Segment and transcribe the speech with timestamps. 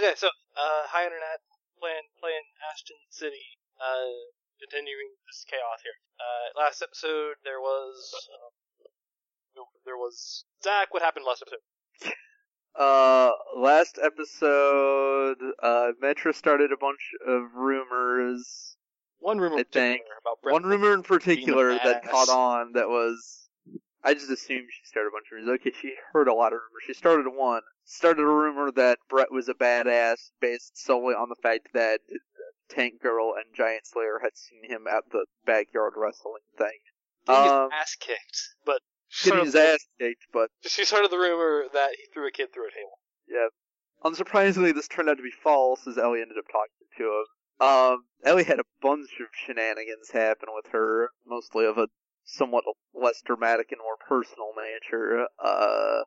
[0.00, 1.44] Okay, so uh, hi internet,
[1.76, 2.40] playing playing
[2.72, 5.92] Ashton City, uh, continuing this chaos here.
[6.16, 10.94] Uh, last episode there was um, there was Zach.
[10.94, 12.16] What happened last episode?
[12.78, 18.76] Uh, last episode, uh, Metra started a bunch of rumors.
[19.18, 23.48] One rumor I in particular think One rumor in particular that caught on that was.
[24.04, 25.60] I just assumed she started a bunch of rumors.
[25.60, 26.84] Okay, she heard a lot of rumors.
[26.86, 27.62] She started one.
[27.92, 31.98] Started a rumor that Brett was a badass based solely on the fact that
[32.68, 36.78] Tank Girl and Giant Slayer had seen him at the backyard wrestling thing.
[37.26, 38.80] getting his Um, ass kicked, but
[39.24, 42.68] Getting his ass kicked, but She started the rumor that he threw a kid through
[42.68, 43.00] a table.
[43.26, 43.48] Yeah.
[44.04, 47.66] Unsurprisingly, this turned out to be false, as Ellie ended up talking to him.
[47.66, 51.88] Um, Ellie had a bunch of shenanigans happen with her, mostly of a
[52.24, 52.62] somewhat
[52.94, 55.26] less dramatic and more personal nature.
[55.42, 56.04] Uh,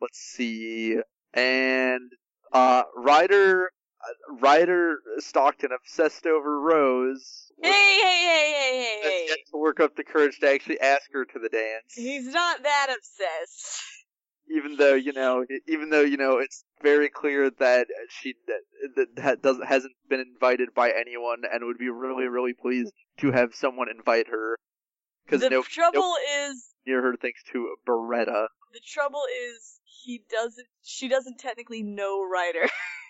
[0.00, 0.96] let's see.
[1.34, 2.10] And,
[2.52, 3.70] uh, Ryder,
[4.02, 7.50] uh, Ryder Stockton obsessed over Rose.
[7.62, 9.34] Hey, hey, hey, hey, hey, hey.
[9.50, 11.92] to work up the courage to actually ask her to the dance.
[11.94, 13.82] He's not that obsessed.
[14.50, 18.34] even though you know, even though you know, it's very clear that she
[18.94, 23.32] that, that doesn't hasn't been invited by anyone, and would be really, really pleased to
[23.32, 24.56] have someone invite her.
[25.24, 28.46] Because The no trouble is, near her thanks to Beretta.
[28.72, 29.75] the trouble is,
[30.06, 32.68] he doesn't, she doesn't technically know Ryder.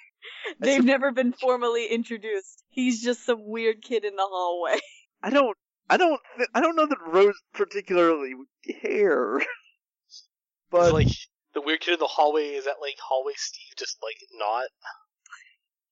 [0.60, 2.64] They've never been formally introduced.
[2.70, 4.78] He's just some weird kid in the hallway.
[5.22, 5.56] I don't,
[5.90, 8.48] I don't, thi- I don't know that Rose particularly would
[8.80, 9.38] care.
[10.70, 11.08] but It's like
[11.54, 14.64] the weird kid in the hallway is that like hallway Steve just like not.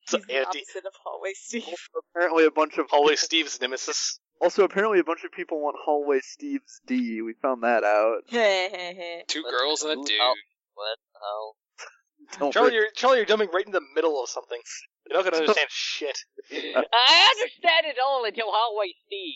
[0.06, 1.64] So He's the opposite of hallway Steve.
[1.66, 4.18] also apparently a bunch of hallway Steve's nemesis.
[4.40, 7.22] Also, apparently a bunch of people want Hallway Steve's D.
[7.22, 8.22] We found that out.
[9.28, 10.04] Two girls and a hell?
[10.04, 10.20] dude.
[10.74, 11.56] What the hell?
[12.38, 14.60] Don't Charlie, you're Charlie, you're jumping right in the middle of something.
[15.08, 16.18] You're not gonna understand shit.
[16.52, 19.34] I understand it all until Hallway Steve.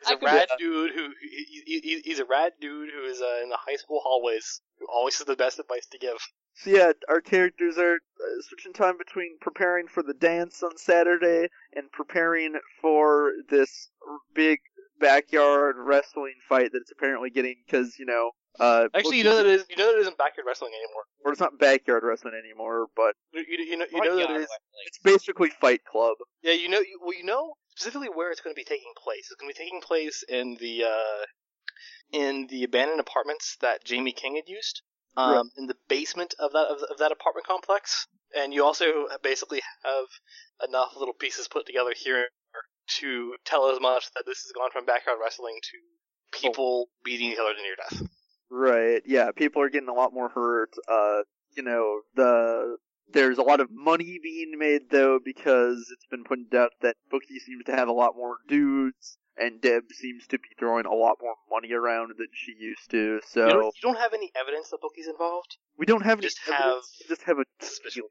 [0.00, 3.04] He's I a could- rad dude who he, he, he- he's a rad dude who
[3.08, 6.16] is uh, in the high school hallways who always has the best advice to give.
[6.54, 11.48] So yeah, our characters are uh, switching time between preparing for the dance on Saturday
[11.74, 13.90] and preparing for this
[14.34, 14.60] big
[14.98, 18.30] backyard wrestling fight that's apparently getting because you know.
[18.58, 21.02] Uh, Actually, you know that it is you know that it isn't backyard wrestling anymore.
[21.24, 24.40] or it's not backyard wrestling anymore, but You, you, you know you know that it
[24.42, 24.48] is.
[24.86, 26.16] it's basically Fight Club.
[26.42, 29.28] Yeah, you know you, well you know specifically where it's going to be taking place.
[29.30, 31.24] It's going to be taking place in the uh,
[32.12, 34.82] in the abandoned apartments that Jamie King had used.
[35.18, 35.44] Um, Right.
[35.56, 38.06] in the basement of that of, of that apartment complex,
[38.36, 40.04] and you also basically have
[40.68, 42.26] enough little pieces put together here
[43.00, 47.38] to tell as much that this has gone from backyard wrestling to people beating each
[47.38, 48.10] other to near death.
[48.56, 49.02] Right.
[49.04, 50.70] Yeah, people are getting a lot more hurt.
[50.88, 51.22] Uh,
[51.56, 52.76] you know, the
[53.12, 57.38] there's a lot of money being made though because it's been pointed out that Bookie
[57.38, 61.18] seems to have a lot more dudes and Deb seems to be throwing a lot
[61.20, 63.20] more money around than she used to.
[63.28, 65.58] So You, don't, you don't have any evidence that Bookie's involved.
[65.78, 68.08] we don't have any just evidence, have just have a feeling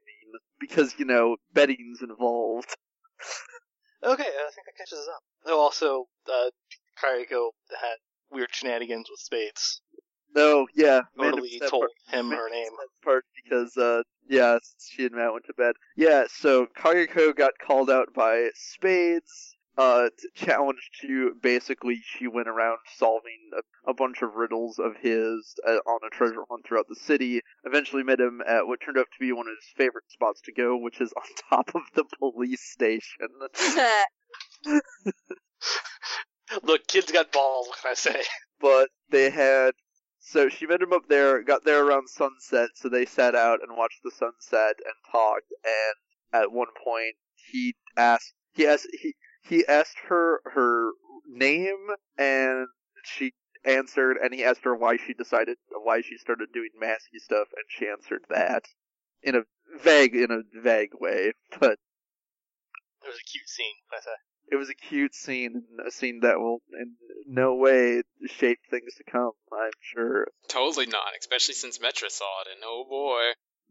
[0.60, 2.74] because you know betting's involved.
[4.04, 5.22] Okay, I think that catches us up.
[5.46, 6.50] Oh, also, uh,
[7.02, 7.96] Kariko had
[8.30, 9.80] weird shenanigans with spades.
[10.36, 11.90] No, yeah, Amanda Totally told part.
[12.10, 12.70] him Amanda her name.
[13.02, 15.74] part because uh yeah, she and Matt went to bed.
[15.96, 19.54] Yeah, so Kageko got called out by Spades.
[19.78, 24.96] Uh, t- challenged to basically, she went around solving a, a bunch of riddles of
[25.02, 27.42] his uh, on a treasure hunt throughout the city.
[27.64, 30.52] Eventually met him at what turned out to be one of his favorite spots to
[30.52, 33.28] go, which is on top of the police station.
[36.62, 37.68] Look, kids got balls.
[37.68, 38.22] What can I say?
[38.60, 39.72] but they had
[40.26, 43.76] so she met him up there, got there around sunset, so they sat out and
[43.76, 45.52] watched the sunset and talked.
[45.64, 50.90] And at one point, he asked he asked he he asked her her
[51.28, 52.66] name, and
[53.04, 57.48] she answered, and he asked her why she decided why she started doing masky stuff,
[57.54, 58.64] and she answered that
[59.22, 59.42] in a
[59.78, 61.78] vague in a vague way, but
[63.02, 63.74] It was a cute scene.
[63.92, 63.96] I?
[64.48, 66.94] It was a cute scene, a scene that will in
[67.26, 69.32] no way shape things to come.
[69.52, 73.22] I'm sure, Totally not, especially since Metra saw it, and oh boy.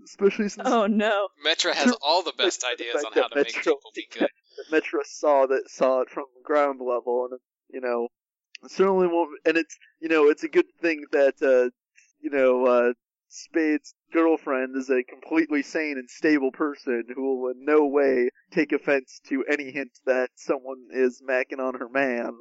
[0.04, 1.30] especially since oh no.
[1.46, 4.30] Metra has all the best ideas on how that to make Metro- people be good.
[4.72, 7.40] Metra saw that saw it from ground level, and
[7.72, 8.10] you know,
[8.68, 9.30] certainly won't.
[9.46, 11.70] And it's you know, it's a good thing that uh,
[12.20, 12.94] you know, uh,
[13.28, 18.72] Spade's girlfriend is a completely sane and stable person who will in no way take
[18.72, 22.38] offense to any hint that someone is macking on her man.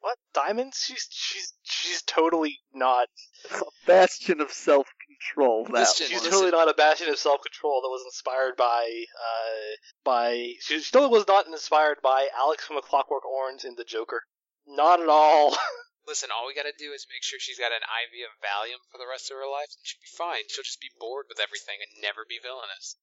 [0.00, 0.18] What?
[0.34, 0.78] Diamonds?
[0.84, 3.08] She's she's she's totally not.
[3.50, 5.64] A bastion of self control.
[5.64, 10.52] That Listen, She's totally not a bastion of self-control that was inspired by, uh, by.
[10.60, 14.22] She still was not inspired by Alex from A Clockwork Orange in The Joker.
[14.66, 15.56] Not at all.
[16.06, 18.98] Listen, all we gotta do is make sure she's got an IV of Valium for
[18.98, 20.44] the rest of her life, and she'll be fine.
[20.48, 22.96] She'll just be bored with everything and never be villainous.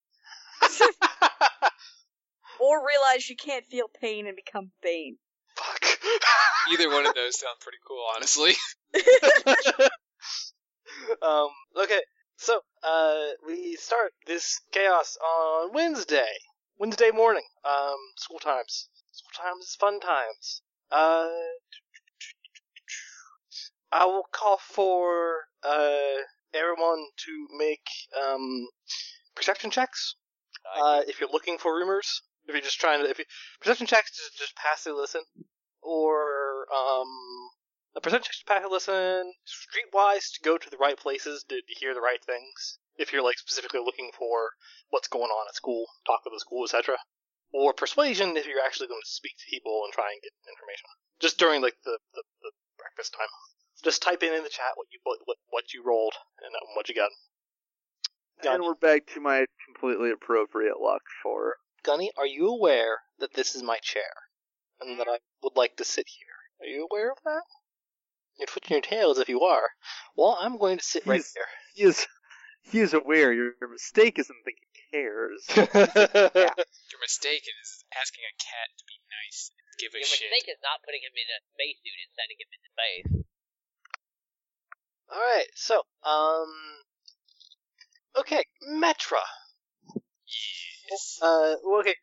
[2.61, 5.17] Or realize she can't feel pain and become Bane.
[5.55, 5.83] Fuck.
[6.71, 8.53] Either one of those sound pretty cool, honestly.
[11.23, 12.01] um, okay,
[12.37, 16.37] so uh, we start this chaos on Wednesday,
[16.77, 17.45] Wednesday morning.
[17.65, 18.89] Um, school times.
[19.11, 20.61] School times is fun times.
[20.91, 21.29] Uh,
[23.93, 26.23] I will call for uh
[26.53, 27.85] everyone to make
[28.21, 28.67] um
[29.35, 30.15] perception checks.
[30.75, 33.25] Uh, if you're looking for rumors, if you're just trying to, if you
[33.59, 35.21] perception checks to just passively listen,
[35.81, 37.07] or um
[37.95, 41.79] a percentage to pack a listen streetwise to go to the right places to, to
[41.79, 42.79] hear the right things.
[42.95, 44.51] If you're like specifically looking for
[44.89, 46.97] what's going on at school, talk with the school, etc.
[47.51, 50.87] Or persuasion if you're actually going to speak to people and try and get information.
[51.19, 53.27] Just during like the, the, the breakfast time.
[53.83, 56.13] Just type in in the chat what you what what, what you rolled
[56.45, 57.09] and um, what you got.
[58.43, 61.57] And we're back to my completely appropriate luck for.
[61.83, 64.13] Gunny, are you aware that this is my chair
[64.79, 66.41] and that I would like to sit here?
[66.61, 67.41] Are you aware of that?
[68.37, 69.69] You're twitching your tails if you are.
[70.15, 71.45] Well, I'm going to sit right here.
[71.75, 72.07] He is,
[72.61, 73.33] he is aware.
[73.33, 75.45] Your, your mistake isn't thinking he cares.
[75.53, 75.69] there.
[76.89, 80.21] Your mistake is asking a cat to be nice and give a Your shit.
[80.21, 83.20] Your mistake is not putting him in a spacesuit and sending him into space.
[85.11, 86.47] All right, so um,
[88.17, 89.21] okay, Metra.
[90.89, 91.19] Yes.
[91.21, 91.95] Uh, well, okay,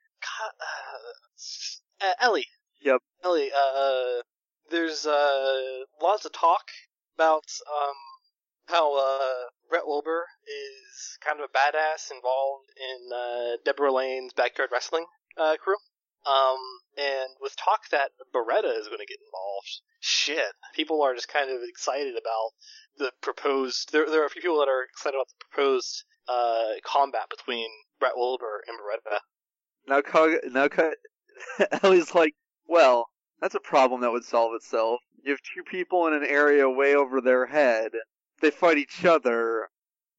[2.02, 2.46] uh, uh, Ellie.
[2.82, 3.00] Yep.
[3.24, 3.50] Ellie.
[3.52, 4.22] Uh,
[4.70, 6.68] there's uh lots of talk
[7.16, 7.96] about um
[8.66, 14.70] how uh Brett Wilbur is kind of a badass involved in uh Deborah Lane's backyard
[14.72, 15.06] wrestling
[15.38, 15.76] uh crew.
[16.26, 16.58] Um,
[16.98, 21.50] and with talk that Beretta is going to get involved, shit, people are just kind
[21.50, 22.50] of excited about
[22.98, 23.92] the proposed.
[23.92, 27.68] There, there are a few people that are excited about the proposed uh, combat between
[28.00, 29.18] Brett Wilbur and Beretta.
[29.86, 30.68] Now, Cog- now,
[31.82, 32.34] Ellie's like,
[32.66, 33.08] well,
[33.40, 35.00] that's a problem that would solve itself.
[35.22, 37.92] You have two people in an area way over their head.
[38.40, 39.68] They fight each other.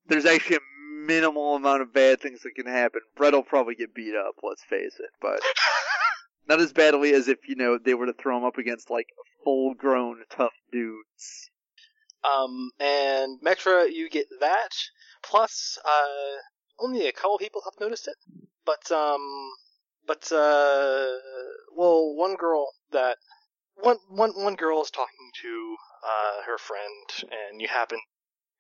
[0.08, 0.69] There's actually a
[1.06, 3.02] minimal amount of bad things that can happen.
[3.16, 5.42] Brett will probably get beat up, let's face it, but
[6.48, 9.08] not as badly as if, you know, they were to throw him up against, like,
[9.44, 11.50] full grown tough dudes.
[12.24, 14.70] Um, and Metra, you get that.
[15.24, 18.16] Plus, uh, only a couple people have noticed it.
[18.66, 19.52] But, um,
[20.06, 21.08] but, uh,
[21.76, 23.18] well, one girl that,
[23.76, 25.76] one, one, one girl is talking to,
[26.06, 28.00] uh, her friend, and you happen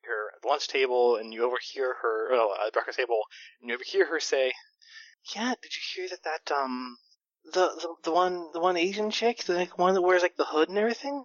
[0.03, 3.21] her at the lunch table, and you overhear her, oh, at the breakfast table,
[3.61, 4.51] and you overhear her say,
[5.35, 6.97] yeah, did you hear that that, um,
[7.53, 10.45] the, the, the one, the one Asian chick, the like, one that wears, like, the
[10.45, 11.23] hood and everything?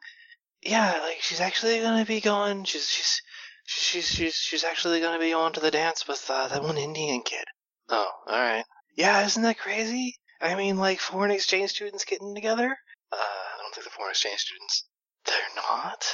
[0.62, 3.20] Yeah, like, she's actually gonna be going, she's, she's,
[3.66, 7.22] she's, she's, she's actually gonna be going to the dance with, uh, that one Indian
[7.22, 7.44] kid.
[7.88, 8.64] Oh, alright.
[8.96, 10.16] Yeah, isn't that crazy?
[10.40, 12.76] I mean, like, foreign exchange students getting together?
[13.12, 14.84] Uh, I don't think they're foreign exchange students.
[15.26, 16.04] They're not?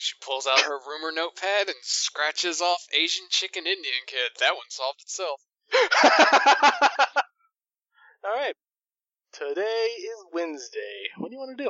[0.00, 4.32] She pulls out her rumor notepad and scratches off Asian chicken Indian kid.
[4.40, 5.44] That one solved itself.
[8.24, 8.56] Alright.
[9.36, 11.12] Today is Wednesday.
[11.20, 11.68] What do you want to do?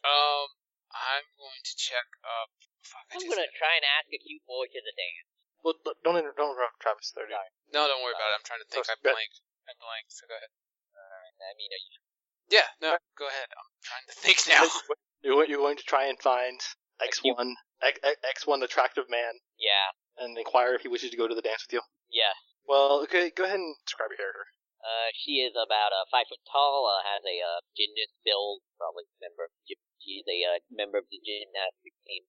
[0.00, 0.48] Um,
[0.96, 2.56] I'm going to check up.
[2.88, 5.28] Fuck, I I'm just- gonna try and ask a cute boy to the dance.
[5.60, 7.12] Well, look, don't inter- don't interrupt Travis.
[7.12, 8.40] There, No, don't worry about it.
[8.40, 8.88] I'm trying to think.
[8.88, 9.12] I good.
[9.12, 9.44] blanked.
[9.68, 10.16] I blanked.
[10.16, 10.48] So go ahead.
[10.48, 12.00] I mean, are you
[12.48, 13.52] Yeah, no, go ahead.
[13.52, 14.64] I'm trying to think now.
[15.22, 16.58] You're, you're going to try and find
[17.02, 19.90] X1, X, X1 attractive man Yeah,
[20.22, 21.82] and inquire if he wishes to go to the dance with you.
[22.10, 22.34] yeah.
[22.68, 24.44] Well, okay, go ahead and describe your character.
[24.78, 26.84] Uh, she is about uh, five foot tall.
[26.86, 28.60] Uh, has a uh, gymnast build.
[28.76, 29.48] Probably member.
[29.48, 32.28] Of, gym- she's a uh, member of the gymnastics team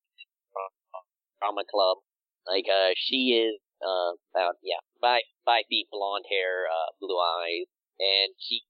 [1.40, 2.02] drama club.
[2.48, 7.68] Like uh, she is uh about yeah five five feet, blonde hair, uh, blue eyes,
[8.00, 8.64] and she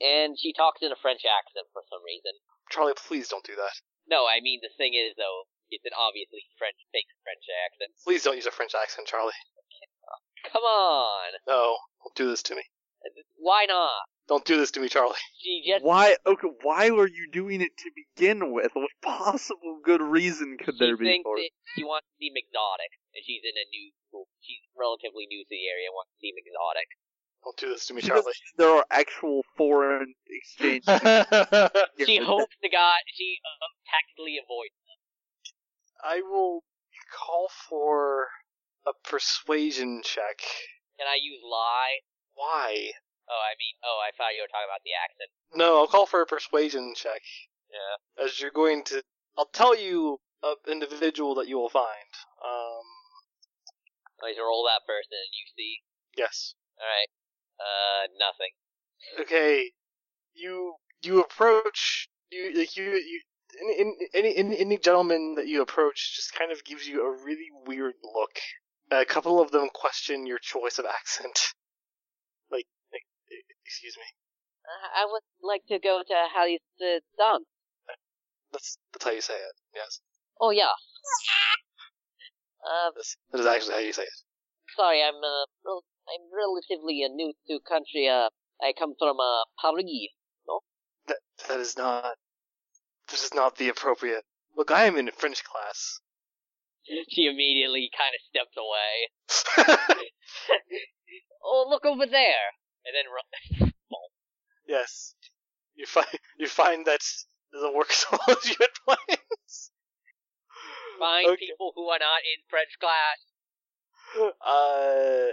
[0.00, 2.38] and she talks in a French accent for some reason.
[2.70, 3.74] Charlie, please don't do that.
[4.08, 7.92] No, I mean the thing is though, it's an obviously French fake French accent.
[8.04, 9.36] Please don't use a French accent, Charlie.
[10.52, 12.62] Come on, No, don't do this to me.
[13.36, 14.04] why not?
[14.28, 15.20] Don't do this to me, Charlie.
[15.36, 16.16] She just Why?
[16.24, 18.72] Okay, why were you doing it to begin with?
[18.72, 21.52] What possible good reason could she there be thinks for it?
[21.52, 24.28] that she wants to seem exotic, and she's in a new school.
[24.40, 26.88] She's relatively new to the area, and wants to seem exotic.
[27.44, 28.34] Don't do this to me, She doesn't- Charlie.
[28.56, 30.84] There are actual foreign exchange.
[32.06, 34.74] She hopes to God she uh, tactically avoids.
[34.88, 34.98] Them.
[36.02, 36.64] I will
[37.12, 38.28] call for
[38.86, 40.40] a persuasion check.
[40.98, 42.00] Can I use lie?
[42.34, 42.92] Why?
[43.28, 45.30] Oh, I mean, oh, I thought you were talking about the accent.
[45.54, 47.22] No, I'll call for a persuasion check.
[47.70, 48.24] Yeah.
[48.24, 49.02] As you're going to,
[49.38, 52.10] I'll tell you an individual that you will find.
[52.44, 52.84] Um,
[54.22, 55.80] Let's roll that person and you see.
[56.16, 56.54] yes.
[56.78, 57.08] Alright.
[57.60, 58.52] Uh, nothing.
[59.20, 59.70] Okay.
[60.34, 63.20] You you approach you like you you
[63.60, 67.48] any any any any gentleman that you approach just kind of gives you a really
[67.66, 68.38] weird look.
[68.90, 71.38] A couple of them question your choice of accent.
[72.50, 73.02] Like, like
[73.64, 74.04] excuse me.
[74.64, 77.44] Uh, I would like to go to Hallie's uh, dance.
[78.52, 79.54] That's that's how you say it.
[79.74, 80.00] Yes.
[80.40, 80.72] Oh, yeah.
[82.64, 84.18] uh, That's, that is actually how you say it.
[84.76, 88.08] sorry, I'm, uh, rel- I'm relatively uh, new to country.
[88.08, 88.28] Uh,
[88.60, 89.84] I come from, uh, Paris.
[90.46, 90.60] No,
[91.08, 91.18] That
[91.48, 92.16] that is not
[93.10, 94.24] this is not the appropriate.
[94.56, 96.00] Look, I am in French class.
[97.08, 99.96] She immediately kind of steps away.
[101.46, 102.46] Oh, look over there!
[102.86, 103.70] And then ru-
[104.66, 105.14] yes.
[105.74, 106.06] You find
[106.38, 107.00] you find that
[107.52, 109.20] doesn't work as well as you had planned.
[110.98, 111.46] find Okay.
[111.46, 113.18] people who are not in French class.
[114.40, 115.32] Uh.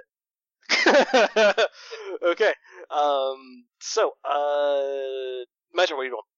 [2.23, 2.53] okay.
[2.89, 3.65] Um.
[3.79, 5.43] So, uh,
[5.75, 6.29] Metra, what are you doing?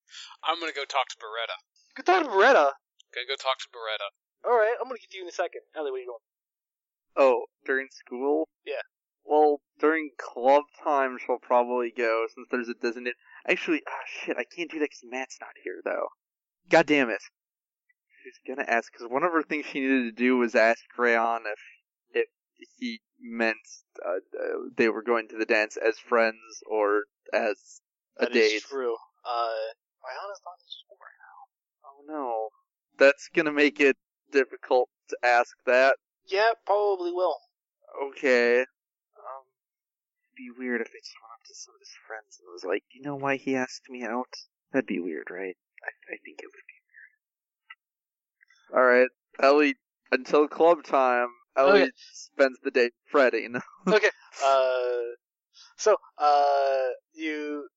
[0.43, 1.57] I'm gonna go talk to Beretta.
[1.95, 2.73] Good talk to Beretta.
[3.13, 4.09] Gonna go talk to Beretta.
[4.45, 5.61] All right, I'm gonna get to you in a second.
[5.75, 6.25] Ellie, what are you doing?
[7.15, 8.49] Oh, during school?
[8.65, 8.81] Yeah.
[9.25, 13.15] Well, during club time, she'll probably go since there's a designated.
[13.47, 16.07] Actually, ah, shit, I can't do that because Matt's not here though.
[16.69, 17.21] God damn it.
[18.23, 21.43] She's gonna ask because one of her things she needed to do was ask Rayon
[21.45, 21.59] if
[22.13, 23.57] if he meant
[24.05, 27.03] uh, uh, they were going to the dance as friends or
[27.33, 27.81] as
[28.17, 28.49] a That is date.
[28.49, 28.95] That is true.
[29.25, 29.63] Uh,
[30.03, 31.39] Rihanna's not in school right now.
[31.87, 32.49] Oh no,
[32.99, 33.95] that's gonna make it
[34.31, 35.95] difficult to ask that.
[36.27, 37.37] Yeah, probably will.
[38.09, 38.59] Okay.
[38.59, 39.45] Um,
[40.27, 42.63] it'd be weird if they just went up to some of his friends and was
[42.65, 44.33] like, "You know why he asked me out?"
[44.71, 45.55] That'd be weird, right?
[45.83, 46.81] I, I think it would be
[48.73, 48.79] weird.
[48.79, 49.75] All right, Ellie.
[50.11, 51.91] Until club time, Ellie Okay.
[52.13, 53.55] spends the day fretting.
[53.87, 54.09] okay.
[54.43, 55.15] Uh,
[55.77, 57.67] so uh, you,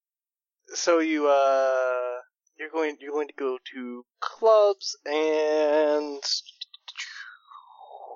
[0.69, 2.21] so you uh,
[2.59, 6.23] you're going you're going to go to clubs and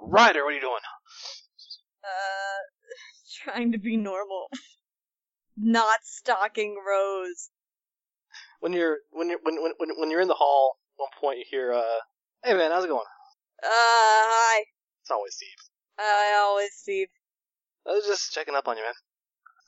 [0.03, 0.81] Ryder, what are you doing?
[2.03, 2.61] Uh,
[3.45, 4.49] trying to be normal.
[5.57, 7.51] Not stalking Rose.
[8.61, 11.39] When you're when you're when when when, when you're in the hall, at one point
[11.39, 12.01] you hear uh,
[12.45, 13.05] hey man, how's it going?
[13.63, 14.65] Uh, hi.
[15.11, 15.49] It's Hallway Steve.
[15.99, 17.09] I always Steve.
[17.85, 18.93] I was just checking up on you, man.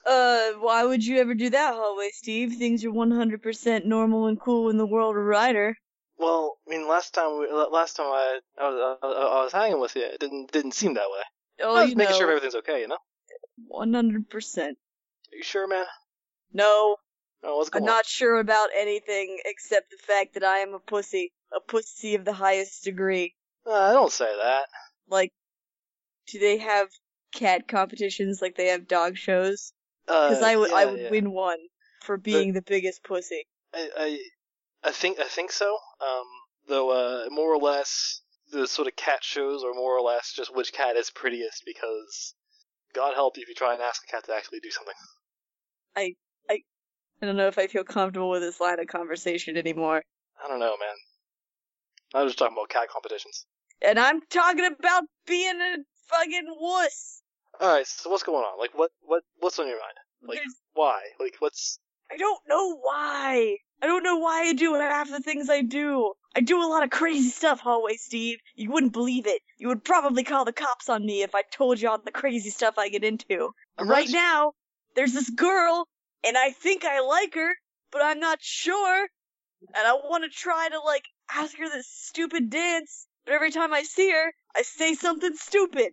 [0.07, 2.55] Uh, why would you ever do that, hallway Steve?
[2.55, 5.75] Things are 100% normal and cool in the world of Ryder.
[6.17, 9.81] Well, I mean, last time we, last time I I was, I, I was hanging
[9.81, 11.23] with you, it didn't didn't seem that way.
[11.61, 12.99] Oh, I was you making know, sure everything's okay, you know.
[13.69, 14.59] 100%.
[14.69, 15.87] Are you sure, man?
[16.53, 16.99] No,
[17.43, 17.87] Oh, what's I'm on?
[17.87, 21.33] not sure about anything except the fact that I am a pussy.
[21.53, 23.35] A pussy of the highest degree.
[23.67, 24.67] Uh, don't say that.
[25.13, 25.31] Like,
[26.27, 26.89] do they have
[27.35, 29.73] cat competitions like they have dog shows?
[30.09, 31.11] Uh, Because I would, I would yeah.
[31.11, 31.59] win one
[32.01, 33.47] for being the biggest pussy.
[33.75, 34.19] I, I,
[34.89, 35.79] I think I think so.
[36.01, 36.25] Um,
[36.67, 40.55] though, uh, more or less, the sort of cat shows are more or less just
[40.55, 41.63] which cat is prettiest.
[41.67, 42.35] Because,
[42.95, 44.95] God help you if you try and ask a cat to actually do something.
[45.95, 46.15] I,
[46.49, 46.61] I,
[47.21, 50.03] I don't know if I feel comfortable with this line of conversation anymore.
[50.43, 50.97] I don't know, man.
[52.15, 53.47] I was just talking about cat competitions.
[53.85, 55.77] And I'm talking about being a
[56.09, 57.23] fucking wuss.
[57.61, 58.59] All right, so what's going on?
[58.59, 59.95] Like, what, what, what's on your mind?
[60.23, 61.01] Like, There's- why?
[61.21, 61.79] Like, what's?
[62.11, 63.57] I don't know why.
[63.81, 66.13] I don't know why I do half the things I do.
[66.37, 68.39] I do a lot of crazy stuff, Hallway Steve.
[68.55, 69.43] You wouldn't believe it.
[69.59, 72.51] You would probably call the cops on me if I told you all the crazy
[72.51, 73.51] stuff I get into.
[73.79, 74.53] I'm right not- now,
[74.95, 75.89] there's this girl,
[76.25, 77.55] and I think I like her,
[77.91, 79.09] but I'm not sure.
[79.75, 83.73] And I want to try to, like, ask her this stupid dance, but every time
[83.73, 85.93] I see her, I say something stupid.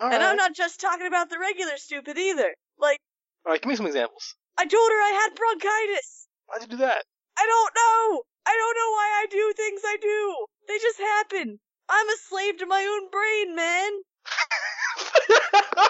[0.00, 0.30] All and right.
[0.30, 2.54] I'm not just talking about the regular stupid either.
[2.78, 2.98] Like,
[3.44, 4.34] All right, give me some examples.
[4.58, 6.28] I told her I had bronchitis.
[6.46, 7.04] Why'd you do that?
[7.38, 8.22] I don't know.
[8.46, 10.46] I don't know why I do things I do.
[10.68, 11.58] They just happen.
[11.88, 13.92] I'm a slave to my own brain, man.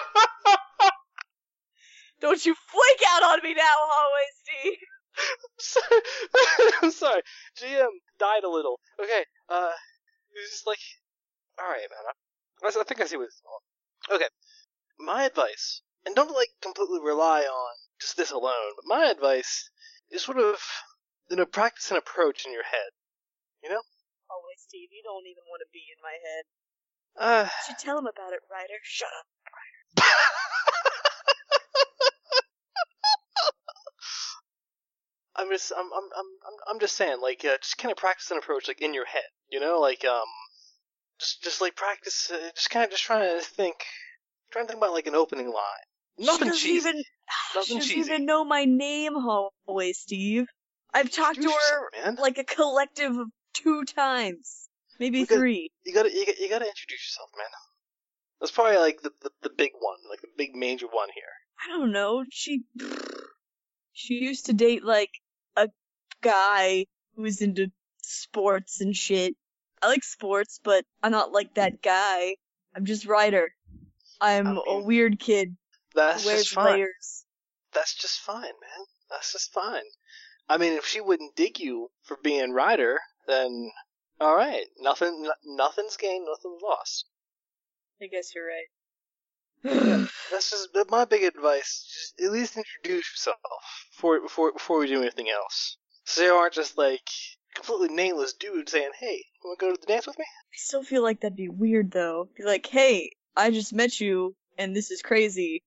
[2.19, 4.77] Don't you flake out on me now, Hallway Steve.
[5.59, 6.01] sorry.
[6.81, 7.21] I'm sorry.
[7.61, 7.87] GM
[8.19, 8.79] died a little.
[9.01, 9.23] Okay.
[9.49, 9.71] Uh,
[10.41, 10.79] was just like,
[11.59, 12.13] all right, man.
[12.63, 14.17] I, I think I see what it's going.
[14.17, 14.29] Okay.
[14.99, 19.69] My advice, and don't like completely rely on just this alone, but my advice
[20.09, 20.57] is sort of,
[21.29, 22.91] you know, practice an approach in your head.
[24.29, 24.89] Hallway Steve.
[24.91, 26.45] You don't even want to be in my head.
[27.17, 28.79] Uh, You should tell him about it, Ryder.
[28.83, 29.25] Shut up.
[29.97, 30.07] Ryder.
[35.37, 38.31] I'm just, I'm, I'm, I'm, I'm- I'm just saying, like, uh, just kind of practice
[38.31, 40.27] an approach, like, in your head, you know, like, um,
[41.19, 43.75] just, just like practice, uh, just kind of, just trying to think,
[44.51, 45.87] trying to think about like an opening line.
[46.19, 46.89] Nothing she cheesy.
[46.89, 47.03] even.
[47.55, 48.11] Nothing she doesn't cheesy.
[48.11, 50.47] even know my name, hallway Steve.
[50.93, 52.15] I've talked to her man.
[52.15, 55.69] like a collective of two times, maybe three.
[55.85, 57.45] You gotta, you gotta, you gotta introduce yourself, man.
[58.39, 61.23] That's probably like the, the, the big one, like the big major one here.
[61.63, 62.23] I don't know.
[62.29, 62.61] She
[63.93, 65.09] she used to date like
[65.55, 65.69] a
[66.21, 66.85] guy
[67.15, 67.71] who was into
[68.07, 69.35] sports and shit.
[69.81, 72.35] I like sports, but I'm not like that guy.
[72.75, 73.49] I'm just Ryder.
[74.19, 75.55] I'm I a mean, weird kid
[75.93, 76.73] That's who wears just fine.
[76.73, 77.25] layers.
[77.73, 78.85] That's just fine, man.
[79.11, 79.83] That's just fine.
[80.49, 82.97] I mean, if she wouldn't dig you for being Ryder,
[83.27, 83.71] then
[84.19, 87.05] all right, nothing, no- nothing's gained, nothing's lost.
[88.01, 88.65] I guess you're right.
[90.31, 91.89] That's just my big advice.
[91.93, 93.37] Just at least introduce yourself
[93.91, 95.77] before before before we do anything else.
[96.05, 97.07] So you aren't just like
[97.57, 100.55] completely nameless dude saying, "Hey, you want to go to the dance with me?" I
[100.55, 102.29] still feel like that'd be weird though.
[102.37, 105.63] Be like, hey, I just met you and this is crazy,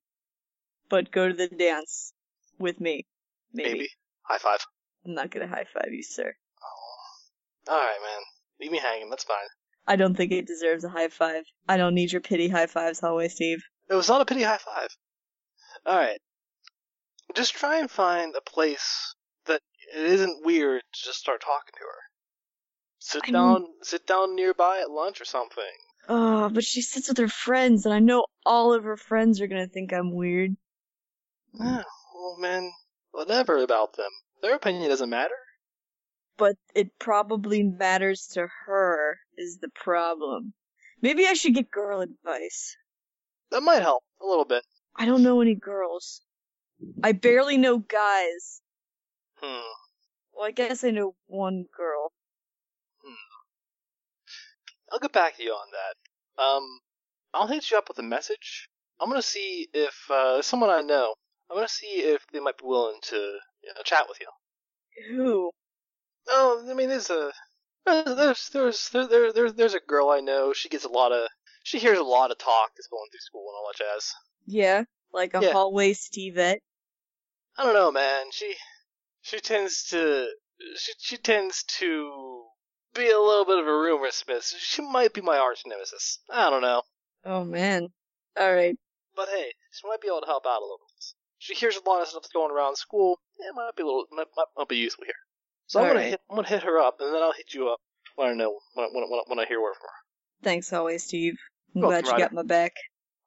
[0.88, 2.12] but go to the dance
[2.58, 3.06] with me.
[3.52, 3.88] Maybe.
[4.22, 4.64] High five.
[5.04, 6.34] I'm not gonna high five you, sir.
[6.62, 7.72] Oh.
[7.72, 8.22] All right, man.
[8.60, 9.10] Leave me hanging.
[9.10, 9.36] That's fine.
[9.86, 11.44] I don't think it deserves a high five.
[11.68, 13.62] I don't need your pity high fives, hallway Steve.
[13.88, 14.88] It was not a pity high five.
[15.86, 16.20] All right.
[17.34, 19.14] Just try and find a place
[19.94, 22.00] it isn't weird to just start talking to her.
[22.98, 25.64] Sit I down, sit down nearby at lunch or something.
[26.08, 29.46] Oh, but she sits with her friends, and I know all of her friends are
[29.46, 30.56] gonna think I'm weird.
[31.58, 32.70] Ah, well, man,
[33.12, 34.10] whatever about them.
[34.42, 35.34] Their opinion doesn't matter.
[36.36, 40.54] But it probably matters to her, is the problem.
[41.02, 42.76] Maybe I should get girl advice.
[43.50, 44.64] That might help a little bit.
[44.96, 46.22] I don't know any girls.
[47.02, 48.60] I barely know guys.
[49.36, 49.72] Hmm.
[50.40, 52.12] Well, I guess I know one girl.
[53.04, 53.12] Hmm.
[54.90, 56.42] I'll get back to you on that.
[56.42, 56.80] Um,
[57.34, 58.70] I'll hit you up with a message.
[58.98, 61.14] I'm gonna see if uh, someone I know.
[61.50, 64.28] I'm gonna see if they might be willing to you know, chat with you.
[65.14, 65.50] Who?
[66.28, 67.32] Oh, I mean, there's a
[67.84, 70.54] there's there's there, there, there there's a girl I know.
[70.54, 71.28] She gets a lot of
[71.64, 74.14] she hears a lot of talk that's going through school and all that jazz.
[74.46, 75.52] Yeah, like a Yeah.
[75.52, 76.60] hallway Stevette.
[77.58, 78.28] I don't know, man.
[78.32, 78.54] She
[79.30, 80.26] she tends to
[80.76, 82.44] she she tends to
[82.94, 84.44] be a little bit of a rumor smith.
[84.58, 86.18] She might be my arch nemesis.
[86.30, 86.82] I don't know.
[87.24, 87.88] Oh man.
[88.38, 88.76] Alright.
[89.14, 91.04] But hey, she might be able to help out a little bit.
[91.38, 93.18] She hears a lot of stuff going around school.
[93.38, 95.14] It might be a little, might, might, might be useful here.
[95.66, 96.10] So I'm gonna Alright.
[96.10, 97.78] hit, I'm gonna hit her up, and then I'll hit you up
[98.16, 100.42] when I know when, when, when, when I hear word from her.
[100.42, 101.34] Thanks always, Steve.
[101.74, 102.24] I'm Welcome, glad you Ryder.
[102.24, 102.72] got my back.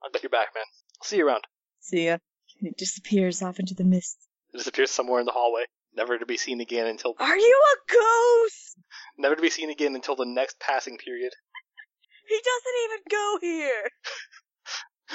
[0.03, 0.63] I'll get your back, man.
[1.01, 1.43] I'll see you around.
[1.79, 2.17] See ya.
[2.59, 4.17] And it disappears off into the mist.
[4.53, 5.63] It disappears somewhere in the hallway,
[5.95, 8.77] never to be seen again until Are you a ghost?
[9.17, 11.33] never to be seen again until the next passing period.
[12.27, 13.89] He doesn't even go here.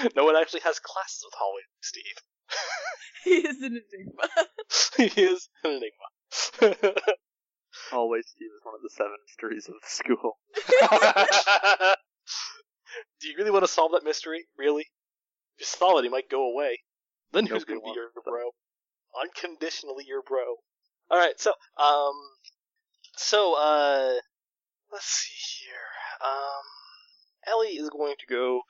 [0.15, 2.19] No one actually has classes with hallway Steve.
[3.25, 4.29] He is an enigma.
[4.97, 6.95] he is an enigma.
[7.91, 10.39] Hallway Steve is one of the seven mysteries of the school.
[13.21, 14.47] Do you really want to solve that mystery?
[14.57, 14.87] Really?
[15.59, 16.79] Just solve it, he might go away.
[17.33, 18.51] Then who's gonna be your bro?
[19.21, 20.57] Unconditionally your bro.
[21.11, 22.15] Alright, so, um,
[23.17, 24.15] so, uh,
[24.93, 26.29] let's see here.
[26.29, 28.63] Um, Ellie is going to go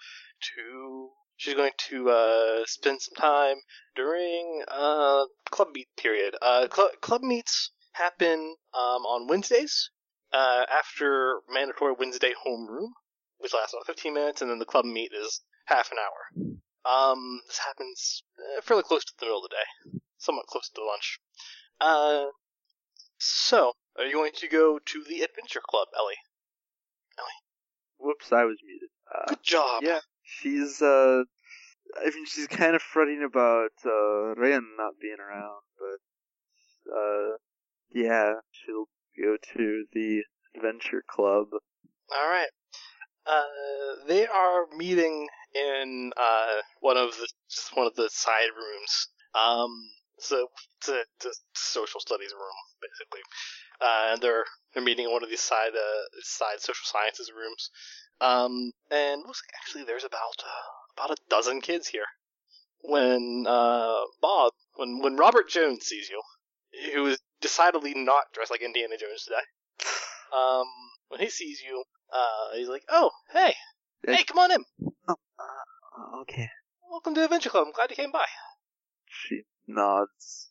[0.57, 3.57] to, she's going to, uh, spend some time
[3.97, 6.37] during, uh, club meet period.
[6.41, 9.91] Uh, cl- club meets happen, um, on Wednesdays,
[10.33, 12.91] uh, after mandatory Wednesday homeroom
[13.39, 16.59] which lasts about 15 minutes, and then the club meet is half an hour.
[16.85, 20.85] Um, this happens uh, fairly close to the middle of the day, somewhat close to
[20.85, 21.21] lunch.
[21.81, 22.27] Uh,
[23.19, 26.15] so, are you going to go to the adventure club, Ellie?
[27.19, 27.27] Ellie.
[27.99, 28.89] Whoops, I was muted.
[29.15, 29.83] Uh, Good job.
[29.83, 31.23] yeah, she's uh,
[31.97, 37.37] I mean, she's kind of fretting about uh Ryan not being around, but uh,
[37.93, 38.87] yeah, she'll
[39.21, 40.23] go to the
[40.55, 41.47] adventure club.
[41.53, 42.49] All right.
[43.27, 47.29] Uh, they are meeting in uh one of the
[47.75, 49.09] one of the side rooms.
[49.35, 49.71] Um,
[50.19, 50.49] so
[50.81, 53.21] it's a social studies room basically.
[53.81, 57.71] Uh, and they're they're meeting in one of these side uh side social sciences rooms.
[58.21, 62.07] Um, and looks like actually there's about uh, about a dozen kids here.
[62.83, 66.23] When uh Bob when when Robert Jones sees you,
[66.95, 69.45] who is decidedly not dressed like Indiana Jones today.
[70.37, 70.67] Um,
[71.09, 73.55] when he sees you, uh, he's like, "Oh, hey,
[74.07, 74.65] hey, come on in.
[75.09, 76.49] Uh, okay.
[76.91, 77.67] Welcome to Adventure Club.
[77.67, 78.27] I'm glad you came by."
[79.07, 80.51] She nods.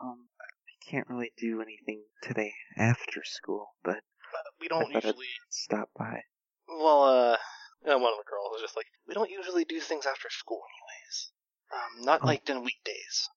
[0.00, 4.02] Um, I can't really do anything today after school, but
[4.32, 5.28] But we don't thought I'd- usually.
[5.48, 6.24] stop by.
[6.68, 7.38] Well, uh,
[7.82, 11.32] one of the girls was just like, "We don't usually do things after school, anyways.
[11.70, 12.26] Um, not Oh.
[12.26, 13.28] like during weekdays."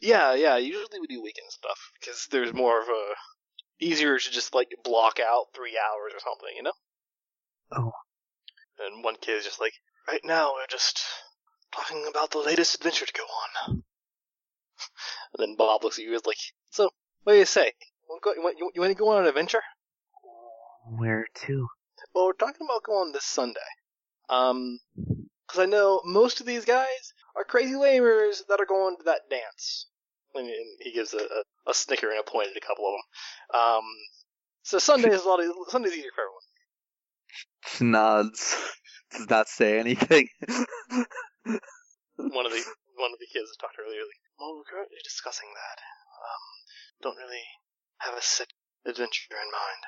[0.00, 0.56] Yeah, yeah.
[0.56, 3.14] Usually we do weekend stuff because there's more of a
[3.80, 6.74] easier to just like block out three hours or something, you know.
[7.72, 7.92] Oh.
[8.78, 9.74] And one kid is just like,
[10.06, 11.02] right now we're just
[11.72, 13.84] talking about the latest adventure to go on.
[15.32, 16.38] And then Bob looks at you as like,
[16.70, 16.90] so,
[17.24, 17.66] what do you say?
[17.66, 19.62] You want, to go, you, want, to go on an adventure?
[20.86, 21.68] Where to?
[22.14, 23.60] Well, we're talking about going this Sunday.
[24.28, 24.78] Um,
[25.46, 29.22] because I know most of these guys are crazy lamers that are going to that
[29.30, 29.86] dance.
[30.34, 32.92] And, and he gives a, a, a snicker and a point at a couple of
[32.92, 33.60] them.
[33.60, 33.84] Um,
[34.62, 35.40] so Sunday is a lot.
[35.40, 36.42] Of, Sunday's easier for everyone.
[37.66, 38.56] She nods.
[39.12, 40.28] Does not say anything.
[40.48, 42.64] one of the
[42.96, 45.82] one of the kids that talked earlier, like, well, we're currently discussing that.
[45.82, 46.44] Um,
[47.02, 47.44] don't really
[47.98, 48.52] have a set
[48.86, 49.82] adventure in mind.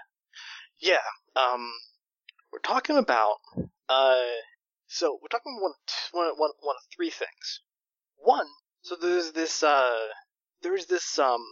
[0.78, 1.72] Yeah, um,
[2.52, 3.36] we're talking about,
[3.88, 4.22] uh,
[4.86, 5.72] so we're talking one,
[6.12, 7.60] one, one, one of three things.
[8.16, 8.46] One,
[8.82, 10.06] so there's this, uh,
[10.62, 11.44] there's this, um,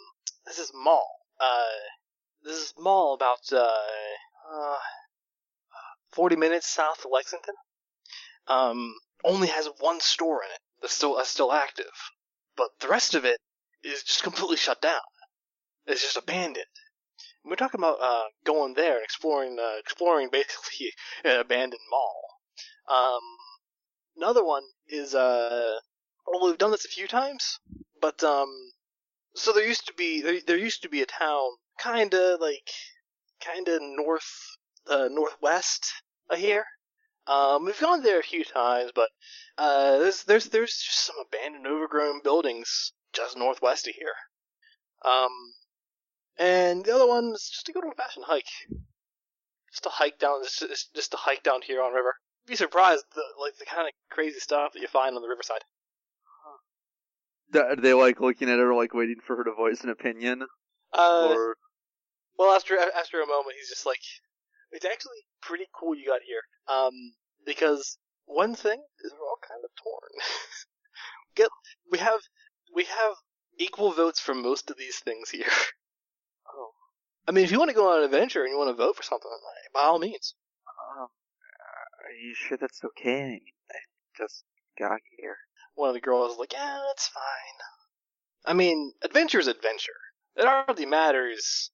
[0.46, 1.08] this is mall,
[1.40, 1.64] uh,
[2.42, 3.66] this is mall about, uh,
[4.52, 4.78] uh,
[6.12, 7.54] 40 minutes south of Lexington.
[8.46, 11.90] Um, only has one store in it that's still that's still active,
[12.56, 13.38] but the rest of it
[13.82, 15.00] is just completely shut down.
[15.86, 16.66] It's just abandoned.
[17.42, 20.92] And we're talking about uh, going there and exploring uh, exploring basically
[21.24, 22.28] an abandoned mall.
[22.88, 23.22] Um,
[24.16, 25.78] another one is uh,
[26.26, 27.58] well we've done this a few times,
[28.00, 28.48] but um,
[29.34, 32.70] so there used to be there, there used to be a town kinda like
[33.40, 35.92] kinda north uh, northwest
[36.30, 36.64] of here.
[37.26, 39.08] Um, we've gone there a few times, but
[39.56, 44.14] uh, there's there's there's just some abandoned, overgrown buildings just northwest of here.
[45.04, 45.30] Um,
[46.38, 48.44] and the other one is just a good old fashioned hike.
[49.72, 52.14] Just a hike down, just just, just a hike down here on river.
[52.44, 55.28] You'd be surprised, the, like the kind of crazy stuff that you find on the
[55.28, 55.62] riverside.
[57.54, 60.42] Are they like looking at her, like waiting for her to voice an opinion?
[60.92, 61.56] Uh, or
[62.38, 64.00] Well, after after a moment, he's just like,
[64.74, 67.14] "It's actually pretty cool you got here." Um,
[67.46, 70.12] because one thing is we're all kind of torn.
[71.36, 71.48] Get
[71.90, 72.20] we have
[72.74, 73.14] we have
[73.58, 75.46] equal votes for most of these things here.
[76.56, 76.72] Oh.
[77.26, 78.96] I mean, if you want to go on an adventure and you want to vote
[78.96, 80.34] for something, like, by all means.
[80.98, 81.08] um,
[82.04, 83.22] are you sure that's okay?
[83.22, 83.76] I mean, I
[84.16, 84.44] just
[84.78, 85.36] got here.
[85.74, 87.58] One of the girls is like, "Yeah, that's fine."
[88.44, 90.00] I mean, adventure is adventure.
[90.36, 91.70] It hardly matters.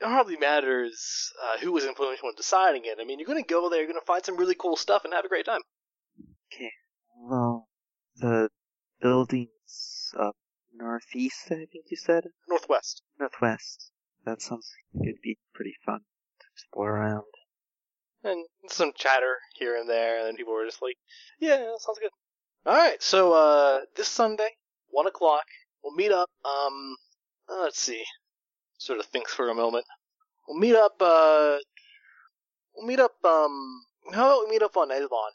[0.00, 2.98] It hardly matters uh, who was influential in deciding it.
[3.00, 5.24] I mean, you're gonna go there, you're gonna find some really cool stuff and have
[5.24, 5.62] a great time.
[6.52, 6.72] Okay.
[7.18, 7.68] Well,
[8.16, 8.50] the
[9.00, 10.36] buildings up
[10.74, 12.24] northeast, I think you said?
[12.48, 13.02] Northwest.
[13.18, 13.90] Northwest.
[14.24, 16.00] That sounds like it'd be pretty fun
[16.40, 17.24] to explore around.
[18.22, 20.96] and some chatter here and there, and then people were just like,
[21.38, 22.10] "Yeah, that sounds good."
[22.66, 24.50] All right, so uh, this Sunday,
[24.88, 25.44] one o'clock,
[25.82, 26.28] we'll meet up.
[26.44, 26.96] Um,
[27.48, 28.04] uh, let's see.
[28.78, 29.84] Sort of thinks for a moment.
[30.46, 30.96] We'll meet up.
[31.00, 31.56] Uh,
[32.74, 33.14] we'll meet up.
[33.24, 35.32] Um, how about we meet up on Eslon?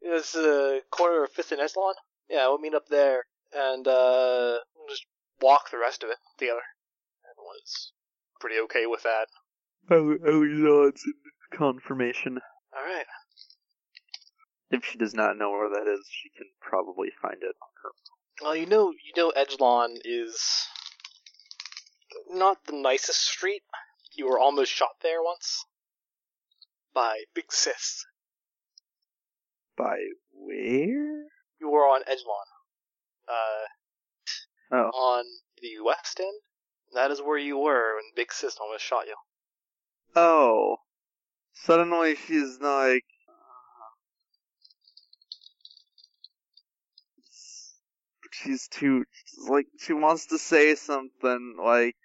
[0.00, 1.94] It's uh, corner of Fifth and Eslon.
[2.28, 5.06] Yeah, we'll meet up there, and uh, we'll just
[5.40, 6.60] walk the rest of it together.
[7.30, 7.92] Everyone's
[8.40, 9.26] pretty okay with that.
[9.90, 12.38] Nods in confirmation.
[12.76, 13.06] All right.
[14.70, 17.90] If she does not know where that is, she can probably find it on her.
[18.42, 20.38] Well, you know, you know, Edgelon is
[22.30, 23.62] not the nicest street.
[24.14, 25.64] You were almost shot there once
[26.94, 28.04] by Big Sis.
[29.76, 29.96] By
[30.32, 31.24] where?
[31.60, 32.48] You were on Edgelon,
[33.28, 33.66] uh,
[34.70, 34.90] Oh.
[34.90, 35.24] on
[35.62, 36.40] the west end.
[36.92, 39.16] That is where you were when Big Sis almost shot you.
[40.16, 40.78] Oh.
[41.52, 43.04] Suddenly she's like.
[48.32, 49.04] She's too.
[49.48, 51.96] Like, she wants to say something like,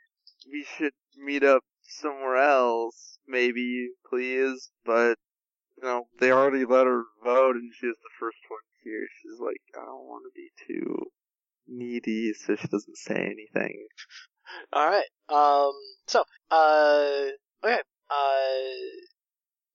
[0.51, 5.17] we should meet up somewhere else, maybe, please, but,
[5.77, 9.07] you know, they already let her vote and she was the first one here.
[9.21, 11.11] She's like, I don't want to be too
[11.67, 13.87] needy, so she doesn't say anything.
[14.73, 15.05] All right.
[15.29, 15.73] Um.
[16.07, 17.29] So, uh,
[17.63, 17.79] okay.
[18.09, 18.53] Uh,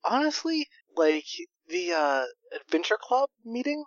[0.05, 1.25] honestly, like
[1.69, 2.25] the uh
[2.61, 3.85] adventure club meeting,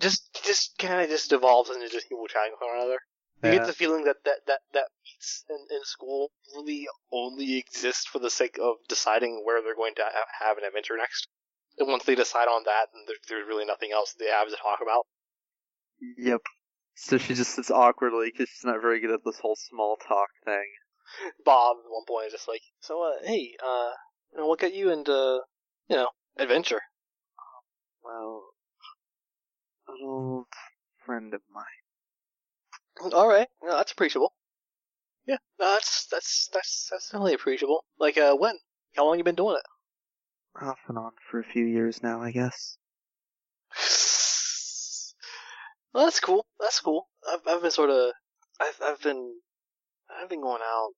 [0.00, 2.98] just just kind of just devolves into just people chatting with one another.
[3.42, 3.58] You Yeah.
[3.58, 8.18] get the feeling that that that that meets in, in school really only exist for
[8.18, 10.04] the sake of deciding where they're going to
[10.40, 11.28] have an adventure next.
[11.78, 14.56] And once they decide on that, and there, there's really nothing else they have to
[14.56, 15.06] talk about.
[16.18, 16.40] Yep.
[16.94, 20.28] So she just sits awkwardly because she's not very good at this whole small talk
[20.44, 20.66] thing.
[21.44, 23.90] Bob at one point is just like, so uh, hey, uh,
[24.32, 25.40] you know, what got you into,
[25.88, 26.80] you know, adventure?
[28.04, 28.44] Well,
[29.88, 30.46] an old
[31.04, 31.64] friend of mine.
[33.12, 34.32] All right, no, that's appreciable.
[35.26, 37.84] Yeah, no, that's that's that's that's definitely appreciable.
[37.98, 38.56] Like, uh, when?
[38.96, 40.62] How long you been doing it?
[40.64, 42.76] Off and on for a few years now, I guess.
[45.92, 46.46] Well, that's cool.
[46.60, 47.08] That's cool.
[47.28, 48.12] I've I've been sort of,
[48.60, 49.34] I've I've been,
[50.08, 50.90] I've been going out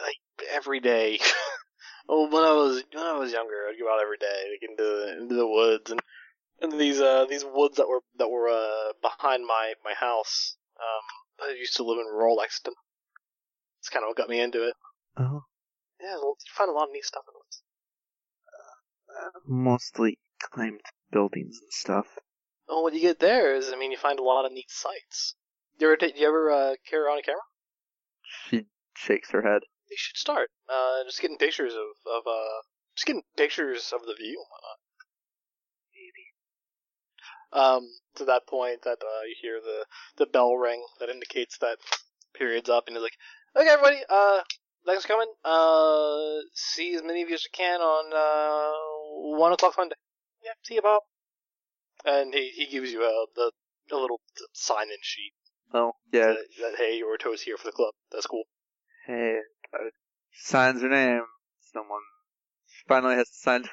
[0.00, 0.16] like
[0.52, 1.20] every day.
[2.08, 5.18] well, when I was when I was younger, I'd go out every day, like into
[5.22, 6.00] into the woods and
[6.60, 10.56] and these uh these woods that were that were uh behind my my house.
[10.78, 12.74] Um, I used to live in rural Lexington.
[13.80, 14.74] It's kind of what got me into it.
[15.16, 15.42] Oh,
[16.00, 17.62] Yeah, well, you find a lot of neat stuff in the woods.
[19.46, 22.06] mostly climbed buildings and stuff.
[22.68, 25.34] Oh, what you get there is, I mean, you find a lot of neat sights.
[25.78, 27.40] You ever, ta- you ever uh, carry around a camera?
[28.48, 29.62] She shakes her head.
[29.88, 30.50] You should start.
[30.68, 32.60] Uh, just getting pictures of, of uh,
[32.94, 34.78] just getting pictures of the view and whatnot.
[37.52, 39.86] Um, to that point that uh, you hear the
[40.18, 41.78] the bell ring that indicates that
[42.34, 43.16] period's up, and you're like,
[43.56, 44.40] okay, everybody, uh,
[44.86, 45.28] for coming.
[45.44, 49.94] Uh, see as many of you as you can on uh one o'clock Sunday.
[50.44, 51.02] Yeah, see you, Bob.
[52.04, 53.52] And he he gives you a the
[53.92, 54.20] a little
[54.52, 55.32] sign in sheet
[55.72, 56.26] Oh, yeah.
[56.28, 57.92] that, that hey, your toes here for the club.
[58.12, 58.44] That's cool.
[59.06, 59.38] Hey,
[59.74, 59.88] uh,
[60.32, 61.22] signs her name.
[61.72, 62.00] Someone
[62.86, 63.64] finally has to sign.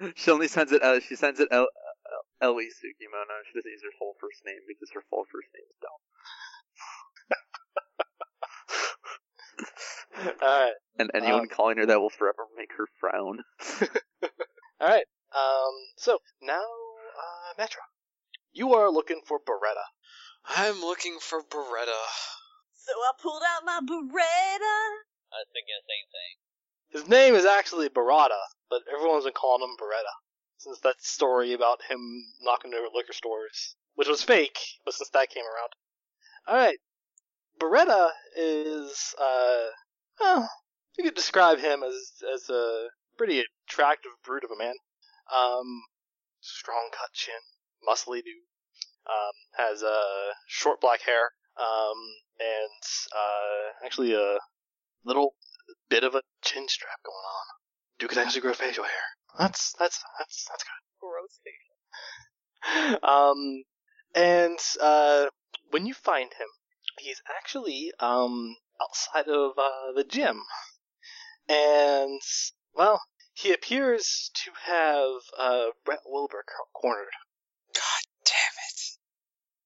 [0.14, 0.82] she only signs it.
[0.82, 1.00] L.
[1.00, 1.66] She signs it L.
[2.44, 3.40] Ellie Sugimono.
[3.48, 6.00] She doesn't use her full first name because her full first name is dumb.
[10.42, 10.74] All right.
[10.98, 13.40] And anyone Um, calling her that will forever make her frown.
[14.80, 15.06] All right.
[15.34, 15.74] Um.
[15.96, 17.82] So now, uh, Metra,
[18.52, 19.88] you are looking for Beretta.
[20.44, 22.02] I'm looking for Beretta.
[22.76, 24.76] So I pulled out my Beretta.
[25.32, 26.34] I was thinking the same thing.
[27.00, 28.38] His name is actually Barada,
[28.70, 30.12] but everyone's been calling him Beretta
[30.64, 35.30] since that story about him knocking over liquor stores, which was fake, but since that
[35.30, 35.72] came around.
[36.48, 36.78] All right.
[37.60, 39.66] Beretta is, uh,
[40.20, 40.50] well,
[40.96, 44.74] you could describe him as as a pretty attractive brute of a man.
[45.34, 45.82] Um,
[46.40, 47.34] strong cut chin,
[47.86, 48.48] muscly dude.
[49.06, 51.30] Um, has uh short black hair.
[51.56, 51.98] Um,
[52.40, 52.82] and
[53.14, 54.38] uh, actually a
[55.04, 55.34] little
[55.88, 57.46] bit of a chin strap going on.
[57.98, 59.06] Dude can actually grow facial hair.
[59.38, 60.84] That's that's that's that's good.
[61.00, 61.40] Gross.
[63.02, 63.64] Um,
[64.14, 65.26] and uh,
[65.70, 66.48] when you find him,
[66.98, 70.42] he's actually um outside of uh, the gym,
[71.48, 72.20] and
[72.74, 73.02] well,
[73.34, 77.12] he appears to have uh Brett Wilbur cor- cornered.
[77.74, 78.80] God damn it.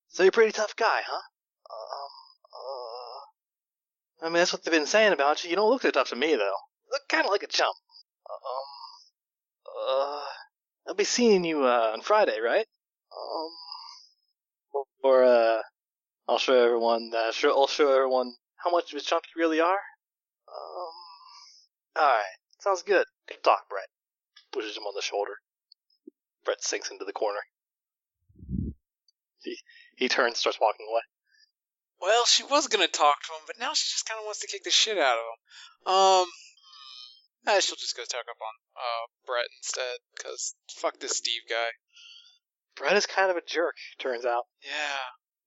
[0.09, 1.23] So you're a pretty tough guy, huh?
[1.71, 2.11] Um,
[4.23, 5.51] uh, I mean that's what they've been saying about you.
[5.51, 6.57] You don't look too tough to me though.
[6.91, 7.77] Look kind of like a chump.
[8.31, 8.88] Um,
[9.89, 10.25] uh,
[10.87, 12.67] I'll be seeing you uh, on Friday, right?
[13.13, 13.51] Um,
[15.03, 15.63] or uh,
[16.29, 17.11] I'll show everyone.
[17.15, 19.81] Uh, show, I'll show everyone how much of a chump you really are.
[20.49, 20.93] Um,
[21.97, 23.07] all right, sounds good.
[23.29, 23.89] Good talk, Brett.
[24.53, 25.33] Pushes him on the shoulder.
[26.45, 27.41] Brett sinks into the corner.
[29.43, 29.59] He
[29.97, 31.03] he turns, starts walking away.
[32.01, 34.47] Well, she was gonna talk to him, but now she just kind of wants to
[34.47, 35.93] kick the shit out of him.
[35.95, 36.27] Um,
[37.47, 41.71] eh, she'll just go talk up on uh Brett instead, cause fuck this Steve guy.
[42.77, 44.45] Brett is kind of a jerk, turns out.
[44.63, 45.05] Yeah.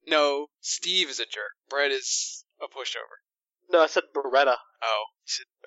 [0.07, 1.51] No, Steve is a jerk.
[1.69, 3.21] Brett is a pushover.
[3.69, 4.57] No, I said Beretta.
[4.81, 5.03] Oh,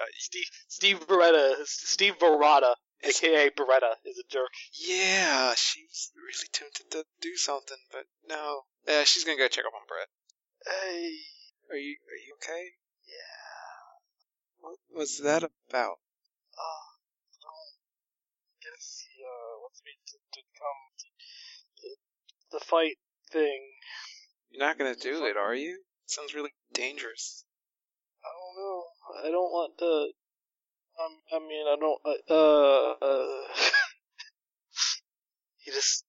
[0.01, 4.51] uh, Steve Steve Beretta, Steve Beretta, aka Beretta, is a jerk.
[4.73, 8.63] yeah, she's really tempted to do something, but no.
[8.87, 10.09] Yeah, she's gonna go check up on Brett.
[10.67, 11.19] Hey,
[11.71, 12.73] Are you are you okay?
[13.07, 14.61] Yeah.
[14.61, 15.99] What was that about?
[18.65, 21.09] guess he uh, wants me to, to come to
[22.55, 22.97] the, the fight
[23.31, 23.61] thing.
[24.51, 25.83] You're not gonna do it, are you?
[26.07, 27.45] Sounds really dangerous.
[28.25, 28.85] I don't know.
[29.29, 30.11] I don't want to.
[31.03, 32.01] Um, I mean, I don't.
[32.31, 33.35] Uh, uh,
[35.59, 36.05] he just,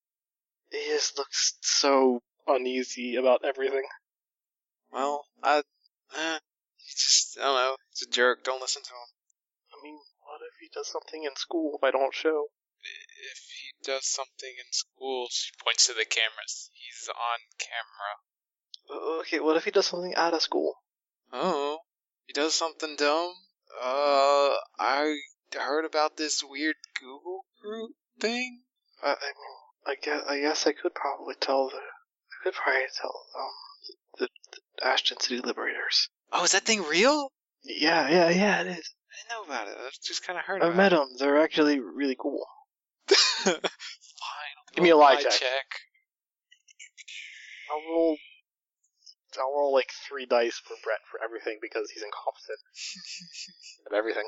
[0.71, 3.85] he just looks so uneasy about everything.
[4.91, 5.63] Well, I,
[6.15, 6.39] eh,
[6.77, 7.75] he's just, I don't know.
[7.89, 8.43] He's a jerk.
[8.43, 9.09] Don't listen to him.
[9.73, 12.45] I mean, what if he does something in school if I don't show?
[12.81, 16.69] If he does something in school, she points to the cameras.
[16.73, 19.19] He's on camera.
[19.21, 20.75] Okay, what if he does something out of school?
[21.31, 21.79] Oh,
[22.25, 23.33] he does something dumb.
[23.81, 25.17] Uh, I
[25.53, 28.61] heard about this weird Google group thing.
[29.03, 29.17] I, I mean,
[29.87, 33.51] I guess I guess I could probably tell the I could probably tell um
[34.19, 36.09] the, the Ashton City Liberators.
[36.31, 37.31] Oh, is that thing real?
[37.63, 38.93] Yeah, yeah, yeah, it is.
[39.11, 39.77] I didn't know about it.
[39.79, 40.97] I just kind of heard about met it.
[40.97, 41.09] them.
[41.17, 42.45] They're actually really cool.
[43.45, 44.55] Fine.
[44.73, 45.65] Give me a lie lie check.
[47.71, 48.17] I'll roll.
[49.39, 52.59] I'll roll like three dice for Brett for everything because he's incompetent
[53.91, 54.27] at everything.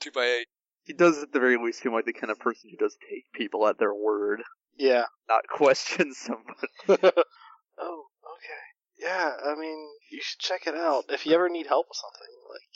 [0.00, 0.46] Two by eight.
[0.84, 3.24] He does at the very least seem like the kind of person who does take
[3.34, 4.42] people at their word,
[4.76, 5.04] Yeah.
[5.28, 6.68] not question somebody.
[6.88, 8.04] oh,
[8.36, 8.62] okay.
[8.98, 12.34] Yeah, I mean, you should check it out if you ever need help with something.
[12.50, 12.68] Like,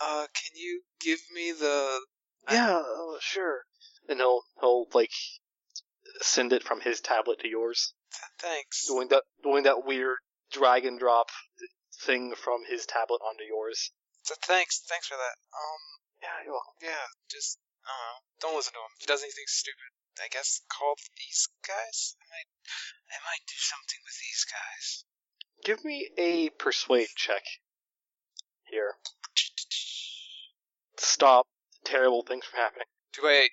[0.00, 2.00] Uh, can you give me the?
[2.50, 3.62] yeah, oh, sure.
[4.10, 5.14] And he'll he'll like
[6.20, 7.94] send it from his tablet to yours,
[8.40, 8.86] Thanks.
[8.88, 10.18] doing that doing that weird
[10.52, 11.28] drag and drop
[12.04, 13.92] thing from his tablet onto yours.
[14.24, 15.36] So thanks, thanks for that.
[15.54, 15.82] Um,
[16.20, 16.74] Yeah, you're welcome.
[16.82, 18.92] yeah, just I don't listen to him.
[18.98, 22.16] If he does anything stupid, I guess call these guys.
[22.20, 22.50] I might,
[23.14, 25.04] I might do something with these guys.
[25.64, 27.42] Give me a persuade check
[28.70, 28.94] here.
[30.98, 31.46] Stop
[31.84, 32.86] terrible things from happening.
[33.22, 33.50] By eight.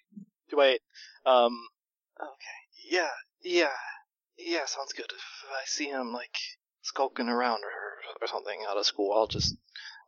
[0.54, 0.82] Wait.
[1.26, 1.68] Um.
[2.20, 2.60] Okay.
[2.90, 3.10] Yeah.
[3.44, 3.74] Yeah.
[4.38, 4.66] Yeah.
[4.66, 5.12] Sounds good.
[5.12, 6.36] If I see him like
[6.82, 7.72] skulking around or
[8.22, 9.56] or something out of school, I'll just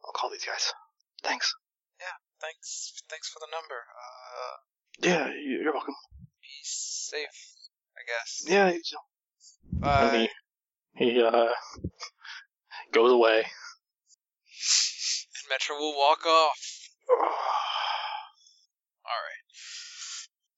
[0.05, 0.73] I'll call these guys.
[1.23, 1.53] Thanks.
[1.99, 2.05] Yeah.
[2.41, 3.83] Thanks, thanks for the number.
[3.99, 4.55] Uh,
[5.01, 5.27] Yeah.
[5.35, 5.95] you- You're welcome.
[6.41, 7.57] be safe,
[7.97, 8.43] I guess.
[8.47, 8.67] Yeah.
[8.69, 8.83] And
[9.81, 10.29] Bye.
[10.95, 11.51] he he uh
[12.93, 13.39] goes away.
[13.39, 13.47] And
[15.51, 16.59] Metra will walk off.
[17.09, 17.17] All
[19.27, 19.43] right.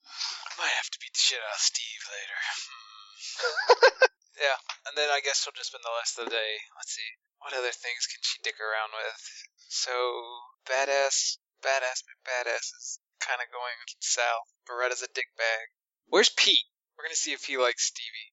[0.05, 2.39] I might have to beat the shit out of Steve later.
[4.47, 6.53] yeah, and then I guess she'll just spend the rest of the day.
[6.79, 7.11] Let's see,
[7.43, 9.19] what other things can she dick around with?
[9.67, 9.91] So
[10.71, 14.47] badass, badass, badass is kind of going south.
[14.63, 15.67] Beretta's a dick bag.
[16.07, 16.63] Where's Pete?
[16.95, 18.31] We're gonna see if he likes Stevie.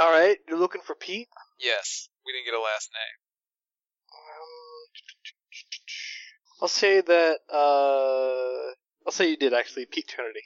[0.00, 0.38] All right.
[0.48, 1.28] You're looking for Pete.
[1.58, 3.16] Yes, we didn't get a last name.
[4.16, 4.88] Um,
[6.62, 7.38] I'll say that.
[7.48, 8.72] Uh,
[9.06, 10.44] I'll say you did actually, Pete Trinity.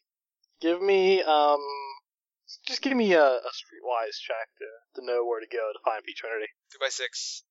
[0.65, 1.61] Give me um,
[2.67, 6.03] just give me a, a streetwise check to to know where to go to find
[6.03, 6.47] Pete Trinity.
[6.73, 7.43] Two by six.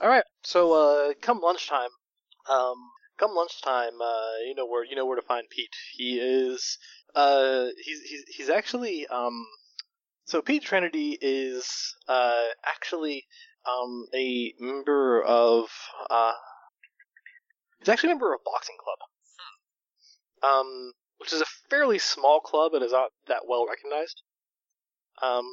[0.00, 0.24] All right.
[0.42, 1.90] So uh, come lunchtime,
[2.48, 2.76] um,
[3.18, 5.68] come lunchtime, uh, you know where you know where to find Pete.
[5.98, 6.78] He is
[7.14, 9.46] uh, he's he's he's actually um,
[10.24, 13.26] so Pete Trinity is uh actually
[13.70, 15.66] um a member of
[16.08, 16.32] uh,
[17.80, 22.74] he's actually a member of a boxing club, um, which is a fairly small club
[22.74, 24.22] and is not that well recognized.
[25.22, 25.46] Um,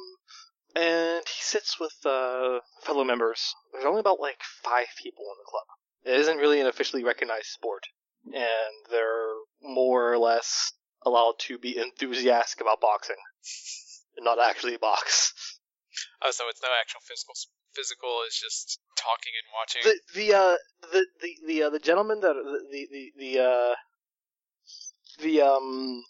[0.76, 3.54] and he sits with uh, fellow members.
[3.72, 5.66] There's only about like five people in the club.
[6.04, 7.84] It isn't really an officially recognized sport,
[8.26, 10.72] and they're more or less
[11.06, 13.16] allowed to be enthusiastic about boxing
[14.16, 15.32] and not actually box.
[16.22, 17.34] Oh, so it's no actual physical.
[17.74, 19.82] Physical is just talking and watching.
[19.84, 20.56] The the uh
[20.92, 23.74] the the the uh, the gentleman that the the the uh
[25.20, 26.04] the um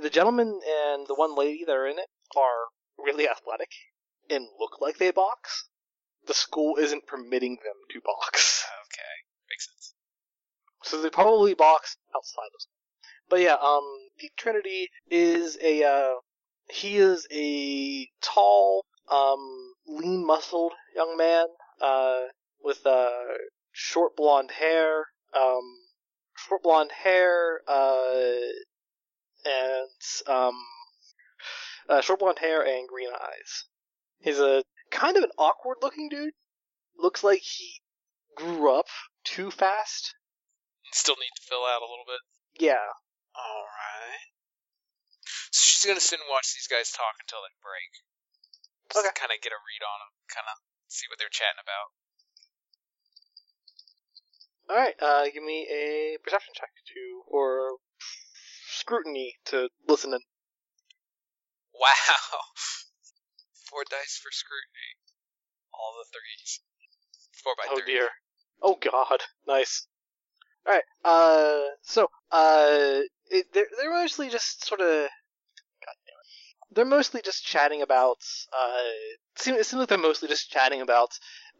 [0.00, 3.70] the gentleman and the one lady that are in it are really athletic
[4.30, 5.68] and look like they box.
[6.26, 8.64] The school isn't permitting them to box.
[8.86, 9.02] okay,
[9.50, 9.94] makes sense.
[10.84, 12.74] So they probably box outside of school.
[13.28, 13.84] But yeah, um,
[14.18, 16.14] Pete Trinity is a, uh,
[16.70, 21.46] he is a tall, um, lean muscled young man,
[21.80, 22.20] uh,
[22.62, 23.10] with, uh,
[23.72, 25.76] short blonde hair, um,
[26.48, 28.22] short blonde hair, uh,
[29.44, 30.54] and, um,
[31.88, 33.64] uh, short blonde hair and green eyes.
[34.20, 36.34] He's a kind of an awkward looking dude.
[36.96, 37.80] Looks like he
[38.34, 38.86] grew up
[39.24, 40.14] too fast.
[40.92, 42.20] Still need to fill out a little bit.
[42.58, 42.88] Yeah,
[43.36, 44.26] All right.
[45.52, 47.92] So she's gonna sit and watch these guys talk until they break.
[48.90, 49.14] Just Okay.
[49.14, 50.12] Kind of get a read on them.
[50.32, 50.56] Kind of
[50.88, 51.92] see what they're chatting about.
[54.68, 57.78] All right, uh, give me a perception check to, or
[58.68, 60.20] scrutiny to listen in.
[61.74, 61.88] Wow.
[63.70, 64.96] Four dice for scrutiny.
[65.72, 66.60] All the threes.
[67.42, 67.94] Four by Oh three.
[67.94, 68.08] dear.
[68.62, 69.22] Oh god.
[69.46, 69.86] Nice.
[70.66, 70.82] All right.
[71.04, 74.86] Uh, so uh, it, they're they're mostly just sort of.
[74.86, 76.74] God damn it.
[76.74, 78.18] They're mostly just chatting about.
[78.52, 78.82] Uh,
[79.34, 81.10] it seems, it seems like they're mostly just chatting about.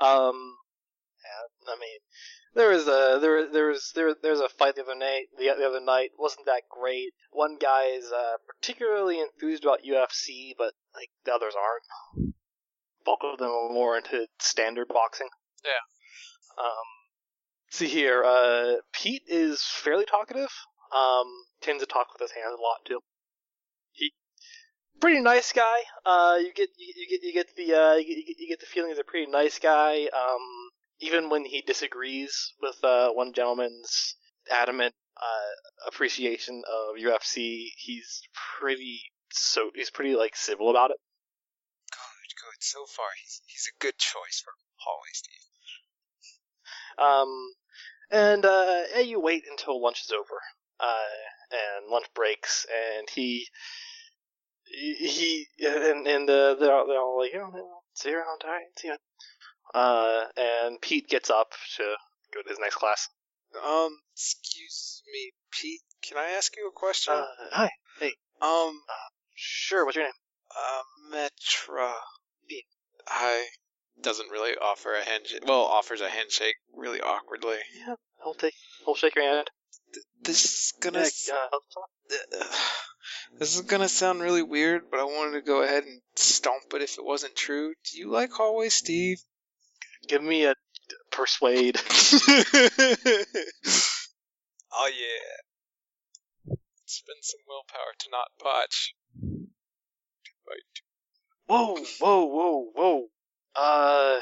[0.00, 0.56] Um,
[1.24, 1.98] yeah, I mean,
[2.54, 5.26] there was a there there was there there's a fight the other night.
[5.38, 7.12] The, the other night wasn't that great.
[7.30, 12.32] One guy is uh, particularly enthused about UFC, but like the others aren't.
[13.04, 15.28] bulk of them are more into standard boxing.
[15.64, 16.62] Yeah.
[16.62, 16.88] Um,
[17.70, 20.50] see here, uh, Pete is fairly talkative.
[20.94, 21.26] Um,
[21.60, 23.00] tends to talk with his hands a lot too.
[23.92, 24.12] He,
[25.00, 25.78] pretty nice guy.
[26.04, 28.66] Uh, you get you, you get you get the uh you, get- you get the
[28.66, 30.04] feeling he's a pretty nice guy.
[30.04, 30.67] Um,
[31.00, 34.16] even when he disagrees with uh one gentleman's
[34.50, 38.22] adamant uh appreciation of UFC, he's
[38.58, 40.96] pretty so he's pretty like civil about it.
[41.90, 42.60] Good, good.
[42.60, 45.48] So far, he's he's a good choice for hallway Steve.
[46.98, 47.54] Um,
[48.10, 50.40] and uh, yeah, you wait until lunch is over,
[50.80, 51.18] uh,
[51.52, 52.66] and lunch breaks,
[52.98, 53.46] and he,
[54.64, 58.50] he, and and uh, they're all, they're all like, you know, see you around, all
[58.50, 58.96] right, see you.
[59.74, 61.82] Uh, and Pete gets up to
[62.34, 63.08] go to his next class.
[63.64, 65.80] Um, excuse me, Pete.
[66.02, 67.14] Can I ask you a question?
[67.14, 68.12] Uh, hi, Hey.
[68.40, 68.80] um,
[69.34, 70.12] sure, what's your name?
[70.56, 71.92] uh, Metra.
[73.06, 73.44] Hi.
[74.02, 75.44] doesn't really offer a handshake.
[75.46, 77.56] Well, offers a handshake really awkwardly.
[77.76, 77.94] Yeah.
[78.24, 78.54] I'll take,
[78.86, 79.50] I'll shake your hand.
[80.22, 80.98] This is gonna.
[81.00, 82.44] S- uh,
[83.38, 86.82] This is gonna sound really weird, but I wanted to go ahead and stomp it
[86.82, 87.72] if it wasn't true.
[87.90, 89.18] Do you like Hallway Steve?
[90.06, 90.54] Give me a
[91.10, 91.76] persuade.
[94.72, 95.34] oh yeah.
[96.86, 98.94] Spend some willpower to not botch.
[100.48, 100.80] Right.
[101.46, 103.06] Whoa, whoa, whoa, whoa.
[103.54, 104.20] Uh,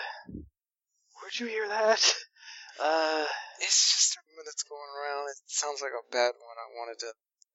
[1.21, 2.15] where'd you hear that?
[2.79, 3.25] Uh,
[3.63, 5.31] It's just a rumor that's going around.
[5.31, 6.59] It sounds like a bad one.
[6.61, 7.13] I wanted to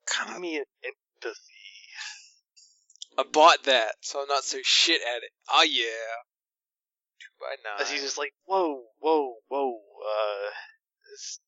[0.09, 0.41] kind give of.
[0.41, 1.37] me an empathy.
[3.19, 5.29] I bought that, so I'm not so shit at it.
[5.53, 6.30] Oh yeah.
[7.63, 7.81] Nine.
[7.81, 9.73] As he's just like, whoa, whoa, whoa.
[9.75, 10.49] Uh,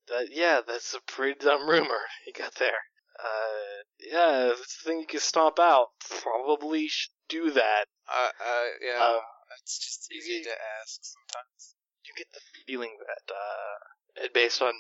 [0.10, 2.80] that, yeah, that's a pretty dumb rumor He got there.
[3.20, 5.88] Uh, yeah, if it's the thing you can stomp out.
[6.22, 7.86] Probably should do that.
[8.08, 9.04] Uh, uh, yeah.
[9.04, 9.20] Uh,
[9.62, 11.76] it's just easy you- to ask sometimes.
[12.06, 14.74] You get the feeling that, uh, based on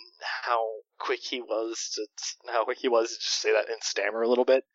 [0.43, 0.61] how
[0.99, 4.28] quick he was to, how quick he was to just say that and stammer a
[4.28, 4.66] little bit,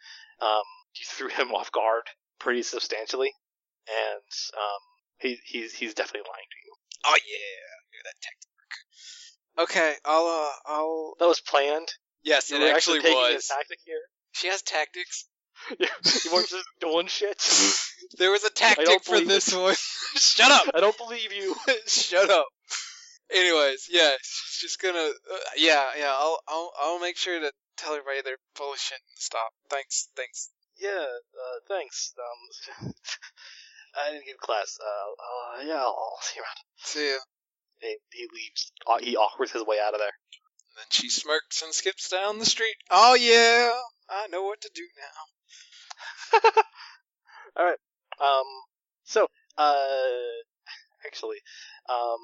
[0.40, 0.62] um,
[0.94, 2.04] you threw him off guard
[2.38, 3.32] pretty substantially,
[3.86, 4.24] and
[4.56, 4.80] um,
[5.20, 6.72] he he's he's definitely lying to you.
[7.06, 7.38] Oh yeah.
[7.92, 9.68] Yeah, that tactic work.
[9.68, 11.14] Okay, I'll uh, I'll.
[11.18, 11.88] That was planned.
[12.22, 13.46] Yes, You it actually taking was.
[13.46, 14.00] tactic here.
[14.32, 15.26] She has tactics.
[15.78, 15.86] you
[16.32, 17.42] weren't just doing shit.
[18.16, 19.74] There was a tactic for this one.
[20.14, 20.70] Shut up.
[20.72, 21.54] I don't believe you.
[21.86, 22.46] Shut up.
[23.30, 24.98] Anyways, yeah, she's just gonna.
[24.98, 26.14] Uh, yeah, yeah.
[26.16, 29.50] I'll, I'll, I'll make sure to tell everybody they're bullshit and stop.
[29.68, 30.48] Thanks, thanks.
[30.80, 32.14] Yeah, uh, thanks.
[32.80, 32.94] Um,
[33.96, 34.78] I didn't get class.
[34.80, 36.58] Uh, uh, yeah, I'll, I'll see you around.
[36.78, 37.18] See ya.
[37.80, 38.72] He, he leaves.
[38.86, 40.12] Uh, he awkwards his way out of there.
[40.76, 42.76] Then she smirks and skips down the street.
[42.90, 43.72] Oh yeah,
[44.08, 44.82] I know what to do
[46.32, 46.40] now.
[47.56, 47.78] All right.
[48.20, 48.44] Um.
[49.04, 49.26] So,
[49.56, 50.08] uh,
[51.06, 51.38] actually,
[51.88, 52.18] um,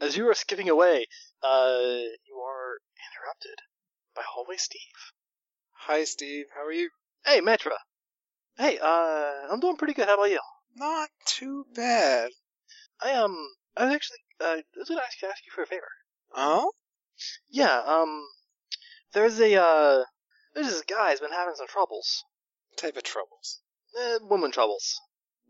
[0.00, 1.06] as you are skipping away,
[1.42, 1.78] uh,
[2.26, 2.78] you are
[3.10, 3.56] interrupted
[4.14, 4.80] by Hallway Steve.
[5.72, 6.46] Hi, Steve.
[6.54, 6.90] How are you?
[7.24, 7.76] Hey, Metra.
[8.56, 10.06] Hey, uh, I'm doing pretty good.
[10.06, 10.40] How about you?
[10.76, 12.30] Not too bad.
[13.02, 13.36] I um,
[13.76, 15.88] I was actually uh, I was gonna ask, ask you for a favor.
[16.34, 16.72] Oh?
[17.50, 17.80] Yeah.
[17.86, 18.22] Um,
[19.12, 20.04] there's a uh,
[20.54, 22.24] there's this guy who's been having some troubles.
[22.76, 23.60] Type of troubles.
[23.98, 24.98] Uh, woman troubles.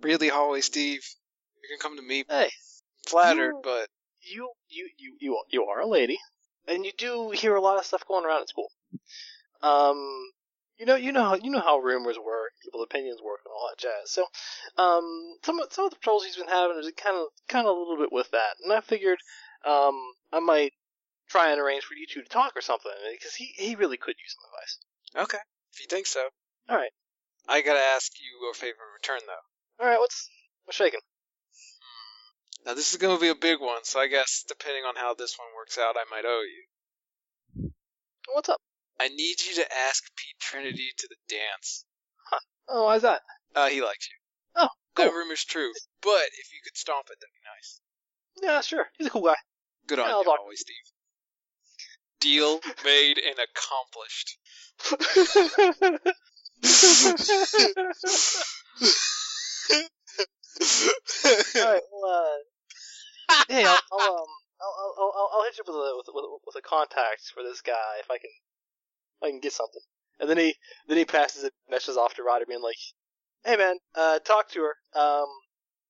[0.01, 1.03] Really, Hallway Steve?
[1.63, 2.25] You can come to me.
[2.29, 2.51] Hey,
[3.07, 3.89] Flattered, you- but
[4.23, 6.19] you you you you are- you are a lady,
[6.67, 8.71] and you do hear a lot of stuff going around at school.
[9.63, 10.33] Um,
[10.81, 13.69] you know you know how you know how rumors work, people's opinions work, and all
[13.69, 14.11] that jazz.
[14.11, 14.25] So,
[14.83, 15.05] um,
[15.45, 17.79] some of some of the troubles he's been having is kind of kind of a
[17.79, 19.19] little bit with that, and I figured,
[19.67, 19.95] um,
[20.33, 20.73] I might
[21.29, 24.17] try and arrange for you two to talk or something because he he really could
[24.19, 25.29] use some advice.
[25.29, 25.43] okay.
[25.75, 26.21] If you think so.
[26.69, 26.91] All right,
[27.47, 29.85] I gotta ask you a favor in return, though.
[29.85, 30.01] all right.
[30.01, 30.31] What's
[30.65, 31.01] what's shaking?
[32.65, 35.39] Now, this is gonna be a big one, so I guess depending on how this
[35.39, 37.71] one works out, I might owe you.
[38.33, 38.61] What's up?
[39.01, 41.87] I need you to ask Pete Trinity to the dance.
[42.69, 43.23] Oh, why's that?
[43.57, 44.17] Uh, he likes you.
[44.63, 45.07] Oh, cool.
[45.07, 45.73] That rumor's true,
[46.03, 47.81] but if you could stomp it, that'd be nice.
[48.43, 48.87] Yeah, sure.
[48.99, 49.37] He's a cool guy.
[49.87, 50.77] Good on I'll you, always, Steve.
[52.21, 54.39] Deal made and accomplished.
[61.57, 61.83] All right.
[61.91, 62.37] Well,
[63.31, 64.27] uh, hey, I'll, I'll um,
[64.61, 67.63] I'll, I'll, I'll, I'll hit you with a with, with, with a contact for this
[67.63, 68.31] guy if I can,
[69.23, 69.83] I can get something.
[70.19, 70.55] And then he
[70.87, 72.77] then he passes it, meshes off to Ryder, being like,
[73.45, 74.77] "Hey, man, uh, talk to her.
[75.01, 75.27] Um,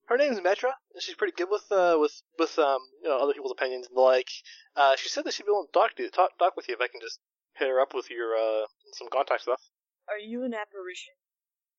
[0.06, 3.32] her name's Metra, and she's pretty good with uh with with um you know other
[3.32, 4.28] people's opinions and the like.
[4.76, 6.74] Uh, she said that she'd be willing to talk to you, talk talk with you
[6.74, 7.20] if I can just
[7.56, 9.60] hit her up with your uh some contact stuff.
[10.08, 11.14] Are you an apparition?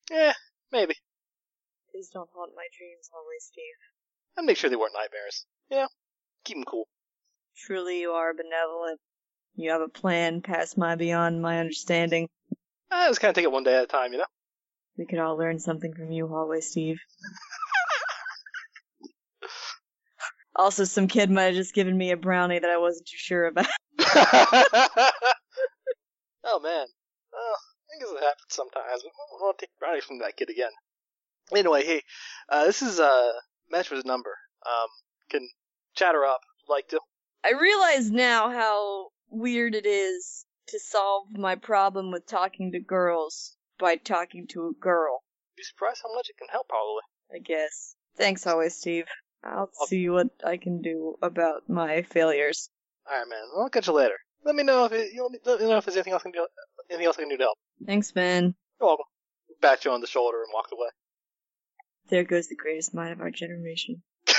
[0.09, 0.33] Yeah,
[0.71, 0.95] maybe.
[1.91, 3.79] Please don't haunt my dreams, Hallway Steve.
[4.37, 5.45] I make sure they weren't nightmares.
[5.69, 5.87] You know,
[6.45, 6.87] keep them cool.
[7.57, 9.01] Truly, you are benevolent.
[9.55, 12.27] You have a plan past my beyond my understanding.
[12.89, 14.25] I just kind of take it one day at a time, you know.
[14.97, 16.99] We could all learn something from you, Hallway Steve.
[20.53, 23.45] Also, some kid might have just given me a brownie that I wasn't too sure
[23.45, 23.67] about.
[26.43, 26.85] oh man.
[27.33, 27.55] Oh,
[27.89, 29.01] I guess it happens sometimes.
[29.03, 29.07] I
[29.39, 30.71] want to take brownies from that kid again.
[31.55, 32.01] Anyway, hey,
[32.49, 33.31] uh, this is uh
[33.73, 34.35] Metra's number.
[34.65, 34.87] Um,
[35.29, 35.47] can
[35.95, 36.99] chatter up like to.
[37.43, 43.55] I realize now how weird it is to solve my problem with talking to girls
[43.79, 45.23] by talking to a girl,
[45.57, 47.01] Be surprised how much it can help, probably.
[47.33, 47.95] I guess.
[48.17, 49.05] Thanks Hallway Steve.
[49.43, 52.69] I'll see what I can do about my failures.
[53.09, 53.39] All right, man.
[53.57, 54.17] I'll catch you later.
[54.43, 56.33] Let me know if it, you let me know if there's anything else I can
[56.33, 56.47] do.
[56.89, 57.57] Anything else I can do to help.
[57.85, 58.53] Thanks, man.
[58.79, 59.05] You're welcome.
[59.61, 60.87] Bat you on the shoulder and walked away.
[62.09, 64.03] There goes the greatest mind of our generation.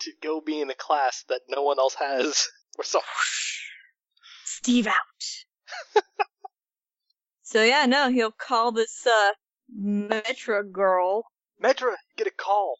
[0.00, 2.46] To go be in a class that no one else has.
[2.78, 3.00] Or so.
[4.44, 6.02] Steve out.
[7.42, 9.30] so yeah, no, he'll call this uh
[9.78, 11.24] Metra girl.
[11.62, 12.76] Metra, get a call.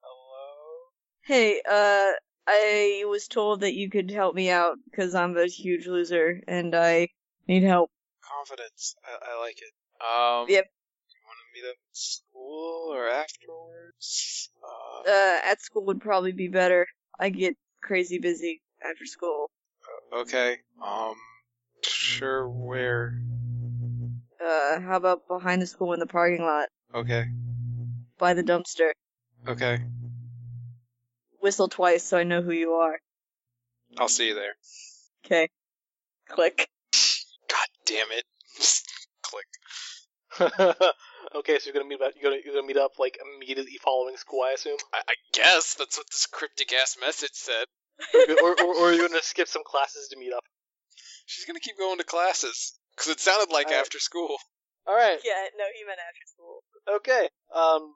[0.00, 0.88] Hello.
[1.22, 2.12] Hey, uh,
[2.46, 6.74] I was told that you could help me out because I'm a huge loser and
[6.74, 7.08] I
[7.48, 7.90] need help.
[8.22, 8.94] Confidence.
[9.04, 9.72] I, I like it.
[10.02, 10.46] Um.
[10.48, 10.64] Yep.
[11.10, 14.50] You want to meet up at school or afterwards?
[14.62, 16.86] Uh, Uh, at school would probably be better.
[17.18, 19.50] I get crazy busy after school.
[20.12, 20.58] okay.
[20.82, 21.14] Um.
[21.82, 22.48] Sure.
[22.48, 23.14] Where?
[24.44, 27.26] Uh, how about behind the school in the parking lot Okay.
[28.18, 28.90] by the dumpster?
[29.46, 29.78] Okay.
[31.40, 32.98] Whistle twice so I know who you are.
[33.98, 34.54] I'll see you there.
[35.24, 35.48] Okay.
[36.28, 36.68] Click.
[37.48, 38.24] God damn it.
[39.22, 39.46] Click.
[41.34, 42.12] okay, so you're gonna meet up.
[42.14, 45.74] You're gonna you're gonna meet up like immediately following school, I assume, I, I guess
[45.74, 47.64] that's what this cryptic ass message said.
[48.42, 50.44] Or, or, or you're gonna skip some classes to meet up.
[51.26, 52.78] She's gonna keep going to classes.
[52.96, 53.80] Because it sounded like Alright.
[53.80, 54.36] after school.
[54.86, 55.18] All right.
[55.24, 56.60] Yeah, no, he meant after school.
[56.96, 57.28] Okay.
[57.54, 57.94] Um,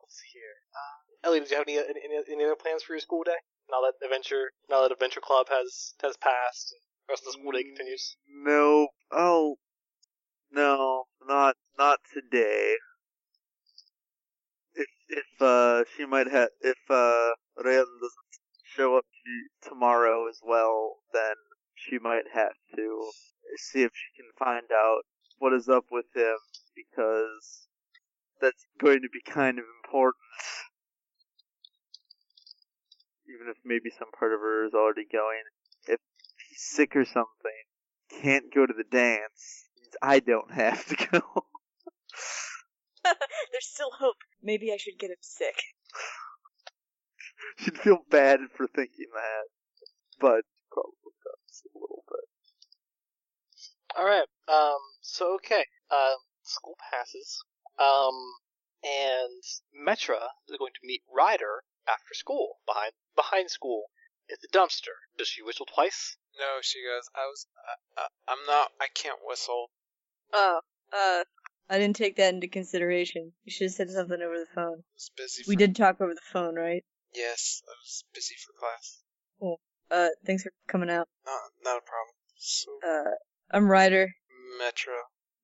[0.00, 0.54] let's see here.
[0.72, 3.36] Uh, Ellie, did you have any, any any other plans for your school day?
[3.70, 7.40] Now that adventure, now that adventure club has has passed, and the rest of the
[7.40, 8.16] school day continues.
[8.28, 8.88] No.
[9.10, 9.56] Oh.
[10.54, 12.76] No, not not today.
[14.74, 18.21] If if uh she might have if uh Ryan doesn't
[18.76, 19.04] show up
[19.62, 21.34] tomorrow as well, then
[21.74, 23.10] she might have to
[23.56, 25.02] see if she can find out
[25.38, 26.36] what is up with him
[26.74, 27.68] because
[28.40, 30.22] that's going to be kind of important.
[33.28, 35.42] Even if maybe some part of her is already going.
[35.86, 36.00] If
[36.48, 37.62] he's sick or something,
[38.22, 39.68] can't go to the dance,
[40.02, 41.22] I don't have to go.
[43.04, 44.16] There's still hope.
[44.42, 45.56] Maybe I should get him sick.
[47.58, 49.44] She'd feel bad for thinking that,
[50.20, 52.28] but probably does a little bit.
[53.96, 54.28] All right.
[54.48, 54.80] Um.
[55.00, 55.66] So okay.
[55.90, 56.18] Um.
[56.42, 57.44] School passes.
[57.78, 58.14] Um.
[58.84, 59.42] And
[59.86, 63.90] Metra is going to meet Ryder after school behind behind school
[64.30, 64.96] at the dumpster.
[65.18, 66.16] Does she whistle twice?
[66.38, 69.70] No, she goes, I was, I, I, I'm not, I can't whistle.
[70.32, 70.60] Oh,
[70.92, 71.24] uh,
[71.68, 73.32] I didn't take that into consideration.
[73.44, 74.78] You should have said something over the phone.
[74.78, 75.44] I was busy.
[75.46, 76.84] We did talk over the phone, right?
[77.14, 79.02] Yes, I was busy for class.
[79.38, 79.60] Cool.
[79.90, 81.08] Uh, thanks for coming out.
[81.26, 82.14] Not, not a problem.
[82.36, 83.10] So, Uh,
[83.50, 84.08] I'm Ryder.
[84.60, 84.98] Metra,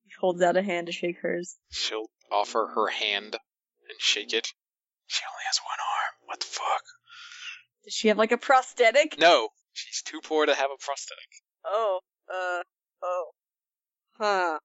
[0.05, 1.55] He holds out a hand to shake hers.
[1.69, 3.35] she'll offer her hand
[3.89, 4.47] and shake it.
[5.07, 6.13] She only has one arm.
[6.25, 6.83] What the fuck?
[7.83, 9.17] Does she have like a prosthetic?
[9.19, 11.27] No, she's too poor to have a prosthetic.
[11.65, 11.99] Oh,
[12.31, 12.61] uh,
[13.03, 13.25] oh.
[14.19, 14.59] Huh.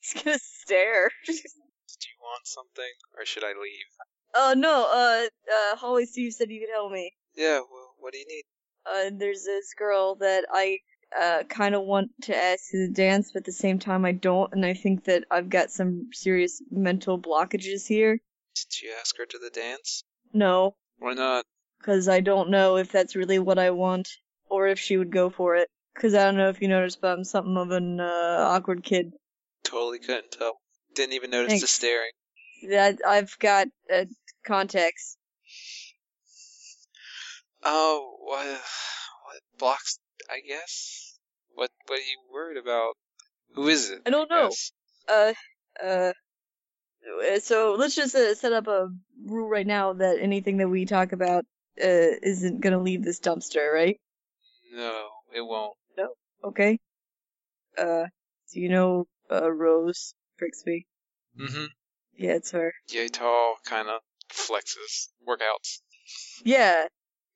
[0.00, 1.10] He's gonna stare.
[1.26, 3.86] Do you want something, or should I leave?
[4.34, 7.12] Oh no, uh, uh, Hallway Steve said you could help me.
[7.36, 8.42] Yeah, well, what do you need?
[8.86, 10.78] Uh, there's this girl that I,
[11.18, 14.12] uh, kind of want to ask to the dance, but at the same time I
[14.12, 18.18] don't, and I think that I've got some serious mental blockages here.
[18.56, 20.02] Did you ask her to the dance?
[20.32, 21.44] No, Why not?
[21.78, 24.08] because I don't know if that's really what I want,
[24.48, 25.68] or if she would go for it.
[25.94, 29.12] Because I don't know if you noticed, but I'm something of an uh, awkward kid.
[29.62, 30.54] Totally couldn't tell.
[30.94, 32.10] Didn't even notice the staring.
[32.68, 34.06] That I've got uh,
[34.44, 35.18] context.
[37.62, 38.46] Oh, what?
[38.46, 39.98] What blocks?
[40.30, 41.18] I guess.
[41.54, 41.70] What?
[41.86, 42.94] What are you worried about?
[43.54, 44.02] Who is it?
[44.06, 44.48] I don't know.
[44.48, 44.72] guess?
[45.08, 45.32] Uh,
[45.82, 46.12] uh.
[47.40, 48.88] So let's just uh, set up a
[49.26, 51.44] rule right now that anything that we talk about
[51.82, 53.98] uh, isn't gonna leave this dumpster, right?
[54.72, 55.74] No, it won't.
[55.96, 56.08] No.
[56.44, 56.78] Okay.
[57.76, 58.06] Uh,
[58.52, 60.86] do you know uh, Rose Brixby?
[61.38, 61.64] Mm-hmm.
[62.16, 62.72] Yeah, it's her.
[62.90, 65.80] Yay tall, kind of flexes, workouts.
[66.44, 66.86] Yeah,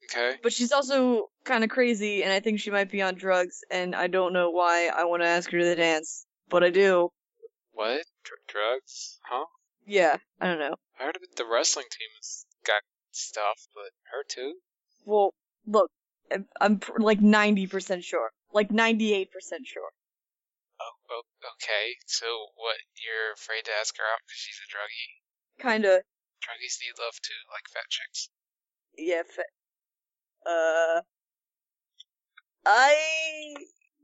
[0.04, 0.38] Okay.
[0.42, 3.94] but she's also kind of crazy, and I think she might be on drugs, and
[3.94, 7.10] I don't know why I want to ask her to the dance, but I do.
[7.72, 8.04] What?
[8.24, 9.18] Dr- drugs?
[9.24, 9.44] Huh?
[9.86, 10.76] Yeah, I don't know.
[10.98, 12.82] I heard about the wrestling team has got
[13.12, 14.54] stuff, but her too?
[15.04, 15.32] Well,
[15.66, 15.90] look,
[16.60, 18.30] I'm, pr- like 90% sure.
[18.52, 19.28] Like 98%
[19.64, 19.90] sure.
[20.80, 21.22] Oh, oh,
[21.54, 21.94] okay.
[22.06, 22.26] So
[22.56, 22.76] what?
[23.02, 25.62] You're afraid to ask her out because she's a druggie?
[25.70, 26.02] Kinda,
[26.42, 28.28] Druggies need love too, like fat chicks.
[28.96, 31.02] yeah, fa- uh,
[32.66, 33.54] I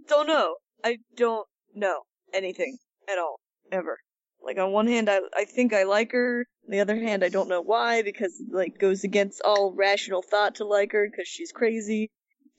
[0.09, 0.57] don't know.
[0.85, 2.79] I don't know anything
[3.09, 3.41] at all,
[3.73, 3.99] ever.
[4.43, 6.47] Like on one hand, I I think I like her.
[6.67, 10.23] On the other hand, I don't know why because it, like goes against all rational
[10.23, 12.11] thought to like her because she's crazy.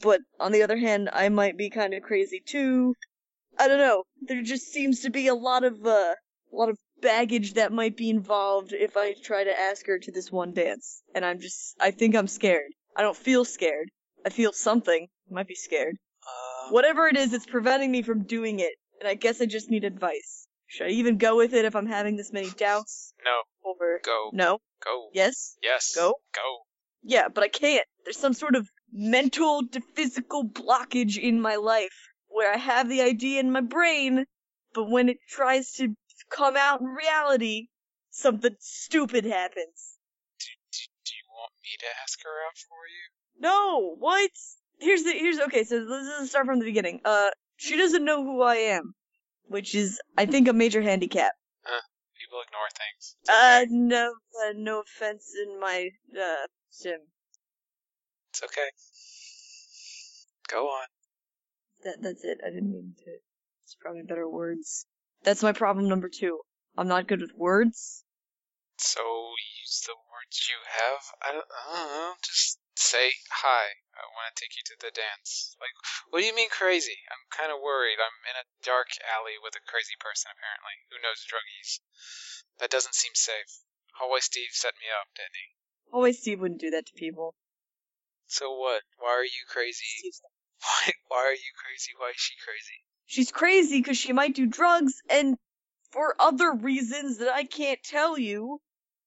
[0.01, 2.95] But on the other hand, I might be kind of crazy too.
[3.57, 4.03] I don't know.
[4.21, 6.15] There just seems to be a lot of uh,
[6.51, 10.11] a lot of baggage that might be involved if I try to ask her to
[10.11, 11.01] this one dance.
[11.13, 12.71] And I'm just, I think I'm scared.
[12.95, 13.89] I don't feel scared.
[14.25, 15.07] I feel something.
[15.29, 15.97] I might be scared.
[16.23, 18.73] Uh, Whatever it is, it's preventing me from doing it.
[18.99, 20.47] And I guess I just need advice.
[20.67, 23.13] Should I even go with it if I'm having this many doubts?
[23.23, 23.69] No.
[23.69, 24.29] Or Go.
[24.33, 24.59] no?
[24.83, 25.09] Go.
[25.13, 25.57] Yes?
[25.61, 25.93] Yes.
[25.95, 26.15] Go?
[26.33, 26.57] Go.
[27.03, 27.85] Yeah, but I can't.
[28.03, 31.93] There's some sort of mental to physical blockage in my life
[32.29, 34.25] where I have the idea in my brain,
[34.73, 35.93] but when it tries to
[36.35, 37.67] come out in reality,
[38.11, 39.97] something stupid happens.
[40.39, 43.05] Do, do, do you want me to ask her out for you?
[43.39, 44.31] No, what?
[44.79, 45.63] Here's the here's okay.
[45.63, 47.01] So let's let's start from the beginning.
[47.05, 48.93] Uh, she doesn't know who I am,
[49.47, 51.33] which is I think a major handicap.
[52.19, 53.15] People ignore things.
[53.21, 54.13] It's Uh, no,
[54.43, 56.99] uh, no offense in my uh sim.
[58.31, 58.69] It's okay.
[60.49, 60.87] Go on.
[61.83, 62.39] That that's it.
[62.45, 63.11] I didn't mean to.
[63.63, 64.85] It's probably better words.
[65.25, 66.45] That's my problem number two.
[66.77, 68.05] I'm not good with words.
[68.77, 69.01] So
[69.57, 71.01] use the words you have.
[71.25, 72.13] I don't, I don't know.
[72.21, 73.73] Just say hi.
[73.97, 75.57] I want to take you to the dance.
[75.57, 75.73] Like,
[76.13, 77.01] what do you mean crazy?
[77.09, 77.97] I'm kind of worried.
[77.97, 81.81] I'm in a dark alley with a crazy person apparently who knows druggies.
[82.61, 83.65] That doesn't seem safe.
[83.97, 85.47] Hallway Steve set me up, didn't he?
[85.89, 87.33] Hallway Steve wouldn't do that to people.
[88.29, 88.85] So what?
[89.01, 90.13] Why are you crazy?
[90.61, 90.93] Why?
[91.09, 91.97] Why are you crazy?
[91.97, 92.85] Why is she crazy?
[93.05, 95.37] She's crazy because she might do drugs and
[95.91, 98.59] for other reasons that I can't tell you.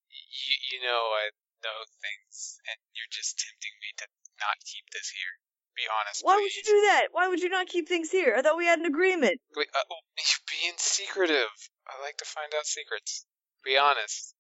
[0.09, 1.31] You, you know I
[1.63, 4.07] know things, and you're just tempting me to
[4.41, 5.35] not keep this here.
[5.77, 7.09] Be honest, Why would you do that?
[7.13, 8.35] Why would you not keep things here?
[8.37, 9.39] I thought we had an agreement.
[9.55, 11.55] Wait, uh, oh, you're being secretive.
[11.87, 13.25] I like to find out secrets.
[13.65, 14.35] Be honest.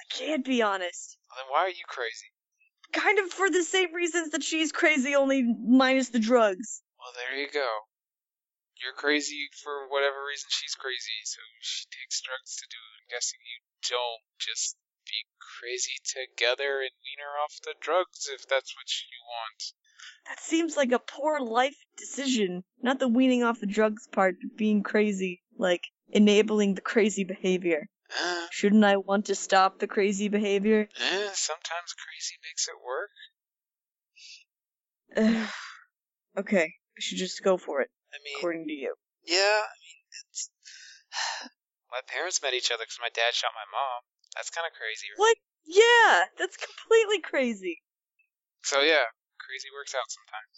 [0.00, 1.18] I can't be honest.
[1.28, 2.30] Well, then why are you crazy?
[2.92, 6.82] Kind of for the same reasons that she's crazy, only minus the drugs.
[7.00, 7.68] Well, there you go.
[8.82, 12.94] You're crazy for whatever reason she's crazy, so she takes drugs to do it.
[13.00, 15.24] I'm guessing you don't just be
[15.60, 19.72] crazy together and wean her off the drugs if that's what you want.
[20.28, 22.64] That seems like a poor life decision.
[22.82, 25.42] Not the weaning off the drugs part, but being crazy.
[25.56, 27.88] Like, enabling the crazy behavior.
[28.22, 30.88] Uh, Shouldn't I want to stop the crazy behavior?
[31.00, 33.10] eh, sometimes crazy makes it work.
[36.36, 38.94] Okay, I should just go for it, I mean, according to you.
[39.26, 39.98] yeah, I mean,
[40.30, 40.50] it's.
[41.94, 44.06] my parents met each other because my dad shot my mom.
[44.38, 45.18] That's kind of crazy, right?
[45.18, 45.36] What?
[45.66, 47.82] Yeah, that's completely crazy.
[48.62, 49.10] So yeah,
[49.42, 50.54] crazy works out sometimes.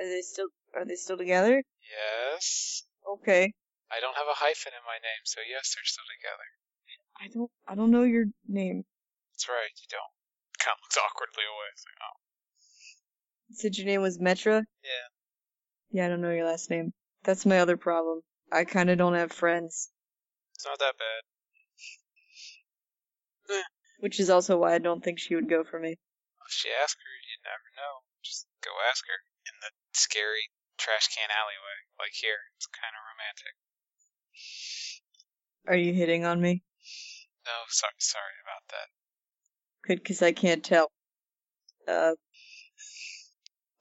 [0.00, 1.62] Are they still are they still together?
[1.84, 2.84] Yes.
[3.18, 3.52] Okay.
[3.90, 6.48] I don't have a hyphen in my name, so yes, they're still together.
[7.20, 8.84] I don't I don't know your name.
[9.34, 10.14] That's right, you don't.
[10.62, 11.68] Kind of looks awkwardly away.
[11.72, 12.16] It's like, oh.
[13.50, 14.62] You said your name was Metra?
[14.84, 15.06] Yeah.
[15.90, 16.92] Yeah, I don't know your last name.
[17.24, 18.22] That's my other problem.
[18.52, 19.90] I kinda don't have friends.
[20.54, 20.94] It's not that
[23.48, 23.64] bad.
[24.00, 25.92] Which is also why I don't think she would go for me.
[25.92, 28.02] If she asks her, you never know.
[28.22, 32.38] Just go ask her in the scary trash can alleyway, like here.
[32.56, 33.54] It's kind of romantic.
[35.68, 36.62] Are you hitting on me?
[37.46, 38.88] No, sorry, sorry about that.
[39.86, 40.90] Good, cause I can't tell.
[41.88, 42.14] Uh,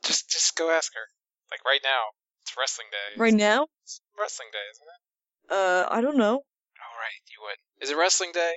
[0.03, 1.07] Just, just go ask her.
[1.51, 2.13] Like right now.
[2.43, 3.19] It's wrestling day.
[3.19, 3.67] right now?
[3.83, 5.01] It's wrestling day, isn't it?
[5.53, 6.41] Uh, I don't know.
[6.41, 7.59] Oh right, you would.
[7.83, 8.53] Is it wrestling day?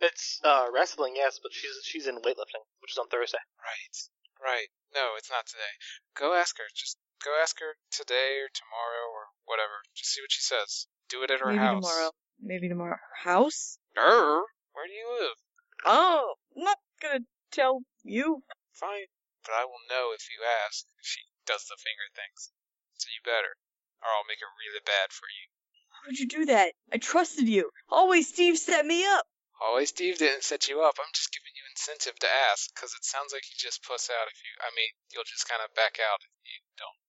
[0.00, 3.42] It's uh, wrestling, yes, but she's she's in weightlifting, which is on Thursday.
[3.60, 3.96] Right,
[4.40, 4.68] right.
[4.94, 5.74] No, it's not today.
[6.16, 6.64] Go ask her.
[6.74, 9.84] Just go ask her today or tomorrow or whatever.
[9.94, 10.86] Just see what she says.
[11.10, 11.84] Do it at her Maybe house.
[11.84, 12.10] tomorrow.
[12.40, 12.96] Maybe tomorrow.
[12.96, 13.76] Her house?
[13.94, 14.40] Her?
[14.72, 15.36] Where do you live?
[15.84, 17.20] Oh, I'm not gonna
[17.52, 18.42] tell you.
[18.72, 19.12] Fine,
[19.44, 21.20] but I will know if you ask if she
[21.50, 22.54] does the finger things.
[23.02, 23.58] So you better,
[24.06, 25.44] or I'll make it really bad for you.
[25.90, 26.78] How would you do that?
[26.94, 27.74] I trusted you.
[27.90, 29.26] Hallway Steve set me up.
[29.58, 30.94] Hallway Steve didn't set you up.
[31.02, 34.30] I'm just giving you incentive to ask, because it sounds like you just puss out
[34.30, 34.52] if you.
[34.62, 37.00] I mean, you'll just kind of back out if you don't.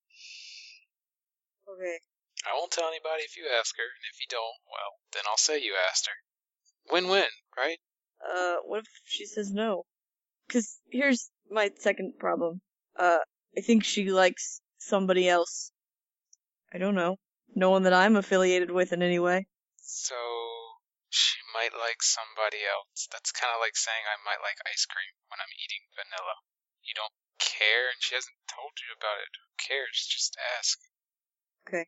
[1.78, 1.98] Okay.
[2.44, 5.40] I won't tell anybody if you ask her, and if you don't, well, then I'll
[5.40, 6.18] say you asked her.
[6.92, 7.80] Win-win, right?
[8.20, 9.86] Uh, what if she says no?
[10.50, 12.60] Cause here's my second problem.
[12.98, 13.24] Uh,
[13.58, 15.72] I think she likes somebody else.
[16.74, 17.18] I don't know.
[17.54, 19.48] No one that I'm affiliated with in any way.
[19.78, 20.16] So
[21.10, 23.08] she might like somebody else.
[23.12, 26.36] That's kind of like saying I might like ice cream when I'm eating vanilla.
[26.84, 29.32] You don't care, and she hasn't told you about it.
[29.36, 30.08] Who cares?
[30.08, 30.80] Just ask.
[31.68, 31.86] Okay.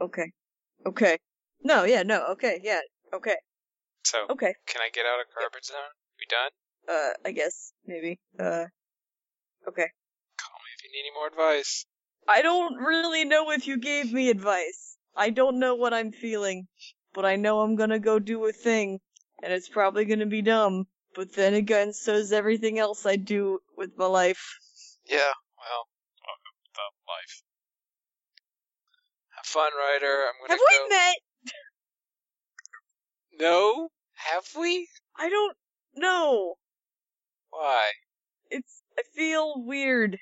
[0.00, 0.28] Okay.
[0.86, 1.18] Okay.
[1.64, 2.80] No, yeah, no, okay, yeah,
[3.12, 3.34] okay,
[4.04, 4.54] So, okay.
[4.66, 5.90] can I get out of garbage zone?
[6.18, 6.52] We done?
[6.88, 8.20] Uh, I guess, maybe.
[8.38, 8.66] Uh,
[9.66, 9.88] okay.
[10.88, 11.86] Call me if you need any more advice.
[12.28, 14.96] I don't really know if you gave me advice.
[15.16, 16.66] I don't know what I'm feeling,
[17.14, 19.00] but I know I'm gonna go do a thing,
[19.42, 20.86] and it's probably gonna be dumb.
[21.14, 24.58] But then again, so's everything else I do with my life.
[25.06, 25.88] Yeah, well,
[26.26, 27.42] welcome to the life.
[29.36, 30.24] Have fun, Ryder.
[30.26, 30.64] I'm gonna Have go.
[30.68, 31.16] we met?
[33.40, 33.88] No?
[34.14, 34.88] Have we?
[35.16, 35.56] I don't
[35.96, 36.54] know.
[37.50, 37.90] Why?
[38.50, 38.82] It's.
[38.98, 40.18] I feel weird.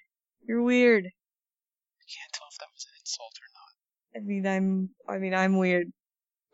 [0.46, 1.06] You're weird.
[1.06, 3.72] I can't tell if that was an insult or not.
[4.16, 4.90] I mean, I'm.
[5.08, 5.92] I mean, I'm weird.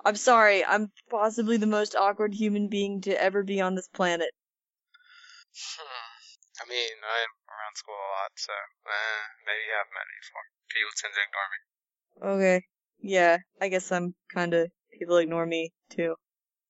[0.05, 0.65] I'm sorry.
[0.65, 4.31] I'm possibly the most awkward human being to ever be on this planet.
[5.55, 6.65] Hmm.
[6.65, 10.45] I mean, I'm around school a lot, so eh, maybe you have met me before.
[10.73, 11.61] People tend to ignore me.
[12.37, 12.65] Okay.
[13.01, 14.69] Yeah, I guess I'm kinda.
[14.99, 16.15] People ignore me, too.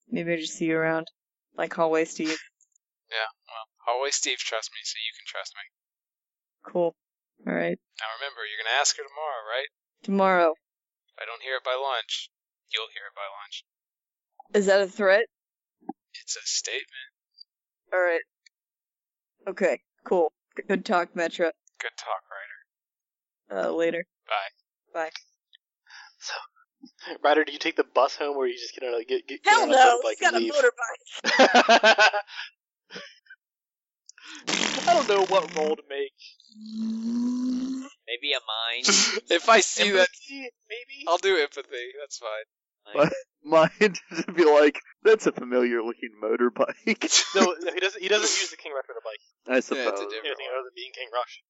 [0.09, 1.09] Maybe I just see you around.
[1.57, 2.39] Like Hallway Steve.
[3.11, 6.73] Yeah, well, Hallway Steve trusts me, so you can trust me.
[6.73, 6.95] Cool.
[7.47, 7.79] Alright.
[7.99, 9.71] Now remember, you're gonna ask her tomorrow, right?
[10.05, 10.53] Tomorrow.
[10.53, 12.31] If I don't hear it by lunch,
[12.73, 13.65] you'll hear it by lunch.
[14.55, 15.27] Is that a threat?
[16.23, 17.11] It's a statement.
[17.93, 18.23] Alright.
[19.49, 20.33] Okay, cool.
[20.69, 21.51] Good talk, Metra.
[21.81, 22.23] Good talk,
[23.51, 23.67] Ryder.
[23.67, 24.05] Uh, later.
[24.29, 25.01] Bye.
[25.01, 25.11] Bye.
[26.19, 26.35] So,
[27.25, 29.27] Ryder, do you take the bus home, or are you just get on a get,
[29.27, 29.99] get, get Hell on a no!
[29.99, 32.11] motorbike He's got a motorbike!
[34.89, 36.13] I don't know what role to make.
[38.07, 38.87] Maybe a mind.
[39.31, 41.05] if I see that, maybe.
[41.09, 41.93] I'll do empathy.
[42.01, 42.47] That's fine.
[42.95, 43.13] What?
[43.43, 46.75] Mine to be like, that's a familiar looking motorbike.
[47.35, 48.03] No, no, he doesn't.
[48.03, 49.23] He doesn't use the King Rush motorbike.
[49.49, 49.87] I Yeah, it's suppose.
[49.87, 50.59] a different Anything one.
[50.61, 51.43] other than being King Rush.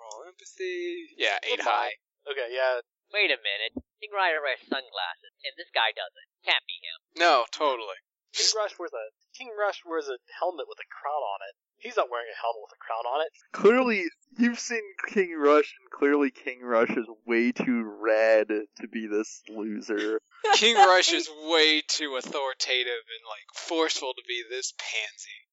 [0.00, 1.12] Roll empathy.
[1.20, 1.92] Yeah, eight Goodbye.
[1.92, 1.94] high.
[2.32, 2.80] Okay, yeah.
[3.12, 3.76] Wait a minute.
[4.00, 6.28] King Rider wears sunglasses, and this guy doesn't.
[6.44, 6.98] Can't be him.
[7.20, 8.00] No, totally.
[8.36, 9.04] King Rush wears a
[9.36, 11.54] King Rush wears a helmet with a crown on it.
[11.78, 13.32] He's not wearing a helmet with a crown on it.
[13.52, 14.08] Clearly,
[14.38, 19.42] you've seen King Rush, and clearly King Rush is way too red to be this
[19.48, 20.20] loser.
[20.54, 25.44] King Rush is way too authoritative and like forceful to be this pansy.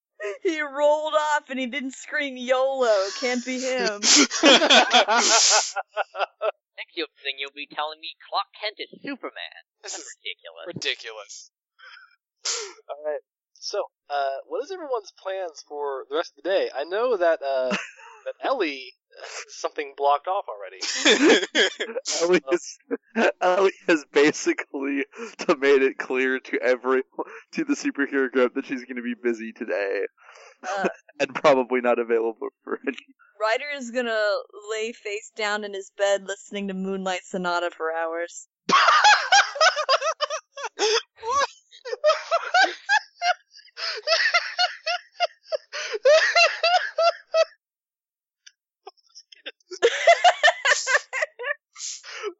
[0.44, 3.10] He rolled off and he didn't scream YOLO.
[3.20, 4.00] Can't be him.
[4.04, 4.40] Next
[6.96, 9.62] you'll thing you'll be telling me Clark Kent is Superman.
[9.84, 10.66] this That's is ridiculous.
[10.68, 11.52] ridiculous.
[12.90, 13.22] All right.
[13.54, 16.70] So, uh, what is everyone's plans for the rest of the day?
[16.76, 17.70] I know that uh,
[18.26, 18.94] that Ellie
[19.48, 21.48] something blocked off already.
[22.22, 25.06] Ellie, has, Ellie has basically
[25.60, 27.04] made it clear to every
[27.54, 30.06] to the superhero group that she's going to be busy today
[30.68, 30.88] Uh,
[31.20, 32.98] and probably not available for any.
[33.40, 34.20] Ryder is gonna
[34.72, 38.48] lay face down in his bed listening to Moonlight Sonata for hours.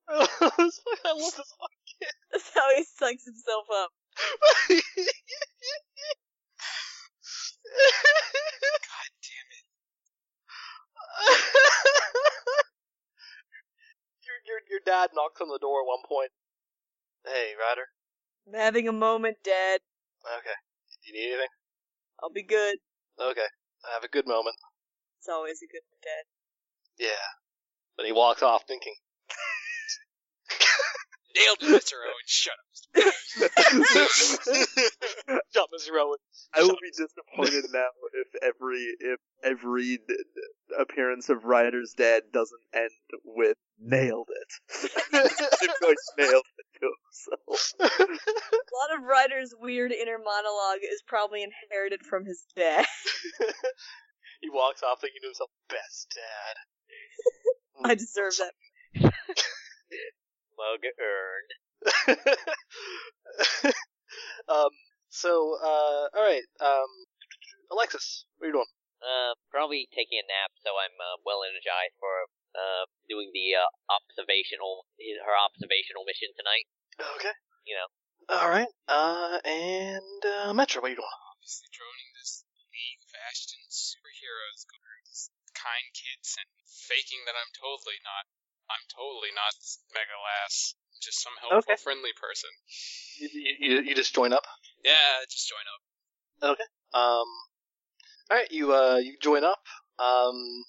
[0.10, 1.70] I love this one.
[2.32, 3.92] That's how he psychs himself up.
[4.70, 4.82] God
[9.24, 9.66] damn it.
[14.26, 16.32] your, your your dad knocks on the door at one point.
[17.26, 17.88] Hey, Ryder.
[18.48, 19.80] I'm having a moment, Dad.
[20.40, 20.58] Okay.
[21.04, 21.48] Do you need anything?
[22.22, 22.78] I'll be good.
[23.20, 23.48] Okay.
[23.90, 24.56] I have a good moment.
[25.20, 26.26] It's always a good Dad.
[27.06, 27.26] Yeah.
[27.98, 28.96] But he walks off thinking,
[31.36, 31.94] Nailed it, Mr.
[32.06, 32.28] Owen.
[32.28, 32.60] Shut up.
[35.54, 35.92] "Jump, Mr.
[35.92, 36.20] Rowan."
[36.54, 42.24] I will be disappointed now if every if every d- d- appearance of Ryder's dad
[42.32, 42.92] doesn't end
[43.26, 44.92] with nailed it.
[45.12, 47.74] Him nailed it to himself.
[47.80, 52.86] A lot of Ryder's weird inner monologue is probably inherited from his dad.
[54.42, 56.56] he walks off thinking to himself, "Best dad."
[57.92, 58.54] I deserve that.
[60.58, 61.52] Mug earned.
[64.48, 64.70] um.
[65.10, 66.42] So, uh, all right.
[66.60, 66.90] Um,
[67.72, 68.74] Alexis, what are you doing?
[68.98, 73.68] Uh, probably taking a nap, so I'm uh, well energized for uh doing the uh,
[73.92, 76.66] observational her observational mission tonight.
[77.20, 77.34] Okay.
[77.66, 77.90] You know.
[78.32, 78.72] All right.
[78.88, 81.18] Uh, and uh, Metra, what are you doing?
[81.36, 84.64] Obviously droning this League of Ashton superheroes
[85.14, 88.26] this kind kids and faking that I'm totally not.
[88.72, 89.54] I'm totally not
[89.94, 90.74] Megalass.
[91.04, 91.78] Just some helpful, Okay.
[91.84, 92.50] friendly person.
[93.20, 93.30] You,
[93.60, 94.44] you, you just join up.
[94.84, 95.82] Yeah, just join up.
[96.56, 96.70] Okay.
[96.96, 97.28] Um,
[98.32, 99.60] all right, you uh, you join up.
[100.00, 100.64] Um,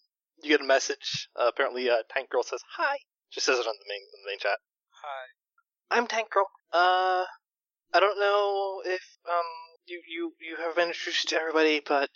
[0.44, 1.28] you get a message.
[1.34, 2.96] Uh, apparently, uh, Tank Girl says hi.
[3.30, 4.58] She says it on the main on the main chat.
[5.02, 5.96] Hi.
[5.96, 6.46] I'm Tank Girl.
[6.72, 7.24] Uh,
[7.92, 9.50] I don't know if um
[9.86, 12.10] you you you have been introduced to everybody, but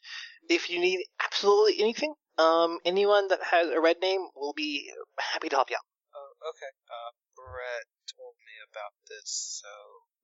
[0.49, 5.49] if you need absolutely anything, um, anyone that has a red name will be happy
[5.49, 5.87] to help you out.
[6.15, 6.73] Oh, okay.
[6.89, 9.69] Uh, Brett told me about this, so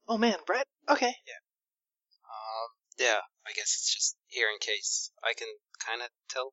[0.08, 0.66] Oh man, Brett.
[0.88, 1.14] Okay.
[1.26, 1.40] Yeah.
[2.28, 3.20] um, yeah.
[3.46, 5.48] I guess it's just here in case I can
[5.84, 6.52] kind of tell.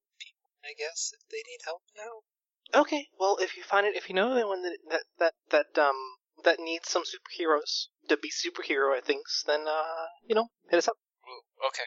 [0.64, 2.80] I guess if they need help now.
[2.82, 3.08] Okay.
[3.20, 5.34] Well, if you find it, if you know anyone that that that
[5.76, 5.96] that um
[6.44, 10.96] that needs some superheroes to be superhero things, then uh, you know, hit us up.
[11.28, 11.84] Oh, okay.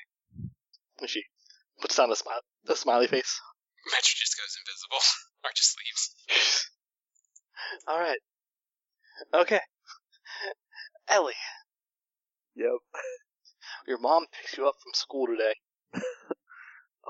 [1.01, 1.23] And she
[1.81, 3.41] puts down a smile, a smiley face.
[3.93, 5.03] Metra just goes invisible
[5.45, 6.69] or just leaves.
[7.89, 8.19] All right.
[9.33, 9.61] Okay.
[11.09, 11.35] Ellie,
[12.57, 12.79] Yep.
[13.87, 15.55] your mom picks you up from school today.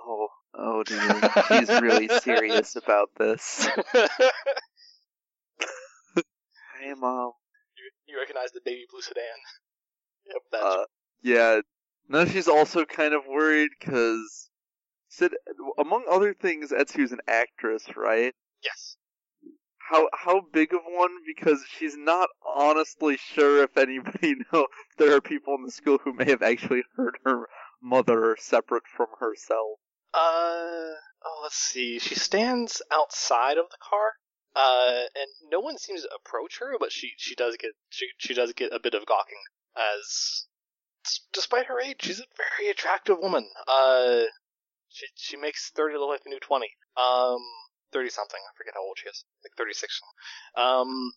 [0.07, 1.21] Oh, oh dear.
[1.49, 3.69] She's really serious about this.
[6.81, 7.33] Hey, mom.
[7.79, 9.23] you, you recognize the baby blue sedan.
[10.27, 10.85] Yep, that's Uh,
[11.23, 11.61] yeah.
[12.09, 14.51] Now she's also kind of worried because
[15.09, 15.31] said
[15.79, 18.35] among other things, Etsu's an actress, right?
[18.63, 18.97] yes.
[19.79, 21.11] How how big of one?
[21.27, 24.67] Because she's not honestly sure if anybody know
[24.99, 27.49] there are people in the school who may have actually heard her
[27.83, 29.79] mother separate from herself.
[30.15, 30.95] Uh,
[31.25, 31.99] oh, let's see.
[31.99, 34.13] She stands outside of the car.
[34.57, 38.35] Uh, and no one seems to approach her, but she she does get she she
[38.35, 39.43] does get a bit of gawking
[39.77, 40.47] as,
[41.33, 43.49] despite her age, she's a very attractive woman.
[43.67, 44.23] Uh,
[44.89, 46.71] she she makes thirty look like a new twenty.
[46.97, 47.41] Um,
[47.93, 48.41] thirty something.
[48.41, 49.25] I forget how old she is.
[49.45, 50.01] Like thirty six.
[50.57, 51.13] Um,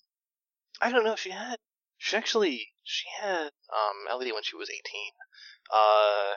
[0.82, 1.16] I don't know.
[1.16, 1.58] She had
[1.98, 5.14] she actually she had um Ellie when she was eighteen.
[5.72, 6.34] Uh,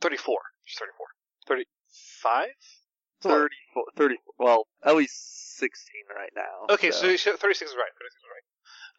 [0.00, 0.38] thirty four.
[0.64, 1.08] She's thirty four.
[1.46, 1.64] Thirty
[2.22, 2.50] five.
[3.22, 3.54] 30,
[3.96, 5.12] 30 well, Ellie's
[5.56, 6.74] 16 right now.
[6.74, 7.90] Okay, so, she, 36 is right.
[7.96, 8.46] 36 is right.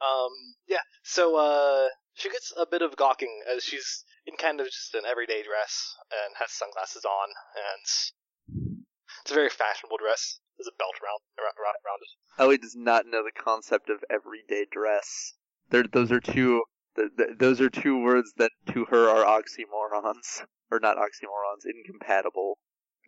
[0.02, 0.32] Um,
[0.68, 0.82] yeah.
[1.04, 5.04] So, uh, she gets a bit of gawking as she's in kind of just an
[5.10, 8.74] everyday dress and has sunglasses on, and
[9.22, 10.40] it's a very fashionable dress.
[10.58, 11.54] There's a belt around around,
[11.86, 12.42] around it.
[12.42, 15.34] Ellie does not know the concept of everyday dress.
[15.70, 16.64] They're, those are two.
[16.98, 22.58] Th- th- those are two words that to her are oxymorons, or not oxymorons, incompatible.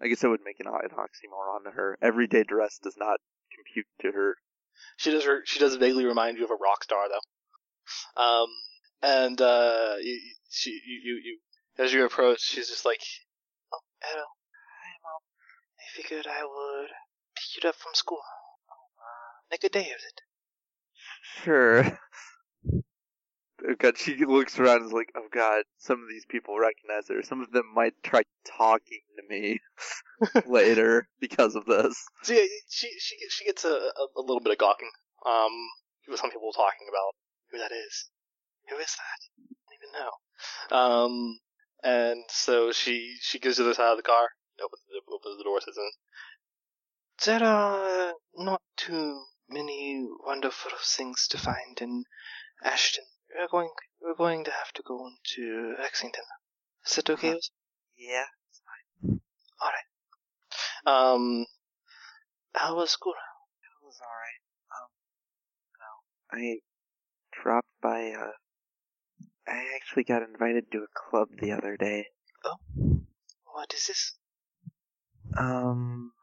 [0.01, 1.97] I guess I would make an, an oxymoron to her.
[2.01, 3.19] Everyday dress does not
[3.53, 4.35] compute to her.
[4.97, 5.41] She does her.
[5.45, 8.21] She does vaguely remind you of a rock star, though.
[8.23, 8.47] Um,
[9.01, 11.39] and uh, you, you- she you, you you
[11.83, 13.01] as you approach, she's just like,
[13.73, 15.21] "Oh, hello, hi, mom.
[15.79, 16.87] I figured I would
[17.35, 18.21] pick you up from school.
[18.69, 20.21] Uh, make a day of it."
[21.43, 21.99] Sure.
[23.77, 27.21] God, she looks around and is like, oh god, some of these people recognize her.
[27.23, 29.59] Some of them might try talking to me
[30.47, 31.95] later because of this.
[32.23, 34.89] So yeah, she she she gets a, a, a little bit of gawking.
[35.25, 35.51] Um,
[36.15, 37.13] some people talking about
[37.51, 38.09] who that is.
[38.69, 39.19] Who is that?
[39.39, 40.77] I don't even know.
[40.77, 41.39] Um,
[41.83, 44.29] and so she she goes to the side of the car,
[44.63, 45.77] opens the, opens the door, says,
[47.25, 52.03] "There are not too many wonderful things to find in
[52.63, 53.05] Ashton.
[53.35, 53.69] We're going
[54.01, 56.23] we're going to have to go into Lexington.
[56.85, 57.33] Is that okay?
[57.33, 57.49] with
[57.97, 58.25] Yeah.
[59.61, 59.85] Alright.
[60.85, 61.45] Um,
[62.53, 63.13] how was school?
[63.13, 64.41] It was alright.
[64.73, 64.89] Um,
[65.79, 66.39] no.
[66.39, 66.59] I
[67.31, 68.31] dropped by, uh,
[69.47, 72.05] I actually got invited to a club the other day.
[72.45, 72.57] Oh,
[73.45, 74.17] what is this?
[75.37, 76.13] Um,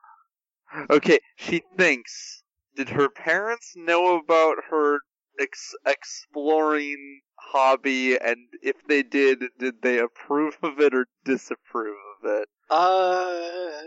[0.90, 2.42] okay, she thinks,
[2.74, 5.00] did her parents know about her
[5.41, 12.30] ex- exploring hobby, and if they did, did they approve of it or disapprove of
[12.30, 12.49] it?
[12.70, 13.82] Uh,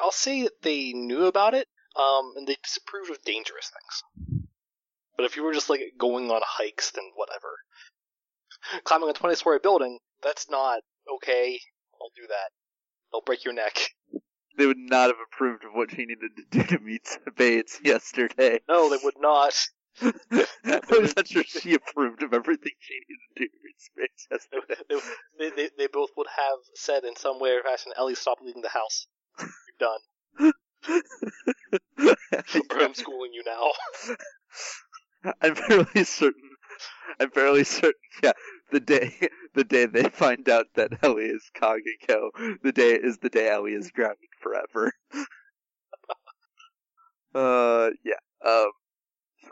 [0.00, 4.42] I'll say that they knew about it, um, and they disapproved of dangerous things.
[5.16, 7.48] But if you were just like going on hikes, then whatever.
[8.84, 10.80] Climbing a twenty-story building, that's not
[11.16, 11.60] okay.
[11.98, 12.50] Don't do that.
[13.10, 13.78] They'll break your neck.
[14.58, 18.60] They would not have approved of what she needed to do to meet Bates yesterday.
[18.68, 19.54] No, they would not.
[20.00, 25.00] I was not sure she approved of everything she needed to do in space yesterday.
[25.38, 28.62] they, they, they both would have said in some way or fashion, Ellie, stop leaving
[28.62, 29.06] the house.
[29.38, 30.52] You're done.
[31.98, 32.14] We're
[32.70, 33.70] homeschooling you now.
[35.42, 36.50] I'm fairly certain.
[37.20, 38.00] I'm fairly certain.
[38.22, 38.32] Yeah,
[38.72, 39.14] the day
[39.54, 42.30] the day they find out that Ellie is Kageko,
[42.62, 44.92] the day is the day Ellie is grounded forever.
[47.34, 48.14] uh, yeah.
[48.44, 48.70] Um,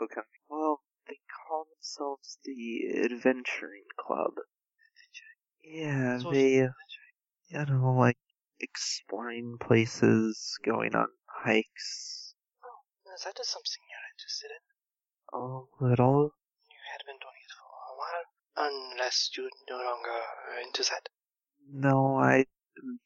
[0.01, 0.33] so kind of.
[0.49, 4.33] Well, they call themselves the Adventuring Club.
[5.63, 6.67] Yeah, So- they.
[7.53, 8.17] You know, like
[8.61, 11.07] exploring places, going on
[11.43, 12.33] hikes.
[12.63, 14.63] Oh, is that just something you're interested in?
[15.33, 16.31] Oh, a little.
[16.69, 20.21] You had been doing it for a while, unless you're no longer
[20.65, 21.09] into that.
[21.69, 22.45] No, I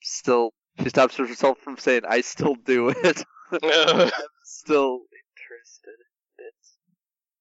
[0.04, 0.52] still.
[0.84, 4.12] She stops herself from saying, "I still do it." I'm
[4.43, 5.96] still interested
[6.38, 6.62] in it.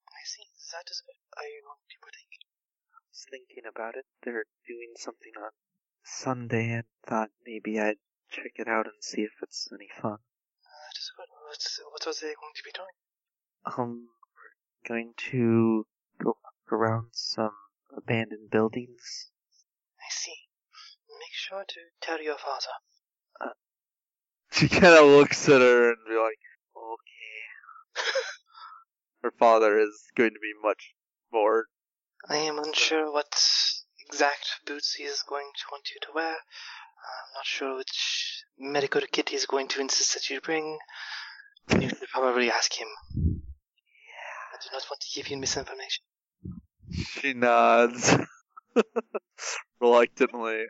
[0.09, 0.45] I see.
[0.75, 1.15] That is good.
[1.39, 1.97] Are you going to?
[2.03, 4.07] I was thinking about it.
[4.25, 5.51] They're doing something on
[6.03, 10.19] Sunday, and thought maybe I'd check it out and see if it's any fun.
[10.19, 11.29] That is good.
[11.47, 12.97] What's, what are they going to be doing?
[13.67, 15.87] Um, we're going to
[16.21, 16.39] go
[16.73, 17.55] around some
[17.97, 19.31] abandoned buildings.
[20.01, 20.49] I see.
[21.21, 23.55] Make sure to tell your father.
[24.51, 26.39] She kind of looks at her and be like,
[26.77, 28.03] "Okay."
[29.25, 30.93] her father is going to be much
[31.33, 31.65] more
[32.29, 33.35] I am unsure what
[34.07, 36.31] exact boots he is going to want you to wear.
[36.33, 40.79] I'm not sure which medical kit he's going to insist that you bring.
[41.71, 42.89] You should probably ask him.
[43.15, 46.05] I do not want to give you misinformation.
[46.93, 48.17] She nods
[49.81, 50.65] reluctantly.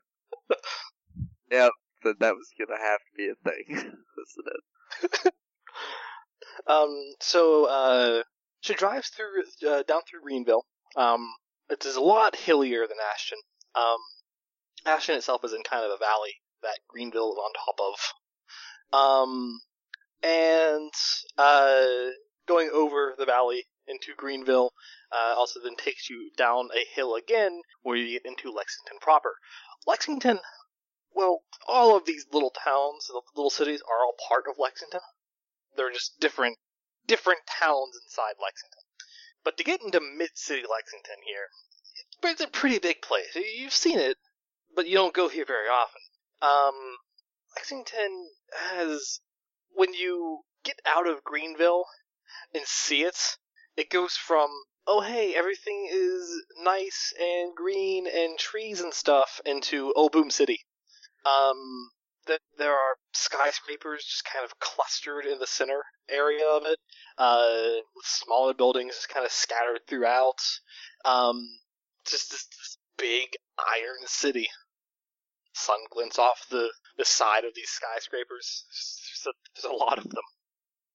[1.50, 5.32] yep, that that was gonna have to be a thing, isn't it?
[6.66, 8.22] Um, so, uh,
[8.64, 10.64] she drives through, uh, down through Greenville.
[10.96, 11.34] Um,
[11.68, 13.38] it is a lot hillier than Ashton.
[13.74, 13.98] Um,
[14.86, 18.98] Ashton itself is in kind of a valley that Greenville is on top of.
[18.98, 19.60] Um,
[20.22, 20.92] and,
[21.36, 22.12] uh,
[22.48, 24.72] going over the valley into Greenville,
[25.12, 29.34] uh, also then takes you down a hill again where you get into Lexington proper.
[29.86, 30.40] Lexington,
[31.14, 35.00] well, all of these little towns, little cities are all part of Lexington
[35.76, 36.56] they're just different
[37.06, 38.84] different towns inside Lexington.
[39.44, 41.48] But to get into mid city Lexington here,
[42.22, 43.36] it's a pretty big place.
[43.36, 44.16] You've seen it,
[44.74, 46.00] but you don't go here very often.
[46.40, 46.96] Um,
[47.56, 48.30] Lexington
[48.70, 49.20] has
[49.70, 51.84] when you get out of Greenville
[52.54, 53.36] and see it,
[53.76, 54.48] it goes from
[54.86, 60.60] oh hey everything is nice and green and trees and stuff into oh boom city.
[61.26, 61.90] Um,
[62.26, 66.78] that there are skyscrapers just kind of clustered in the center area of it,
[67.18, 70.40] uh, with smaller buildings just kind of scattered throughout.
[71.04, 71.48] Um,
[72.06, 74.48] just this, this big iron city.
[75.52, 76.68] Sun glints off the,
[76.98, 78.64] the side of these skyscrapers.
[78.68, 80.24] There's a, there's a lot of them.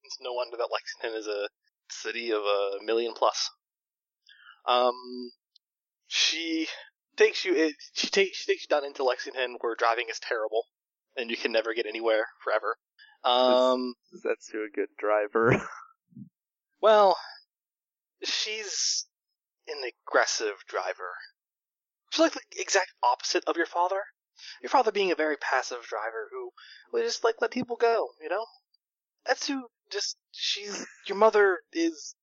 [0.03, 1.47] It's no wonder that Lexington is a
[1.89, 3.49] city of a million plus.
[4.65, 5.31] Um,
[6.07, 6.67] she
[7.15, 7.55] takes you.
[7.55, 10.63] It, she takes she takes you down into Lexington, where driving is terrible
[11.19, 12.77] and you can never get anywhere forever.
[13.23, 13.93] Um,
[14.23, 15.61] That's to a good driver.
[16.81, 17.17] well,
[18.23, 19.05] she's
[19.67, 21.13] an aggressive driver.
[22.11, 24.01] She's like the exact opposite of your father.
[24.61, 26.51] Your father being a very passive driver who
[26.93, 28.45] would just like let people go, you know?
[29.25, 32.15] That's who just she's your mother is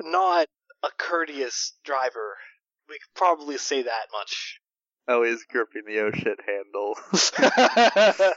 [0.00, 0.46] not
[0.84, 2.36] a courteous driver.
[2.88, 4.60] We could probably say that much.
[5.08, 6.96] Ellie's gripping the oh shit handle.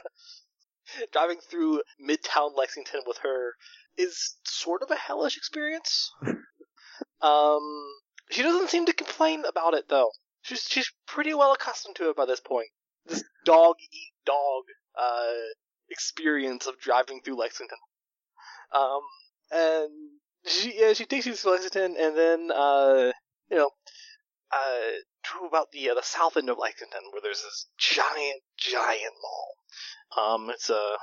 [1.12, 3.54] Driving through Midtown Lexington with her
[3.96, 6.12] is sort of a hellish experience.
[7.22, 7.84] um,
[8.30, 10.10] she doesn't seem to complain about it though.
[10.42, 12.68] She's she's pretty well accustomed to it by this point.
[13.06, 14.64] This dog eat dog
[14.98, 15.32] uh
[15.90, 17.78] experience of driving through Lexington.
[18.72, 19.00] Um,
[19.50, 19.90] and
[20.46, 23.12] she yeah she takes you to Lexington and then uh
[23.50, 23.70] you know
[24.52, 24.90] uh
[25.24, 29.54] to about the uh, the south end of Lexington where there's this giant giant mall.
[30.16, 30.96] Um, it's a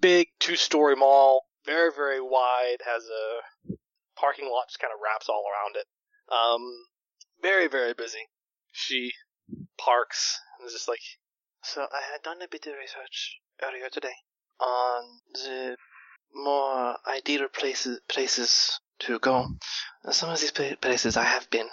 [0.00, 3.74] big two-story mall, very very wide, has a
[4.18, 5.86] parking lot just kind of wraps all around it.
[6.32, 6.86] Um,
[7.42, 8.28] very very busy.
[8.72, 9.12] She
[9.78, 11.00] parks and is just like,
[11.62, 14.14] so I had done a bit of research earlier today
[14.60, 15.76] on the
[16.34, 19.46] more ideal places places to go.
[20.10, 21.68] Some of these places I have been.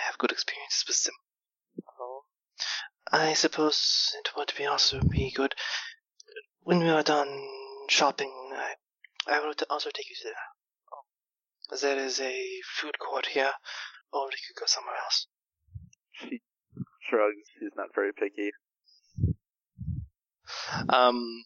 [0.00, 1.14] I have good experiences with them.
[2.00, 2.24] Oh.
[3.12, 5.54] I suppose it would be also be good
[6.62, 7.48] when we are done
[7.88, 8.32] shopping.
[8.54, 8.74] I,
[9.26, 11.80] I will also take you to there.
[11.80, 13.52] there is a food court here,
[14.12, 15.26] or we could go somewhere else.
[16.12, 16.40] She
[17.08, 17.42] shrugs.
[17.58, 18.52] She's not very picky.
[20.88, 21.44] Um,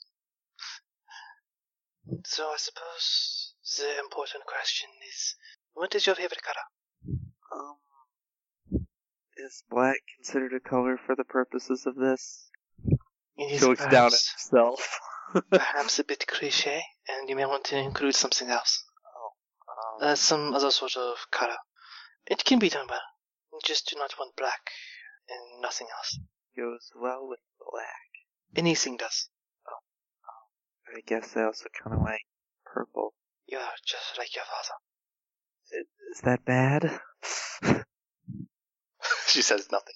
[2.24, 5.34] so I suppose the important question is,
[5.72, 7.18] what is your favorite color?
[7.52, 7.76] Um,
[9.36, 12.50] is black considered a color for the purposes of this?
[13.36, 15.00] It is She looks down at perhaps, herself.
[15.50, 18.84] perhaps a bit cliche, and you may want to include something else.
[20.02, 21.56] Um, Uh, some other sort of color.
[22.26, 23.02] It can be done well.
[23.52, 24.70] You just do not want black
[25.28, 26.18] and nothing else.
[26.56, 28.10] goes well with black.
[28.56, 29.28] Anything does.
[30.96, 32.22] I guess I also kind of like
[32.64, 33.14] purple.
[33.46, 34.76] You are just like your father.
[36.12, 37.00] Is that bad?
[39.26, 39.94] she says nothing.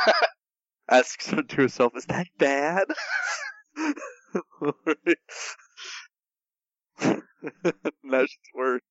[0.90, 2.86] Asks to herself, is that bad?
[8.02, 8.82] now she's worried.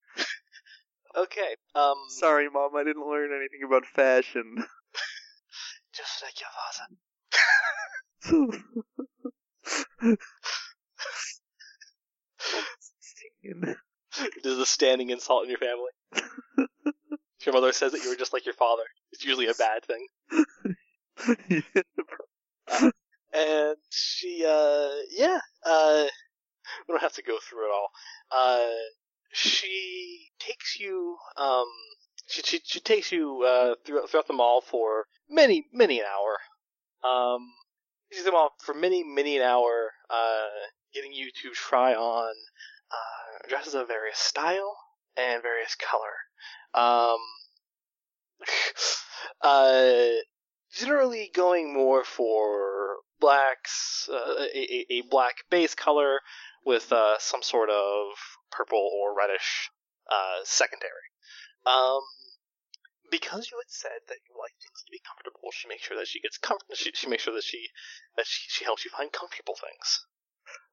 [1.15, 1.55] okay.
[1.75, 1.95] Um.
[2.09, 4.63] Sorry, Mom, I didn't learn anything about fashion.
[5.93, 6.87] Just like your father.
[14.37, 15.91] It is a standing insult in your family.
[17.39, 19.83] If your mother says that you were just like your father, it's usually a bad
[19.85, 21.63] thing.
[23.33, 26.05] And she, uh, yeah, uh,
[26.87, 27.89] we don't have to go through it all.
[28.31, 28.69] Uh,
[29.31, 31.67] she takes you, um,
[32.27, 37.09] she, she, she takes you, uh, throughout, throughout the mall for many, many an hour.
[37.09, 37.41] Um,
[38.11, 40.47] she's the mall for many, many an hour, uh,
[40.93, 42.33] getting you to try on,
[42.91, 44.75] uh, dresses of various style
[45.17, 46.15] and various color.
[46.77, 47.17] Um,
[49.41, 50.07] uh,
[50.71, 56.19] generally going more for blacks, uh, a, a, black base color
[56.65, 58.13] with uh, some sort of
[58.51, 59.71] purple or reddish
[60.11, 60.91] uh, secondary.
[61.65, 62.01] Um,
[63.09, 66.07] because you had said that you like things to be comfortable, she makes sure that
[66.07, 66.75] she gets comfort.
[66.75, 67.69] She, she makes sure that she
[68.17, 70.05] that she, she helps you find comfortable things.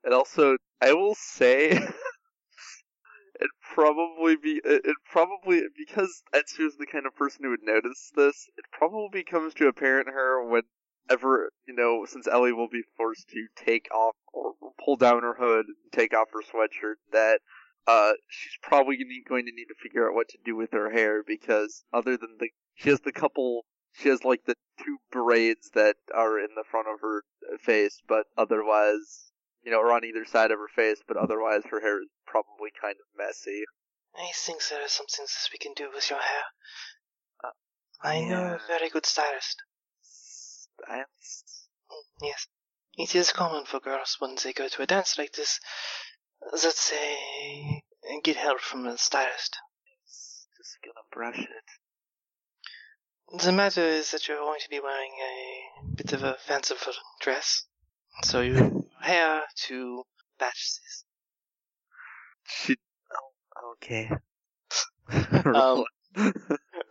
[0.03, 1.71] And also, I will say,
[3.45, 8.11] it probably be it, probably because Etsu is the kind of person who would notice
[8.17, 8.49] this.
[8.57, 13.47] It probably comes to apparent her whenever you know, since Ellie will be forced to
[13.55, 17.41] take off or pull down her hood and take off her sweatshirt, that
[17.87, 18.97] uh she's probably
[19.29, 22.39] going to need to figure out what to do with her hair because other than
[22.41, 26.65] the she has the couple she has like the two braids that are in the
[26.69, 27.25] front of her
[27.61, 29.31] face, but otherwise
[29.65, 32.71] you know, or on either side of her face, but otherwise her hair is probably
[32.81, 33.65] kind of messy.
[34.17, 36.43] I think there are some things we can do with your hair.
[37.43, 37.51] Uh,
[38.03, 39.63] I know a very good stylist.
[40.03, 41.69] Stylist.
[41.91, 42.47] Mm, Yes.
[42.97, 45.59] It is common for girls when they go to a dance like this
[46.53, 47.83] that they
[48.23, 49.59] get help from a stylist.
[50.57, 53.41] Just gonna brush it.
[53.43, 57.65] The matter is that you're going to be wearing a bit of a fanciful dress,
[58.23, 58.71] so your
[59.05, 60.03] hair to
[60.39, 61.05] this.
[62.47, 62.77] She.
[63.13, 64.11] Oh, okay.
[65.45, 65.85] Um,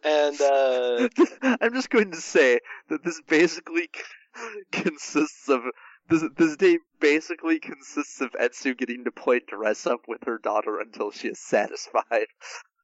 [0.03, 1.07] And uh,
[1.61, 2.59] I'm just going to say
[2.89, 3.89] that this basically
[4.71, 5.61] consists of
[6.09, 6.23] this.
[6.37, 11.11] This day basically consists of Etsu getting to play dress up with her daughter until
[11.11, 12.27] she is satisfied.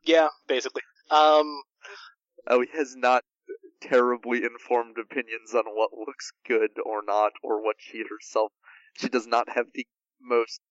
[0.05, 0.81] yeah, basically.
[1.11, 1.61] Um,
[2.47, 3.23] Oh, he has not
[3.81, 8.51] terribly informed opinions on what looks good or not, or what she herself.
[8.95, 9.85] She does not have the
[10.21, 10.61] most.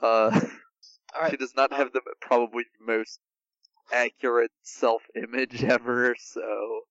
[0.00, 0.40] Uh,
[1.20, 1.30] right.
[1.30, 3.20] she does not have the probably most
[3.92, 6.14] accurate self-image ever.
[6.18, 6.82] So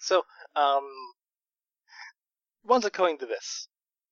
[0.00, 0.24] So,
[0.56, 0.88] um,
[2.64, 3.68] once according to this,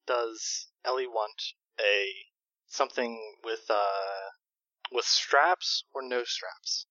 [0.06, 1.42] does Ellie want
[1.80, 2.14] a
[2.68, 4.30] something with uh
[4.92, 6.86] with straps or no straps?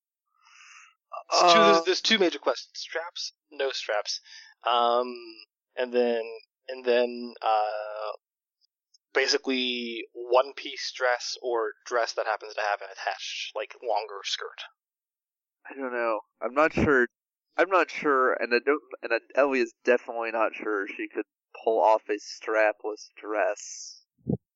[1.31, 4.19] It's two, Uh, there's, there's two major questions: straps, no straps,
[4.67, 5.15] um,
[5.77, 6.21] and then
[6.67, 8.11] and then uh,
[9.13, 14.61] basically one piece dress or dress that happens to have an attached like longer skirt.
[15.69, 16.19] I don't know.
[16.41, 17.07] I'm not sure.
[17.57, 18.81] I'm not sure, and I don't.
[19.03, 21.25] And Ellie is definitely not sure she could
[21.63, 24.01] pull off a strapless dress.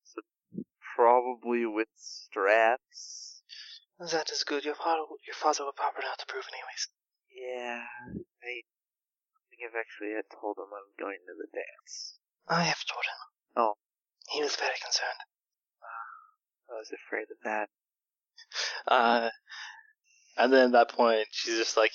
[0.04, 0.22] So
[0.96, 3.42] probably with straps.
[3.98, 4.64] That is good.
[4.64, 6.88] Your father, your father will probably not approve, anyways.
[7.30, 8.62] Yeah, I
[9.50, 12.18] think I've actually had told him I'm going to the dance.
[12.48, 13.20] I have told him.
[13.56, 13.74] Oh.
[14.34, 15.22] He was very concerned.
[16.68, 17.68] I was afraid of that.
[18.88, 19.30] Uh,
[20.36, 21.92] and then at that point, she's just like,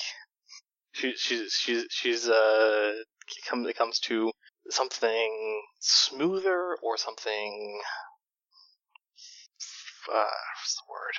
[0.94, 4.32] she, she's, she's, she's, uh, it comes, it comes to
[4.70, 7.82] something smoother or something,
[10.10, 11.14] uh, what's the word?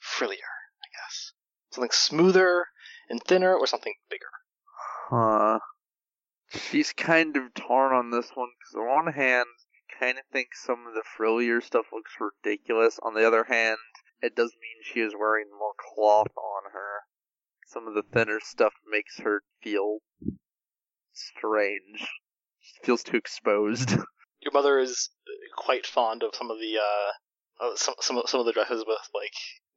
[0.00, 1.32] Frillier, I guess.
[1.72, 2.66] Something smoother
[3.08, 4.26] and thinner, or something bigger.
[5.08, 5.58] Huh.
[6.48, 9.46] She's kind of torn on this one because on one hand,
[9.98, 12.98] kind of think some of the frillier stuff looks ridiculous.
[13.02, 13.78] On the other hand,
[14.22, 17.00] it does mean she is wearing more cloth on her.
[17.66, 19.98] Some of the thinner stuff makes her feel
[21.12, 22.06] strange.
[22.60, 23.90] She feels too exposed.
[24.40, 25.10] Your mother is
[25.56, 28.84] quite fond of some of the uh, uh some some of, some of the dresses
[28.86, 29.32] with like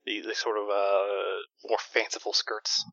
[0.06, 2.86] the, the sort of uh more fanciful skirts.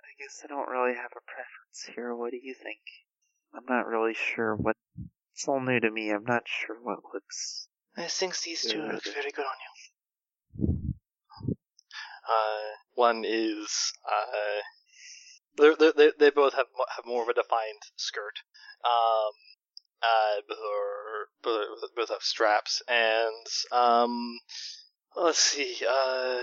[0.00, 2.14] I guess I don't really have a preference here.
[2.14, 2.80] What do you think?
[3.54, 4.76] I'm not really sure what.
[5.38, 6.10] It's all new to me.
[6.10, 7.68] I'm not sure what looks.
[7.96, 10.84] I think these two look very good on you.
[12.28, 14.60] Uh, one is uh,
[15.56, 16.66] they're, they're, they they both have
[16.96, 18.34] have more of a defined skirt.
[18.84, 19.30] Um,
[20.02, 20.40] uh,
[21.44, 24.40] both, both have straps, and um,
[25.14, 25.76] let's see.
[25.88, 26.40] Uh,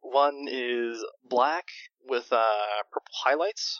[0.00, 1.66] one is black
[2.08, 3.78] with uh purple highlights.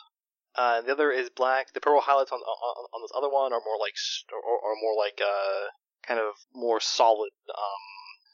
[0.55, 1.73] Uh, the other is black.
[1.73, 3.97] The purple highlights on on, on this other one are more like
[4.33, 5.73] or, or more like uh
[6.07, 7.85] kind of more solid um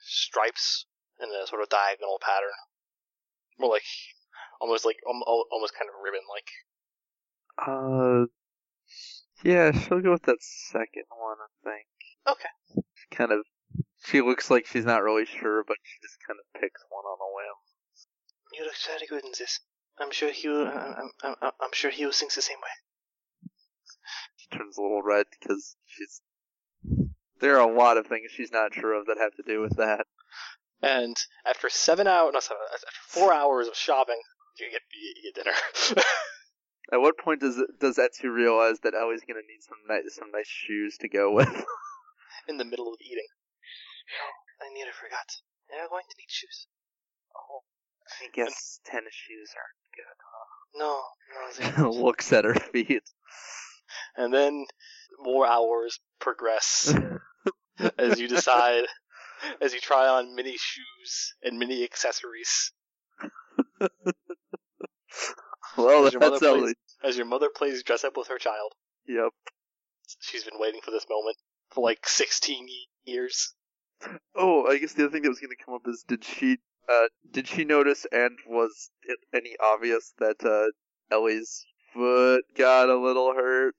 [0.02, 0.86] stripes
[1.20, 2.56] in a sort of diagonal pattern.
[3.58, 3.84] More like
[4.60, 6.50] almost like um, almost kind of ribbon like.
[7.58, 8.26] Uh,
[9.44, 11.86] yeah, she'll go with that second one, I think.
[12.26, 12.82] Okay.
[12.94, 13.40] She kind of,
[14.04, 17.18] she looks like she's not really sure, but she just kind of picks one on
[17.18, 17.58] a whim.
[18.54, 19.60] You look very good in this.
[20.00, 20.48] I'm sure he.
[20.48, 23.50] I'm, I'm, I'm, sure he will think the same way.
[24.36, 26.20] She turns a little red because she's.
[27.40, 29.76] There are a lot of things she's not sure of that have to do with
[29.76, 30.06] that.
[30.82, 31.16] And
[31.46, 34.20] after seven hours, no, seven, after four hours of shopping,
[34.58, 35.56] you get you get dinner.
[36.92, 40.48] At what point does does Etsu realize that Ellie's gonna need some nice some nice
[40.48, 41.48] shoes to go with?
[42.48, 43.28] in the middle of eating.
[44.60, 45.28] I nearly forgot.
[45.68, 46.66] You're going to need shoes.
[47.36, 47.67] oh,
[48.22, 50.16] I guess tennis shoes aren't good.
[50.78, 51.02] No,
[51.82, 51.90] no.
[52.04, 53.02] Looks at her feet.
[54.16, 54.66] and then
[55.20, 56.94] more hours progress
[57.98, 58.84] as you decide,
[59.60, 62.72] as you try on many shoes and many accessories,
[65.76, 66.74] Well, mother that's plays-
[67.04, 68.72] as your mother plays dress up with her child.
[69.06, 69.30] Yep.
[70.20, 71.36] She's been waiting for this moment
[71.70, 72.66] for like 16
[73.04, 73.54] years.
[74.34, 76.58] Oh, I guess the other thing that was going to come up is did she
[76.88, 80.70] uh did she notice and was it any obvious that uh
[81.14, 83.74] Ellie's foot got a little hurt?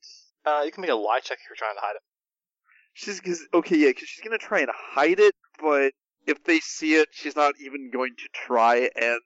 [0.45, 2.01] Uh, you can make a lie check if you're trying to hide it.
[2.93, 5.93] She's cause, okay, yeah, because she's gonna try and hide it, but
[6.25, 9.19] if they see it, she's not even going to try and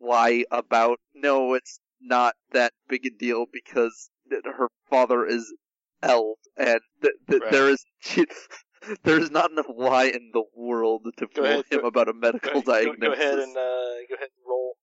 [0.00, 0.98] lie about.
[1.14, 4.10] No, it's not that big a deal because
[4.44, 5.52] her father is
[6.02, 7.52] elf, and th- th- Right.
[7.52, 8.26] there is she,
[9.04, 12.14] there is not enough lie in the world to fool ahead, him go- about a
[12.14, 12.98] medical go, diagnosis.
[13.00, 14.76] go ahead and uh, go ahead and roll.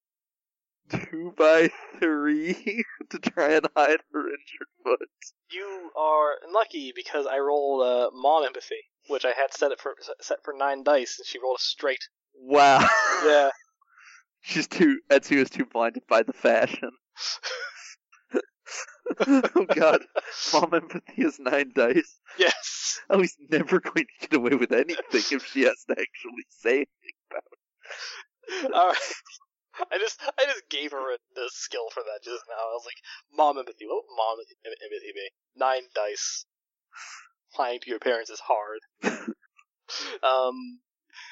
[0.90, 1.68] two by
[2.00, 5.08] three to try and hide her injured foot.
[5.50, 9.94] You are lucky because I rolled uh, mom empathy, which I had set it for
[10.20, 12.08] set for nine dice, and she rolled a straight.
[12.34, 12.86] Wow.
[13.24, 13.50] Yeah.
[14.40, 15.00] She's too.
[15.10, 16.90] Etsu is too blinded by the fashion.
[19.26, 20.02] oh god.
[20.52, 22.18] Mom empathy is nine dice.
[22.38, 23.00] yes.
[23.10, 26.80] Oh, he's never going to get away with anything if she has to actually say
[26.82, 26.88] it.
[28.74, 28.96] All right.
[29.92, 32.54] I just I just gave her a, the skill for that just now.
[32.56, 32.96] I was like,
[33.36, 33.86] mom empathy.
[33.86, 35.28] What would mom em- empathy be?
[35.56, 36.44] Nine dice.
[37.58, 38.80] Lying to your parents is hard.
[40.22, 40.80] um.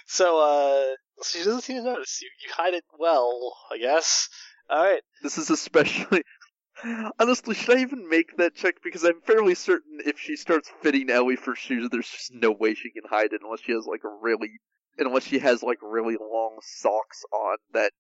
[0.07, 0.95] So uh,
[1.25, 2.29] she doesn't seem to notice you.
[2.47, 4.29] You hide it well, I guess.
[4.71, 5.03] All right.
[5.23, 6.23] This is especially.
[7.19, 8.77] Honestly, should I even make that check?
[8.83, 12.75] Because I'm fairly certain if she starts fitting Ellie for shoes, there's just no way
[12.75, 14.51] she can hide it unless she has like a really,
[14.99, 17.57] unless she has like really long socks on.
[17.73, 17.93] That,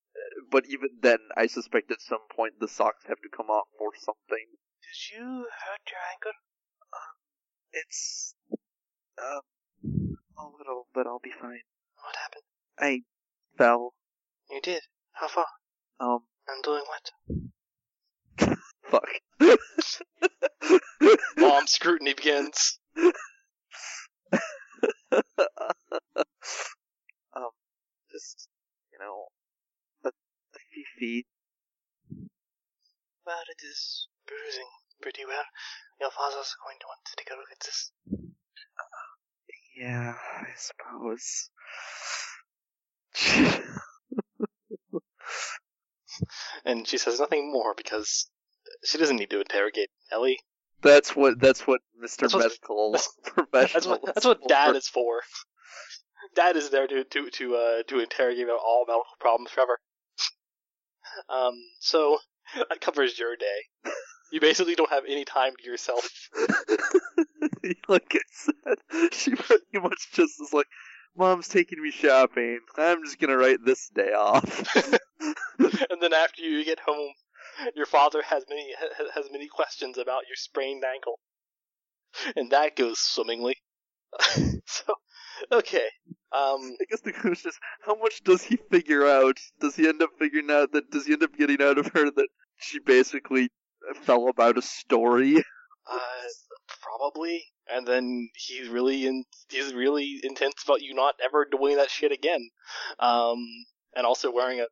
[0.51, 3.93] but even then, I suspect at some point the socks have to come off or
[3.97, 4.47] something.
[4.83, 6.33] Did you hurt your ankle?
[7.73, 8.35] It's,
[9.19, 11.61] um, a little, but I'll be fine.
[11.97, 12.43] What happened?
[12.79, 13.03] I
[13.59, 13.95] fell.
[14.51, 14.83] You did.
[15.13, 15.47] How far?
[16.01, 17.51] Um, I'm doing what?
[18.91, 19.09] fuck.
[21.37, 22.79] Mom scrutiny begins.
[22.97, 23.13] um,
[28.11, 28.49] just,
[28.93, 29.27] you know,
[30.05, 31.27] a, a few feet.
[33.27, 34.71] Well, it is bruising
[35.03, 35.45] pretty well.
[36.01, 37.93] Your father's going to want to take a look at this.
[39.77, 41.51] Yeah, I suppose.
[46.65, 48.29] And she says nothing more because
[48.85, 50.39] she doesn't need to interrogate Ellie.
[50.83, 52.23] that's what, that's what Mr.
[52.23, 54.77] That's Medical that's- Professional That's what that's what Dad for.
[54.77, 55.21] is for.
[56.35, 59.79] Dad is there to to to uh to interrogate about all medical problems forever.
[61.31, 62.19] Um, so
[62.69, 63.91] that covers your day.
[64.33, 66.09] You basically don't have any time to yourself.
[67.89, 70.67] like I said, she pretty much just is like,
[71.17, 72.61] "Mom's taking me shopping.
[72.77, 74.75] I'm just gonna write this day off."
[75.59, 77.13] and then after you get home,
[77.75, 78.75] your father has many
[79.15, 81.19] has many questions about your sprained ankle,
[82.35, 83.57] and that goes swimmingly.
[84.67, 84.95] so,
[85.53, 85.87] okay.
[86.33, 89.39] Um, I guess the question is how much does he figure out?
[89.61, 90.91] Does he end up figuring out that?
[90.91, 93.49] Does he end up getting out of her that she basically
[94.03, 95.37] fell about a story?
[95.91, 95.99] uh,
[96.69, 97.45] probably.
[97.73, 102.13] And then he's really in, he's really intense about you not ever doing that shit
[102.13, 102.51] again.
[102.99, 103.45] Um,
[103.95, 104.67] and also wearing a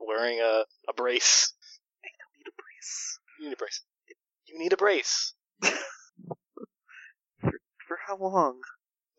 [0.00, 1.52] wearing a, a brace.
[2.04, 3.18] I don't need a brace.
[3.38, 3.82] You need a brace.
[4.46, 5.34] You need a brace
[7.86, 8.60] For how long?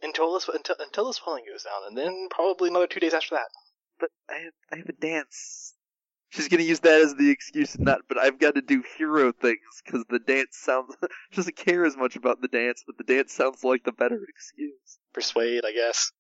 [0.02, 3.36] until this until until the swelling goes down, and then probably another two days after
[3.36, 3.48] that.
[4.00, 5.74] But I have, I have a dance.
[6.32, 8.02] She's gonna use that as the excuse, not.
[8.08, 10.96] But I've got to do hero things because the dance sounds.
[11.30, 14.20] she doesn't care as much about the dance, but the dance sounds like the better
[14.30, 15.00] excuse.
[15.14, 16.12] Persuade, I guess.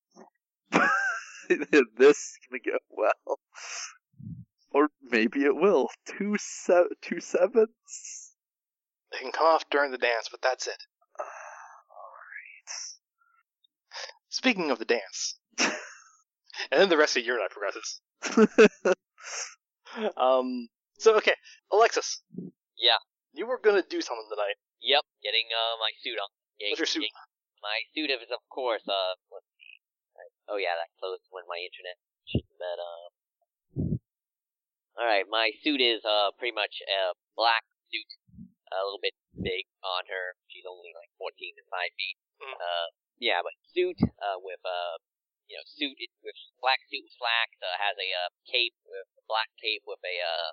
[1.97, 3.39] this is gonna go well,
[4.71, 5.87] or maybe it will.
[6.05, 8.33] Two se- two sevens.
[9.13, 10.83] It can come off during the dance, but that's it.
[11.19, 12.69] Alright.
[14.27, 15.71] Speaking of the dance, and
[16.69, 18.01] then the rest of your night progresses.
[20.17, 20.69] Um,
[20.99, 21.35] so okay,
[21.71, 22.21] Alexis.
[22.77, 22.99] Yeah.
[23.33, 24.59] You were gonna do something tonight.
[24.81, 26.29] Yep, getting uh my suit on.
[26.59, 27.07] Getting, What's your suit?
[27.07, 27.29] getting-
[27.61, 29.77] my suit is of course uh let's see.
[30.49, 31.97] Oh yeah, that closed when my internet
[32.57, 33.11] bed um
[34.97, 38.11] Alright, my suit is uh pretty much a black suit.
[38.71, 40.39] A little bit big on her.
[40.47, 42.17] She's only like fourteen to five feet.
[42.41, 42.55] Mm.
[42.55, 42.87] Uh
[43.19, 44.97] yeah, but suit uh with uh
[45.51, 49.49] you know, suit with black suit with slacks, uh, has a uh, cape with black
[49.61, 50.49] cape with a uh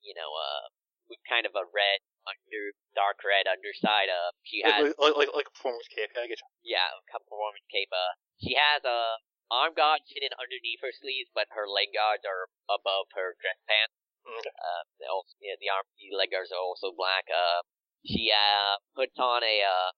[0.00, 0.70] you know, uh
[1.10, 2.62] with kind of a red under
[2.94, 4.06] dark red underside.
[4.06, 6.14] Uh, she has Like, like, like, a performance cape.
[6.14, 6.76] I get you.
[6.76, 7.90] yeah, a couple performance cape.
[7.90, 9.18] Uh, she has a
[9.50, 13.96] arm guards hidden underneath her sleeves, but her leg guards are above her dress pants.
[14.22, 14.52] Okay.
[14.54, 17.26] Uh, also, yeah, the arm, the leg guards are also black.
[17.26, 17.66] Uh,
[18.06, 19.90] she uh puts on a uh.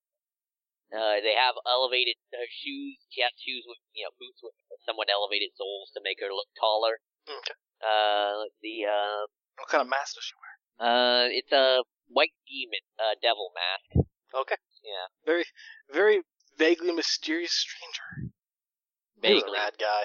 [0.93, 3.01] Uh, they have elevated uh, shoes.
[3.09, 4.53] She has shoes with, you know, boots with
[4.85, 7.01] somewhat elevated soles to make her look taller.
[7.25, 7.57] Okay.
[7.83, 9.27] Uh, see, uh,
[9.59, 10.53] What kind of mask does she wear?
[10.89, 14.07] uh, it's a white demon, uh, devil mask.
[14.35, 14.57] Okay.
[14.83, 15.07] Yeah.
[15.27, 15.45] Very,
[15.93, 16.23] very
[16.59, 18.33] vaguely mysterious stranger.
[19.23, 19.59] He's a Vaguely.
[19.59, 20.05] rad guy.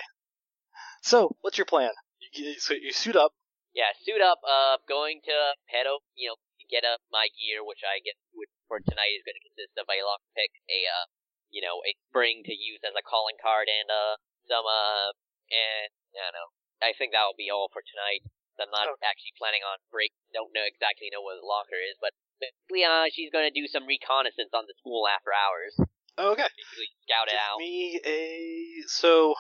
[1.02, 1.91] So, what's your plan?
[2.34, 3.34] You, so you suit up.
[3.74, 4.41] Yeah, suit up.
[4.45, 5.36] Uh, going to
[5.70, 6.02] head up.
[6.14, 6.38] You know,
[6.70, 9.88] get up my gear, which I guess would, for tonight is going to consist of
[9.88, 11.06] a lockpick, a uh,
[11.49, 14.18] you know, a spring to use as a calling card, and uh,
[14.49, 15.14] some uh,
[15.49, 16.49] and I don't know.
[16.82, 18.24] I think that will be all for tonight.
[18.58, 19.06] I'm not Okay.
[19.06, 20.14] actually planning on break.
[20.34, 23.70] Don't know exactly know where the locker is, but basically, uh, she's going to do
[23.70, 25.78] some reconnaissance on the school after hours.
[26.18, 26.49] Okay.
[26.58, 27.58] Basically, scout it Give out.
[27.62, 28.82] me a.
[28.90, 29.36] So,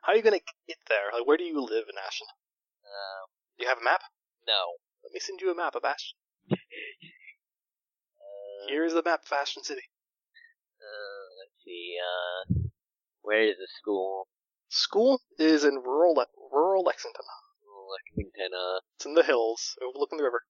[0.00, 1.12] how are you gonna get there?
[1.12, 2.28] Like, where do you live in Ashton?
[2.80, 3.28] Uh,
[3.58, 4.00] Do you have a map?
[4.48, 4.80] no.
[5.04, 6.16] Let me send you a map of Ashton.
[6.50, 6.56] Uh,
[8.68, 9.84] Here's the map of Ashton City.
[10.80, 11.96] Uh, let's see.
[12.00, 12.68] Uh,
[13.20, 14.28] where is the school?
[14.72, 17.24] School is in rural Le- rural Lexington.
[17.92, 18.56] Lexington.
[18.56, 20.40] Uh, It's in the hills, overlooking the river.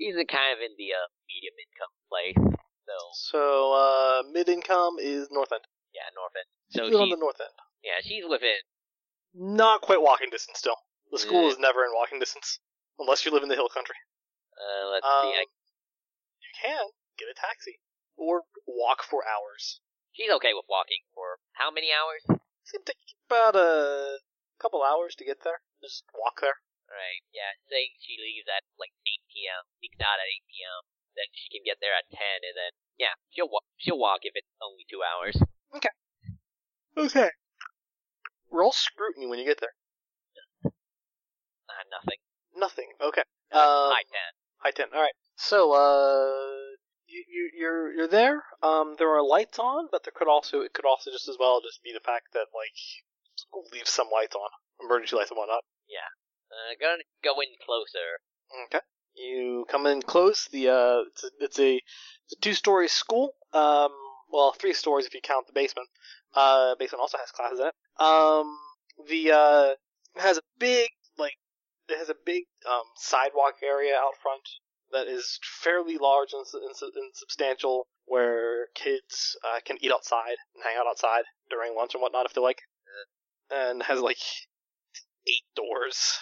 [0.00, 2.40] she's a kind of in the uh, medium income place.
[2.88, 3.44] So So,
[3.76, 5.64] uh, mid income is North End.
[5.92, 6.48] yeah, North End.
[6.72, 7.52] So Still on she's the North End.
[7.84, 8.64] yeah, she's within.
[9.36, 10.76] Not quite walking distance still.
[11.12, 11.52] The school Yeah.
[11.52, 12.60] is never in walking distance.
[12.98, 13.96] Unless you live in the hill country.
[14.56, 15.36] Uh, let's Um, see.
[15.36, 15.44] I,
[16.40, 16.86] you can
[17.18, 17.76] get a taxi.
[18.16, 19.80] Or walk for hours.
[20.12, 22.24] she's okay with walking for how many hours?
[22.64, 24.24] It's gonna take about a
[24.56, 25.60] couple hours to get there.
[25.84, 26.56] Just walk there.
[26.88, 27.20] Right.
[27.36, 27.52] Yeah.
[27.68, 29.68] Saying she leaves at like 8 p.m.
[29.76, 30.80] Sneaks out at 8 p.m.
[31.12, 34.32] Then she can get there at 10, and then yeah, she'll wa- she'll walk if
[34.32, 35.36] it's only two hours.
[35.76, 35.92] Okay.
[36.96, 37.30] Okay.
[38.50, 39.76] Roll scrutiny when you get there.
[40.64, 42.18] Uh, nothing.
[42.56, 42.88] Nothing.
[43.00, 43.22] Okay.
[43.52, 44.18] Um, High 10.
[44.64, 44.86] High ten.
[44.94, 45.14] All right.
[45.36, 46.73] So, uh,
[47.14, 48.42] you, you you're you're there.
[48.62, 51.60] Um, there are lights on, but there could also it could also just as well
[51.60, 54.50] just be the fact that like leave some lights on,
[54.82, 55.62] emergency lights and whatnot.
[55.88, 56.10] Yeah,
[56.50, 58.18] uh, gonna go in closer.
[58.66, 58.84] Okay.
[59.14, 60.48] You come in close.
[60.50, 63.34] The uh, it's a, it's a, it's a two-story school.
[63.52, 63.92] Um,
[64.32, 65.88] well, three stories if you count the basement.
[66.34, 67.74] Uh, basement also has classes in it.
[68.02, 68.58] Um,
[69.08, 69.74] the uh,
[70.16, 71.34] it has a big like
[71.88, 74.42] it has a big um sidewalk area out front
[74.92, 80.64] that is fairly large and, and, and substantial, where kids uh, can eat outside and
[80.64, 82.62] hang out outside during lunch and whatnot if they like.
[83.50, 84.18] And has like
[85.26, 86.18] eight doors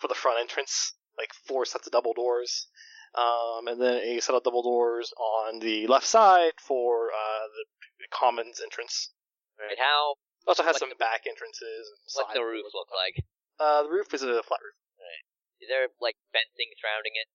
[0.00, 2.66] for the front entrance like four sets of double doors,
[3.14, 7.64] um, and then a set of double doors on the left side for uh, the
[8.10, 9.14] commons entrance.
[9.54, 11.86] Right, how Also has some the- back entrances.
[11.86, 13.22] And what's the roof look like?
[13.58, 14.74] Uh, the roof is a flat roof.
[14.98, 15.22] Right.
[15.62, 17.30] Is there like fencing surrounding it?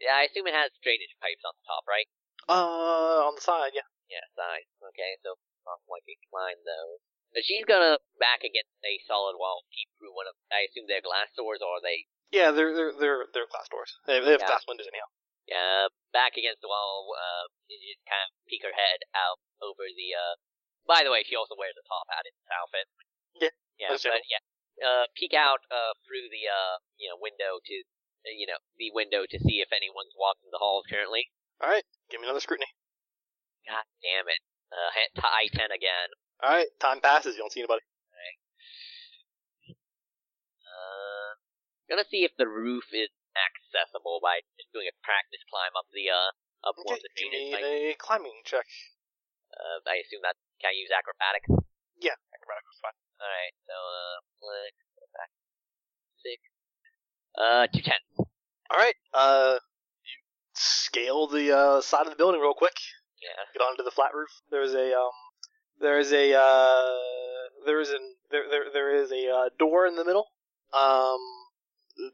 [0.00, 2.08] Yeah, I assume it has drainage pipes on the top, right?
[2.46, 3.88] Uh, on the side, yeah.
[4.06, 4.68] Yeah, side.
[4.92, 7.00] Okay, so not likely to climb those.
[7.42, 10.36] She's gonna back against a solid wall, peep through one of.
[10.48, 12.06] I assume they're glass doors, or are they?
[12.32, 13.92] Yeah, they're they're they're they're glass doors.
[14.08, 14.52] They have, they have Yeah.
[14.56, 15.10] glass windows anyhow.
[15.46, 15.86] Uh,
[16.16, 17.12] back against the wall.
[17.12, 20.08] Uh, just kind of peek her head out over the.
[20.16, 20.34] Uh.
[20.86, 22.86] By the way, she also wears a top hat in this outfit.
[23.42, 24.42] Yeah, Yeah, but yeah.
[24.76, 27.76] Uh, peek out uh through the uh you know window to
[28.34, 31.30] you know the window to see if anyone's walking the halls currently.
[31.62, 32.68] All right, give me another scrutiny.
[33.66, 34.42] God damn it.
[34.70, 34.90] Uh,
[35.20, 36.08] tie ten again.
[36.42, 37.38] All right, time passes.
[37.38, 37.86] You don't see anybody.
[40.66, 41.30] Uh,
[41.88, 46.08] gonna see if the roof is accessible by just doing a practice climb up the
[46.08, 46.30] uh
[46.64, 48.66] up one of the give drainage me a climbing check.
[49.52, 51.48] Uh, I assume that can I use acrobatics?
[52.00, 52.98] Yeah, acrobatics is fine.
[53.16, 55.32] All right, so uh, flex, go back,
[56.20, 56.40] six,
[57.38, 58.00] uh, two ten.
[58.18, 59.58] All right, uh,
[60.02, 60.16] you
[60.54, 62.74] scale the uh, side of the building real quick.
[63.22, 63.42] Yeah.
[63.54, 64.30] Get onto the flat roof.
[64.50, 65.16] There's a um,
[65.80, 66.96] there's a uh,
[67.64, 70.26] there's an there there there is a uh, door in the middle.
[70.74, 71.20] Um,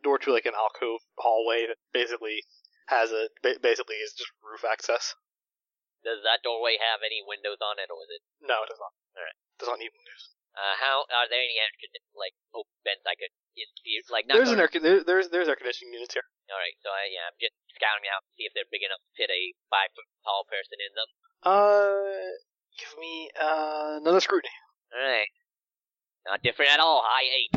[0.05, 2.45] door to like an alcove hallway that basically
[2.87, 5.15] has a ba- basically is just roof access.
[6.05, 8.23] Does that doorway have any windows on it, or is it?
[8.43, 8.91] No, it does not.
[9.15, 9.39] All right.
[9.59, 10.35] Does not need windows.
[10.53, 13.33] Uh, how are there any air condi- like open vents I could?
[14.09, 16.25] Like not There's an air con- there, there's there's air conditioning units here.
[16.53, 19.01] All right, so I, yeah, I'm just scouting out to see if they're big enough
[19.01, 21.09] to fit a five foot tall person in them.
[21.45, 22.37] Uh,
[22.77, 24.53] give me uh, another scrutiny.
[24.93, 25.33] All right,
[26.29, 27.01] not different at all.
[27.05, 27.53] High eight.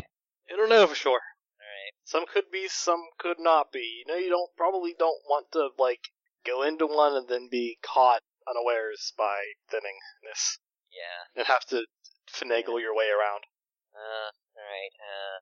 [0.52, 1.20] I don't know for sure.
[1.20, 1.92] All right.
[2.04, 4.04] Some could be, some could not be.
[4.04, 6.00] You know, you don't probably don't want to like
[6.46, 9.42] go into one and then be caught unawares by
[9.72, 10.58] thinningness
[10.92, 11.40] Yeah.
[11.40, 11.84] and have to
[12.30, 13.44] finagle your way around.
[13.94, 14.30] Uh.
[14.56, 14.94] All right.
[15.00, 15.38] Uh.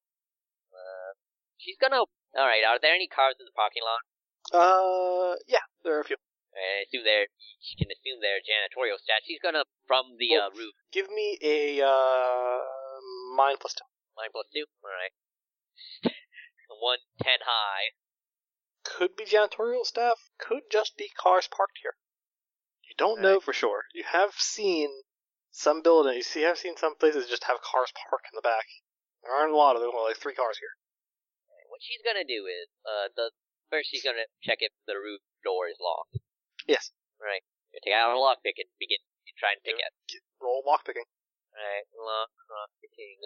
[0.74, 1.10] Uh.
[1.58, 2.04] She's gonna.
[2.04, 2.64] All right.
[2.66, 4.02] Are there any cars in the parking lot?
[4.52, 6.16] Uh, yeah, there are a few.
[6.54, 7.26] I assume they're.
[7.60, 9.24] She can assume they're janitorial staff.
[9.24, 10.74] She's gonna from the uh, roof.
[10.92, 12.58] Give me a uh,
[13.36, 13.88] mine plus two.
[14.16, 14.66] Line plus two.
[14.84, 15.14] All right.
[16.80, 17.96] One ten high.
[18.84, 20.20] Could be janitorial staff.
[20.38, 21.96] Could just be cars parked here.
[22.88, 23.84] You don't know for sure.
[23.94, 24.90] You have seen
[25.54, 26.18] some buildings.
[26.18, 28.66] You see, I've seen some places just have cars parked in the back.
[29.22, 29.94] There aren't a lot of them.
[29.94, 30.74] Well, like three cars here.
[31.70, 33.30] What she's gonna do is, uh, the
[33.70, 36.18] first she's gonna check if the roof door is locked.
[36.66, 36.90] Yes.
[37.22, 37.42] Right.
[37.70, 38.98] Gonna take out a lockpick and begin
[39.38, 39.90] trying to pick it.
[40.42, 41.06] Roll lockpicking.
[41.54, 41.86] Right.
[41.94, 43.18] Lock, lock picking.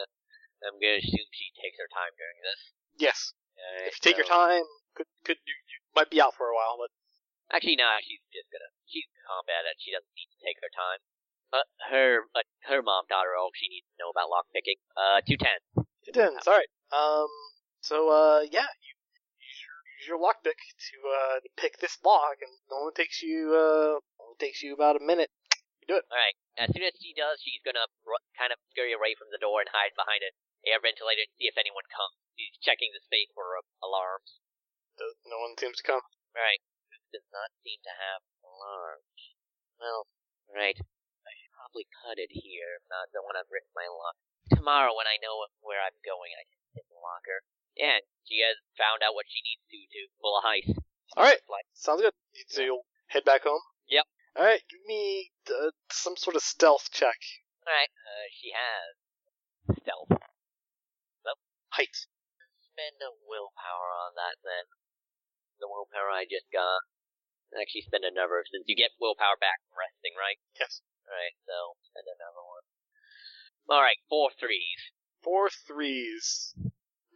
[0.65, 2.61] I'm gonna assume she takes her time doing this.
[2.97, 3.19] Yes.
[3.57, 4.65] Alright, If you take your time,
[4.95, 6.93] could could you, you might be out for a while, but
[7.49, 7.89] Actually, no.
[8.05, 8.69] She's just gonna.
[8.85, 11.01] She's combat and she doesn't need to take her time.
[11.49, 14.77] Uh, her uh, her mom taught her all she needs to know about lockpicking.
[14.93, 15.57] Uh, two ten.
[16.05, 16.45] it ends.
[16.45, 16.69] All right.
[16.93, 17.33] Um.
[17.81, 18.93] So uh, yeah, you
[19.41, 23.25] use your, use your lockpick to uh to pick this lock, and it only takes
[23.25, 25.33] you uh only takes you about a minute.
[25.81, 26.05] You do it.
[26.13, 26.37] All right.
[26.61, 29.65] As soon as she does, she's gonna ru- kind of scurry away from the door
[29.65, 30.35] and hide behind an
[30.69, 32.19] air ventilator and see if anyone comes.
[32.37, 34.43] She's checking the space for uh, alarms.
[35.25, 36.03] No one seems to come.
[36.35, 36.59] Right.
[37.15, 39.17] Does not seem to have alarms.
[39.79, 40.11] Well,
[40.51, 40.77] right.
[41.59, 42.79] Probably cut it here.
[42.87, 44.15] Not don't want to risk my luck.
[44.55, 47.43] Tomorrow, when I know where I'm going, I can hit the locker.
[47.75, 50.79] Yeah, she has found out what she needs to do to pull a heist.
[51.19, 51.43] All right.
[51.51, 52.15] Like, Sounds good.
[52.47, 53.61] So you'll head back home.
[53.91, 54.07] Yep.
[54.39, 54.63] All right.
[54.71, 57.19] Give me uh, some sort of stealth check.
[57.67, 57.91] all right.
[57.91, 58.89] Uh, she has
[59.83, 60.15] stealth.
[60.15, 61.43] Nope.
[61.75, 62.07] Height.
[62.71, 64.71] Spend a willpower on that then.
[65.59, 66.87] The willpower I just got.
[67.57, 70.39] Actually, spend another since you get willpower back from resting, right?
[70.61, 70.85] Yes.
[71.09, 72.65] Alright, so spend another one.
[73.73, 74.93] Alright, four threes.
[75.25, 76.53] Four threes.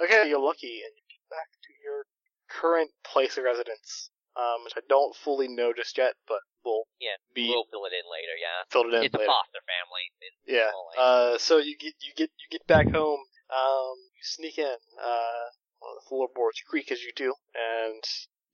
[0.01, 2.09] Okay, you're lucky, and you get back to your
[2.49, 7.21] current place of residence, um, which I don't fully know just yet, but we'll Yeah,
[7.35, 8.65] be We'll fill it in later, yeah.
[8.73, 10.05] filled it in It's a foster family.
[10.25, 10.73] It's Yeah.
[10.97, 13.21] Uh, so you get you get you get back home.
[13.53, 14.77] Um, you sneak in.
[14.97, 15.45] Uh,
[15.83, 18.03] on the floorboards creak as you do, and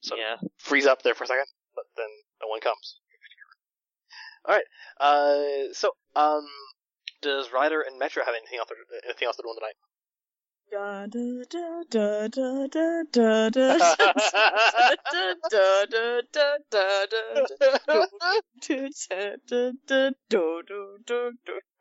[0.01, 0.37] so yeah.
[0.57, 1.45] freeze up there for a second,
[1.75, 2.09] but then
[2.41, 3.01] no one comes.
[4.49, 4.65] All right.
[4.99, 6.47] Uh, so um,
[7.21, 8.71] does Ryder and Metra have anything else
[9.05, 9.77] anything else to do on tonight?
[10.71, 11.83] Da da da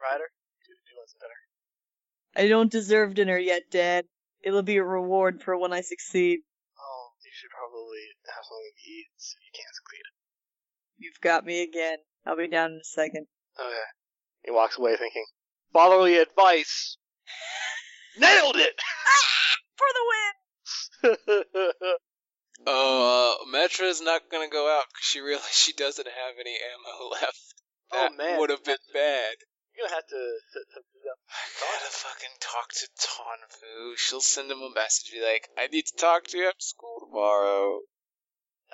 [0.01, 0.29] Ryder?
[2.35, 4.05] I don't deserve dinner yet, Dad.
[4.43, 6.41] It'll be a reward for when I succeed.
[6.79, 10.03] Oh, you should probably have something to eat so you can't succeed.
[10.99, 11.97] You've got me again.
[12.27, 13.25] I'll be down in a second.
[13.59, 13.87] Okay.
[14.43, 15.25] He walks away thinking,
[15.73, 16.97] fatherly advice.
[18.19, 18.75] Nailed it!
[19.77, 21.93] For the win!
[22.65, 27.09] Oh, uh, Metra's not gonna go out because she realized she doesn't have any ammo
[27.13, 27.53] left.
[27.93, 28.39] Oh, That man.
[28.39, 29.35] would have been bad.
[29.77, 30.21] You're gonna have to
[30.51, 31.19] set something up.
[31.29, 33.93] I gotta fucking talk to Tonfu.
[33.97, 36.97] She'll send him a message, be like, I need to talk to you after school
[37.05, 37.77] tomorrow.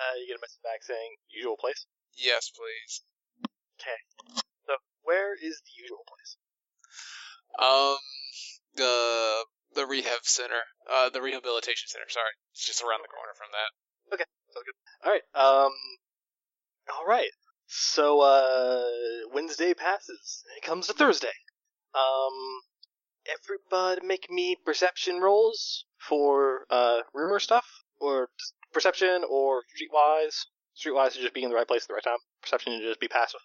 [0.00, 1.84] Uh, you get a message back saying, usual place.
[2.16, 3.02] Yes, please.
[4.66, 6.36] So, where is the usual place?
[7.58, 7.98] Um,
[8.76, 9.44] the
[9.74, 12.08] the rehab center, uh, the rehabilitation center.
[12.08, 14.14] Sorry, it's just around the corner from that.
[14.14, 14.24] Okay.
[14.52, 15.06] sounds good.
[15.06, 15.72] Alright, um,
[17.00, 17.30] alright.
[17.66, 18.84] So, uh,
[19.32, 20.44] Wednesday passes.
[20.56, 21.32] It comes to Thursday.
[21.94, 22.60] Um,
[23.26, 27.66] everybody make me perception rolls for, uh, rumor stuff,
[27.98, 28.28] or
[28.72, 30.44] perception, or streetwise.
[30.76, 32.18] Streetwise is just being in the right place at the right time.
[32.42, 33.40] Perception is just be passive.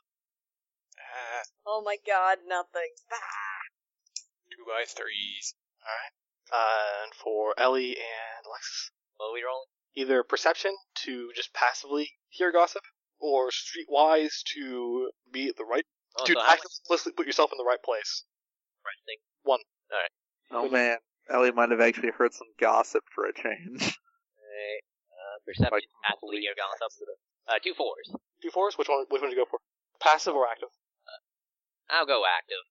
[1.40, 2.92] Ah, Oh my god, nothing.
[4.52, 5.54] two by threes.
[6.52, 9.68] Uh, and for Ellie and Alexis, What are we rolling?
[9.96, 10.76] either perception
[11.06, 12.84] to just passively hear gossip,
[13.20, 15.86] or streetwise to be at the right,
[16.20, 16.56] Oh, to so how
[16.90, 18.24] much put yourself in the right place.
[18.86, 19.18] Right thing?
[19.44, 19.60] One.
[19.92, 20.12] Alright.
[20.52, 20.98] Oh man,
[21.30, 23.82] Ellie might have actually heard some gossip for a change.
[24.42, 24.84] Alright,
[25.14, 26.92] Uh, perception, Like, passively or gossip.
[27.48, 28.10] Uh, two fours.
[28.42, 28.78] Two fours.
[28.78, 29.06] Which one?
[29.10, 29.60] Which one do you go for?
[30.00, 30.70] Passive or active?
[31.90, 32.64] I'll go active.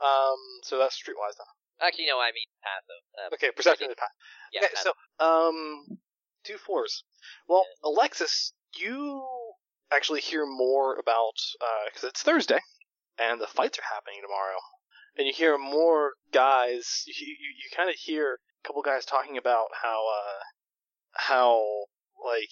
[0.00, 1.46] Um, so that's streetwise then.
[1.86, 3.02] Actually, no, I mean passive.
[3.18, 4.14] Uh, Okay, perception is passive.
[4.52, 4.92] yeah, okay, passive.
[5.18, 5.98] so um,
[6.44, 7.02] two fours.
[7.48, 9.26] Well, Alexis, you
[9.90, 11.34] actually hear more about
[11.86, 12.60] because it's Thursday
[13.18, 14.58] and the fights are happening tomorrow,
[15.16, 17.02] and you hear more guys.
[17.06, 20.38] You you, you kind of hear a couple guys talking about how uh
[21.14, 21.60] how
[22.24, 22.50] like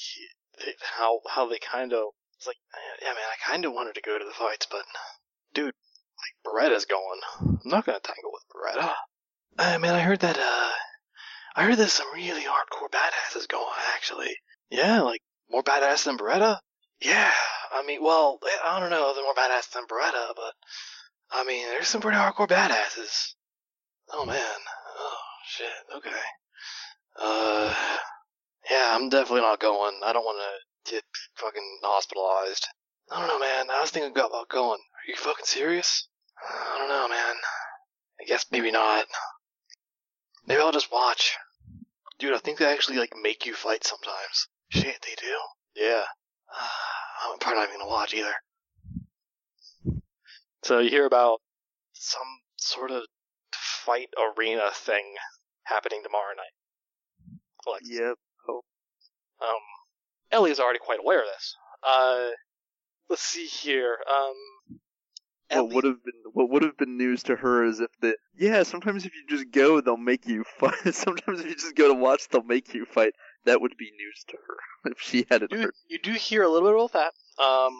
[0.64, 2.06] they- how how they kind of
[2.38, 2.56] it's like
[3.02, 4.82] yeah man I kind of wanted to go to the fights but
[5.56, 8.92] dude like Beretta's going I'm not gonna tangle with Beretta.
[9.58, 10.72] Uh, man I heard that uh
[11.56, 13.64] I heard there's some really hardcore badasses going,
[13.94, 14.36] actually.
[14.68, 16.58] Yeah, like, more badass than Beretta?
[17.00, 17.32] Yeah,
[17.72, 20.52] I mean, well, I don't know they're more badass than Beretta, but,
[21.30, 23.32] I mean, there's some pretty hardcore badasses.
[24.12, 24.36] Oh, man.
[24.98, 25.16] Oh,
[25.48, 26.10] shit, okay.
[27.18, 27.74] Uh,
[28.70, 29.98] yeah, I'm definitely not going.
[30.04, 31.04] I don't want to get
[31.36, 32.66] fucking hospitalized.
[33.10, 33.70] I don't know, man.
[33.70, 34.80] I was thinking about going.
[35.06, 36.08] Are you fucking serious?
[36.42, 37.36] I don't know, man.
[38.20, 39.06] I guess maybe not.
[40.46, 41.36] Maybe I'll just watch.
[42.18, 44.48] Dude, I think they actually like make you fight sometimes.
[44.70, 45.36] Shit, they do.
[45.76, 46.02] Yeah.
[47.30, 48.34] I'm probably not even gonna watch either.
[50.64, 51.40] So you hear about
[51.92, 53.04] some sort of
[53.52, 55.14] fight arena thing
[55.64, 57.38] happening tomorrow night.
[57.64, 57.90] Alexis.
[57.92, 58.14] yep.
[58.48, 58.62] Oh.
[59.40, 59.60] Um,
[60.32, 61.54] Ellie is already quite aware of this.
[61.86, 62.30] Uh,
[63.08, 63.98] let's see here.
[64.10, 64.80] Um,
[65.48, 68.16] What Ellie- would have been what would have been news to her is if the
[68.36, 71.88] yeah sometimes if you just go they'll make you fight sometimes if you just go
[71.88, 73.12] to watch they'll make you fight
[73.44, 74.56] that would be news to her
[74.90, 77.12] if she hadn't you, heard you do hear a little bit of that.
[77.42, 77.76] Um,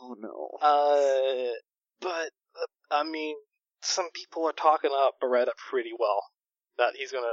[0.00, 1.52] oh no Uh,
[2.00, 3.36] but uh, I mean,
[3.82, 6.22] some people are talking up Beretta pretty well.
[6.78, 7.26] That he's gonna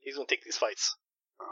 [0.00, 0.94] he's gonna take these fights.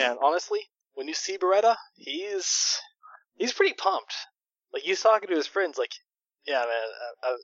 [0.00, 0.60] And honestly,
[0.94, 2.78] when you see Beretta, he's
[3.36, 4.14] he's pretty pumped.
[4.72, 5.92] Like he's talking to his friends, like,
[6.46, 6.88] yeah, man,
[7.24, 7.36] uh, uh,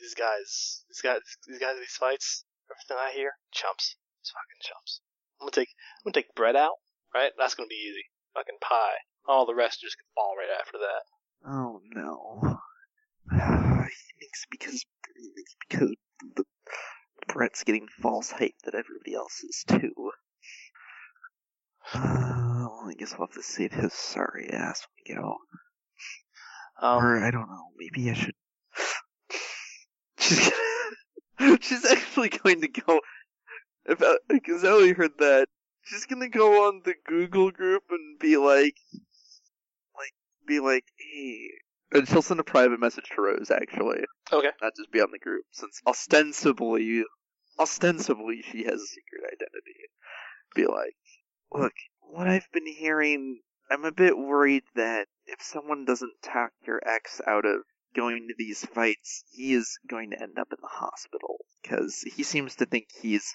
[0.00, 5.00] these, guys, these guys, these guys, these fights, everything I hear, chumps, it's fucking chumps.
[5.40, 6.76] I'm gonna take I'm gonna take Brett out,
[7.14, 7.32] right?
[7.38, 8.04] That's gonna be easy.
[8.34, 8.96] Fucking pie.
[9.28, 11.02] All the rest just can fall right after that.
[11.48, 12.58] oh no
[13.30, 14.84] he thinks because
[15.34, 15.94] thinks because
[16.36, 16.44] the
[17.28, 19.92] Brett's getting false hype that everybody else is too
[21.92, 25.36] uh, well, I guess we'll have to save his sorry ass when we go
[26.80, 27.68] Um, or I don't know.
[27.78, 28.34] Maybe I should.
[30.18, 30.56] She's gonna,
[31.60, 33.00] she's actually going to go.
[33.84, 35.46] If because Ellie heard that,
[35.84, 38.74] she's gonna go on the Google group and be like,
[39.96, 40.12] like,
[40.46, 41.50] be like, hey.
[41.92, 44.00] And she'll send a private message to Rose actually,
[44.32, 44.50] okay.
[44.60, 47.04] not just be on the group, since ostensibly,
[47.60, 49.78] ostensibly she has a secret identity.
[50.56, 50.96] Be like,
[51.52, 53.40] look, what I've been hearing,
[53.70, 57.62] I'm a bit worried that if someone doesn't talk your ex out of
[57.94, 61.38] going to these fights, he is going to end up in the hospital.
[61.62, 63.34] Because he seems to think he's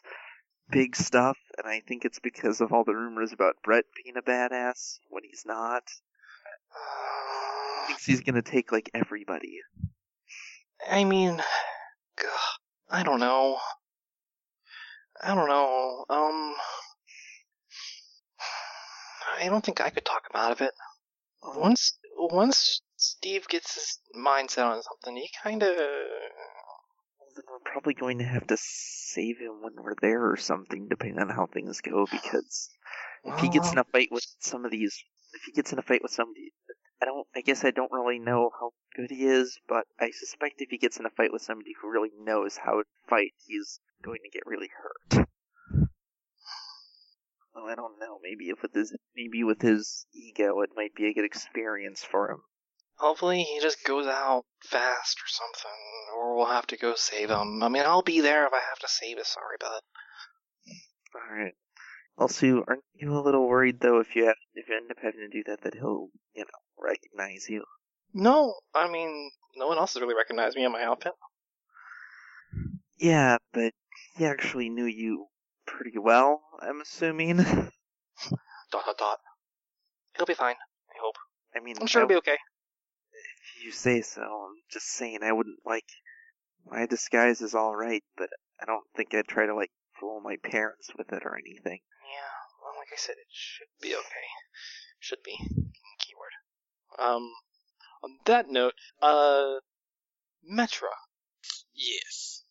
[0.70, 4.22] big stuff, and I think it's because of all the rumors about Brett being a
[4.22, 5.84] badass when he's not.
[7.82, 9.60] He thinks he's gonna take, like, everybody.
[10.90, 11.41] I mean,
[12.90, 13.58] I don't know.
[15.22, 16.06] I don't know.
[16.10, 16.56] Um,
[19.40, 20.74] I don't think I could talk him out of it.
[21.44, 25.76] Once once Steve gets his mindset on something, he kind of.
[27.36, 31.30] We're probably going to have to save him when we're there or something, depending on
[31.30, 32.06] how things go.
[32.12, 32.70] Because
[33.24, 35.02] if he gets in a fight with some of these,
[35.34, 36.52] if he gets in a fight with somebody,
[37.02, 37.26] I don't.
[37.36, 40.78] I guess I don't really know how good he is, but I suspect if he
[40.78, 44.30] gets in a fight with somebody who really knows how to fight, he's going to
[44.30, 45.28] get really hurt.
[47.53, 48.19] Well, I don't know.
[48.23, 52.32] Maybe if with his, maybe with his ego, it might be a good experience for
[52.32, 52.41] him.
[52.95, 55.80] Hopefully, he just goes out fast or something,
[56.15, 57.64] or we'll have to go save him.
[57.64, 59.23] I mean, I'll be there if I have to save him.
[59.23, 59.84] sorry butt.
[61.15, 61.53] All right.
[62.18, 65.22] Also, aren't you a little worried though if you have, if you end up having
[65.22, 67.64] to do that that he'll you know recognize you?
[68.14, 71.14] No, I mean, no one else has really recognized me in my outfit.
[72.98, 73.73] Yeah, but
[74.15, 75.28] he actually knew you
[75.77, 76.41] pretty well.
[76.61, 77.38] I'm assuming.
[78.72, 79.18] Dot dot dot.
[80.18, 80.56] He'll be fine.
[80.56, 81.15] I hope.
[81.56, 82.38] I mean, I'm sure I- he'll be okay.
[83.57, 84.22] if you say so.
[84.22, 85.85] I'm just saying I wouldn't like
[86.65, 88.30] my disguise is all right, but
[88.61, 91.80] I don't think I'd try to like fool my parents with it or anything.
[91.80, 94.27] Yeah, well, like I said, it should be okay.
[94.99, 95.38] Should be.
[95.99, 96.31] Keyword.
[96.99, 97.31] Um,
[98.03, 99.56] on that note, uh,
[100.49, 100.91] Metra,
[101.73, 102.43] Yes.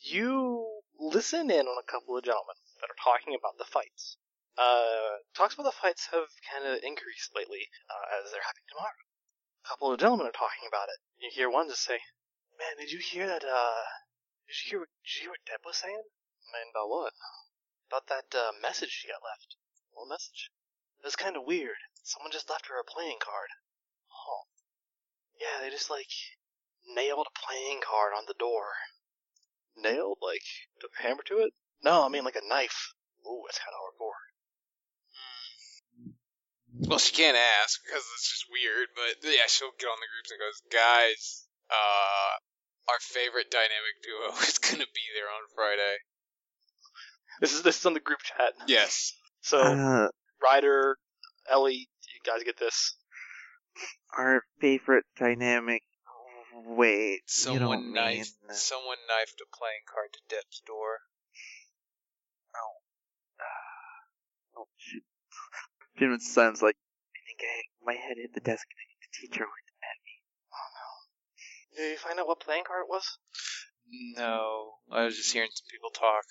[0.00, 4.16] you listen in on a couple of gentlemen that are talking about the fights.
[4.54, 9.02] Uh, talks about the fights have kind of increased lately, uh, as they're happening tomorrow.
[9.64, 11.02] A couple of gentlemen are talking about it.
[11.18, 11.98] You hear one just say,
[12.54, 13.82] Man, did you hear that, uh,
[14.46, 16.06] did you hear what, did you hear what Deb was saying?
[16.52, 17.14] Man, about what?
[17.90, 19.56] About that, uh, message she got left.
[19.90, 20.54] What message?
[21.02, 21.82] It was kind of weird.
[22.04, 23.50] Someone just left her a playing card.
[24.12, 24.46] Oh.
[25.34, 26.14] Yeah, they just, like,
[26.86, 28.70] nailed a playing card on the door.
[29.76, 30.18] Nailed?
[30.22, 30.42] Like,
[30.80, 31.52] took a hammer to it?
[31.82, 32.92] No, I mean like a knife.
[33.26, 34.20] Ooh, that's kind of hardcore.
[36.88, 40.30] Well, she can't ask because it's just weird, but yeah, she'll get on the groups
[40.30, 42.34] and goes, guys, uh,
[42.90, 45.96] our favorite dynamic duo is gonna be there on Friday.
[47.40, 48.52] This is this is on the group chat.
[48.66, 49.12] Yes.
[49.40, 50.08] So Uh,
[50.42, 50.96] Ryder,
[51.48, 52.96] Ellie, you guys get this.
[54.16, 55.82] our favorite dynamic.
[56.54, 61.00] Wait, you don't Someone mean knifed, someone knifed a playing card to death's door.
[62.54, 62.78] Oh,
[64.58, 65.02] oh shoot.
[65.98, 66.76] Jim sounds like
[67.14, 68.66] I think I my head hit the desk.
[68.70, 70.22] and I think the teacher looked at me.
[70.54, 71.82] Oh no!
[71.82, 73.18] Did you find out what playing card it was?
[74.16, 76.24] No, I was just hearing some people talk.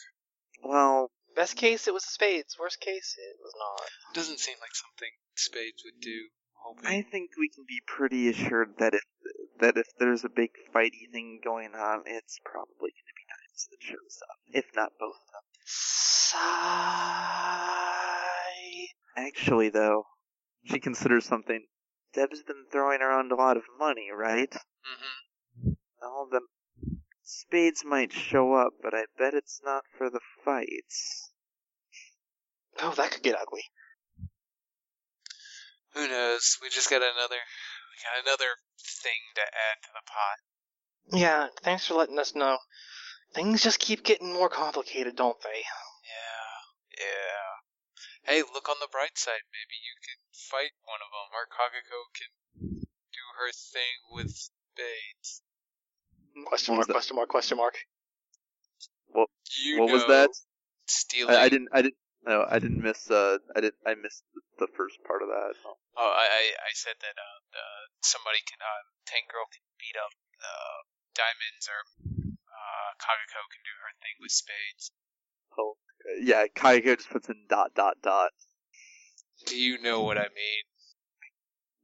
[0.63, 2.59] Well, Best case, it was spades.
[2.59, 3.89] Worst case, it was not.
[4.13, 6.29] Doesn't seem like something Spades would do.
[6.63, 6.85] Hoping.
[6.85, 9.03] I think we can be pretty assured that if
[9.59, 13.67] that if there's a big fighty thing going on, it's probably going to be Knives
[13.69, 15.43] that shows up, if not both of them.
[15.65, 16.39] Sigh.
[19.17, 20.05] Actually, though,
[20.63, 21.65] she considers something.
[22.13, 24.51] Deb's been throwing around a lot of money, right?
[24.51, 25.71] Mm-hmm.
[26.01, 26.47] Well, then
[27.23, 31.31] Spades might show up, but I bet it's not for the fights.
[32.81, 33.63] Oh, that could get ugly.
[35.95, 36.57] Who knows?
[36.61, 40.39] We just got another, we got another thing to add to the pot.
[41.19, 42.57] Yeah, thanks for letting us know.
[43.35, 45.61] Things just keep getting more complicated, don't they?
[45.61, 48.33] Yeah, yeah.
[48.33, 49.43] Hey, look on the bright side.
[49.51, 52.31] Maybe you can fight one of them, or Kagako can
[53.11, 55.41] do her thing with Spades.
[56.45, 57.75] Question mark, question mark, question mark.
[59.63, 60.29] You what know, was that?
[60.87, 61.35] Stealing.
[61.35, 61.69] I, I didn't.
[61.71, 61.95] I didn't.
[62.25, 63.11] No, I didn't miss.
[63.11, 63.73] Uh, I did.
[63.85, 64.23] I missed
[64.57, 65.59] the first part of that.
[65.65, 69.99] Oh, I, I, I said that uh, uh, somebody can, uh, Tank Girl can beat
[69.99, 70.77] up uh,
[71.13, 71.79] Diamonds, or
[72.47, 74.91] uh, Kagako can do her thing with Spades.
[75.59, 75.75] Oh,
[76.23, 76.47] yeah.
[76.55, 78.31] Kaigo just puts in dot dot dot.
[79.45, 80.63] Do you know what I mean?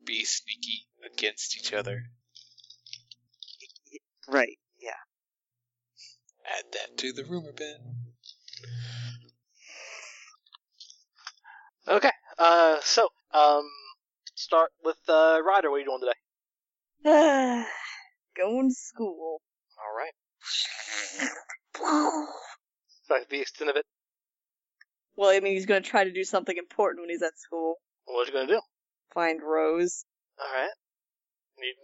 [0.06, 2.04] Be sneaky against each other.
[4.30, 4.58] Right.
[4.80, 5.04] Yeah.
[6.48, 8.09] Add that to the rumor bin.
[11.90, 13.68] Okay, uh, so, um,
[14.36, 15.72] start with, uh, Ryder.
[15.72, 16.14] What are you doing today?
[18.38, 19.42] Going to school.
[19.80, 20.14] Alright.
[23.10, 23.86] That's the extent of it.
[25.16, 27.78] Well, I mean, he's gonna try to do something important when he's at school.
[28.06, 28.62] What you gonna do?
[29.16, 30.06] Find Rose.
[30.40, 30.70] Alright.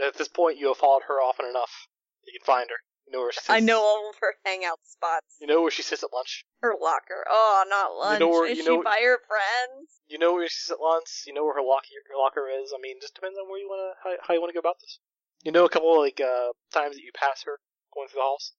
[0.05, 1.87] At this point, you have followed her often enough.
[2.27, 2.77] You can find her.
[3.05, 3.49] You know where she sits.
[3.51, 5.37] I know all of her hangout spots.
[5.39, 6.43] You know where she sits at lunch.
[6.61, 7.23] Her locker.
[7.29, 8.19] Oh, not lunch.
[8.19, 10.01] You know where- Is you she know- by her friends?
[10.07, 11.23] You know where she sits at lunch.
[11.27, 12.73] You know where her locker, her locker is.
[12.75, 14.99] I mean, just depends on where you wanna, how, how you wanna go about this.
[15.43, 17.59] You know a couple of, like, uh, times that you pass her
[17.93, 18.53] going through the halls.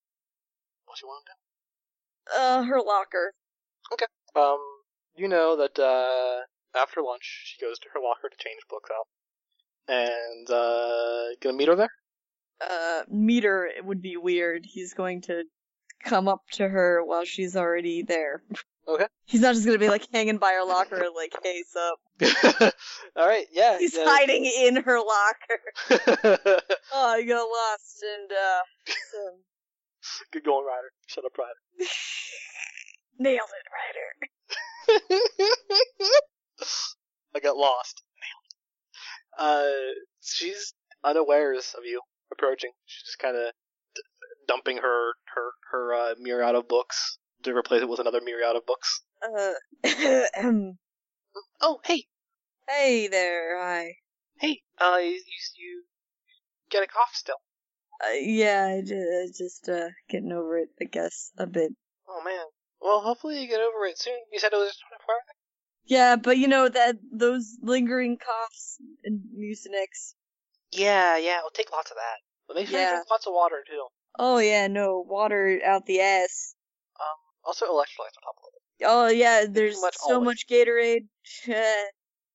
[0.84, 2.36] What you wanna do?
[2.36, 3.34] Uh, her locker.
[3.92, 4.06] Okay.
[4.36, 4.60] Um,
[5.16, 6.42] you know that, uh,
[6.78, 9.08] after lunch, she goes to her locker to change books out.
[9.88, 11.90] And, uh, gonna meet her there?
[12.60, 14.64] Uh, meter it would be weird.
[14.64, 15.44] He's going to
[16.04, 18.42] come up to her while she's already there.
[18.88, 19.06] Okay.
[19.24, 21.98] He's not just gonna be like hanging by her locker, and like, "Hey, sup?"
[23.18, 23.78] Alright, yeah.
[23.78, 24.04] He's yeah.
[24.06, 25.60] hiding in her locker.
[26.92, 28.60] Oh, I got lost, and uh,
[29.10, 29.40] some...
[30.32, 30.92] Good going, Ryder.
[31.08, 31.90] Shut up, Ryder.
[33.18, 33.66] nailed it,
[34.98, 35.28] Ryder.
[37.34, 38.02] I got lost.
[38.22, 38.46] Nailed.
[38.46, 39.92] It.
[39.92, 40.74] Uh, she's
[41.04, 42.00] unawares of you
[42.32, 42.70] approaching.
[42.84, 43.52] She's just kind of
[43.94, 44.02] d-
[44.48, 48.66] dumping her her her uh, myriad of books to replace it with another myriad of
[48.66, 49.02] books.
[49.22, 49.52] Uh,
[49.84, 50.78] ahem.
[51.60, 52.04] Oh, hey,
[52.68, 53.96] hey there, hi.
[54.40, 55.20] hey, uh, you you,
[55.58, 55.82] you
[56.70, 57.36] get a cough still?
[58.04, 61.72] Uh, yeah, I ju- just uh getting over it, I guess, a bit.
[62.08, 62.44] Oh man.
[62.80, 64.18] Well, hopefully you get over it soon.
[64.32, 65.36] You said it was 24 hours.
[65.86, 70.14] Yeah, but you know that those lingering coughs and mucinex.
[70.76, 71.38] Yeah, yeah.
[71.40, 72.18] Well, take lots of that.
[72.46, 72.90] But make sure you Yeah.
[72.96, 73.86] drink lots of water too.
[74.18, 76.54] Oh yeah, no water out the ass.
[77.44, 78.84] Also, electrolytes on top of it.
[78.84, 80.24] Oh yeah, there's much so always.
[80.26, 81.06] much Gatorade.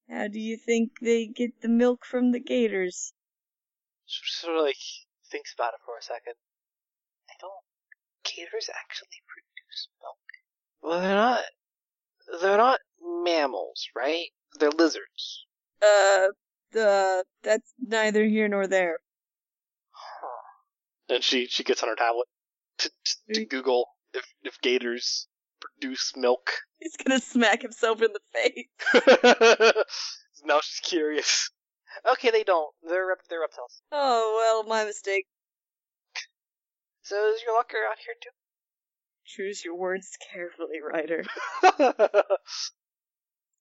[0.10, 3.12] How do you think they get the milk from the gators?
[4.06, 4.78] She sort of like
[5.30, 6.36] thinks about it for a second.
[7.30, 7.52] I don't.
[8.24, 10.18] Gators actually produce milk.
[10.82, 11.44] Well, they're not.
[12.42, 14.28] They're not mammals, right?
[14.60, 15.46] They're lizards.
[15.82, 16.28] Uh,
[16.76, 18.98] uh, that's neither here nor there.
[21.10, 22.28] And she she gets on her tablet
[22.80, 25.28] to, to, to Google if if gators
[25.60, 26.52] produce milk.
[26.80, 29.76] He's gonna smack himself in the face.
[30.46, 31.52] now she's curious.
[32.10, 32.70] Okay, they don't.
[32.88, 33.82] They're rep- they're reptiles.
[33.92, 35.28] Oh well, my mistake.
[37.04, 38.30] So is your locker out here too?
[39.26, 41.24] Choose your words carefully, Ryder.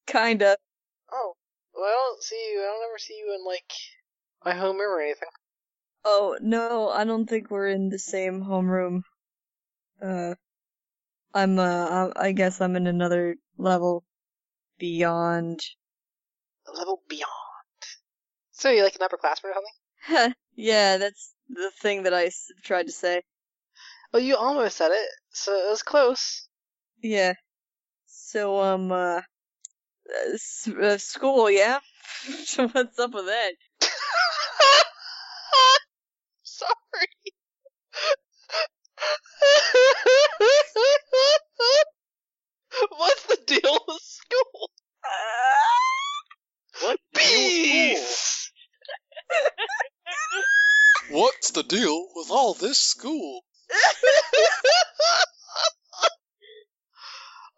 [0.06, 0.56] Kinda.
[1.12, 1.34] oh,
[1.74, 2.60] well, I don't see you.
[2.60, 3.72] I don't ever see you in like
[4.44, 5.28] my homeroom or anything.
[6.04, 9.02] Oh no, I don't think we're in the same homeroom.
[10.02, 10.34] Uh,
[11.34, 14.04] I'm uh, I I guess I'm in another level
[14.78, 15.60] beyond.
[16.66, 17.30] A level beyond.
[18.52, 20.34] So you're like an upperclassman or something?
[20.56, 23.22] yeah, that's the thing that I s- tried to say.
[24.12, 26.48] Well, you almost said it, so it was close.
[27.02, 27.34] Yeah.
[28.06, 29.22] So um, uh,
[30.82, 31.78] uh, school, yeah.
[32.44, 33.52] so what's up with that?
[36.42, 37.06] Sorry.
[42.96, 44.70] What's the deal with school?
[46.80, 46.98] What?
[47.14, 48.50] Bees!
[51.10, 53.42] What's the deal with all this school?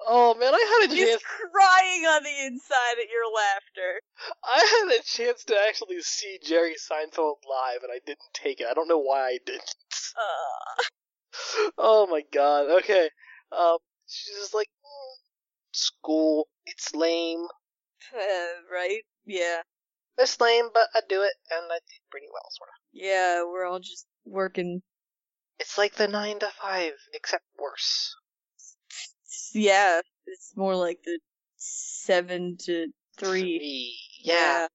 [0.07, 1.23] Oh man, I had a He's chance.
[1.23, 4.01] crying on the inside at your laughter.
[4.45, 8.67] I had a chance to actually see Jerry Seinfeld live, and I didn't take it.
[8.71, 9.75] I don't know why I didn't.
[10.17, 12.71] Uh, oh my god.
[12.83, 13.11] Okay.
[13.51, 15.17] Um, she's just like, "Mm,
[15.73, 16.49] school.
[16.67, 17.47] It's lame.
[18.15, 18.19] uh,
[18.73, 19.03] right?
[19.27, 19.63] Yeah.
[20.19, 22.75] It's lame, but I do it, and I do pretty well, sort of.
[22.93, 24.83] Yeah, we're all just working.
[25.59, 28.15] It's like the nine to five, except worse.
[29.55, 31.19] Yeah, it's more like the
[31.57, 32.89] seven to
[33.19, 33.97] three.
[34.23, 34.67] Yeah.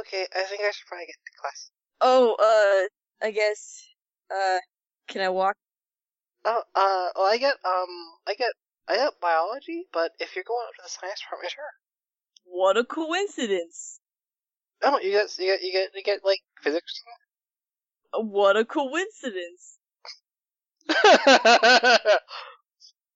[0.00, 1.70] okay, I think I should probably get to class.
[2.00, 3.84] Oh, uh, I guess,
[4.30, 4.58] uh,
[5.08, 5.56] can I walk?
[6.44, 7.88] Oh, uh, well, I get, um,
[8.26, 8.52] I get,
[8.88, 11.64] I get biology, but if you're going up to the science department, sure.
[12.44, 14.00] What a coincidence!
[14.82, 17.02] Oh, you get, you get, you get, you get like physics.
[18.12, 19.77] What a coincidence!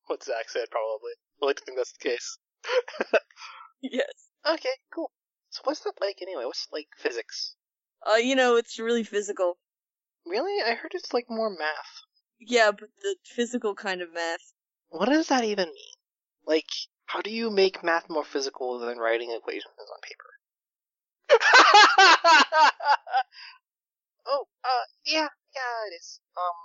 [0.07, 1.13] what Zach said, probably.
[1.43, 2.39] I like to think that's the case.
[3.83, 4.13] Yes.
[4.47, 5.11] Okay, cool.
[5.51, 6.45] So what's that like anyway?
[6.45, 7.57] What's like physics?
[8.09, 9.59] Uh, you know, it's really physical.
[10.25, 10.63] Really?
[10.63, 12.03] I heard it's like more math.
[12.41, 14.53] Yeah, but the physical kind of math.
[14.91, 15.95] What does that even mean?
[16.47, 16.69] Like,
[17.07, 20.31] how do you make math more physical than writing equations on paper?
[24.27, 26.21] oh, uh, yeah, yeah, it is.
[26.37, 26.57] Um,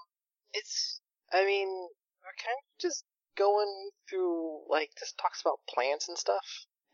[0.58, 1.02] it's,
[1.32, 3.04] I mean, we're kind of just
[3.38, 6.46] going through, like, this talks about plants and stuff,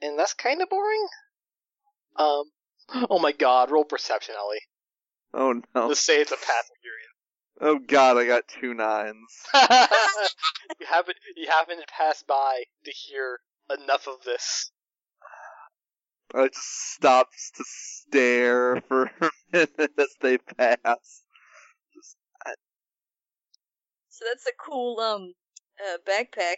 [0.01, 1.07] and that's kind of boring.
[2.17, 2.43] Um,
[3.09, 4.59] oh my god, roll perception, Ellie.
[5.33, 5.87] Oh no.
[5.87, 7.13] Let's say it's a period.
[7.61, 9.15] Oh god, I got two nines.
[9.53, 14.71] you haven't you haven't passed by to hear enough of this.
[16.35, 21.22] I just stops to stare for a minute as they pass.
[24.13, 25.33] So that's a cool, um,
[25.83, 26.57] uh, backpack.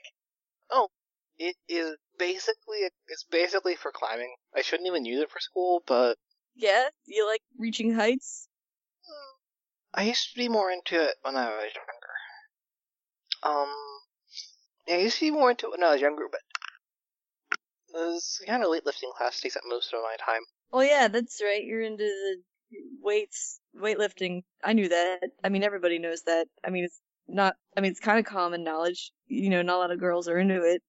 [0.69, 0.89] Oh,
[1.37, 4.35] it is basically it's basically for climbing.
[4.53, 6.17] I shouldn't even use it for school, but
[6.53, 8.49] Yeah, you like reaching heights?
[9.93, 13.57] I used to be more into it when I was younger.
[13.57, 13.73] Um,
[14.85, 16.41] yeah, I used to be more into it when I was younger, but
[17.87, 20.41] it was kind of weightlifting class takes up most of my time.
[20.73, 21.63] Oh yeah, that's right.
[21.63, 22.37] You're into the
[23.01, 24.43] weights, weightlifting.
[24.61, 25.29] I knew that.
[25.41, 26.47] I mean, everybody knows that.
[26.61, 27.55] I mean, it's not.
[27.75, 29.11] I mean, it's kind of common knowledge.
[29.27, 30.81] You know, not a lot of girls are into it.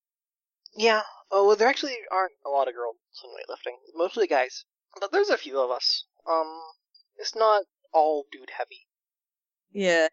[0.77, 1.03] Yeah.
[1.31, 3.77] Oh, well, there actually aren't a lot of girls in weightlifting.
[3.95, 4.65] Mostly guys.
[5.01, 6.05] But there's a few of us.
[6.29, 6.61] Um,
[7.17, 8.87] it's not all dude heavy.
[9.73, 10.09] Yeah.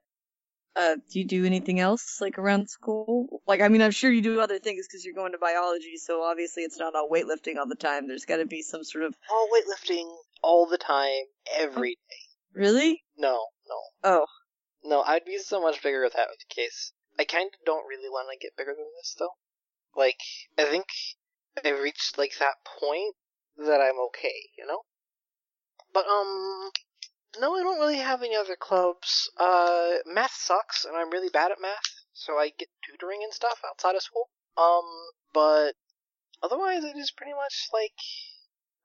[0.76, 3.42] Uh, do you do anything else like around school?
[3.48, 6.24] Like, I mean, I'm sure you do other things because you're going to biology, so
[6.24, 8.08] obviously it's not all weightlifting all the time.
[8.08, 9.16] There's got to be some sort of.
[9.30, 11.26] All weightlifting all the time,
[11.56, 12.60] every day.
[12.60, 13.04] Really?
[13.18, 13.40] No,
[13.70, 13.76] no.
[14.04, 14.26] Oh.
[14.84, 16.92] No, I'd be so much bigger if that was the case.
[17.18, 19.36] I kind of don't really want to get bigger than this, though.
[19.96, 20.20] Like,
[20.58, 20.86] I think
[21.64, 23.16] I've reached, like, that point
[23.58, 24.82] that I'm okay, you know?
[25.94, 26.72] But, um,
[27.40, 29.30] no, I don't really have any other clubs.
[29.38, 33.60] Uh, math sucks, and I'm really bad at math, so I get tutoring and stuff
[33.68, 34.30] outside of school.
[34.58, 34.86] Um,
[35.34, 35.74] but
[36.42, 37.98] otherwise, it is pretty much like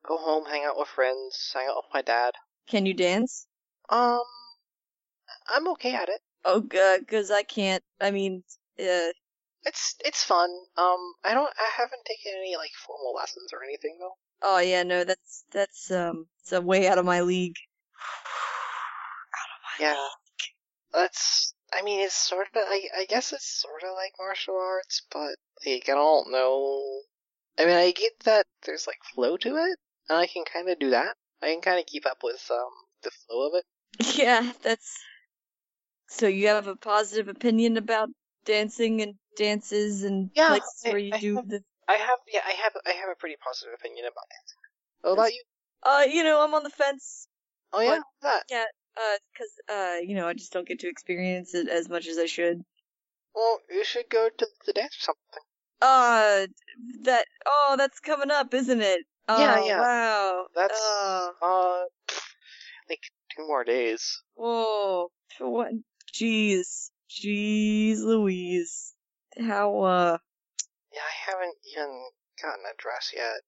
[0.07, 2.35] go home, hang out with friends, hang out with my dad.
[2.69, 3.47] Can you dance?
[3.89, 4.23] Um,
[5.49, 6.21] I'm okay at it.
[6.45, 7.83] Oh, uh, cause I can't.
[8.01, 8.43] I mean,
[8.79, 9.13] uh,
[9.65, 10.51] It's it's fun.
[10.77, 11.51] Um, I don't.
[11.59, 14.15] I haven't taken any like formal lessons or anything though.
[14.43, 17.57] oh yeah, no, that's that's um, it's a way out of my league.
[19.81, 19.97] Yeah,
[20.93, 21.55] that's.
[21.73, 22.63] I mean, it's sort of.
[22.67, 26.83] I I guess it's sort of like martial arts, but like I don't know.
[27.59, 30.79] I mean, I get that there's like flow to it, and I can kind of
[30.79, 31.17] do that.
[31.43, 32.71] I can kind of keep up with um
[33.03, 33.65] the flow of it.
[34.19, 34.99] Yeah, that's.
[36.09, 38.09] So you have a positive opinion about
[38.45, 41.65] dancing and dances and Yeah, places I- where you I do have- the.
[41.87, 42.19] I have.
[42.27, 42.73] Yeah, I have.
[42.87, 44.53] I have a pretty positive opinion about it.
[45.03, 45.43] What about you?
[45.83, 47.29] Uh, you know, I'm on the fence.
[47.73, 48.03] Oh yeah, What?
[48.23, 48.45] that.
[48.51, 48.65] Yeah,
[48.97, 52.19] uh, cause uh, you know, I just don't get to experience it as much as
[52.19, 52.63] I should.
[53.35, 55.43] Well, you should go to the dance or something.
[55.81, 56.47] Uh,
[57.03, 57.27] that.
[57.47, 59.05] Oh, that's coming up, isn't it?
[59.29, 59.81] Oh, Yeah, yeah.
[59.81, 60.47] Wow.
[60.55, 60.81] That's-
[61.41, 62.35] Uh, pff,
[62.89, 63.03] like
[63.37, 64.23] two more days.
[64.35, 65.11] whoa.
[65.39, 65.73] What?
[66.19, 66.91] Jeez.
[67.09, 68.95] Jeez, Louise.
[69.39, 69.81] How?
[69.81, 70.19] Uh.
[70.93, 72.09] Yeah, I haven't even
[72.43, 73.41] gotten a dress yet.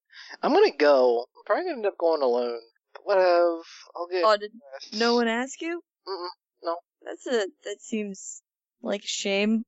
[0.43, 1.27] I'm gonna go.
[1.37, 2.61] I'm probably gonna end up going alone.
[2.95, 3.63] But whatever.
[3.97, 4.25] I'll get.
[4.25, 4.53] Oh, did
[4.93, 5.83] no one ask you?
[6.07, 6.29] Mm-mm,
[6.63, 6.77] no.
[7.03, 7.49] That's a.
[7.65, 8.41] That seems
[8.83, 9.65] like a shame.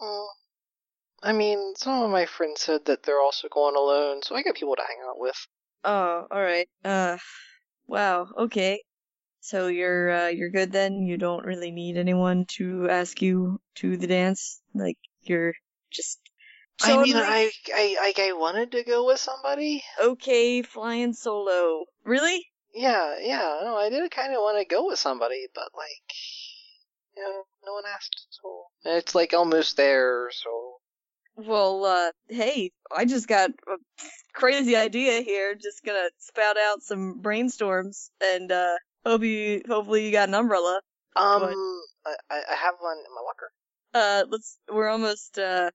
[0.00, 0.26] Mm.
[1.22, 4.56] I mean, some of my friends said that they're also going alone, so I got
[4.56, 5.46] people to hang out with.
[5.84, 6.68] Oh, all right.
[6.84, 7.16] Uh,
[7.86, 8.28] wow.
[8.36, 8.82] Okay.
[9.44, 11.02] So you're uh, you're good then.
[11.02, 14.62] You don't really need anyone to ask you to the dance.
[14.72, 15.54] Like you're
[15.90, 16.20] just.
[16.80, 19.84] I mean, I, I, like, I wanted to go with somebody.
[20.00, 21.84] okay flying solo.
[22.04, 22.46] Really?
[22.72, 23.60] Yeah, yeah.
[23.62, 26.16] No, I did kind of want to go with somebody, but like,
[27.16, 28.26] you know, no one asked.
[28.30, 30.30] So it's like almost there.
[30.32, 30.76] So
[31.36, 33.76] Well, uh, hey, I just got a
[34.32, 35.54] crazy idea here.
[35.54, 40.80] Just gonna spout out some brainstorms and uh, hope you hopefully you got an umbrella.
[41.16, 41.42] um,
[42.06, 43.52] I, I have one in my locker.
[43.94, 44.58] Uh, let's.
[44.72, 45.38] We're almost.
[45.38, 45.70] Uh,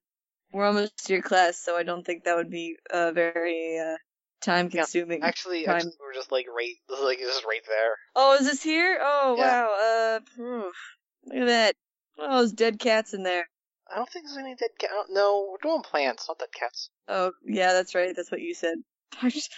[0.54, 3.98] we're almost to your class, so I don't think that would be uh very uh
[4.42, 5.24] time consuming.
[5.24, 5.76] Actually, Time.
[5.76, 7.96] actually, we're just like right, this is like just right there.
[8.16, 8.98] Oh, is this here?
[9.02, 9.66] Oh Yeah.
[9.66, 10.20] wow.
[10.40, 10.54] Uh,
[11.26, 11.76] look at that.
[12.20, 13.48] Oh, those dead cats in there.
[13.92, 14.90] I don't think there's any dead cat.
[15.10, 16.90] No, we're doing plants, not dead cats.
[17.08, 18.14] Oh, yeah, that's right.
[18.16, 18.80] That's what you said.
[19.22, 19.54] I just-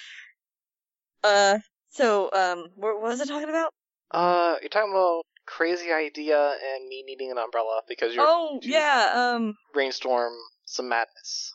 [1.24, 1.60] uh,
[1.90, 3.72] so um, what was I talking about?
[4.12, 9.12] Uh, you're talking about crazy idea and me needing an umbrella because you're Oh, yeah.
[9.36, 10.34] Um, brainstorm
[10.66, 11.54] some madness.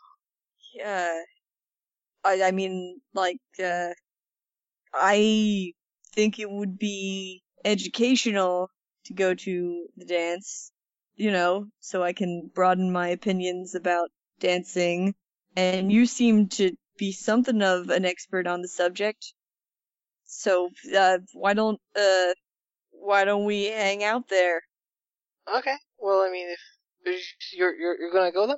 [0.74, 1.20] yeah.
[2.24, 3.90] I I mean, like, uh,
[4.92, 5.72] I
[6.14, 8.70] think it would be educational
[9.06, 10.72] to go to the dance,
[11.16, 15.14] you know, so I can broaden my opinions about dancing.
[15.56, 19.32] And you seem to be something of an expert on the subject.
[20.36, 22.34] So, uh, why don't, uh,
[22.90, 24.62] why don't we hang out there?
[25.48, 25.76] Okay.
[25.98, 26.60] Well, I mean, if
[27.52, 28.56] you're you're you're gonna go then.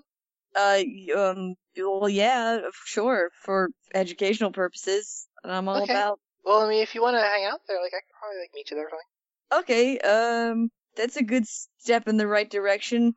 [0.54, 0.82] Uh,
[1.18, 5.28] um, well, yeah, sure, for educational purposes.
[5.42, 5.92] And I'm all Okay.
[5.92, 8.40] about Well, I mean, if you want to hang out there, like I could probably
[8.40, 9.06] like meet you there or something.
[9.52, 13.14] Okay, um, that's a good step in the right direction.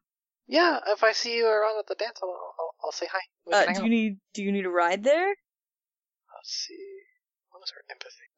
[0.47, 3.21] Yeah, if I see you around at the dance, I'll I'll, I'll say hi.
[3.51, 3.83] Uh, do out.
[3.83, 5.35] you need do you need a ride there?
[6.35, 7.03] Let's see.
[7.51, 8.28] What is her empathy?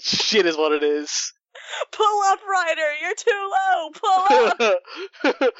[0.00, 1.32] Shit is what it is.
[1.92, 2.94] Pull up, Ryder.
[3.00, 3.90] You're too low.
[4.00, 5.58] Pull up.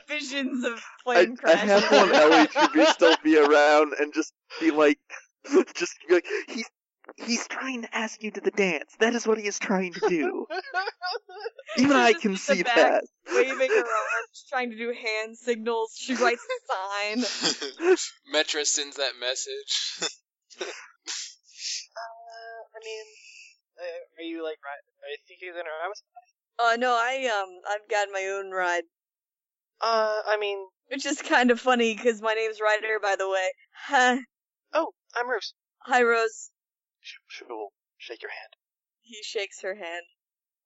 [0.08, 1.58] Visions of I, plane I crash.
[1.60, 4.98] have one Ellie to be still be around and just be like,
[5.74, 6.68] just be like, he's
[7.16, 8.94] he's trying to ask you to the dance.
[9.00, 10.46] That is what he is trying to do.
[11.78, 13.04] Even I can see that.
[13.32, 13.84] Waving her
[14.56, 15.94] trying to do hand signals.
[15.98, 17.18] She writes a
[17.84, 17.96] sign.
[18.34, 20.10] Metra sends that message.
[21.96, 23.04] Uh, I mean,
[23.78, 24.84] uh, are you like right?
[25.04, 26.02] Are you thinking gonna ride with?
[26.58, 28.84] Oh no, I um, I've got my own ride,
[29.80, 30.58] Uh, I mean,
[30.88, 33.48] which is kind of funny because my name's Ryder, by the way.
[33.86, 34.18] Huh.
[34.74, 35.54] oh, I'm Rose.
[35.80, 36.50] Hi, Rose.
[37.00, 38.52] She, she will shake your hand.
[39.02, 40.04] He shakes her hand.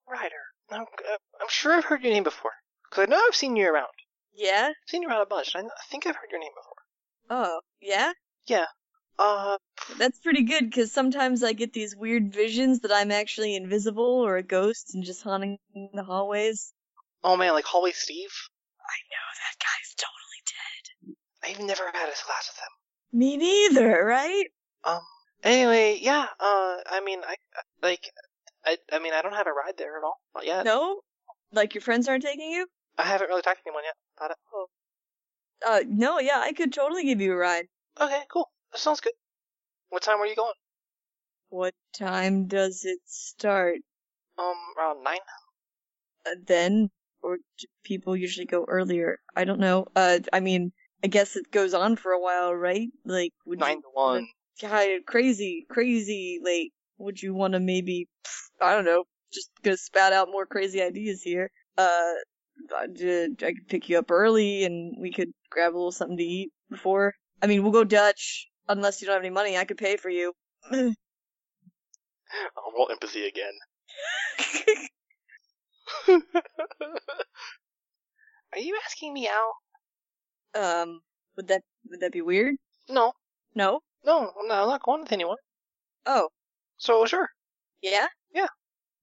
[0.09, 0.45] Ryder.
[0.71, 2.53] I'm, uh, I'm sure I've heard your name before.
[2.91, 3.89] Because I know I've seen you around.
[4.35, 4.69] Yeah?
[4.71, 5.55] I've seen you around a bunch.
[5.55, 6.75] and I, I think I've heard your name before.
[7.31, 8.13] Oh, yeah?
[8.47, 8.67] Yeah.
[9.19, 9.59] Uh,
[9.99, 14.37] That's pretty good because sometimes I get these weird visions that I'm actually invisible or
[14.37, 15.59] a ghost and just haunting
[15.93, 16.73] the hallways.
[17.23, 18.31] oh man, like Hallway Steve?
[18.81, 21.61] I know that guy's totally dead.
[21.61, 23.19] I've never had a class with him.
[23.21, 24.47] Me neither, right?
[25.43, 27.35] Anyway, yeah, uh, I mean, I,
[27.83, 28.11] like,
[28.65, 30.21] I, I mean, I don't have a ride there at all.
[30.35, 30.65] Not yet.
[30.65, 31.01] No?
[31.53, 32.67] Like your friends aren't taking you?
[33.01, 34.37] I haven't really talked to anyone yet about it.
[35.67, 37.67] Uh, no, yeah, I could totally give you a ride.
[38.01, 38.51] Okay, cool.
[38.73, 39.13] That sounds good.
[39.89, 40.55] What time are you going?
[41.49, 43.79] What time does it start?
[44.39, 45.19] Um, around nine?
[46.27, 46.91] Uh, then?
[47.23, 49.19] Or do people usually go earlier?
[49.37, 49.87] I don't know.
[49.95, 50.73] Uh, I mean,
[51.03, 52.89] I guess it goes on for a while, right?
[53.05, 54.29] Like, would Nine you, to one.
[54.61, 56.73] God, crazy, crazy late.
[56.99, 60.83] Would you want to maybe, pff, I don't know, just gonna spat out more crazy
[60.83, 61.51] ideas here.
[61.77, 62.13] Uh,
[62.77, 62.87] I
[63.53, 67.15] could pick you up early and we could grab a little something to eat before.
[67.43, 68.49] I mean, we'll go Dutch.
[68.69, 70.33] Unless you don't have any money, I could pay for you.
[70.73, 70.95] I'll
[72.77, 73.53] roll empathy again.
[78.53, 79.53] Are you asking me out?
[80.55, 81.01] um,
[81.37, 82.57] would that would that be weird?
[82.89, 83.13] No,
[83.55, 83.81] No.
[84.05, 85.37] no, I'm not, I'm not going with anyone.
[86.07, 86.29] Oh,
[86.77, 87.29] So sure.
[87.83, 88.09] yeah.
[88.35, 88.49] Yeah.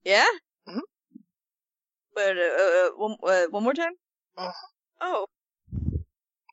[0.03, 0.27] Yeah.
[0.67, 0.81] Mhm.
[2.17, 3.93] But uh, uh, one uh, one more time.
[4.37, 4.51] Uh-huh.
[5.01, 5.25] Oh.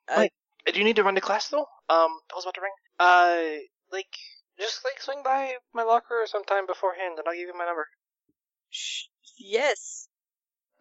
[0.07, 0.33] Uh, Wait.
[0.69, 1.67] Uh, Do you need to run to class though?
[1.89, 2.77] Um, I was about to ring.
[3.01, 4.13] Uh, like,
[4.61, 7.87] just like swing by my locker sometime beforehand, and I'll give you my number.
[8.69, 9.07] sh-
[9.39, 10.07] yes.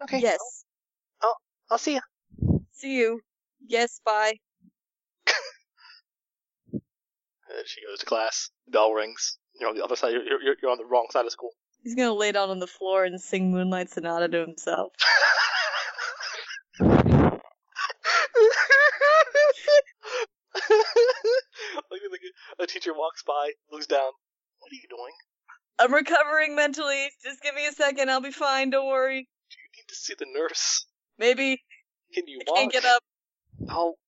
[0.02, 0.20] Okay.
[0.20, 0.38] Yes.
[1.22, 1.34] Oh,
[1.70, 2.00] I'll see you.
[2.72, 3.20] See you.
[3.66, 4.00] Yes.
[4.04, 4.34] Bye.
[7.48, 8.50] And she goes to class.
[8.68, 9.38] Bell rings.
[9.58, 10.12] You're on the other side.
[10.12, 11.52] You're, you're, you're on the wrong side of school.
[11.84, 14.92] He's gonna lay down on the floor and sing Moonlight Sonata to himself.
[22.58, 24.10] a teacher walks by, looks down.
[24.60, 25.12] What are you doing?
[25.78, 27.10] I'm recovering mentally.
[27.22, 28.10] Just give me a second.
[28.10, 28.70] I'll be fine.
[28.70, 29.28] Don't worry.
[29.50, 30.86] Do you need to see the nurse.
[31.18, 31.62] Maybe
[32.14, 32.58] Can you I walk?
[32.60, 33.02] can't get up.
[33.68, 33.98] I'll.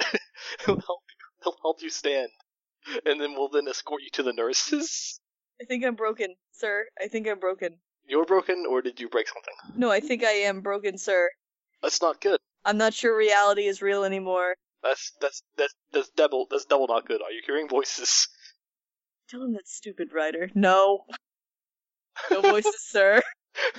[0.64, 1.42] he'll help you.
[1.42, 2.30] He'll help you stand,
[3.04, 5.20] and then we'll then escort you to the nurses.
[5.60, 6.86] I think I'm broken, sir.
[7.02, 7.76] I think I'm broken.
[8.06, 9.54] You're broken, or did you break something?
[9.76, 11.30] No, I think I am broken, sir.
[11.82, 12.38] That's not good.
[12.64, 14.54] I'm not sure reality is real anymore.
[14.82, 17.22] That's that's that's that's double that's double not good.
[17.22, 18.28] Are you hearing voices?
[19.28, 20.50] Tell him that stupid writer.
[20.54, 21.04] No.
[22.30, 23.22] No voices, sir.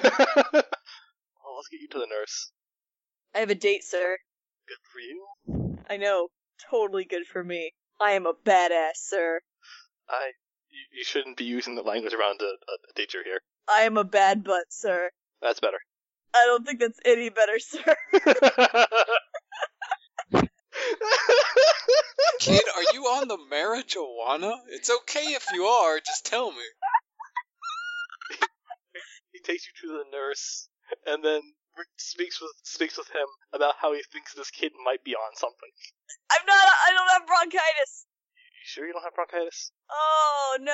[0.04, 2.52] well, let's get you to the nurse.
[3.36, 4.18] I have a date, sir.
[4.68, 5.78] Good for you.
[5.90, 6.30] I know.
[6.70, 7.72] Totally good for me.
[8.00, 9.40] I am a badass, sir.
[10.10, 10.32] I.
[10.96, 13.42] You, you shouldn't be using the language around a, a, a teacher here.
[13.68, 15.10] I am a bad butt, sir.
[15.42, 15.80] That's better.
[16.34, 17.96] I don't think that's any better, sir.
[22.40, 24.54] Kid, are you on the marijuana?
[24.70, 26.64] It's okay if you are, just tell me.
[29.32, 30.68] he takes you to the nurse,
[31.06, 31.42] and then
[31.78, 35.36] Rick speaks with speaks with him about how he thinks this kid might be on
[35.36, 35.70] something.
[36.32, 36.56] I'm not.
[36.58, 38.06] I don't have bronchitis.
[38.66, 39.72] You sure you don't have bronchitis?
[39.92, 40.74] Oh no,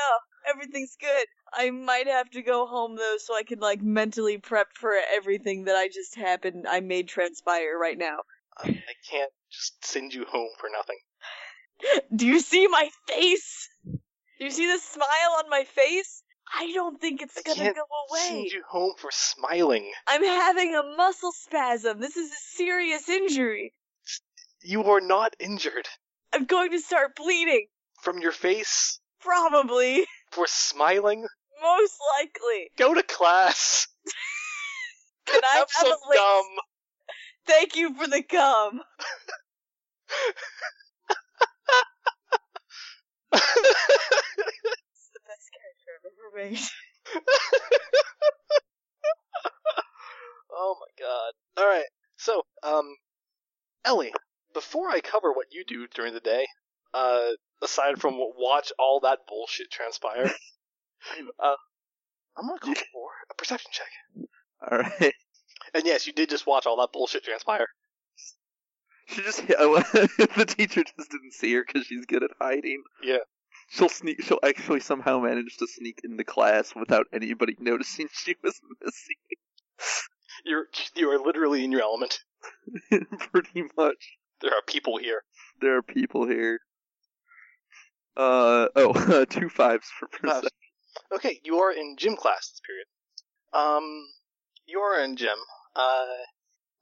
[0.49, 1.25] everything's good.
[1.51, 5.65] I might have to go home though, so I can like mentally prep for everything
[5.65, 6.67] that I just happened.
[6.69, 8.19] I made transpire right now.
[8.57, 10.99] I, I can't just send you home for nothing.
[12.15, 13.67] Do you see my face?
[13.83, 13.99] Do
[14.39, 16.23] you see the smile on my face?
[16.57, 18.19] I don't think it's I gonna go away.
[18.19, 19.91] Send you home for smiling.
[20.07, 21.99] I'm having a muscle spasm.
[21.99, 23.73] This is a serious injury.
[24.61, 25.89] You are not injured
[26.33, 27.67] I'm going to start bleeding.
[28.01, 28.99] From your face?
[29.19, 30.05] Probably.
[30.31, 31.27] For smiling?
[31.61, 32.71] Most likely.
[32.77, 33.87] Go to class.
[35.27, 36.45] Can I have, some a gum?
[37.45, 38.81] Thank you for the gum.
[43.33, 46.59] it's the best character I've ever made.
[50.51, 51.33] oh my god.
[51.61, 51.85] Alright,
[52.17, 52.95] so, um,
[53.85, 54.13] Ellie,
[54.53, 56.47] before I cover what you do during the day,
[56.93, 57.29] uh,
[57.63, 60.25] aside from watch all that bullshit transpire,
[61.39, 61.55] uh,
[62.37, 63.87] I'm gonna call for a perception check.
[64.69, 65.13] All right.
[65.73, 67.67] And yes, you did just watch all that bullshit transpire.
[69.07, 72.83] She just the teacher just didn't see her because she's good at hiding.
[73.03, 73.17] Yeah.
[73.69, 74.23] She'll sneak.
[74.23, 79.15] She'll actually somehow manage to sneak into class without anybody noticing she was missing.
[80.45, 80.65] You're
[80.95, 82.19] you are literally in your element.
[83.31, 84.17] Pretty much.
[84.41, 85.21] There are people here.
[85.61, 86.59] There are people here.
[88.17, 90.49] Uh oh, two fives for perception.
[91.13, 92.85] Okay, you are in gym class this period.
[93.53, 94.07] Um,
[94.65, 95.37] you are in gym.
[95.75, 96.05] Uh,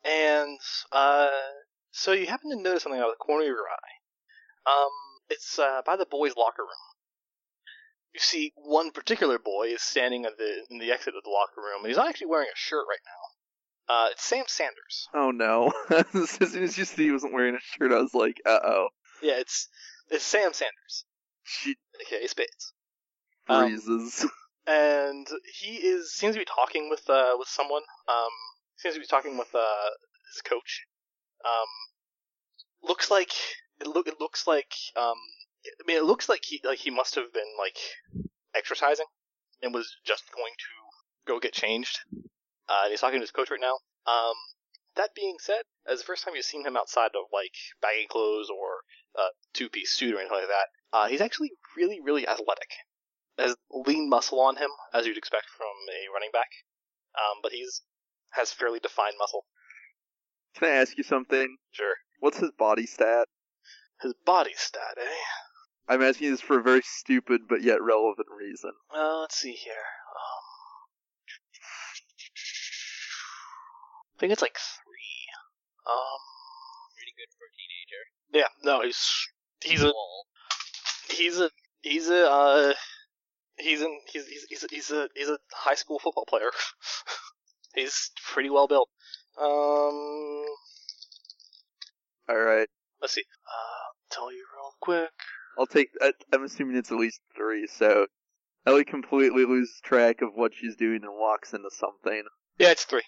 [0.03, 0.59] and
[0.91, 1.29] uh,
[1.91, 4.71] so you happen to notice something out of the corner of your eye.
[4.71, 4.91] Um,
[5.29, 6.69] it's uh, by the boys' locker room.
[8.13, 11.61] You see one particular boy is standing at the in the exit of the locker
[11.61, 13.93] room, and he's not actually wearing a shirt right now.
[13.93, 15.07] Uh, it's Sam Sanders.
[15.13, 15.71] Oh no!
[16.13, 18.87] as soon as you see he wasn't wearing a shirt, I was like, uh oh.
[19.21, 19.67] Yeah, it's
[20.09, 21.05] it's Sam Sanders,
[21.49, 22.73] She aka Spades.
[23.47, 24.25] Um, freezes.
[24.67, 25.27] and
[25.59, 27.81] he is seems to be talking with uh with someone.
[28.07, 28.31] Um,
[28.77, 29.89] seems to be talking with uh
[30.33, 30.85] his coach.
[31.43, 33.31] Um, looks like
[33.81, 35.17] it look it looks like um
[35.65, 37.77] I mean it looks like he like he must have been like
[38.55, 39.05] exercising
[39.61, 41.99] and was just going to go get changed.
[42.13, 43.77] Uh, and he's talking to his coach right now.
[44.05, 44.35] Um,
[44.95, 48.49] that being said, as the first time you've seen him outside of like baggy clothes
[48.49, 48.81] or
[49.17, 52.69] uh, two piece suit or anything like that, uh, he's actually really really athletic
[53.39, 56.49] has lean muscle on him, as you'd expect from a running back.
[57.15, 57.81] Um, but he's
[58.31, 59.45] has fairly defined muscle.
[60.55, 61.57] Can I ask you something?
[61.71, 61.95] Sure.
[62.19, 63.27] What's his body stat?
[64.01, 65.15] His body stat, eh?
[65.87, 68.71] I'm asking this for a very stupid but yet relevant reason.
[68.93, 69.73] Uh, let's see here.
[69.73, 70.43] Um,
[74.15, 74.57] I think it's like.
[75.89, 76.19] Um,
[76.97, 78.03] Pretty good for a teenager.
[78.33, 79.27] yeah, no, he's
[79.63, 79.91] he's a
[81.09, 81.49] he's a
[81.81, 82.73] he's a uh,
[83.57, 86.49] he's in he's he's he's a, he's a he's a high school football player.
[87.75, 88.89] he's pretty well built.
[89.39, 89.45] Um,
[92.29, 92.67] All right,
[93.01, 93.23] let's see.
[93.47, 95.09] Uh, tell you real quick.
[95.57, 95.89] I'll take.
[96.01, 97.65] I, I'm assuming it's at least three.
[97.67, 98.05] So
[98.67, 102.23] Ellie completely loses track of what she's doing and walks into something.
[102.59, 103.01] Yeah, it's three.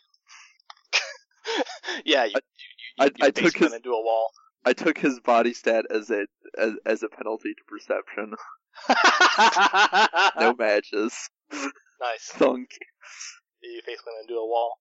[2.06, 4.32] yeah, you, I- you, you, I- I took his- into a wall.
[4.64, 6.28] I took his body stat as a
[6.58, 8.34] as, as a penalty to perception.
[10.40, 11.30] No matches.
[11.52, 12.30] nice.
[12.34, 12.70] Thunk.
[13.62, 14.80] You basically went into a wall.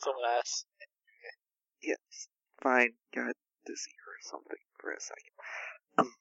[0.00, 0.66] Someone asked.
[1.82, 2.28] Yes,
[2.62, 2.92] fine.
[3.14, 3.34] Got
[3.66, 5.32] to see her or something for a second.
[5.98, 6.12] Um,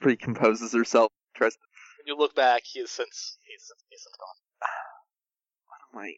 [0.00, 1.12] Bree composes herself.
[1.34, 1.52] Tries.
[1.54, 1.58] To,
[1.98, 4.38] When you look back, he is since he's he's since gone.
[5.92, 6.14] what am I?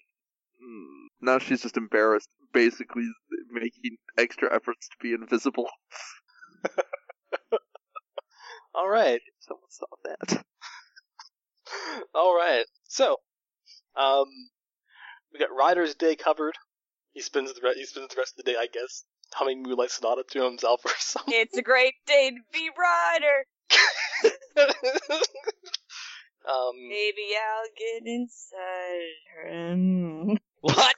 [0.62, 1.06] Hmm.
[1.20, 3.09] Now she's just embarrassed, basically
[3.51, 5.68] making extra efforts to be invisible.
[8.74, 9.20] All right.
[9.40, 10.44] Someone saw that.
[12.14, 12.64] All right.
[12.84, 13.16] So,
[13.97, 14.26] um,
[15.32, 16.55] we got Ryder's day covered.
[17.12, 19.90] He spends the re- he spends the rest of the day, I guess, humming Moonlight
[19.90, 21.34] Sonata to himself or something.
[21.34, 23.47] It's a great day to be Ryder.
[26.48, 30.36] um, Maybe I'll get inside her.
[30.62, 30.94] What?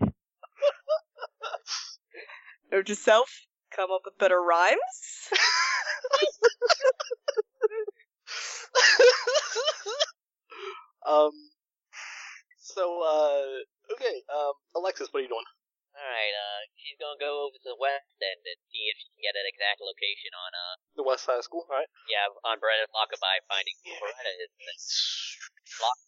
[2.70, 3.30] Note to self,
[3.74, 4.76] come up with better rhymes.
[11.08, 11.32] um,
[12.60, 13.64] so, uh,
[13.96, 15.44] okay, um, Alexis, what are you doing?
[15.98, 19.22] Alright, uh, she's gonna go over to the west end and see if she can
[19.26, 21.90] get an exact location on, uh, The West Side of School, right?
[22.06, 23.98] yeah, on Beretta's lockabye, finding Yeah.
[23.98, 24.52] Beretta is.
[24.62, 24.78] and
[25.82, 25.98] Lock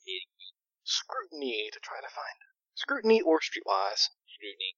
[0.91, 2.39] Scrutiny to try to find.
[2.75, 4.11] Scrutiny or Streetwise.
[4.27, 4.75] scrutiny.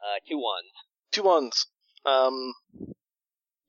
[0.00, 0.72] Uh, two ones.
[1.12, 1.66] Two ones.
[2.06, 2.54] Um,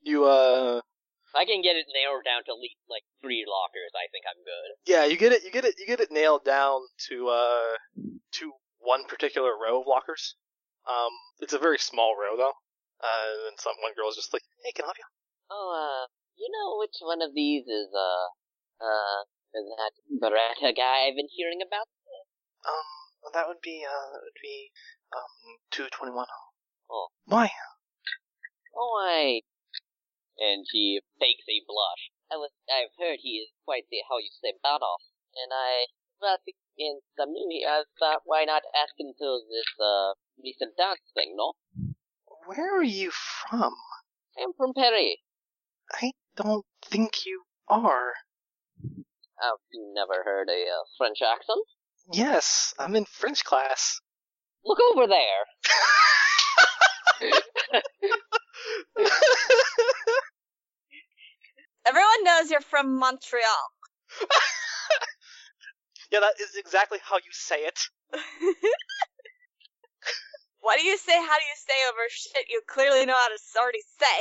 [0.02, 3.92] you, uh, If I can get it narrowed down to at least, like, three lockers,
[3.92, 4.70] I think I'm good.
[4.88, 6.80] yeah, you get it, you get it, you get it nailed down
[7.10, 7.76] to, uh,
[8.40, 10.36] to one particular row of lockers.
[10.88, 12.56] Um, it's a very small row though.
[13.04, 15.10] Uh, and some one girl's just like, hey, can I help you?
[15.52, 16.08] Oh, uh,
[16.38, 18.28] you know which one of these is, uh,
[18.84, 19.20] uh,
[19.54, 21.88] is that Beretta guy I've been hearing about?
[22.66, 24.72] Um, that would be, uh, that would be,
[25.16, 26.26] um, 221.
[26.92, 27.08] Oh.
[27.26, 27.50] Why?
[28.76, 29.42] Oh, I...
[30.40, 32.12] And she fakes a blush.
[32.32, 35.04] I was, I've heard he is quite the, how you say, badass.
[35.36, 39.30] And I, well, I think in some here, I thought, why not ask him to
[39.50, 41.54] this, uh, recent dance thing, no?
[42.46, 43.76] Where are you from?
[44.40, 45.20] I'm from Perry.
[45.92, 48.14] I don't think you are.
[49.42, 49.60] I've
[49.96, 51.66] never heard a, uh, French accent.
[52.12, 54.00] Yes, I'm in French class.
[54.64, 55.46] Look over there!
[61.86, 63.72] Everyone knows you're from Montreal.
[66.12, 67.80] yeah, that is exactly how you say it.
[70.62, 73.40] Why do you say how do you say over shit you clearly know how to
[73.60, 74.20] already say?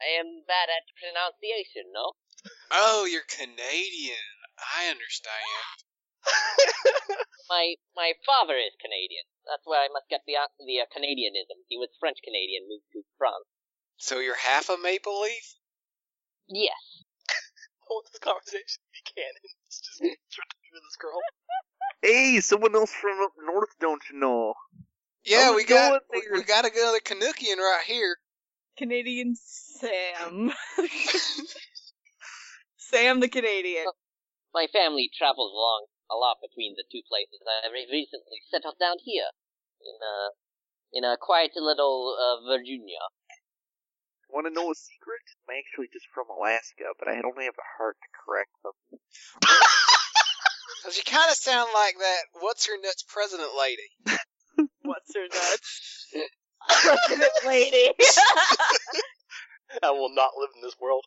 [0.00, 2.12] I am bad at pronunciation, no?
[2.70, 4.30] Oh, you're Canadian.
[4.58, 5.76] I understand.
[7.50, 9.26] My my father is Canadian.
[9.42, 11.58] That's where I must get the uh, the uh, Canadianism.
[11.66, 13.50] He was French Canadian, moved to France.
[13.98, 15.58] So you're half a maple leaf?
[16.46, 16.78] Yes.
[17.82, 19.42] I want this conversation to be canon.
[19.66, 19.98] It's just
[20.38, 21.18] talking with this girl.
[22.02, 24.54] Hey, someone else from up north, don't you know?
[25.24, 26.38] Yeah, I'm we got going we, there.
[26.38, 28.16] we got another Canuckian right here.
[28.78, 30.52] Canadian Sam.
[32.90, 33.86] Sam the Canadian.
[34.52, 37.38] My family travels along a lot between the two places.
[37.46, 39.30] I recently settled down here
[39.78, 40.34] in uh
[40.92, 42.98] in a quiet little uh, Virginia.
[44.28, 45.22] Want to know a secret?
[45.46, 48.74] I'm actually just from Alaska, but I don't have the heart to correct them.
[50.84, 52.22] Cause you kind of sound like that.
[52.40, 53.90] What's her nuts president lady?
[54.82, 56.06] What's her nuts?
[56.82, 57.90] President lady.
[59.82, 61.04] I will not live in this world.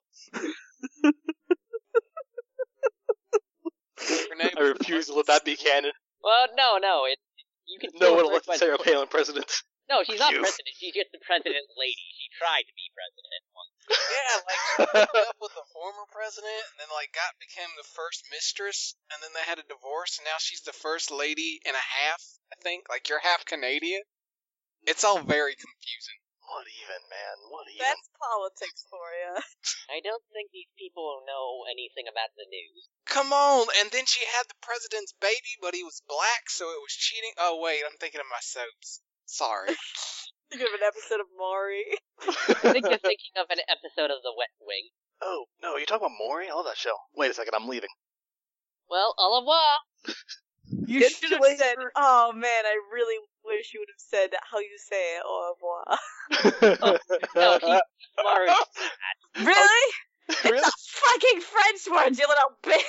[4.09, 5.91] Her name I refuse to let that be canon.
[6.23, 7.19] Well, no, no, it
[7.65, 9.49] you can No one refer elects to her as- Sarah Palin president.
[9.91, 10.39] No, she's not You.
[10.39, 10.71] president.
[10.79, 12.07] She's just the president lady.
[12.15, 13.75] She tried to be president once.
[13.91, 14.75] Yeah, like she
[15.11, 19.19] broke up with the former president, and then like got became the first mistress, and
[19.19, 22.23] then they had a divorce, and now she's the first lady and a half.
[22.51, 24.07] I think like you're half Canadian.
[24.87, 26.19] It's all very confusing.
[26.43, 27.35] What even, man?
[27.49, 27.81] What even?
[27.87, 29.31] That's politics for you.
[29.95, 32.87] I don't think these people know anything about the news.
[33.07, 36.83] Come on, and then she had the president's baby, but he was black, so it
[36.83, 37.31] was cheating.
[37.39, 39.01] Oh wait, I'm thinking of my soaps.
[39.25, 39.71] Sorry.
[40.51, 41.97] Think of an episode of Maury.
[42.21, 44.93] I think you're thinking of an episode of The West Wing.
[45.23, 46.45] oh, no, you're talking about Maury?
[46.45, 46.93] I love that show.
[47.15, 47.89] Wait a second, I'm leaving.
[48.87, 49.81] Well, au revoir.
[50.85, 54.77] You should have said, oh man, I really wish you would have said how you
[54.77, 55.85] say it, au revoir.
[57.35, 57.73] No, he,
[58.21, 58.49] Maury.
[59.33, 59.87] Really?
[60.45, 60.61] really?
[60.61, 62.85] It's a fucking French word, you little bitch.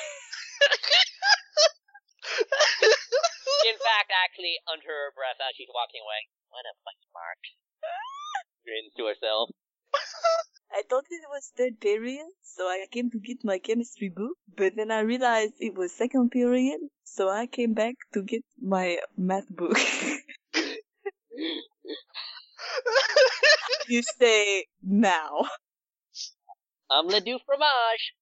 [3.64, 7.40] In fact, actually, under her breath as she's walking away, what a bunch mark.
[8.64, 9.50] Grins to herself.
[10.70, 14.74] I thought it was third period, so I came to get my chemistry book, but
[14.76, 19.48] then I realized it was second period, so I came back to get my math
[19.48, 19.78] book.
[23.88, 25.48] You say now.
[26.90, 28.14] I'm le du fromage.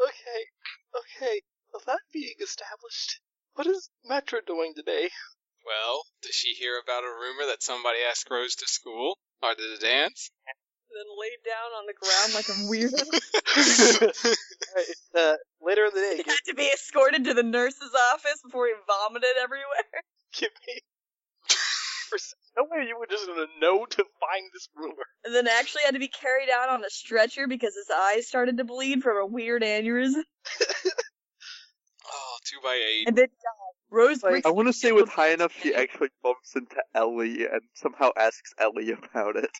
[0.00, 0.42] okay,
[0.94, 1.42] okay.
[1.72, 3.20] Well, that being established,
[3.54, 5.10] what is Metra doing today?
[5.64, 9.62] Well, did she hear about a rumor that somebody asked Rose to school or to
[9.74, 10.30] the dance?
[10.96, 13.04] Then laid down on the ground like a weirdo.
[14.72, 18.40] Alright, uh, later in the day, he had to be escorted to the nurse's office
[18.42, 20.02] before he vomited everywhere.
[20.32, 20.80] give me.
[22.08, 22.18] For
[22.56, 25.04] no way you were just gonna know to find this rumor.
[25.24, 28.56] And then actually had to be carried out on a stretcher because his eyes started
[28.56, 30.22] to bleed from a weird aneurysm.
[32.08, 33.08] Oh, two by eight.
[33.08, 33.66] And then died.
[33.90, 38.10] Rose I want to say with high enough, she actually bumps into Ellie and somehow
[38.16, 39.50] asks Ellie about it.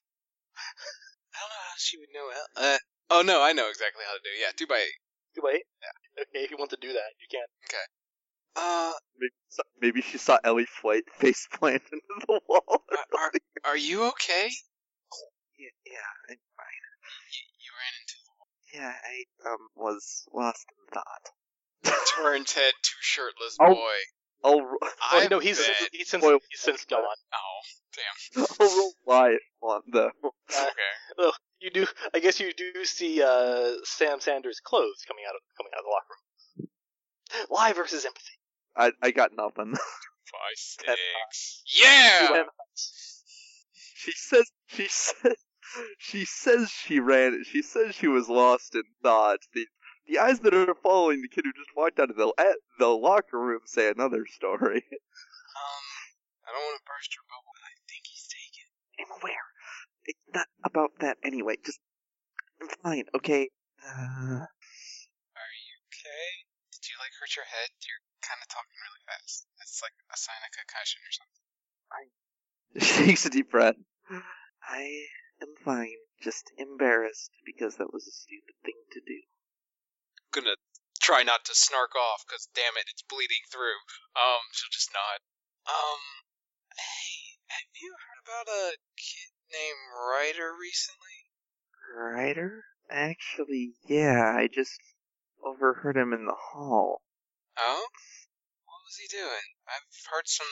[1.37, 2.29] I don't know how she would know.
[2.31, 2.79] El- Uh,
[3.11, 4.31] oh no, I know exactly how to do.
[4.35, 4.41] it.
[4.41, 5.43] Yeah, two by eight.
[5.43, 5.63] Wait.
[5.83, 6.23] Yeah.
[6.23, 7.45] Okay, if you want to do that, you can.
[7.69, 7.85] Okay.
[8.57, 9.33] Uh, Maybe,
[9.83, 12.63] maybe she saw Ellie flight face plant into the wall.
[12.69, 13.31] are, are
[13.67, 14.49] are you okay?
[15.59, 16.83] Yeah, yeah, I'm fine.
[17.61, 18.49] You ran into the wall.
[18.73, 21.97] Yeah, I um was lost in thought.
[22.17, 23.75] Torrent's head, two shirtless Oh.
[23.75, 23.97] boy.
[24.45, 25.89] I'll ro- Oh, I no, he's bet.
[25.93, 27.03] he's since Spoil- he's since gone.
[27.05, 27.61] Oh,
[27.95, 28.47] damn.
[28.61, 30.11] I'll roll lie if you want though.
[30.25, 30.93] Okay.
[31.19, 31.87] Oh, you do.
[32.15, 35.85] I guess you do see uh, Sam Sanders' clothes coming out of coming out of
[35.85, 37.49] the locker room.
[37.51, 38.39] Lie versus empathy.
[38.77, 39.75] I I got nothing.
[40.27, 40.97] Five, Ten
[41.31, 41.63] six.
[41.81, 42.45] Yeah.
[43.95, 45.37] She says she says
[45.99, 47.43] she says she ran.
[47.45, 49.39] She says she was lost in thought.
[49.55, 49.67] The
[50.07, 52.89] the eyes that are following the kid who just walked out of the at the
[52.89, 54.85] locker room say another story.
[55.57, 55.85] Um,
[56.47, 58.67] I don't want to burst your bubble, but I think he's taken.
[59.01, 59.46] I'm aware.
[60.07, 61.57] It's not about that anyway.
[61.65, 61.81] Just
[62.63, 63.05] I'm fine.
[63.15, 63.51] Okay.
[63.83, 66.29] Uh, Are you okay?
[66.73, 67.69] Did you like hurt your head?
[67.85, 69.47] You're kind of talking really fast.
[69.59, 71.45] That's like a sign of concussion or something.
[72.81, 73.77] she takes a deep breath.
[74.67, 75.07] I
[75.43, 76.01] am fine.
[76.23, 79.21] Just embarrassed because that was a stupid thing to do.
[80.33, 80.57] gonna
[81.03, 83.79] try not to snark off because damn it, it's bleeding through.
[84.17, 85.21] Um, she'll just nod.
[85.69, 86.03] Um,
[86.73, 91.31] hey, have you heard about a kid named Ryder recently?
[91.95, 92.65] Ryder?
[92.91, 94.79] Actually, yeah, I just
[95.45, 97.03] overheard him in the hall.
[97.59, 97.87] Oh?
[98.65, 99.57] What was he doing?
[99.67, 100.47] I've heard some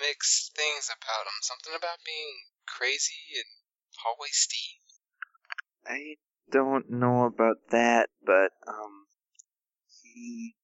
[0.00, 1.38] mixed things about him.
[1.42, 2.34] Something about being
[2.66, 3.44] crazy and
[3.98, 4.80] hallway Steve.
[5.86, 6.16] I
[6.50, 9.06] don't know about that, but, um,
[10.02, 10.56] he,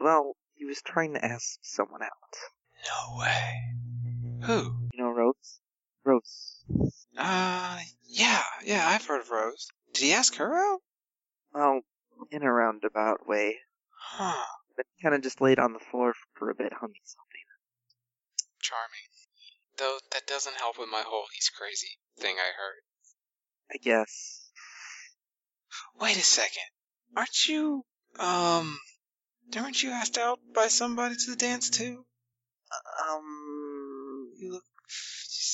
[0.00, 2.36] well, he was trying to ask someone out.
[2.84, 3.74] No way.
[4.42, 4.88] Who?
[4.92, 5.60] You know Rose?
[6.06, 6.64] Rose.
[7.18, 7.78] Uh,
[8.08, 9.68] yeah, yeah, I've heard of Rose.
[9.92, 10.80] Did he ask her out?
[11.52, 11.80] Well,
[12.30, 13.56] in a roundabout way.
[13.90, 14.44] Huh.
[14.76, 17.40] But kind of just laid on the floor for a bit, humming something.
[18.60, 19.06] Charming.
[19.78, 22.82] Though that doesn't help with my whole he's crazy thing I heard.
[23.72, 24.50] I guess.
[26.00, 26.62] Wait a second.
[27.16, 27.84] Aren't you,
[28.18, 28.78] um,
[29.54, 32.04] weren't you asked out by somebody to the dance too?
[33.08, 34.64] Um, You look,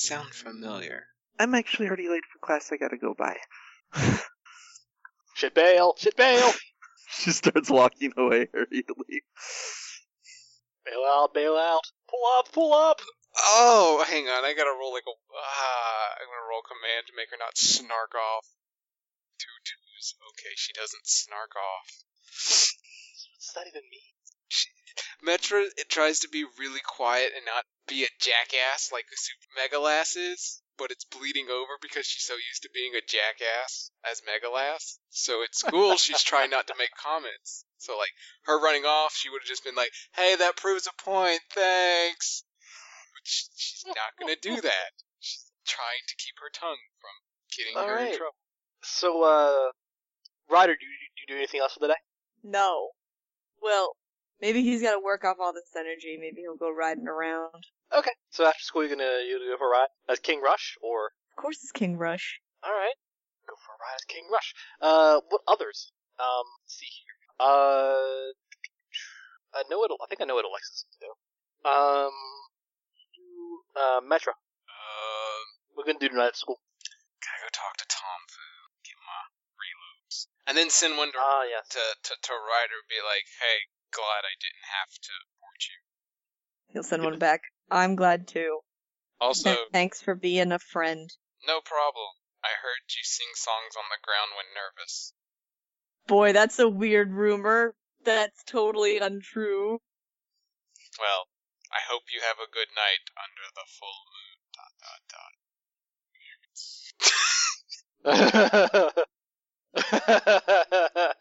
[0.03, 1.07] sound familiar.
[1.39, 2.71] I'm actually already late for class.
[2.71, 3.37] I gotta go by.
[5.35, 5.95] Shit bail!
[5.97, 6.51] Shit bail!
[7.09, 9.23] she starts walking away hurriedly.
[10.85, 11.33] Bail out!
[11.33, 11.87] Bail out!
[12.09, 12.51] Pull up!
[12.51, 13.01] Pull up!
[13.35, 17.31] Oh, hang on, I gotta roll like a, ah, I'm gonna roll command to make
[17.31, 18.45] her not snark off.
[19.39, 21.89] Two twos, okay, she doesn't snark off.
[23.33, 24.13] What's that even mean?
[25.25, 29.47] Metra it tries to be really quiet and not be a jackass like the Super
[29.59, 34.21] Megalass is, but it's bleeding over because she's so used to being a jackass as
[34.21, 34.97] Megalass.
[35.09, 37.65] So at school she's trying not to make comments.
[37.77, 38.11] So like
[38.45, 42.43] her running off, she would have just been like, "Hey, that proves a point, thanks."
[43.13, 44.91] But sh- she's not gonna do that.
[45.19, 47.11] She's trying to keep her tongue from
[47.57, 48.35] getting All her in trouble.
[48.83, 49.71] So, uh,
[50.49, 51.99] Ryder, do you, do you do anything else for the day?
[52.43, 52.89] No.
[53.61, 53.95] Well,
[54.43, 56.19] maybe he's got to work off all this energy.
[56.19, 57.63] Maybe he'll go riding around.
[57.95, 58.11] Okay.
[58.31, 61.15] So after school, you're gonna you gonna go for a ride as King Rush, or
[61.37, 62.41] Of course, it's King Rush.
[62.63, 62.97] all right,
[63.47, 64.49] go for a ride as King Rush.
[64.81, 65.93] Uh, what others?
[66.19, 67.17] Um, let's see here.
[67.39, 68.33] Uh,
[69.53, 71.09] I know what I think I know what Alexis is do.
[71.69, 72.13] Um,
[73.15, 75.43] you, uh, Metra, Um,
[75.77, 76.57] we're gonna do tonight at school.
[77.21, 78.45] gotta go talk to Tom Fu,
[78.83, 79.21] get my
[79.61, 81.67] reloads, and then send one to Ah, yes.
[81.69, 83.57] to to, to Ryder be like, "Hey,
[83.93, 85.77] glad I didn't have to port you."
[86.73, 87.41] He'll send one back.
[87.69, 88.59] I'm glad too.
[89.21, 91.09] Also, Thanks for being a friend.
[91.47, 92.09] no problem.
[92.43, 95.13] I heard you sing songs on the ground when nervous.
[96.07, 97.73] Boy, that's a weird rumor.
[98.03, 99.79] That's totally untrue.
[100.99, 101.27] Well,
[101.71, 104.37] I hope you have a good night under the full moon.
[104.53, 105.33] Dot dot dot.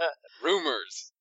[0.42, 1.12] Rumors.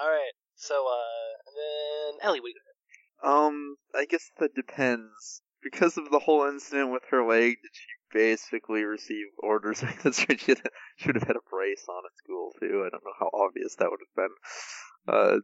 [0.00, 0.32] all right.
[0.58, 5.42] So, uh, and then Ellie, what do you Um, I guess that depends.
[5.62, 10.36] Because of the whole incident with her leg, did she basically receive orders that she
[10.36, 10.60] should
[10.96, 12.84] should have had a brace on at school too?
[12.86, 14.34] I don't know how obvious that would have been.
[15.14, 15.38] Uh,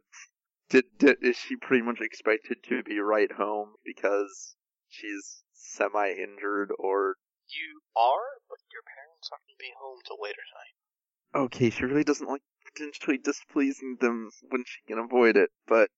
[0.69, 4.55] did, did is she pretty much expected to be right home because
[4.89, 7.15] she's semi injured or
[7.49, 11.45] You are, but your parents aren't gonna be home till later tonight.
[11.45, 12.41] okay, she really doesn't like
[12.75, 15.89] potentially displeasing them when she can avoid it, but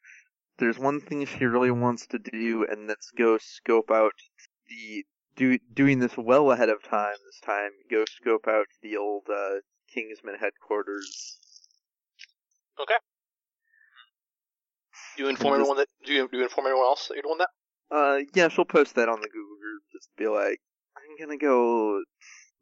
[0.60, 4.14] there's one thing she really wants to do, and that's go scope out
[4.70, 5.06] the
[5.36, 7.16] do doing this well ahead of time.
[7.26, 9.60] This time, go scope out the old uh,
[9.94, 11.38] Kingsman headquarters.
[12.82, 12.96] Okay.
[15.16, 15.88] Do you inform everyone that?
[16.06, 17.50] Do you, do you inform everyone else that you're doing that?
[17.90, 19.84] Uh, yeah, she'll post that on the Google group.
[19.94, 20.60] Just be like,
[20.98, 22.02] I'm gonna go.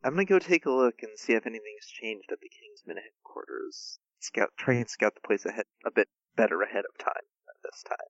[0.04, 4.00] I'm gonna go take a look and see if anything's changed at the Kingsman headquarters.
[4.26, 7.84] Scout, try and scout the place ahead a bit better ahead of time at this
[7.88, 8.10] time.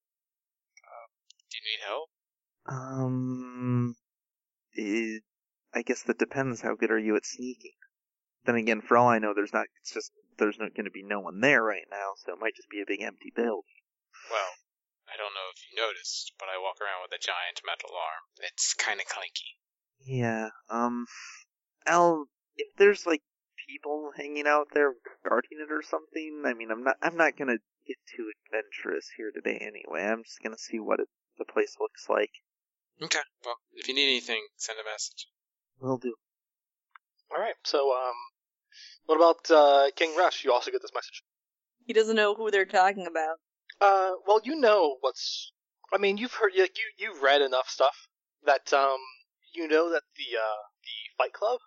[1.52, 2.10] Do you need help?
[2.68, 3.96] Um,
[4.74, 5.24] it,
[5.74, 6.62] I guess that depends.
[6.62, 7.78] How good are you at sneaking?
[8.46, 9.68] Then again, for all I know, there's not.
[9.82, 12.56] It's just there's not going to be no one there right now, so it might
[12.56, 13.84] just be a big empty building.
[14.32, 14.52] Well,
[15.08, 18.24] I don't know if you noticed, but I walk around with a giant metal arm.
[18.42, 19.58] It's kind of clinky.
[20.06, 20.50] Yeah.
[20.70, 21.06] Um,
[21.86, 22.26] Al,
[22.58, 23.22] if there's like
[23.68, 24.94] people hanging out there
[25.28, 26.98] guarding it or something, I mean, I'm not.
[27.02, 30.04] I'm not gonna get too adventurous here today anyway.
[30.04, 32.32] I'm just gonna see what it, the place looks like.
[33.02, 33.20] Okay.
[33.44, 35.28] Well, if you need anything, send a message.
[35.80, 36.16] Will do.
[37.32, 37.56] All right.
[37.64, 38.14] So, um,
[39.06, 40.44] what about uh, King Rush?
[40.44, 41.24] You also get this message.
[41.86, 43.38] He doesn't know who they're talking about.
[43.82, 45.52] Uh, well, you know what's.
[45.94, 48.08] I mean, you've heard, like, you you've read enough stuff
[48.46, 49.00] that um,
[49.54, 51.60] you know that the uh, the Fight Club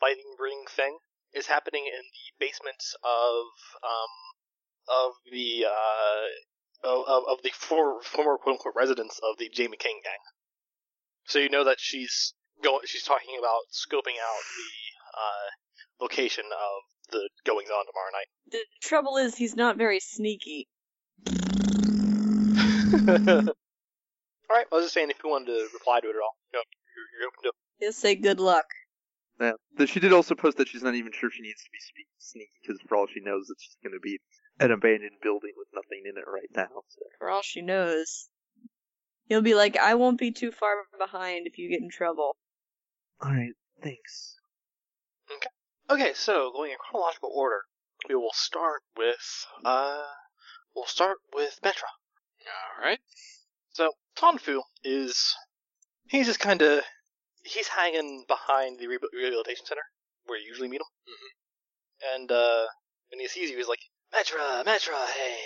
[0.00, 0.98] fighting ring thing
[1.36, 3.44] is happening in the basement of
[3.84, 4.12] um,
[4.88, 10.00] of the uh, of, of, the for, former quote unquote residents of the Jamie King
[10.02, 10.18] gang.
[11.26, 12.80] So you know that she's going.
[12.86, 14.72] She's talking about scoping out the
[15.18, 18.28] uh, location of the goings on tomorrow night.
[18.50, 20.68] The trouble is, he's not very sneaky.
[23.08, 26.36] all right, I was just saying if you wanted to reply to it at all,
[26.52, 26.62] you know,
[26.94, 27.48] you're, you're open to.
[27.48, 27.54] it.
[27.78, 28.66] He'll say good luck.
[29.40, 29.52] Yeah.
[29.76, 32.18] Though she did also post that she's not even sure she needs to be spe-
[32.18, 34.18] sneaky because for all she knows, it's just going to be
[34.60, 36.82] an abandoned building with nothing in it right now.
[36.88, 37.02] So.
[37.18, 38.28] For all she knows.
[39.26, 42.36] He'll be like, I won't be too far behind if you get in trouble.
[43.20, 43.52] All right.
[43.82, 44.36] Thanks.
[45.34, 45.50] Okay.
[45.88, 47.60] Okay, so going in chronological order,
[48.08, 50.02] we will start with uh,
[50.74, 51.90] we'll start with Metra.
[52.78, 52.98] All right.
[53.72, 55.34] So Tonfu is
[56.08, 56.82] he's just kind of
[57.46, 59.82] he's hanging behind the rehabilitation center
[60.24, 62.14] where you usually meet him, Mhm.
[62.14, 62.66] and uh,
[63.08, 63.80] when he sees you, he's like,
[64.12, 65.38] Metra, Metra, hey,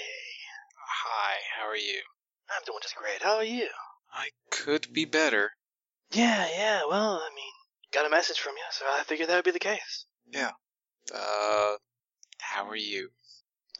[1.02, 2.02] Hi, how are you?
[2.50, 3.22] I'm doing just great.
[3.22, 3.68] How are you?
[4.12, 5.52] I could be better.
[6.10, 6.82] Yeah, yeah.
[6.88, 7.52] Well, I mean,
[7.92, 10.06] got a message from you, so I figured that would be the case.
[10.26, 10.50] Yeah.
[11.14, 11.76] Uh,
[12.40, 13.10] how are you?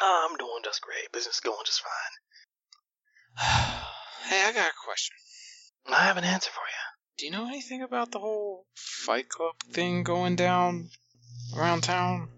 [0.00, 1.10] I'm doing just great.
[1.12, 2.14] Business going just fine.
[4.28, 5.16] hey, I got a question.
[5.88, 6.89] I have an answer for you.
[7.20, 10.88] Do you know anything about the whole Fight Club thing going down
[11.54, 12.30] around town?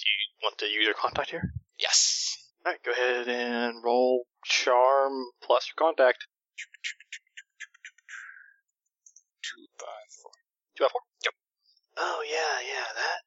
[0.00, 1.52] Do you want to use your contact here?
[1.78, 2.38] Yes.
[2.64, 6.24] All right, go ahead and roll charm plus your contact.
[9.44, 10.32] Two, five, four.
[10.78, 11.04] Two of four.
[11.24, 11.34] Yep.
[11.98, 13.20] Oh yeah, yeah, that.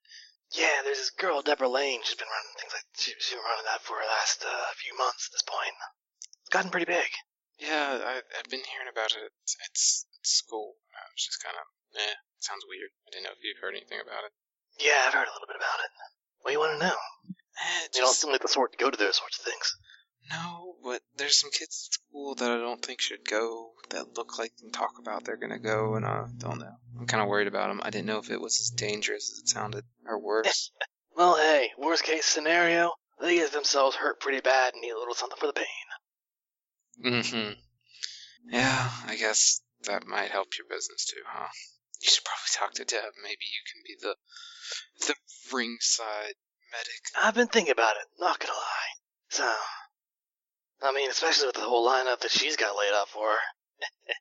[0.57, 1.99] Yeah, there's this girl Deborah Lane.
[2.05, 4.97] She's been running things like she, she's been running that for the last uh, few
[4.97, 5.77] months at this point.
[6.41, 7.05] It's gotten pretty big.
[7.61, 10.75] Yeah, I, I've been hearing about it It's at, s- at school.
[10.95, 11.65] I was just kind of,
[12.01, 12.89] eh, sounds weird.
[13.05, 14.33] I didn't know if you've heard anything about it.
[14.81, 15.91] Yeah, I've heard a little bit about it.
[16.41, 16.97] What do you want to know?
[17.29, 19.67] Eh, You don't just, seem like the sort to go to those sorts of things.
[20.29, 24.37] no, but there's some kids at school that I don't think should go that look
[24.37, 26.75] like and talk about they're gonna go, and I don't know.
[26.99, 27.81] I'm kind of worried about them.
[27.83, 30.71] I didn't know if it was as dangerous as it sounded, or worse.
[31.15, 35.15] Well, hey, worst case scenario, they get themselves hurt pretty bad and need a little
[35.15, 35.65] something for the pain.
[37.03, 37.53] Mm-hmm.
[38.53, 41.49] Yeah, I guess that might help your business too, huh?
[42.01, 43.13] You should probably talk to Deb.
[43.23, 44.15] Maybe you can be the
[45.07, 45.15] the
[45.55, 46.35] ringside
[46.71, 47.01] medic.
[47.17, 48.91] I've been thinking about it, not gonna lie.
[49.29, 49.53] So,
[50.81, 53.39] I mean, especially with the whole lineup that she's got laid out for her.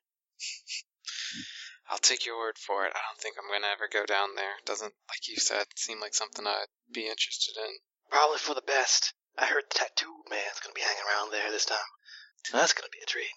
[1.89, 2.93] I'll take your word for it.
[2.95, 4.59] I don't think I'm gonna ever go down there.
[4.65, 7.77] Doesn't, like you said, seem like something I'd be interested in.
[8.09, 9.13] Probably for the best.
[9.37, 11.77] I heard the tattooed man's gonna be hanging around there this time.
[12.51, 13.33] That's gonna be a treat.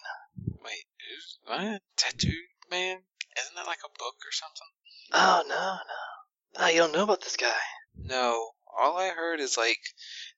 [0.63, 1.81] Wait, who's what?
[1.97, 3.03] Tattoo man?
[3.37, 4.67] Isn't that like a book or something?
[5.13, 6.63] Oh, no, no.
[6.63, 7.59] Ah, you don't know about this guy.
[7.95, 8.51] No.
[8.77, 9.79] All I heard is like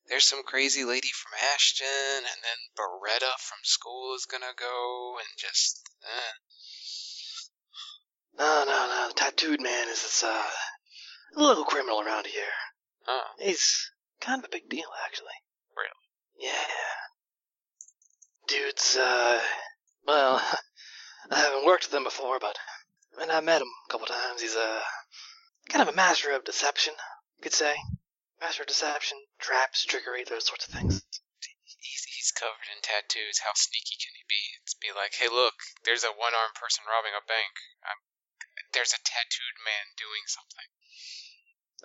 [0.08, 5.28] there's some crazy lady from Ashton, and then Beretta from school is gonna go, and
[5.38, 6.34] just eh.
[8.38, 9.08] No, no, no.
[9.10, 10.50] The tattooed man is this, uh,
[11.36, 12.54] local criminal around here.
[13.08, 15.28] Oh, He's kind of a big deal, actually.
[15.78, 16.50] Really?
[16.50, 17.13] Yeah.
[18.54, 19.42] Dude's, uh,
[20.06, 20.38] well,
[21.32, 22.56] I haven't worked with him before, but
[23.16, 24.82] when I met him a couple times, he's, uh,
[25.70, 26.94] kind of a master of deception,
[27.38, 27.74] you could say.
[28.40, 31.02] Master of deception, traps, trickery, those sorts of things.
[31.66, 33.42] he's he's covered in tattoos.
[33.42, 34.42] How sneaky can he be?
[34.62, 37.58] It's be like, hey, look, there's a one-armed person robbing a bank.
[37.82, 37.98] I'm,
[38.72, 40.70] there's a tattooed man doing something.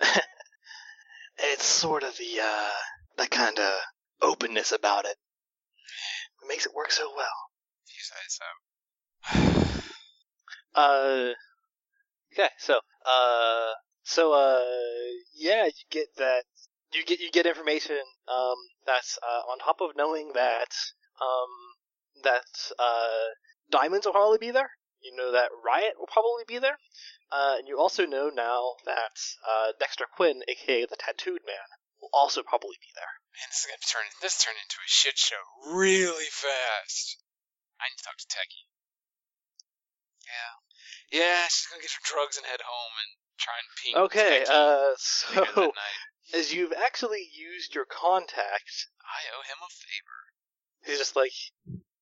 [1.49, 2.77] it's sort of the, uh,
[3.16, 3.73] that kind of
[4.20, 5.16] openness about it.
[6.43, 7.39] It makes it work so well.
[7.86, 9.82] You say so.
[10.74, 11.32] Uh,
[12.32, 13.73] okay, so, uh,
[14.05, 14.62] so, uh,
[15.35, 16.44] yeah, you get that,
[16.93, 17.98] you get, you get information,
[18.28, 18.55] um,
[18.86, 20.70] that's, uh, on top of knowing that,
[21.20, 22.44] um, that,
[22.78, 23.35] uh,
[23.70, 24.70] Diamonds will probably be there.
[25.01, 26.78] You know that Riot will probably be there.
[27.31, 31.69] Uh, and you also know now that, uh, Dexter Quinn, aka the Tattooed Man,
[32.01, 33.12] will also probably be there.
[33.39, 35.39] Man, this is gonna turn this turned into a shit show
[35.70, 37.23] really fast.
[37.78, 38.66] I need to talk to Techie.
[40.27, 41.23] Yeah.
[41.23, 44.51] Yeah, she's gonna get her drugs and head home and try and ping Okay, Techie
[44.51, 45.73] uh, so,
[46.35, 50.19] as you've actually used your contact, I owe him a favor.
[50.85, 51.32] He's just like,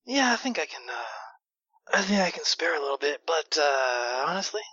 [0.07, 3.59] yeah, I think I can, uh, I think I can spare a little bit, but,
[3.61, 4.65] uh, honestly,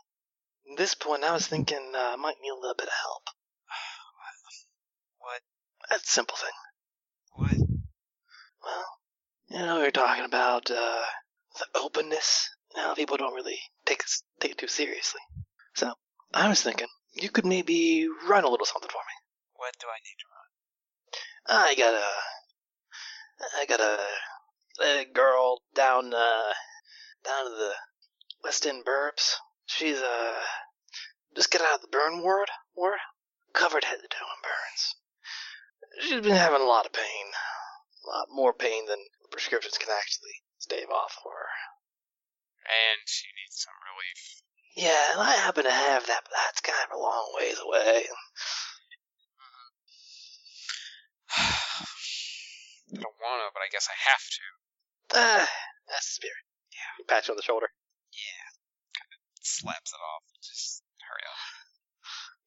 [0.71, 3.23] at this point I was thinking, uh, I might need a little bit of help.
[5.89, 6.49] That's a simple thing.
[7.33, 7.57] What?
[8.63, 8.85] Well,
[9.49, 11.01] you know, we are talking about, uh,
[11.59, 12.49] the openness.
[12.75, 15.21] You know, people don't really take it, take it too seriously.
[15.75, 15.93] So,
[16.33, 19.13] I was thinking, you could maybe run a little something for me.
[19.55, 21.65] What do I need to run?
[21.65, 22.09] I got a,
[23.59, 26.53] I got a, a girl down uh
[27.23, 27.73] down to the
[28.43, 29.33] West End burbs.
[29.65, 30.33] She's uh
[31.35, 32.99] just got out of the burn ward ward,
[33.53, 34.95] covered head to toe in burns.
[35.99, 37.25] She's been having a lot of pain,
[38.05, 38.99] a lot more pain than
[39.31, 41.51] prescriptions can actually stave off for her.
[42.65, 44.41] And she needs some relief.
[44.75, 48.05] Yeah, and I happen to have that, but that's kind of a long ways away.
[51.37, 54.45] I don't want to, but I guess I have to.
[55.15, 55.49] Ah,
[55.89, 56.45] that's the spirit.
[56.73, 57.05] Yeah.
[57.05, 57.69] Pat you on the shoulder.
[58.13, 58.47] Yeah,
[59.41, 60.23] slaps it off.
[60.41, 61.41] Just hurry up.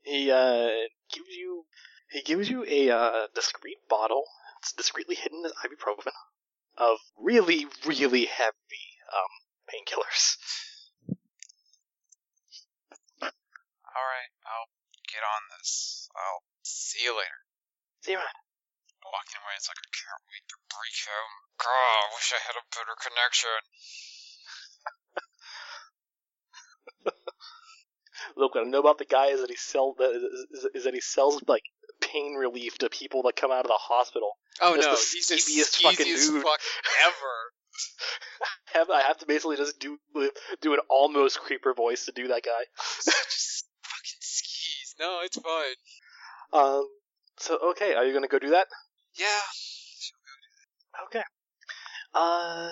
[0.02, 1.66] He uh gives you
[2.10, 4.24] he gives you a uh, discreet bottle.
[4.60, 6.12] It's discreetly hidden as ibuprofen
[6.78, 9.32] of really really heavy um
[9.68, 10.36] painkillers.
[13.22, 14.68] Alright, I'll
[15.08, 16.08] get on this.
[16.12, 17.40] I'll see you later.
[18.02, 18.44] See you around.
[19.04, 21.26] Walking away, it's like I can't wait to break him.
[21.56, 23.60] God, I wish I had a better connection.
[28.36, 30.84] Look, what I know about the guy is that he sell that is, is, is
[30.84, 31.62] that he sells like
[32.00, 34.32] pain relief to people that come out of the hospital.
[34.60, 36.42] Oh That's no, the he's the fucking dude.
[36.42, 36.60] fuck
[37.04, 37.36] ever.
[38.72, 39.98] have I have to basically just do
[40.60, 42.62] do an almost creeper voice to do that guy.
[43.04, 44.94] Just fucking skis.
[44.98, 45.74] No, it's fine.
[46.52, 46.88] Um.
[47.38, 48.66] So okay, are you gonna go do that?
[49.18, 49.40] Yeah.
[51.06, 51.22] Okay.
[52.14, 52.70] Uh.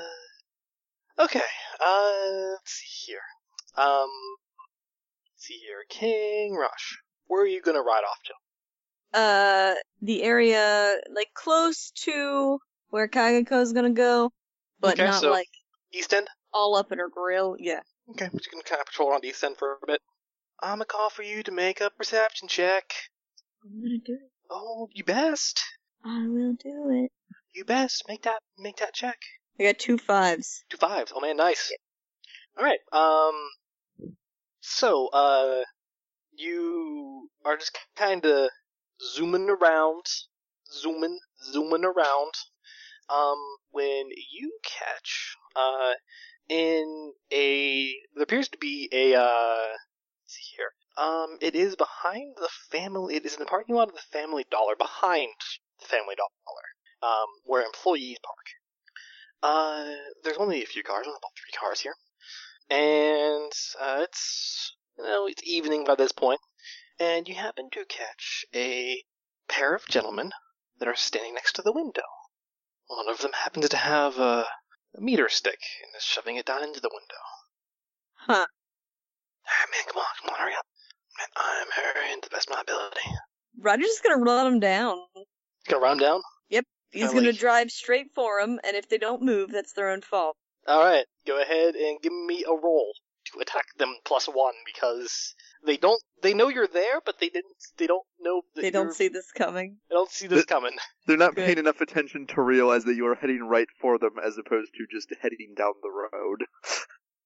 [1.18, 1.40] Okay.
[1.84, 2.50] Uh.
[2.52, 3.20] Let's see here.
[3.76, 4.08] Um.
[5.44, 6.98] See here, King Rush.
[7.26, 9.18] Where are you gonna ride off to?
[9.20, 12.58] Uh, the area like close to
[12.88, 14.32] where Kayako's gonna go,
[14.80, 15.48] but Okay, not so- like
[15.92, 16.28] East End.
[16.54, 17.56] all up in her grill.
[17.58, 17.80] Yeah.
[18.08, 20.00] Okay, just gonna kind of patrol around East End for a bit.
[20.62, 22.94] I'm gonna call for you to make a perception check.
[23.62, 24.30] I'm gonna do it.
[24.48, 25.62] Oh, you best.
[26.02, 27.12] I will do it.
[27.52, 29.18] You best make that make that check.
[29.60, 30.64] I got two fives.
[30.70, 31.12] Two fives.
[31.14, 31.70] Oh man, nice.
[32.56, 32.80] All right.
[32.92, 33.34] Um.
[34.66, 35.62] So, uh,
[36.32, 38.48] you are just kind of
[39.12, 40.06] zooming around,
[40.72, 41.18] zooming,
[41.52, 42.32] zooming around.
[43.10, 43.36] Um,
[43.72, 45.92] when you catch, uh,
[46.48, 49.76] in a there appears to be a uh,
[50.26, 50.72] see here.
[50.96, 53.16] Um, it is behind the family.
[53.16, 55.28] It is in the parking lot of the Family Dollar, behind
[55.78, 58.46] the Family Dollar, um, where employees park.
[59.42, 61.94] Uh, there's only a few cars, only about three cars here,
[62.70, 66.40] and uh, it's you know it's evening by this point,
[66.98, 69.02] and you happen to catch a
[69.48, 70.30] pair of gentlemen
[70.78, 72.02] that are standing next to the window.
[72.86, 74.44] One of them happens to have a,
[74.96, 77.22] a meter stick and is shoving it down into the window.
[78.14, 78.46] Huh.
[79.46, 80.66] Ah, man, come on, come on, hurry up.
[81.18, 83.00] Man, I'm hurrying to the best of my ability.
[83.60, 84.98] Roger's just gonna run them down.
[85.68, 86.22] Gonna run 'em down?
[86.50, 86.64] Yep.
[86.90, 89.90] He's Kinda gonna like- drive straight for them, and if they don't move, that's their
[89.90, 90.36] own fault.
[90.68, 92.92] Alright, go ahead and give me a roll
[93.32, 95.34] to attack them plus one because
[95.66, 98.92] they don't they know you're there, but they didn't they don't know that They don't
[98.94, 99.76] see this coming.
[99.88, 100.76] they don't see this The- coming.
[101.06, 101.44] They're not Good.
[101.44, 104.86] paying enough attention to realize that you are heading right for them as opposed to
[104.90, 106.44] just heading down the road.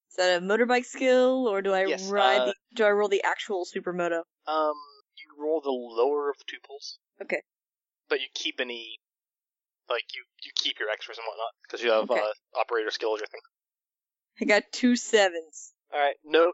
[0.09, 2.39] Is that a motorbike skill, or do I Yes, ride?
[2.41, 4.23] uh, the, do I roll the actual supermoto?
[4.47, 4.73] Um,
[5.15, 6.97] you roll the lower of the two pulls.
[7.21, 7.41] Okay.
[8.09, 8.97] But you keep any,
[9.89, 12.19] like you you keep your extras and whatnot because you have Okay.
[12.19, 13.41] uh, operator skills or thing.
[14.41, 15.73] I got two sevens.
[15.93, 16.15] All right.
[16.23, 16.53] Note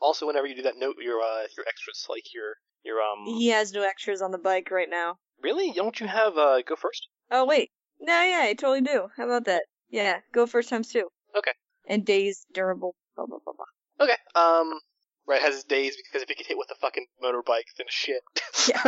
[0.00, 3.24] also whenever you do that, note your uh your extras like your your um.
[3.26, 5.16] He has no extras on the bike right now.
[5.42, 5.72] Really?
[5.72, 7.08] Don't you have uh go first?
[7.30, 9.08] Oh wait, no, yeah, I totally do.
[9.16, 9.64] How about that?
[9.90, 11.08] Yeah, go first times two.
[11.36, 11.52] Okay.
[11.86, 12.94] And days durable.
[13.16, 14.06] Blah blah blah blah.
[14.06, 14.16] Okay.
[14.34, 14.78] Um.
[15.26, 18.22] Right has days because if you get hit with a fucking motorbike, then shit.
[18.66, 18.82] Yeah.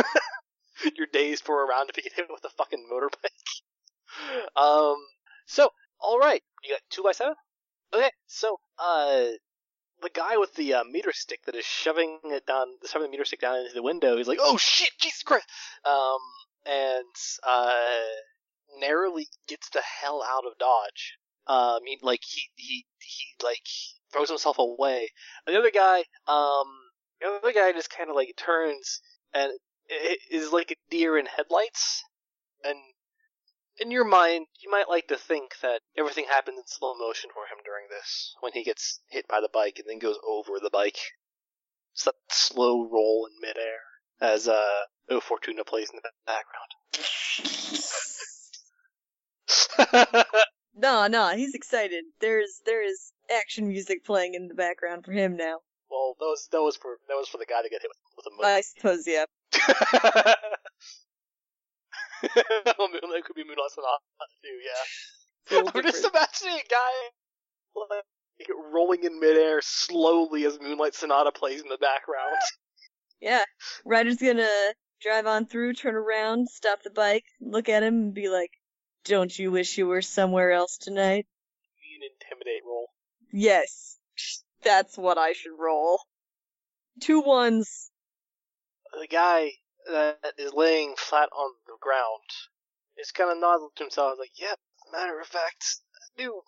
[0.95, 3.29] your days for a round if you get hit with a fucking motorbike.
[4.55, 4.97] Um.
[5.45, 5.69] So,
[5.99, 7.35] all right, you got two by seven.
[7.93, 8.11] Okay.
[8.27, 9.25] So, uh,
[10.01, 13.25] the guy with the uh, meter stick that is shoving it down, shoving the meter
[13.25, 15.47] stick down into the window, he's like, "Oh shit, Jesus Christ!"
[15.85, 16.19] Um,
[16.65, 17.05] and
[17.47, 17.73] uh,
[18.79, 21.17] narrowly gets the hell out of dodge.
[21.47, 23.65] Um, he like he he he like
[24.11, 25.09] throws himself away.
[25.45, 26.67] The other guy, um,
[27.19, 29.01] the other guy just kind of like turns
[29.33, 29.51] and
[30.29, 32.03] is like a deer in headlights.
[32.63, 32.77] And
[33.79, 37.43] in your mind, you might like to think that everything happens in slow motion for
[37.43, 40.69] him during this, when he gets hit by the bike and then goes over the
[40.71, 40.99] bike.
[41.93, 43.79] It's that slow roll in midair
[44.21, 46.71] as uh, O Fortuna plays in the background.
[50.73, 52.05] No, no, he's excited.
[52.21, 55.57] There's there is action music playing in the background for him now.
[55.89, 57.97] well, that was that was for that was for the guy to get hit with,
[58.17, 58.47] with a motor.
[58.47, 59.25] I suppose, yeah.
[62.23, 63.99] Moonlight could be Moonlight Sonata
[64.41, 64.57] too.
[64.63, 65.59] Yeah.
[65.75, 66.93] I'm just imagining a guy
[67.89, 68.03] like
[68.73, 72.37] rolling in midair slowly as Moonlight Sonata plays in the background.
[73.23, 73.43] Yeah.
[73.85, 74.49] Ryder's gonna
[74.99, 78.49] drive on through, turn around, stop the bike, look at him, and be like,
[79.05, 81.27] Don't you wish you were somewhere else tonight?
[81.77, 82.87] Be an intimidate roll.
[83.31, 83.99] Yes.
[84.63, 86.01] That's what I should roll.
[86.99, 87.91] Two ones.
[88.99, 89.51] The guy
[89.87, 92.29] that is laying flat on the ground
[92.97, 94.59] is kind of nodding to himself like, "Yep,
[94.91, 96.41] matter of fact, I do."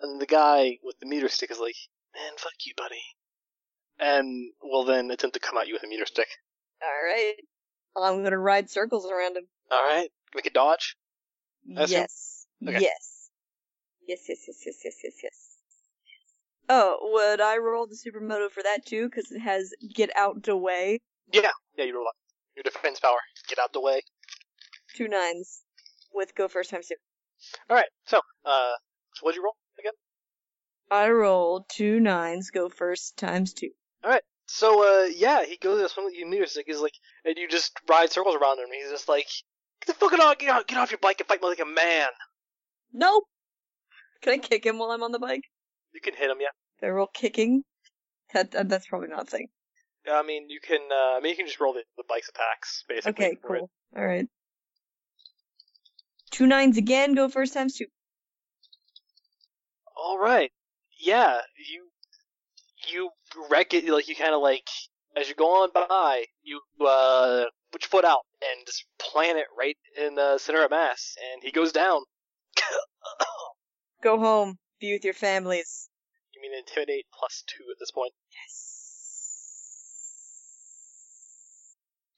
[0.00, 1.76] And the guy with the meter stick is like,
[2.14, 3.02] "Man, fuck you, buddy."
[3.98, 6.28] And will then attempt to come at you with a meter stick.
[6.82, 7.36] Alright.
[7.96, 9.48] I'm gonna ride circles around him.
[9.70, 10.96] All right, make a dodge.
[11.64, 12.46] Yes.
[12.62, 12.80] Okay.
[12.80, 13.30] Yes.
[14.06, 15.56] Yes, yes, yes, yes, yes, yes, yes.
[16.68, 19.08] Oh, would I roll the supermoto for that too?
[19.08, 21.00] Because it has get out the way.
[21.32, 22.14] Yeah, yeah, you roll up.
[22.56, 23.18] Your defense power.
[23.48, 24.00] Get out the way.
[24.96, 25.60] Two nines.
[26.12, 26.96] With go first times two.
[27.68, 27.88] All right.
[28.06, 28.72] So, uh,
[29.14, 29.92] so what'd you roll again?
[30.90, 33.70] I rolled two nines, go first times two.
[34.04, 36.66] Alright, So, uh, yeah, he goes to swing with you stick.
[36.68, 36.92] He's like,
[37.24, 38.66] and you just ride circles around him.
[38.72, 39.26] He's just like,
[39.84, 41.64] get the fucking off, get off, get off your bike and fight me like a
[41.64, 42.08] man.
[42.92, 43.24] Nope!
[44.22, 45.42] Can I kick him while I'm on the bike?
[45.92, 46.48] You can hit him, yeah.
[46.82, 47.64] I roll kicking?
[48.32, 49.48] That- that's probably not a thing.
[50.10, 50.80] I mean, you can.
[50.90, 53.26] Uh, I mean, you can just roll the, the bike's attacks, basically.
[53.26, 53.70] Okay, cool.
[53.96, 54.28] Alright.
[56.30, 57.86] Two nines again, go first times two.
[59.96, 60.50] All right.
[60.98, 61.88] Yeah, you
[62.92, 63.10] you
[63.50, 63.88] wreck it.
[63.88, 64.68] Like you kind of like
[65.16, 69.76] as you're going by, you uh put your foot out and just plant it right
[69.96, 72.00] in the center of mass, and he goes down.
[74.02, 74.58] Go home.
[74.80, 75.88] Be with your families.
[76.34, 78.12] You mean intimidate plus two at this point?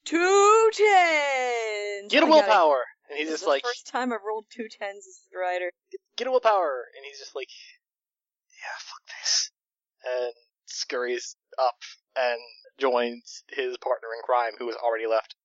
[0.09, 2.11] Two tens!
[2.11, 2.47] Get a I got it.
[2.47, 5.69] willpower, and he's just like, first time I've rolled two tens as a rider.
[6.17, 7.47] get a willpower, and he's just like,
[8.49, 9.51] yeah, fuck this,
[10.03, 10.33] and
[10.65, 11.75] scurries up
[12.17, 12.39] and
[12.79, 15.35] joins his partner in crime, who has already left.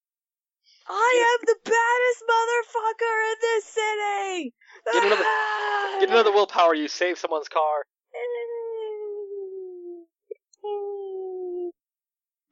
[0.88, 4.54] I am the baddest motherfucker in this city!
[4.92, 5.96] Get another- Ah!
[6.00, 7.84] Get another willpower, you save someone's car.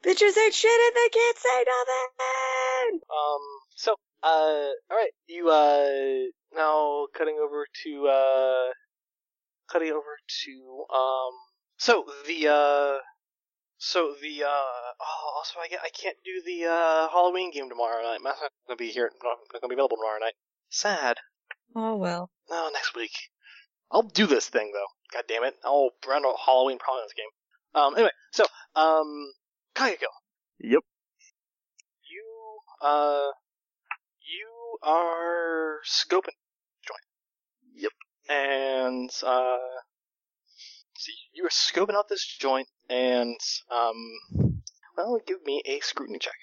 [0.04, 3.00] Bitches ain't shit and they can't say nothing!
[3.08, 3.40] Um,
[3.76, 8.72] so, uh, alright, you, uh, now cutting over to, uh,
[9.70, 11.32] cutting over to, um,
[11.76, 12.98] so the, uh,
[13.78, 18.02] so the, uh, oh, also I, get, I can't do the, uh, Halloween game tomorrow
[18.02, 18.18] night.
[18.24, 20.34] That's not gonna be here, not gonna be available tomorrow night.
[20.68, 21.18] Sad.
[21.76, 22.30] Oh well.
[22.50, 23.12] No, next week.
[23.92, 24.86] I'll do this thing though.
[25.12, 25.54] God damn it.
[25.64, 27.30] I'll run a Halloween probably in this game.
[27.74, 29.32] Um, anyway, so, um,
[29.74, 30.10] Kayako.
[30.60, 30.82] Yep.
[32.10, 33.28] You, uh,
[34.20, 36.36] you are scoping
[36.86, 37.06] joint.
[37.74, 37.92] Yep.
[38.28, 39.58] And, uh,
[40.96, 43.38] see, you are scoping out this joint and,
[43.70, 44.62] um,
[44.96, 46.34] well, give me a scrutiny check.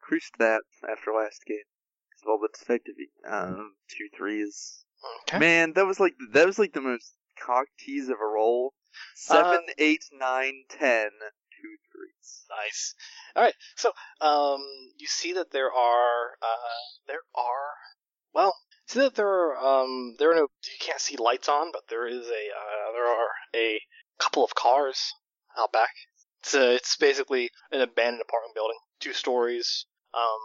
[0.00, 1.58] Cruised that after last game.
[2.12, 2.94] It's all but detective
[3.28, 4.84] Um, two threes.
[5.22, 5.38] Okay.
[5.38, 8.74] Man, that was like that was like the most cock tease of a roll.
[9.14, 11.10] Seven, Uh, eight, nine, ten.
[12.50, 12.94] Nice.
[13.36, 13.54] All right.
[13.76, 14.60] So, um,
[14.98, 17.68] you see that there are, uh, there are,
[18.34, 18.54] well,
[18.86, 22.06] see that there are, um, there are no, you can't see lights on, but there
[22.06, 23.80] is a, uh, there are a
[24.18, 25.12] couple of cars
[25.58, 25.90] out back.
[26.40, 29.86] It's, uh, it's basically an abandoned apartment building, two stories.
[30.14, 30.40] Um,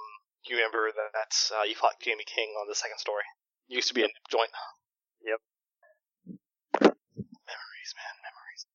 [0.47, 3.23] you remember that that's, uh, you fought Jamie King on the second story.
[3.67, 4.49] Used to be a joint.
[5.25, 5.39] Yep.
[6.79, 8.65] Memories, man, memories.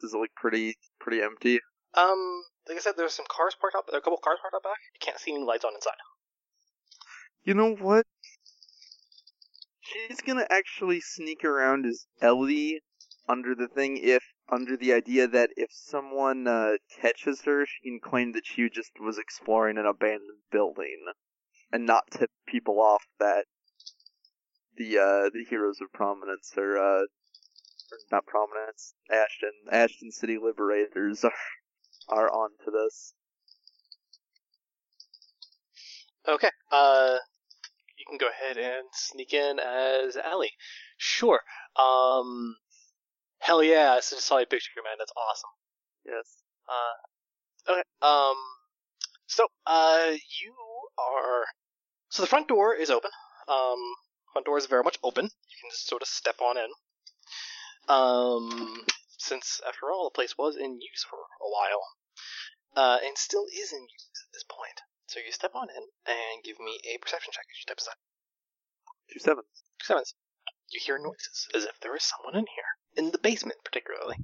[0.00, 1.60] Does it look pretty pretty empty?
[1.94, 3.86] Um, like I said, there's some cars parked out.
[3.86, 4.78] There are a couple cars parked out back.
[4.94, 5.98] You can't see any lights on inside.
[7.44, 8.06] You know what?
[9.80, 12.82] She's gonna actually sneak around as Ellie
[13.26, 18.00] under the thing if under the idea that if someone uh, catches her, she can
[18.00, 21.06] claim that she just was exploring an abandoned building
[21.72, 23.44] and not tip people off that
[24.76, 27.02] the uh, the heroes of prominence are uh,
[28.12, 31.32] not prominence Ashton Ashton City Liberators are
[32.08, 33.14] are on to this.
[36.26, 36.50] Okay.
[36.70, 37.16] Uh,
[37.96, 40.52] you can go ahead and sneak in as Ellie.
[40.96, 41.40] Sure.
[41.76, 42.56] Um,
[43.38, 43.92] hell yeah!
[43.92, 44.96] I just saw your picture, man.
[44.98, 45.50] That's awesome.
[46.04, 46.42] Yes.
[46.68, 47.82] Uh, okay.
[48.02, 48.36] Um,
[49.26, 50.10] so uh,
[50.42, 50.54] you
[50.98, 51.44] are.
[52.10, 53.10] So the front door is open.
[53.48, 53.78] Um,
[54.32, 55.24] front door is very much open.
[55.24, 56.70] You can just sort of step on in.
[57.88, 58.84] Um,
[59.18, 61.82] since after all, the place was in use for a while,
[62.76, 64.80] uh, and still is in use at this point.
[65.06, 67.96] So you step on in and give me a perception check as you step aside.
[69.12, 69.46] Two sevens.
[69.80, 70.14] Two sevens.
[70.70, 73.04] You hear noises as if there is someone in here.
[73.04, 74.16] In the basement, particularly.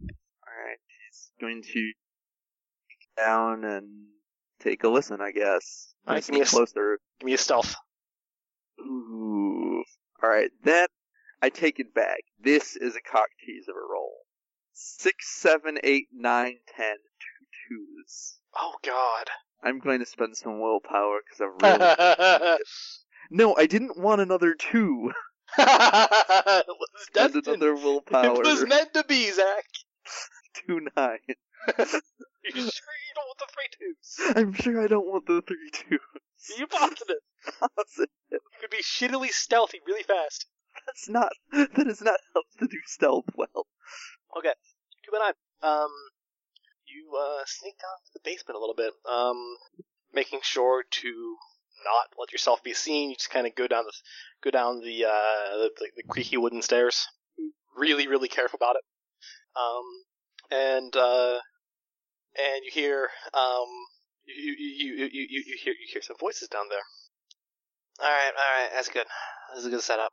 [0.00, 0.80] Alright.
[1.06, 1.92] He's going to
[3.16, 4.06] down and
[4.60, 5.92] take a listen, I guess.
[6.06, 6.98] Alright, give me a closer.
[7.20, 7.74] Give me a stealth.
[8.80, 9.84] Ooh.
[10.22, 10.90] Alright, that
[11.42, 12.20] I take it back.
[12.40, 14.14] This is a cock tease of a roll.
[14.80, 18.38] Six, seven, eight, nine, ten, two twos.
[18.56, 19.26] Oh god.
[19.62, 22.58] I'm going to spend some willpower because I really.
[23.30, 25.10] no, I didn't want another two.
[25.58, 27.46] it was Spend destined.
[27.62, 28.26] another willpower.
[28.40, 29.64] It was meant to be, Zach.
[30.66, 31.18] two nine.
[31.26, 31.90] You sure
[32.54, 34.36] you don't want the three twos?
[34.36, 35.98] I'm sure I don't want the three twos.
[36.56, 37.16] Are you positive?
[37.58, 38.08] Positive.
[38.30, 40.46] You could be shittily stealthy really fast.
[40.86, 41.32] That's not.
[41.52, 43.66] That is not how to do stealth well.
[44.36, 44.52] Okay,
[45.04, 45.66] keep an eye.
[45.66, 45.90] Um,
[46.86, 48.92] you uh sneak down to the basement a little bit.
[49.08, 49.56] Um,
[50.12, 51.36] making sure to
[51.84, 53.10] not let yourself be seen.
[53.10, 53.92] You just kind of go down the
[54.42, 57.06] go down the uh the, the, creaky wooden stairs.
[57.76, 58.82] Really, really careful about it.
[59.56, 59.84] Um,
[60.50, 61.38] and uh,
[62.36, 63.68] and you hear um
[64.26, 66.84] you you you you you, hear you hear some voices down there.
[68.00, 69.06] All right, all right, that's good.
[69.52, 70.12] That's a good setup.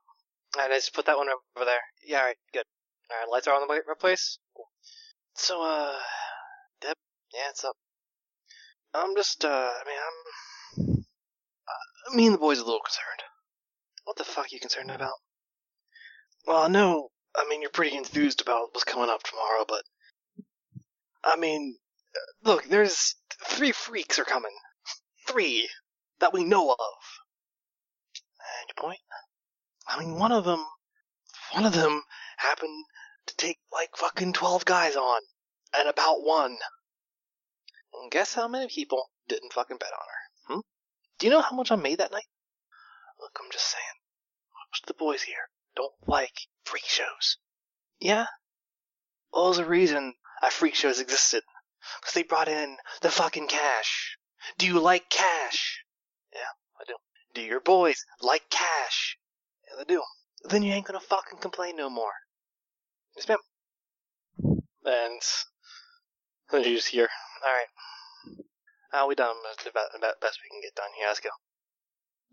[0.55, 1.81] All right, let's put that one over there.
[2.05, 2.65] Yeah, all right, good.
[3.11, 4.39] All right, lights are on the right place.
[4.55, 4.65] Cool.
[5.35, 5.95] So, uh,
[6.81, 6.95] Deb,
[7.33, 7.75] yeah, it's up.
[8.93, 11.05] I'm just, uh, I mean, I'm,
[11.67, 13.21] uh, me and the boys are a little concerned.
[14.05, 15.15] What the fuck are you concerned about?
[16.47, 19.83] Well, I know, I mean, you're pretty enthused about what's coming up tomorrow, but,
[21.23, 21.75] I mean,
[22.15, 24.55] uh, look, there's three freaks are coming.
[25.27, 25.67] Three
[26.19, 26.77] that we know of.
[28.39, 28.99] And your point?
[29.87, 30.63] I mean, one of them,
[31.51, 32.01] one of them
[32.37, 32.85] happened
[33.27, 35.21] to take like fucking 12 guys on
[35.73, 36.57] and about one.
[37.93, 40.55] And guess how many people didn't fucking bet on her?
[40.55, 40.61] Hmm?
[41.19, 42.27] Do you know how much I made that night?
[43.19, 43.83] Look, I'm just saying.
[44.71, 46.33] Most of the boys here don't like
[46.65, 47.37] freak shows.
[47.99, 48.27] Yeah?
[49.31, 51.43] Well, there's a reason that freak shows existed.
[51.99, 54.17] Because they brought in the fucking cash.
[54.57, 55.83] Do you like cash?
[56.33, 56.39] Yeah,
[56.79, 56.95] I do.
[57.33, 59.17] Do your boys like cash?
[59.67, 60.03] Yeah, they do.
[60.49, 62.13] Then you ain't gonna fucking complain no more.
[63.15, 63.37] Yes, ma'am.
[64.85, 65.21] And
[66.51, 67.07] then you just hear,
[67.43, 67.67] alright.
[68.93, 71.07] Uh, we done the about, about best we can get done here.
[71.07, 71.29] Let's go.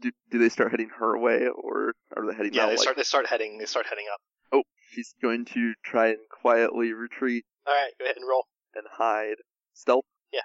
[0.00, 2.96] Do, do they start heading her way, or are they heading Yeah, they like, start.
[2.96, 3.58] They start heading.
[3.58, 4.20] They start heading up.
[4.52, 8.44] Oh, she's going to try and quietly retreat All right, go ahead and roll.
[8.74, 9.36] and hide.
[9.74, 10.04] Stealth?
[10.32, 10.40] Yeah,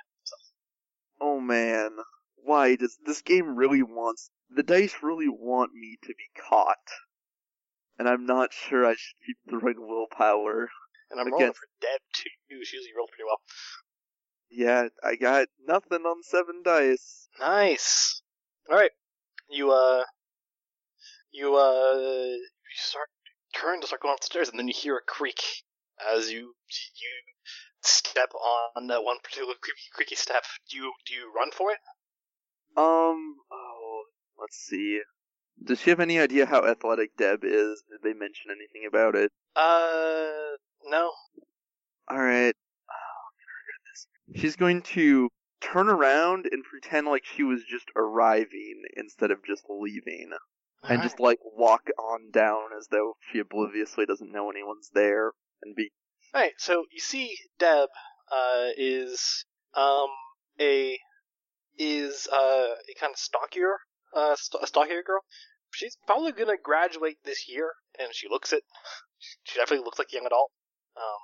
[1.20, 1.92] Oh man.
[2.36, 6.78] Why does this game really wants the dice really want me to be caught?
[8.00, 10.70] And I'm not sure I should keep throwing willpower.
[11.10, 11.40] And I'm Again.
[11.40, 12.30] rolling for Deb too.
[12.64, 13.42] She usually rolls pretty well.
[14.50, 17.28] Yeah, I got nothing on seven dice.
[17.40, 18.22] Nice.
[18.70, 18.92] All right.
[19.50, 20.04] You uh,
[21.32, 23.10] you uh, you start
[23.56, 25.42] turn to start going upstairs, and then you hear a creak
[26.14, 27.10] as you you
[27.82, 28.30] step
[28.76, 30.44] on that one particular creaky, creaky step.
[30.70, 31.78] Do you do you run for it?
[32.78, 34.04] Um, oh,
[34.40, 35.02] let's see.
[35.64, 37.84] Does she have any idea how athletic Deb is?
[37.90, 39.32] Did they mention anything about it?
[39.56, 41.12] Uh, no.
[42.12, 42.56] Alright.
[42.90, 43.28] Oh,
[43.68, 44.08] goodness.
[44.42, 45.30] She's going to
[45.62, 50.30] turn around and pretend like she was just arriving instead of just leaving.
[50.84, 55.32] and just like walk on down as though she obliviously doesn't know anyone's there
[55.64, 55.90] and be
[56.34, 56.54] All right.
[56.58, 57.90] So you see, Deb
[58.32, 60.10] uh is um
[60.60, 61.00] a
[61.78, 63.74] is uh a kind of stockier
[64.18, 65.22] uh st- a stockier girl.
[65.72, 68.64] She's probably gonna graduate this year, and she looks it.
[69.44, 70.52] She definitely looks like a young adult.
[70.96, 71.24] Um,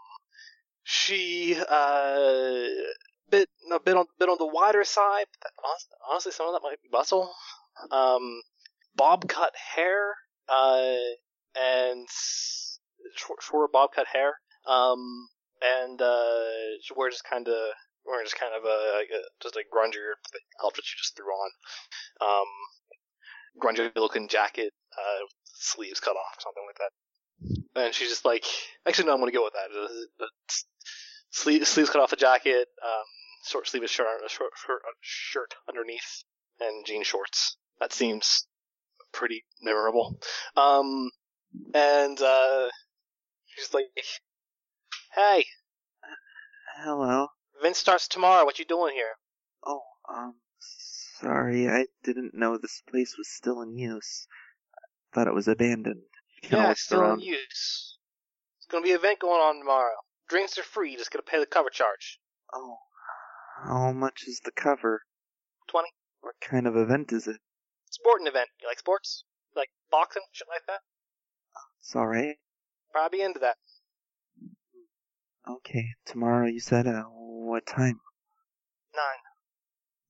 [0.84, 2.68] she uh
[3.30, 5.26] bit a bit on bit on the wider side.
[5.42, 5.52] But
[6.10, 7.34] honestly, some of that might be muscle.
[7.92, 8.42] Um,
[8.96, 10.14] bob cut hair.
[10.48, 10.96] Uh,
[11.56, 12.08] and
[13.16, 14.36] short, bob cut hair.
[14.68, 15.28] Um,
[15.62, 17.56] and uh, she wears just kind of
[18.06, 20.14] wearing just kind of a, a just a grungier
[20.64, 21.52] outfit she just threw on.
[22.22, 22.48] Um,
[23.62, 27.84] grungy looking jacket, uh, sleeves cut off, something like that.
[27.84, 28.46] And she's just like,
[28.88, 29.70] actually, no, I'm gonna go with that.
[29.76, 30.28] Uh, uh,
[31.32, 33.04] Sleeve, sleeves cut off the jacket, um,
[33.48, 36.24] short sleeveless shirt, a short, uh, shirt underneath,
[36.60, 37.58] and jean shorts.
[37.80, 38.46] That seems
[39.12, 40.20] pretty memorable.
[40.56, 41.10] Um,
[41.74, 42.70] and uh,
[43.48, 43.86] she's like,
[45.14, 45.46] "Hey,
[46.78, 47.28] hello
[47.62, 48.46] Vince starts tomorrow.
[48.46, 49.16] What you doing here?"
[49.66, 50.36] oh um
[51.24, 54.28] sorry i didn't know this place was still in use
[55.14, 56.04] thought it was abandoned
[56.44, 57.98] Kinda yeah, it's still in use.
[58.58, 59.96] It's gonna be an event going on tomorrow.
[60.28, 60.92] Drinks are free.
[60.92, 62.20] You just gotta pay the cover charge.
[62.54, 62.80] oh
[63.64, 65.04] how much is the cover
[65.70, 65.88] twenty.
[66.20, 67.40] What kind of event is it?
[67.90, 68.50] Sporting event.
[68.62, 69.24] You like sports?
[69.56, 70.82] Like boxing, shit like that?
[71.80, 72.36] It's alright.
[72.92, 73.56] Probably into that.
[75.50, 78.00] Okay, tomorrow you said, uh, what time?
[78.96, 79.22] Nine.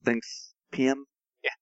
[0.03, 1.05] Thanks, PM?
[1.43, 1.55] Yeah.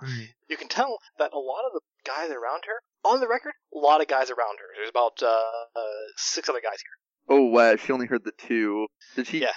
[0.00, 0.34] Alright.
[0.48, 3.78] You can tell that a lot of the guys around her, on the record, a
[3.78, 4.66] lot of guys around her.
[4.76, 7.36] There's about uh, uh, six other guys here.
[7.36, 8.86] Oh wow, she only heard the two.
[9.16, 9.40] Did she?
[9.40, 9.56] Yeah.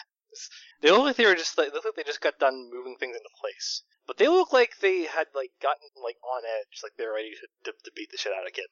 [0.82, 2.98] They look like they were just like they look like they just got done moving
[3.00, 3.84] things into place.
[4.06, 7.72] But they look like they had like gotten like on edge, like they're ready to,
[7.72, 8.66] to, to beat the shit out of kid.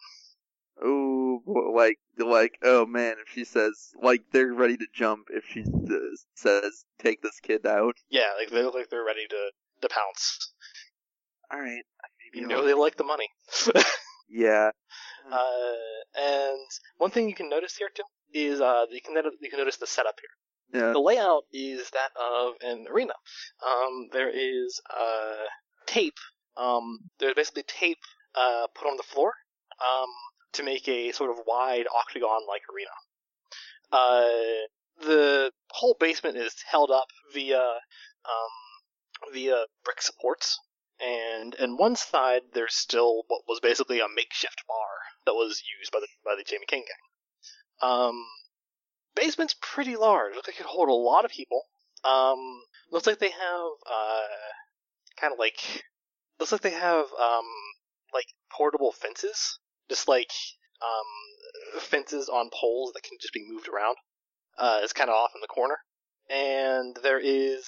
[0.83, 1.41] Oh,
[1.75, 5.97] like, like, oh man, if she says, like, they're ready to jump if she uh,
[6.35, 7.95] says, take this kid out.
[8.09, 9.51] Yeah, like they look like they're ready to
[9.81, 10.53] to pounce.
[11.53, 11.83] Alright.
[12.33, 13.27] You know they like the money.
[14.33, 14.71] Yeah.
[15.29, 15.73] uh,
[16.15, 16.57] and
[16.97, 19.87] one thing you can notice here too is uh, you can you can notice the
[19.87, 20.81] setup here.
[20.81, 20.93] Yeah.
[20.93, 23.13] The layout is that of an arena.
[23.61, 25.47] Um, there is uh,
[25.85, 26.17] tape.
[26.55, 27.97] Um, there's basically tape
[28.35, 29.33] uh, put on the floor
[29.81, 30.09] um,
[30.53, 32.89] to make a sort of wide octagon-like arena.
[33.91, 34.67] Uh,
[35.05, 40.59] the whole basement is held up via um, via brick supports,
[40.99, 44.87] and and one side there's still what was basically a makeshift bar
[45.25, 47.89] that was used by the by the Jamie King gang.
[47.89, 48.25] Um,
[49.15, 50.35] basement's pretty large.
[50.35, 51.63] Looks like it could hold a lot of people.
[52.03, 54.27] Um, looks like they have uh,
[55.19, 55.83] kind of like
[56.39, 57.45] looks like they have um
[58.13, 59.59] like portable fences,
[59.91, 60.31] just like
[60.81, 63.97] um fences on poles that can just be moved around.
[64.57, 65.77] Uh, it's kind of off in the corner,
[66.29, 67.65] and there is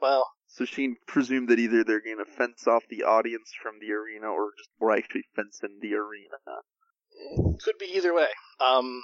[0.00, 3.92] well So she presumed that either they're going to fence off the audience from the
[3.92, 7.58] arena or just or actually fence in the arena.
[7.62, 8.28] could be either way.
[8.60, 9.02] Um,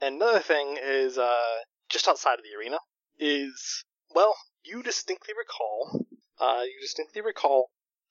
[0.00, 1.56] another thing is, uh,
[1.90, 2.78] just outside of the arena
[3.18, 6.06] is, well, you distinctly recall,
[6.40, 7.68] uh, you distinctly recall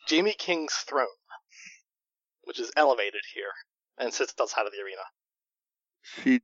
[0.07, 1.07] Jamie King's throne,
[2.43, 3.51] which is elevated here
[3.97, 5.03] and sits outside of the arena.
[6.01, 6.41] She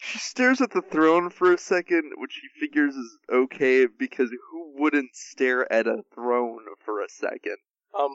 [0.00, 4.74] she stares at the throne for a second, which she figures is okay because who
[4.76, 7.56] wouldn't stare at a throne for a second?
[7.98, 8.14] Um,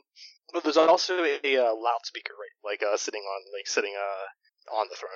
[0.53, 4.75] but there's also a, a uh, loudspeaker, right, like uh, sitting on, like sitting uh
[4.77, 5.11] on the throne,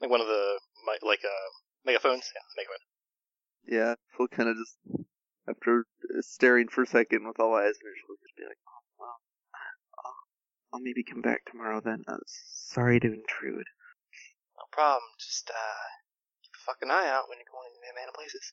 [0.00, 0.58] like one of the
[1.06, 1.50] like uh
[1.84, 2.82] megaphones, yeah, megaphone.
[3.64, 5.06] Yeah, she'll kind of just
[5.48, 5.86] after
[6.20, 8.81] staring for a second with all eyes, and she'll just be like, "Oh
[10.72, 12.02] I'll maybe come back tomorrow then.
[12.08, 13.66] Uh, sorry to intrude."
[14.56, 15.02] No problem.
[15.18, 15.84] Just uh,
[16.42, 18.52] keep a fucking eye out when you're going to random places.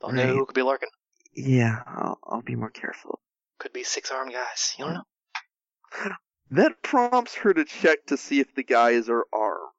[0.00, 0.26] Don't Right.
[0.26, 0.88] know who could be lurking.
[1.34, 3.20] Yeah, I'll, I'll be more careful.
[3.58, 4.74] Could be six armed guys.
[4.78, 6.12] You don't know.
[6.52, 9.70] That prompts her to check to see if the guys are armed.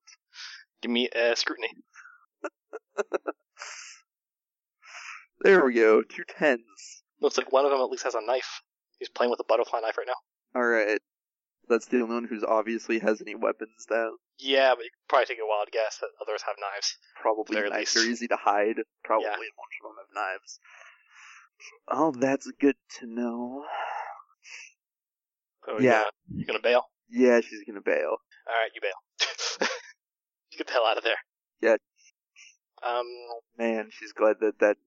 [0.82, 1.68] Give me uh, scrutiny.
[5.42, 7.04] There we go, two tens.
[7.20, 8.62] Looks like one of them at least has a knife.
[9.00, 10.60] He's playing with a butterfly knife right now.
[10.60, 11.02] Alright.
[11.72, 14.18] That's the only one who's obviously has any weapons though.
[14.38, 16.98] Yeah, but you could probably take a wild guess that others have knives.
[17.22, 17.98] Probably knives least.
[17.98, 18.76] are easy to hide.
[19.06, 19.36] Probably Yeah.
[19.36, 20.60] a bunch of them have knives.
[21.88, 23.64] Oh, that's good to know.
[25.66, 26.04] So Yeah.
[26.30, 26.84] You you gonna bail?
[27.10, 28.18] Yeah, she's gonna bail.
[28.48, 29.68] All right, you bail.
[30.52, 31.20] you get the hell out of there.
[31.62, 31.78] Yeah.
[32.84, 33.06] Um.
[33.58, 34.78] Man, she's glad that that.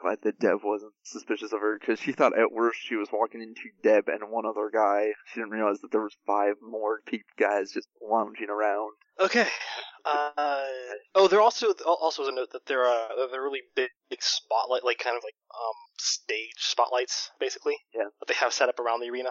[0.00, 3.42] Glad that Deb wasn't suspicious of her because she thought at worst she was walking
[3.42, 5.12] into Deb and one other guy.
[5.26, 8.92] She didn't realize that there was five more peep guys just lounging around.
[9.20, 9.48] Okay.
[10.04, 10.64] Uh.
[11.14, 14.84] Oh, there also also is a note that there are they're really big, big spotlight,
[14.84, 17.76] like kind of like um stage spotlights, basically.
[17.94, 18.08] Yeah.
[18.20, 19.30] That they have set up around the arena.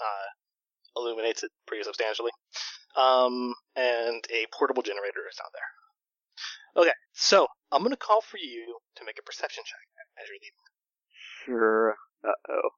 [0.00, 0.28] Uh,
[0.96, 2.32] illuminates it pretty substantially.
[2.96, 5.70] Um, and a portable generator is down there.
[6.80, 9.80] Okay, so I'm gonna call for you to make a perception check
[10.22, 10.64] as you're leaving.
[11.44, 11.96] Sure.
[12.24, 12.70] Uh oh.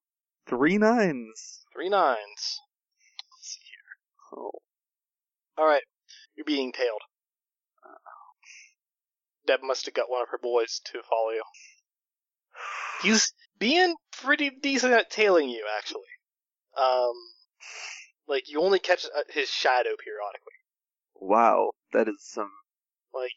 [0.48, 1.64] Three nines.
[1.72, 2.60] Three nines.
[3.30, 4.38] Let's see here.
[4.38, 4.50] Oh.
[5.56, 5.84] All right,
[6.34, 7.02] you're being tailed.
[9.46, 11.42] Deb must have got one of her boys to follow you.
[13.02, 16.02] He's being pretty decent at tailing you, actually.
[16.76, 17.14] Um,
[18.26, 20.58] like you only catch uh, his shadow periodically.
[21.14, 22.50] Wow, that is some.
[23.14, 23.30] Like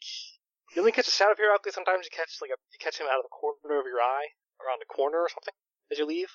[0.76, 1.72] you only catch a shadow periodically.
[1.72, 4.28] Sometimes you catch like a, you catch him out of the corner of your eye,
[4.60, 5.54] around the corner or something
[5.90, 6.30] as you leave.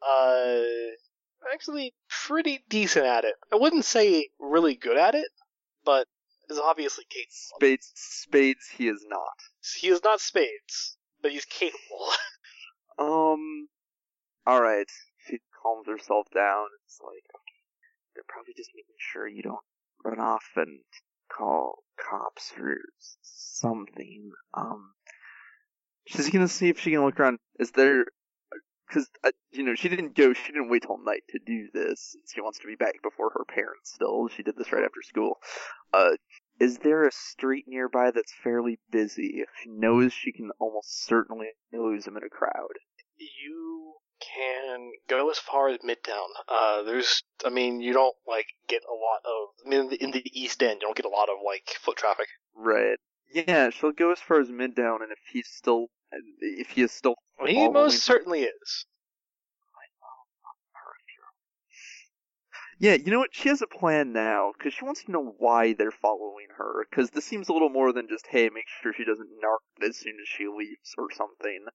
[0.00, 0.62] Uh,
[1.52, 3.34] actually pretty decent at it.
[3.52, 5.28] I wouldn't say really good at it,
[5.84, 6.06] but
[6.48, 7.58] is obviously capable.
[7.58, 9.38] Spades, spades, he is not.
[9.80, 11.78] He is not spades, but he's capable.
[12.98, 13.68] Um.
[14.46, 14.90] Alright.
[15.26, 16.66] She calms herself down.
[16.84, 17.62] It's like, okay,
[18.14, 19.64] they're probably just making sure you don't
[20.04, 20.80] run off and
[21.36, 22.78] call cops or
[23.22, 24.32] something.
[24.54, 24.92] Um.
[26.06, 27.38] She's gonna see if she can look around.
[27.58, 28.06] Is there
[28.90, 30.32] because uh, you know she didn't go.
[30.32, 32.16] She didn't wait till night to do this.
[32.32, 33.92] She wants to be back before her parents.
[33.94, 35.38] Still, she did this right after school.
[35.92, 36.16] Uh,
[36.58, 39.44] is there a street nearby that's fairly busy?
[39.62, 42.74] She knows she can almost certainly lose him in a crowd.
[43.18, 43.79] You
[44.20, 46.28] can go as far as Midtown.
[46.48, 49.48] Uh, there's, I mean, you don't like get a lot of.
[49.64, 51.76] I mean, in the, in the East End, you don't get a lot of like
[51.80, 52.28] foot traffic.
[52.54, 52.98] Right.
[53.32, 55.86] Yeah, she'll go as far as Midtown, and if he's still,
[56.40, 57.14] if he is still,
[57.46, 58.86] he most certainly is.
[62.80, 63.34] Yeah, you know what?
[63.34, 66.86] She has a plan now because she wants to know why they're following her.
[66.88, 69.98] Because this seems a little more than just, hey, make sure she doesn't narc as
[69.98, 71.66] soon as she leaves or something.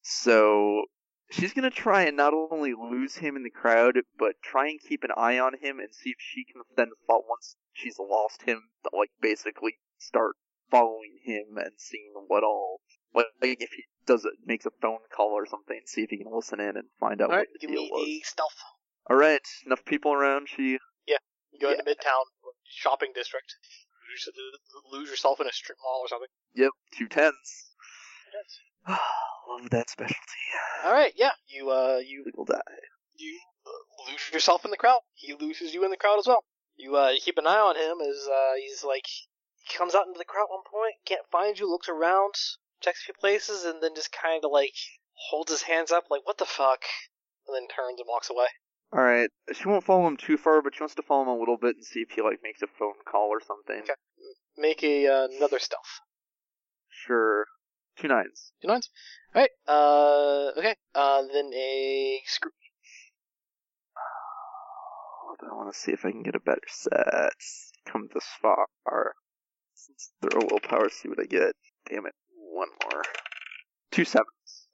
[0.00, 0.84] So
[1.30, 5.04] she's gonna try and not only lose him in the crowd, but try and keep
[5.04, 8.62] an eye on him and see if she can then follow once she's lost him,
[8.92, 10.36] like basically start
[10.70, 12.80] following him and seeing what all.
[13.14, 16.32] Like if he does it, makes a phone call or something, see if he can
[16.34, 18.08] listen in and find out All right, what the give deal me was.
[18.08, 18.58] a stealth.
[19.08, 20.48] All right, enough people around.
[20.48, 20.78] She
[21.52, 21.78] You go Yeah.
[21.78, 22.24] into Midtown
[22.64, 23.54] shopping district.
[24.10, 24.28] Lose,
[24.90, 26.28] lose yourself in a strip mall or something.
[26.54, 27.70] Yep, two tens.
[29.48, 30.20] Love that specialty.
[30.84, 32.60] All right, yeah, you uh, you Legal die.
[33.16, 35.00] you uh, lose yourself in the crowd.
[35.14, 36.44] He loses you in the crowd as well.
[36.76, 40.18] You uh, keep an eye on him as uh, he's like he comes out into
[40.18, 42.34] the crowd at one point, can't find you, looks around,
[42.80, 44.74] checks a few places, and then just kind of like
[45.30, 46.82] holds his hands up like what the fuck,
[47.46, 48.46] and then turns and walks away.
[48.92, 51.38] All right, she won't follow him too far, but she wants to follow him a
[51.38, 53.82] little bit and see if he like makes a phone call or something.
[53.82, 53.94] Okay.
[54.56, 56.00] Make a uh, another stealth.
[56.90, 57.46] Sure.
[57.98, 58.52] Two nines.
[58.60, 58.90] Two nines.
[59.34, 59.50] All right.
[59.66, 60.76] Uh, okay.
[60.94, 62.50] Uh, then a screw.
[65.50, 67.32] I want to see if I can get a better set.
[67.86, 68.66] Come this far.
[70.22, 71.54] Throw willpower, see what I get.
[71.88, 72.14] Damn it.
[72.36, 73.02] One more.
[73.90, 74.68] Two sevens.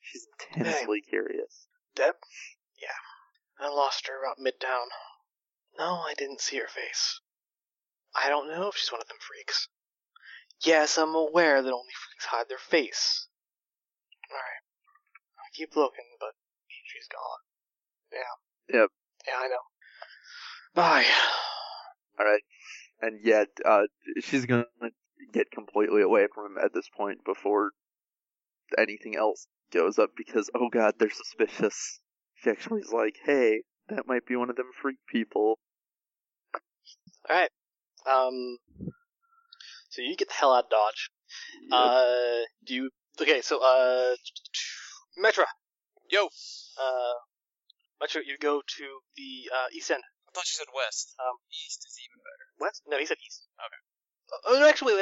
[0.00, 1.66] She's intensely curious.
[1.94, 2.14] Deb?
[2.80, 3.66] Yeah.
[3.66, 4.86] I lost her about midtown.
[5.78, 7.20] No, I didn't see her face.
[8.14, 9.68] I don't know if she's one of them freaks.
[10.64, 13.28] Yes, I'm aware that only freaks hide their face.
[14.30, 14.62] Alright.
[15.38, 16.30] I keep looking, but
[16.86, 17.40] she's gone.
[18.12, 18.80] Yeah.
[18.80, 18.90] Yep.
[19.26, 19.64] Yeah, I know.
[20.74, 21.04] Bye.
[22.18, 22.42] Alright.
[23.00, 23.82] And yet, uh,
[24.20, 24.66] she's gonna
[25.32, 27.72] get completely away from him at this point before
[28.78, 32.00] anything else goes up because, oh god, they're suspicious.
[32.36, 35.58] She actually is like, hey, that might be one of them freak people.
[37.28, 37.50] Alright.
[38.06, 38.58] Um,
[39.96, 41.08] so you get the hell out of Dodge.
[41.72, 44.12] Uh, do you, okay, so, uh,
[45.16, 45.48] Metra.
[46.12, 46.28] Yo,
[46.76, 47.16] Uh,
[47.96, 50.04] Metra, you go to the, uh, East End.
[50.04, 51.16] I thought you said west.
[51.16, 52.44] Um, East is even better.
[52.60, 52.82] West?
[52.84, 53.48] No, he said East.
[53.56, 53.80] Okay.
[54.28, 54.92] Uh, oh, no, actually,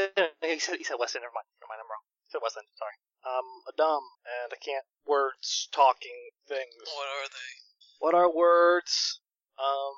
[0.47, 1.27] he said, he said West End.
[1.27, 1.51] Never mind.
[1.59, 2.07] Never mind, I'm wrong.
[2.25, 2.71] He said West End.
[2.79, 2.95] Sorry.
[3.27, 6.77] Um, a dumb, and I can't words talking things.
[6.87, 7.51] What are they?
[7.99, 9.19] What are words?
[9.59, 9.97] Um,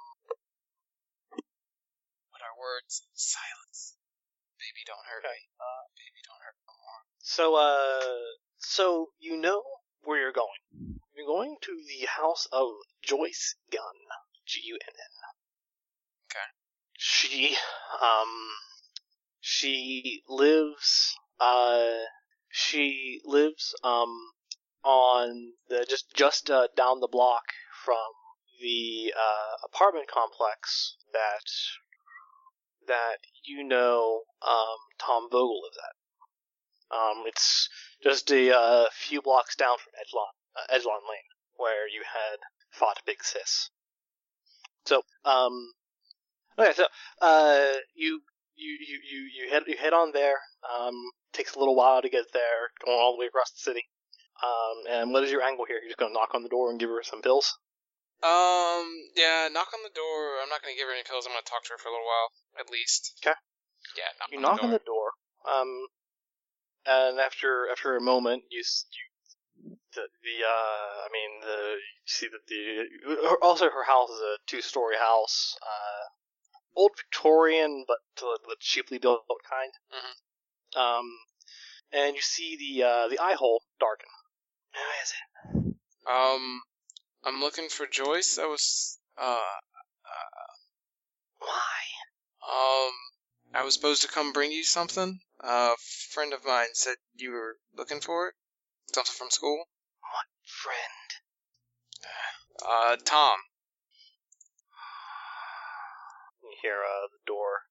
[2.33, 3.05] What are words?
[3.13, 3.96] Silence.
[4.87, 5.35] Don't hurt Okay.
[5.35, 5.51] me.
[5.59, 6.73] Uh, baby, don't hurt me.
[7.19, 8.23] so, uh,
[8.59, 9.63] so you know
[10.03, 11.01] where you're going.
[11.15, 12.69] You're going to the house of
[13.03, 13.83] Joyce Gunn.
[14.47, 15.15] G-U-N-N.
[16.31, 16.47] Okay.
[16.99, 17.57] She,
[18.01, 18.29] um,
[19.41, 21.91] she lives, uh,
[22.49, 24.15] she lives, um,
[24.85, 27.43] on the, just, just, uh, down the block
[27.85, 28.13] from
[28.61, 31.43] the, uh, apartment complex that,
[32.87, 36.97] that you know, um, Tom Vogel lives at.
[36.97, 37.69] Um, it's
[38.03, 42.39] just a, uh, few blocks down from Edgelon, uh, Lane, where you had
[42.71, 43.71] fought Big Sis.
[44.85, 45.73] So, um,
[46.59, 46.87] okay, so,
[47.21, 48.21] uh, you,
[48.55, 50.39] you, you, you, you head, you head on there,
[50.79, 50.95] um,
[51.33, 53.85] takes a little while to get there, going all the way across the city.
[54.45, 55.79] Um, and what is your angle here?
[55.81, 57.59] You're just gonna knock on the door and give her some pills?
[58.23, 60.41] Um, yeah, knock on the door.
[60.43, 61.27] I'm not gonna give her any pills.
[61.27, 63.19] I'm gonna talk to her for a little while, at least.
[63.23, 63.37] Okay.
[63.97, 65.13] Yeah, knock You on knock the on the door,
[65.47, 65.87] um,
[66.87, 72.07] and after, after a moment, you, s- you, the, the, uh, I mean, the, you
[72.07, 76.05] see that the, her- also her house is a two-story house, uh,
[76.77, 79.73] old Victorian, but uh, the cheaply built kind.
[79.95, 80.81] Mhm.
[80.81, 81.19] Um,
[81.93, 84.09] and you see the, uh, the eye hole darken.
[84.75, 86.11] Who is it?
[86.11, 86.63] Um,
[87.27, 88.39] I'm looking for Joyce.
[88.39, 89.41] I was, uh,
[91.39, 91.83] Why?
[92.49, 92.93] um,
[93.53, 95.19] I was supposed to come bring you something.
[95.41, 95.75] a
[96.13, 98.35] friend of mine said you were looking for it.
[98.95, 99.65] Something from school.
[100.01, 101.09] What friend.
[102.65, 103.39] Uh, Tom.
[106.45, 107.63] You hear uh, the door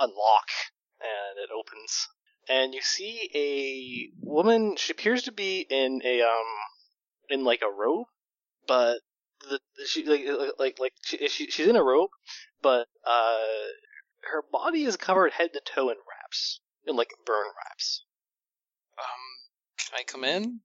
[0.00, 0.48] unlock,
[1.00, 2.08] and it opens,
[2.48, 4.76] and you see a woman.
[4.76, 6.46] She appears to be in a um
[7.28, 8.06] in like a robe,
[8.66, 9.00] but
[9.40, 10.24] the she like
[10.58, 12.10] like like she, she she's in a robe,
[12.62, 13.68] but uh
[14.30, 18.04] her body is covered head to toe in wraps, in like burn wraps,
[18.98, 19.22] Um,
[19.78, 20.60] can I come in?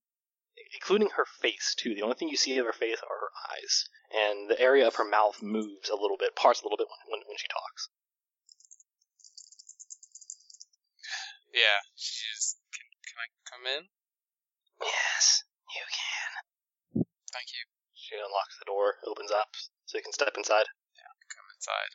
[0.74, 1.96] including her face too.
[1.96, 4.96] The only thing you see of her face are her eyes, and the area of
[4.96, 7.90] her mouth moves a little bit, parts a little bit when when, when she talks.
[11.54, 12.56] Yeah, she's.
[12.72, 13.90] Can, can I come in?
[14.82, 15.44] Yes,
[15.76, 17.04] you can.
[17.34, 17.69] Thank you.
[18.10, 19.54] She unlocks the door, opens up,
[19.86, 20.66] so you can step inside.
[20.98, 21.94] Yeah, come inside.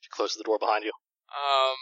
[0.00, 0.92] She closes the door behind you.
[1.28, 1.76] Um,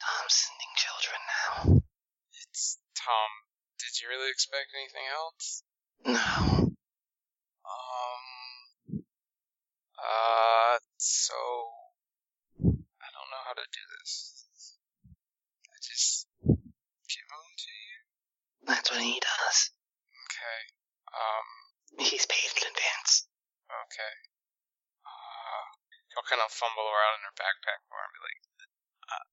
[0.00, 1.84] Tom's sending children now.
[2.32, 3.28] it's Tom.
[3.76, 5.62] Did you really expect anything else?
[6.00, 6.72] No.
[7.68, 8.24] Um.
[10.00, 10.80] Uh.
[10.96, 11.36] So.
[12.56, 14.80] I don't know how to do this.
[15.68, 17.98] I just give them to you.
[18.64, 19.76] That's what he does.
[20.24, 20.72] Okay.
[21.12, 21.59] Um.
[22.00, 23.28] He's paid in advance.
[23.68, 24.14] Okay.
[25.04, 25.64] Uh.
[26.10, 28.40] He'll kind of fumble around in her backpack for and be like,
[29.06, 29.26] uh,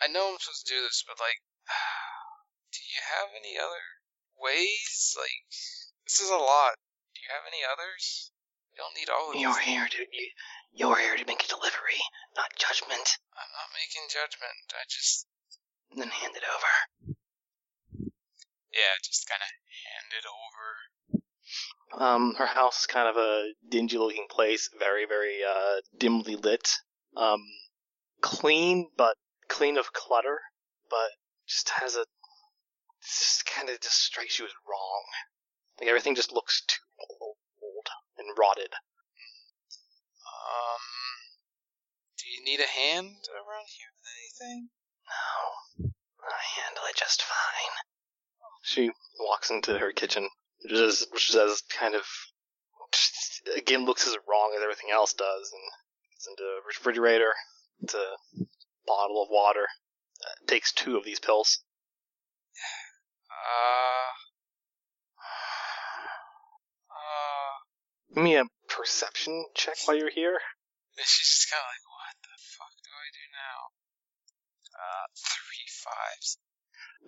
[0.00, 1.42] I know I'm supposed to do this, but like,
[2.72, 3.84] do you have any other
[4.40, 5.12] ways?
[5.18, 5.44] Like,
[6.08, 6.80] this is a lot.
[7.12, 8.32] Do you have any others?
[8.72, 9.68] You don't need all of You're these.
[9.72, 10.28] here to you,
[10.72, 12.00] you're here to make a delivery,
[12.36, 13.08] not judgment.
[13.32, 14.68] I'm not making judgment.
[14.72, 15.24] I just,
[15.96, 16.72] Then hand it over.
[18.72, 20.66] yeah, just kind of hand it over.
[21.96, 26.68] Um, her house is kind of a dingy looking place, very, very, uh, dimly lit.
[27.16, 27.40] Um,
[28.20, 29.16] clean, but
[29.48, 30.40] clean of clutter,
[30.90, 31.10] but
[31.48, 32.04] just has a,
[33.02, 35.04] just kind of just strikes you as wrong.
[35.80, 38.72] Like everything just looks too old and rotted.
[40.26, 40.80] Um,
[42.18, 44.68] do you need a hand around here with anything?
[45.06, 45.90] No,
[46.22, 47.72] I handle it just fine.
[48.62, 50.28] She walks into her kitchen,
[50.66, 52.02] which is, which is as kind of,
[52.92, 55.62] just, again, looks as wrong as everything else does, and
[56.12, 57.32] gets into a refrigerator,
[57.80, 58.16] it's a
[58.86, 59.66] bottle of water,
[60.24, 61.60] uh, takes two of these pills.
[63.30, 64.10] Uh,
[66.90, 70.34] uh, Give me a perception check while you're here.
[70.34, 73.58] and she's just kind of like, what the fuck do I do now?
[74.74, 76.38] Uh, three fives.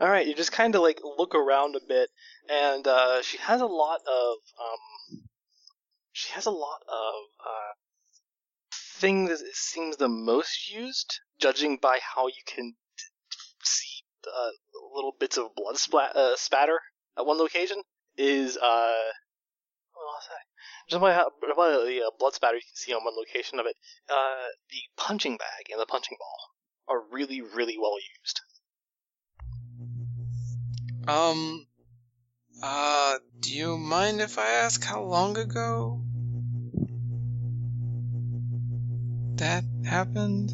[0.00, 2.10] All right, you just kind of like look around a bit,
[2.48, 5.22] and uh, she has a lot of um,
[6.12, 7.72] she has a lot of uh,
[8.72, 12.74] things that seems the most used, judging by how you can
[13.62, 14.50] see uh,
[14.94, 16.80] little bits of blood splat uh, spatter
[17.16, 17.82] at one location.
[18.16, 18.94] Is uh?
[20.88, 21.22] Just by,
[21.54, 23.76] by the uh, blood spatter you can see on one location of it,
[24.08, 28.40] uh, the punching bag and the punching ball are really, really well used.
[31.06, 31.67] Um,
[32.62, 36.02] uh, do you mind if I ask how long ago
[39.36, 40.50] that happened?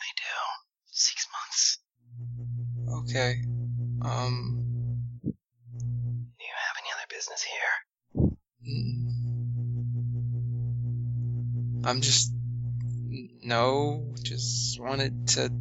[0.00, 0.22] I do.
[0.90, 1.78] Six months.
[3.10, 3.42] Okay.
[4.02, 4.62] Um,
[5.22, 7.74] Do you have any other business here?
[8.66, 9.02] mm.
[11.84, 12.32] I'm just,
[13.44, 15.52] no, just wanted to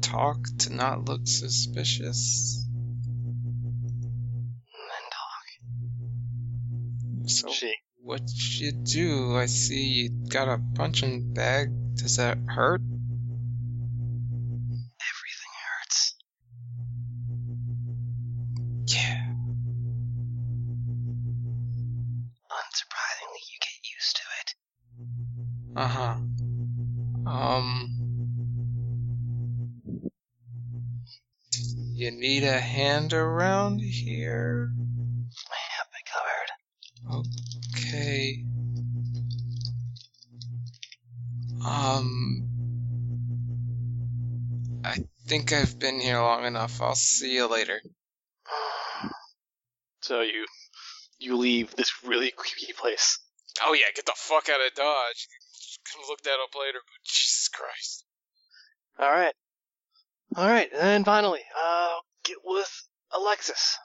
[0.00, 2.61] talk to not look suspicious.
[7.32, 7.74] So, She.
[8.02, 8.20] what
[8.60, 9.36] you do?
[9.36, 11.70] I see you got a punching bag.
[11.96, 12.82] Does that hurt?
[15.10, 16.14] Everything hurts.
[18.86, 19.32] Yeah.
[22.50, 24.54] Unsurprisingly, you get used to it.
[25.76, 26.16] Uh huh.
[27.30, 27.88] Um.
[31.94, 34.72] You need a hand around here?
[37.12, 38.44] Okay.
[41.64, 42.48] Um.
[44.84, 46.80] I think I've been here long enough.
[46.80, 47.80] I'll see you later.
[50.00, 50.46] So you
[51.20, 53.20] you leave this really creepy place.
[53.64, 55.28] Oh yeah, get the fuck out of Dodge.
[55.86, 58.04] Could look that up later, but Jesus Christ.
[58.98, 59.34] All right,
[60.36, 63.78] all right, and then finally, uh, get with Alexis.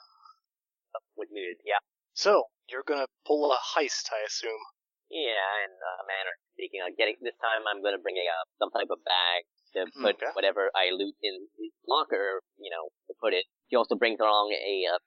[1.16, 1.78] With me, yeah.
[2.14, 4.64] So you're gonna pull a heist, I assume.
[5.08, 8.44] Yeah, in a manner of speaking, uh, getting this time I'm gonna bring a uh,
[8.60, 10.32] some type of bag to put Okay.
[10.36, 13.44] whatever I loot in his locker, you know, to put it.
[13.68, 15.00] She also brings along a, uh,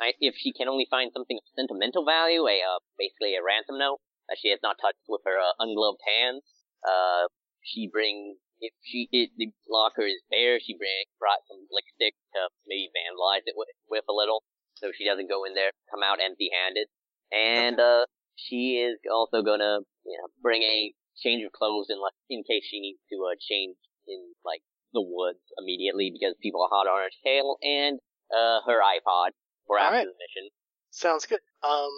[0.00, 3.78] I, if she can only find something of sentimental value, a uh, basically a ransom
[3.78, 6.42] note that she has not touched with her uh, ungloved hands.
[6.82, 7.26] Uh,
[7.62, 12.50] she brings if she if the locker is bare, she bring brought some lipstick to
[12.66, 14.42] maybe vandalize it with, with a little.
[14.80, 16.88] So she doesn't go in there, come out empty-handed.
[17.30, 22.14] And uh, she is also gonna, you know, bring a change of clothes in like
[22.30, 23.76] in case she needs to uh, change
[24.06, 24.62] in like
[24.94, 27.98] the woods immediately because people are hot on her tail, and
[28.32, 29.30] uh, her iPod
[29.66, 30.06] for after Alright.
[30.06, 30.50] the mission.
[30.90, 31.40] Sounds good.
[31.62, 31.90] Um,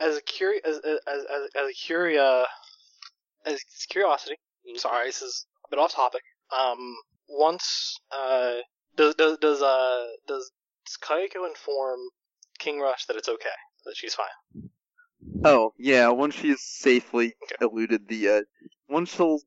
[0.00, 2.44] as a curi- as as as as, as a curia,
[3.46, 4.36] as curiosity.
[4.76, 6.22] Sorry, this is a bit off topic.
[6.56, 6.96] Um,
[7.28, 8.56] once uh,
[8.96, 10.50] does does does uh does
[11.00, 12.00] Kayako inform
[12.58, 13.48] King Rush that it's okay,
[13.84, 14.70] that she's fine?
[15.44, 17.56] Oh yeah, once she's safely Okay.
[17.60, 18.42] eluded the uh,
[18.88, 19.40] once she'll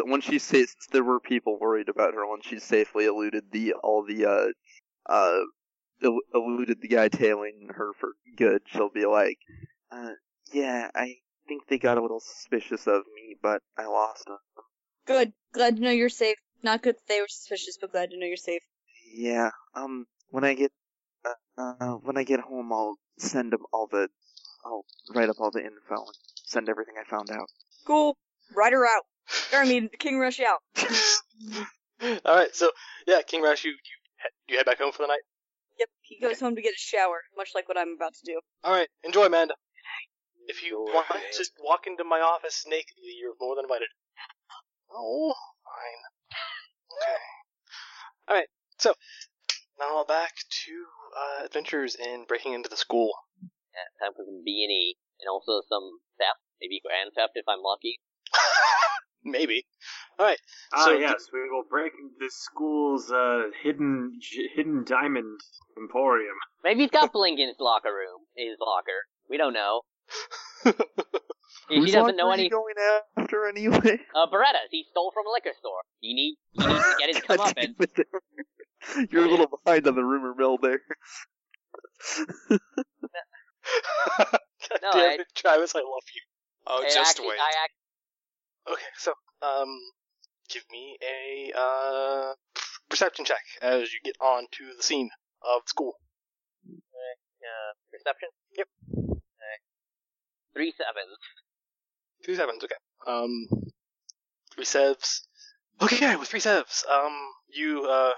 [0.00, 4.04] once she says there were people worried about her, once she's safely eluded the all
[4.06, 4.46] the uh
[5.12, 5.40] uh
[6.04, 9.38] el- eluded the guy tailing her for good, she'll be like,
[9.90, 10.10] uh
[10.52, 11.16] yeah, I
[11.48, 14.38] think they got a little suspicious of me, but I lost them.
[15.06, 15.32] Good.
[15.52, 16.36] Glad to know you're safe.
[16.62, 18.62] Not good that they were suspicious, but glad to know you're safe.
[19.12, 20.72] Yeah, um, when I get
[21.58, 24.08] uh, when I get home, I'll send them all the
[24.64, 24.84] I'll
[25.14, 27.48] write up all the info and send everything I found out.
[27.86, 28.16] Cool.
[28.54, 29.02] Ride her out.
[29.52, 30.60] Or, I mean, King Rush out.
[32.24, 32.70] All right, so
[33.06, 33.76] yeah, King Rush, you you
[34.16, 35.22] head, you head back home for the night.
[35.78, 38.40] Yep, he goes home to get a shower, much like what I'm about to do.
[38.64, 39.54] All right, enjoy, Amanda.
[40.48, 40.92] If you Enjoy.
[40.92, 43.88] want to walk into my office nakedly, you're more than invited.
[44.92, 45.32] Oh,
[45.64, 46.02] fine.
[46.98, 47.18] Okay.
[48.28, 48.48] All right.
[48.78, 48.94] So
[49.78, 50.32] now back
[50.64, 50.72] to
[51.16, 53.12] uh, adventures in breaking into the school.
[53.42, 57.44] Yeah, time for some B and E, and also some theft, maybe grand theft if
[57.48, 58.00] I'm lucky.
[59.24, 59.64] Maybe.
[60.18, 60.38] All right.
[60.74, 65.38] Ah, So- yes, we will break into this school's uh, hidden j- hidden diamond
[65.78, 66.34] emporium.
[66.64, 69.06] Maybe he's got Blink in his locker room, his locker.
[69.30, 69.82] We don't know.
[71.72, 72.44] He, he doesn't know any.
[72.44, 72.74] you going
[73.16, 73.98] after anyway?
[74.14, 75.80] Uh, Berettas, he stole from a liquor store.
[76.00, 77.54] He need, you need to get his God comeuppance.
[77.54, 79.10] damn it.
[79.12, 80.80] You're a little behind on the rumor mill there.
[84.18, 86.22] God No, damn I- it, Travis, I love you.
[86.66, 87.38] Oh, I just actually, wait.
[87.40, 87.72] I act,
[88.70, 89.68] Okay, so um,
[90.48, 92.34] give me a uh
[92.88, 95.10] perception check as you get on to the scene
[95.42, 95.94] of school.
[96.68, 98.28] uh, perception.
[98.56, 98.68] Yep.
[99.08, 99.62] Alright.
[100.54, 101.18] Three sevens.
[102.24, 102.74] Three sevens, okay.
[103.06, 103.48] Um,
[104.54, 105.22] three sevs.
[105.80, 107.16] Okay, with three sevs, um,
[107.48, 108.12] you, uh,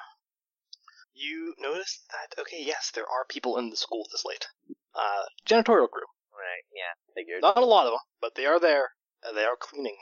[1.15, 4.47] you notice that, okay, yes, there are people in the school this late.
[4.95, 6.07] Uh, janitorial crew.
[6.33, 6.65] Right.
[6.75, 7.15] Yeah.
[7.15, 7.43] Figured.
[7.43, 8.91] Not a lot of them, but they are there,
[9.23, 9.97] and they are cleaning.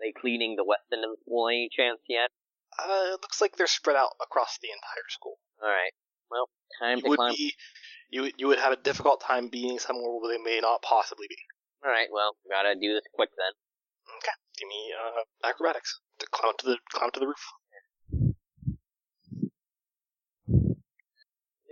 [0.00, 2.30] They cleaning the west end of the school any chance yet?
[2.78, 5.38] Uh, it looks like they're spread out across the entire school.
[5.62, 5.92] All right.
[6.30, 6.48] Well,
[6.80, 7.34] time You to would climb.
[7.36, 7.54] be,
[8.10, 11.36] you, you would have a difficult time being somewhere where they may not possibly be.
[11.84, 12.08] All right.
[12.12, 13.52] Well, gotta do this quick then.
[14.18, 16.00] Okay, give me, uh, acrobatics.
[16.20, 17.44] To climb to the, climb to the roof.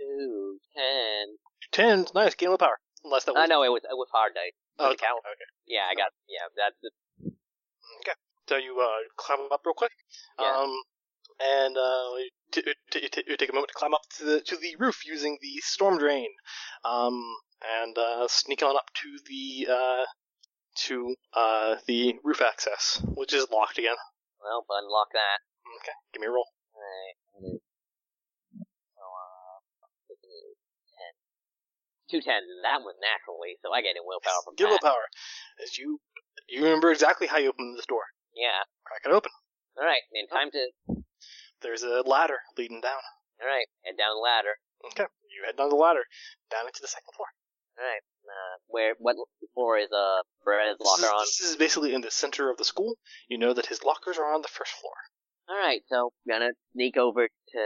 [0.01, 1.37] Ooh, ten.
[1.71, 2.77] Tens, nice, gain willpower.
[3.03, 4.51] Unless that was I know it was it was hard dice.
[4.79, 5.19] Oh, Does it count?
[5.25, 5.49] okay.
[5.67, 6.11] Yeah, I got.
[6.27, 6.93] Yeah, that's it.
[8.01, 8.17] Okay.
[8.49, 9.91] So you uh, climb up real quick,
[10.39, 10.51] Yeah.
[10.57, 10.71] um,
[11.39, 12.61] and uh, you, t-
[12.91, 15.37] t- t- you take a moment to climb up to the to the roof using
[15.41, 16.27] the storm drain,
[16.85, 17.23] um,
[17.63, 20.05] and uh, sneak on up to the uh,
[20.87, 23.95] to uh, the roof access, which is locked again.
[24.41, 25.39] Well, unlock that.
[25.79, 26.47] Okay, give me a roll.
[26.75, 27.61] Alright.
[28.53, 29.57] So, uh,
[30.91, 31.13] ten.
[32.11, 34.83] Two tens, and that was naturally, so I get a willpower from Give that.
[34.83, 35.07] willpower,
[35.63, 36.01] as you
[36.49, 38.03] you remember exactly how you opened this door.
[38.35, 38.65] Yeah.
[38.83, 39.31] Crack it open.
[39.79, 41.03] Alright, and time to.
[41.61, 42.99] There's a ladder leading down.
[43.39, 44.59] Alright, head down the ladder.
[44.91, 46.03] Okay, you head down the ladder,
[46.51, 47.31] down into the second floor.
[47.77, 48.03] Alright.
[48.23, 49.15] Uh, where, what
[49.53, 51.21] floor is, uh, Beretta's This is, locker on?
[51.21, 52.95] this is basically in the center of the school.
[53.27, 54.93] You know that his lockers are on the first floor.
[55.49, 57.61] Alright, so, gonna sneak over to,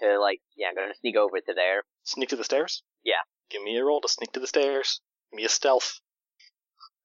[0.00, 1.82] to, like, yeah, gonna sneak over to there.
[2.04, 2.82] Sneak to the stairs?
[3.04, 3.22] Yeah.
[3.50, 5.00] Give me a roll to sneak to the stairs.
[5.32, 6.00] Give me a stealth.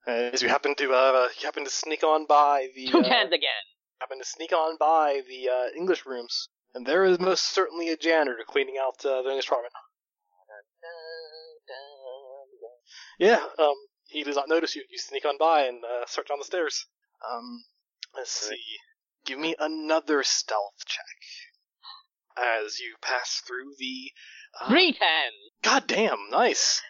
[0.08, 3.34] As you happen to, uh, you happen to sneak on by the, Two uh, tens
[3.34, 3.66] again!
[4.00, 6.50] happen to sneak on by the, uh, English rooms.
[6.76, 9.74] And there is most certainly a janitor cleaning out, uh, the English department.
[13.20, 13.76] Yeah, um,
[14.08, 14.84] he does not notice you.
[14.90, 16.86] You sneak on by and, uh, start down the stairs.
[17.28, 17.64] Um,
[18.16, 18.62] let's see.
[19.26, 21.18] Give me another stealth check.
[22.38, 24.12] As you pass through the,
[24.60, 25.36] uh, Three tens!
[25.64, 26.82] God damn, nice.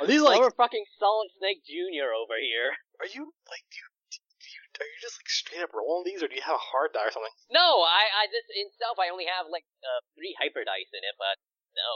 [0.00, 0.38] Are these like?
[0.38, 2.12] Lower fucking Solid Snake Jr.
[2.12, 2.76] over here.
[3.00, 3.64] Are you like?
[3.72, 3.88] Do you,
[4.20, 6.92] you are you just like straight up rolling these, or do you have a hard
[6.92, 7.32] die or something?
[7.52, 11.04] No, I, I, this, in stealth, I only have, like, uh, three hyper dice in
[11.04, 11.36] it, but,
[11.76, 11.90] no.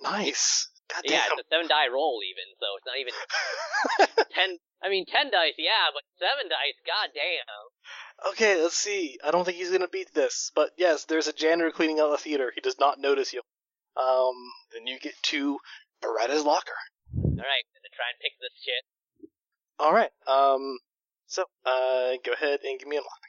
[0.00, 0.71] Nice.
[0.92, 1.38] God Yeah, damn.
[1.38, 3.14] it's a seven die roll even, so it's not even
[4.36, 4.58] ten.
[4.84, 8.32] I mean, ten dice, yeah, but seven dice, god damn.
[8.32, 9.18] okay, let's see.
[9.24, 12.18] I don't think he's gonna beat this, but yes, there's a janitor cleaning out the
[12.18, 12.52] theater.
[12.54, 13.40] He does not notice you.
[13.96, 14.34] Um,
[14.72, 15.58] then you get to
[16.00, 16.76] Beretta's locker.
[17.14, 18.84] Alright, gonna try and pick this shit.
[19.78, 20.10] All right.
[20.26, 20.78] Um,
[21.26, 23.22] so uh, go ahead and give me a lock.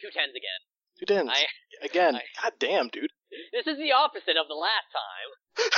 [0.00, 0.60] Two tens again.
[0.98, 1.30] Two tens.
[1.32, 1.46] I,
[1.84, 2.14] Again.
[2.16, 3.10] I- God damn, dude.
[3.52, 5.30] this is the opposite of the last time.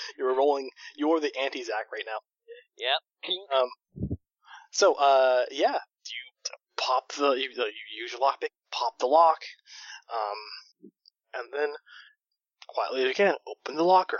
[0.18, 0.70] You're rolling.
[0.96, 2.20] You're the anti-Zac right now.
[2.78, 3.38] Yep.
[4.72, 6.22] So, uh, yeah, you
[6.78, 9.38] pop the you, you use your lockpick, pop the lock,
[10.12, 10.90] um,
[11.34, 11.68] and then
[12.66, 14.18] quietly again open the locker.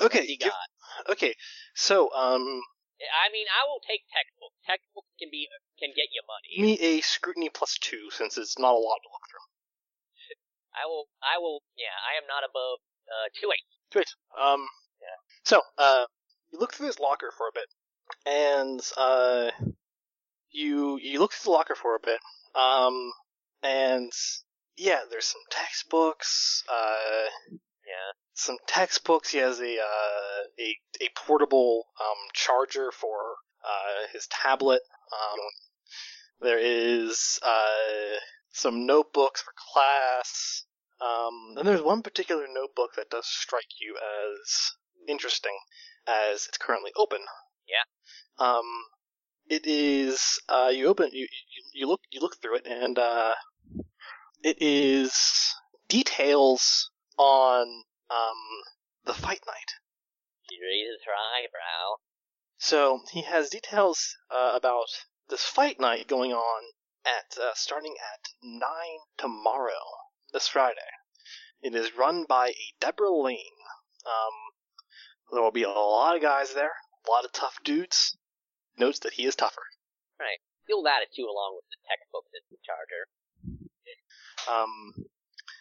[0.00, 1.10] Okay, give- got.
[1.10, 1.34] okay.
[1.74, 2.62] So, um,
[3.00, 4.56] I mean, I will take textbooks.
[4.64, 5.48] Textbooks can be
[5.78, 6.50] can get you money.
[6.62, 9.46] me a scrutiny plus two since it's not a lot to look through.
[10.76, 11.08] I will.
[11.18, 11.62] I will.
[11.76, 12.78] Yeah, I am not above
[13.10, 13.66] uh two eight.
[13.90, 14.14] Great.
[14.38, 14.68] Um,
[15.44, 16.04] so, uh,
[16.52, 17.68] you look through this locker for a bit,
[18.26, 19.50] and uh,
[20.50, 22.20] you you look through the locker for a bit,
[22.54, 23.12] um,
[23.62, 24.10] and
[24.76, 26.64] yeah, there's some textbooks.
[26.68, 27.26] Uh,
[27.86, 28.12] Yeah.
[28.34, 29.30] some textbooks.
[29.30, 34.82] He has a uh, a a portable um, charger for uh, his tablet.
[35.12, 35.40] Um,
[36.40, 38.18] there is uh,
[38.52, 40.64] some notebooks for class.
[41.00, 44.72] Um, and there's one particular notebook that does strike you as
[45.10, 45.58] interesting,
[46.06, 47.20] as it's currently open.
[47.68, 48.46] Yeah.
[48.46, 48.64] Um,
[49.48, 50.40] it is.
[50.48, 51.10] Uh, you open.
[51.12, 52.00] You, you you look.
[52.10, 53.34] You look through it, and uh,
[54.42, 55.12] it is
[55.88, 57.66] details on
[58.10, 58.62] um
[59.04, 59.70] the fight night.
[60.48, 61.96] She raises her eyebrow.
[62.58, 64.88] So he has details uh, about
[65.28, 66.62] this fight night going on
[67.06, 69.80] at uh, starting at nine tomorrow,
[70.32, 70.92] this Friday.
[71.62, 73.64] It is run by a Deborah Lane.
[74.04, 74.49] Um,
[75.32, 76.72] there will be a lot of guys there,
[77.06, 78.16] a lot of tough dudes.
[78.78, 79.62] Notes that he is tougher.
[80.18, 80.38] Right.
[80.68, 83.04] You'll add it too, along with the textbooks and the charger.
[84.48, 85.06] Um,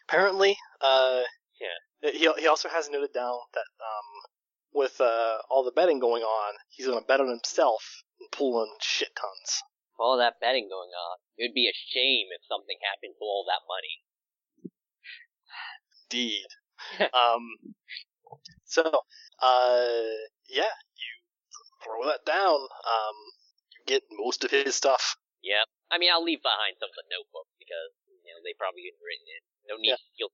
[0.08, 1.22] apparently, uh,
[1.60, 2.12] Yeah.
[2.12, 4.10] He he also has noted down that um,
[4.74, 8.64] with uh, all the betting going on, he's going to bet on himself and pull
[8.64, 9.64] in shit tons.
[10.00, 11.18] All that betting going on.
[11.38, 14.00] It would be a shame if something happened to all that money.
[16.10, 16.48] Indeed.
[17.14, 17.76] um,
[18.66, 18.84] so,
[19.42, 20.10] uh,
[20.50, 21.12] yeah, you
[21.84, 22.60] throw that down.
[22.60, 23.18] Um,
[23.74, 25.16] you get most of his stuff.
[25.42, 25.64] Yeah.
[25.90, 29.02] I mean, I'll leave behind some of the notebooks because you know they probably didn't
[29.02, 29.42] written in.
[29.70, 30.02] No need Yeah.
[30.02, 30.30] to steal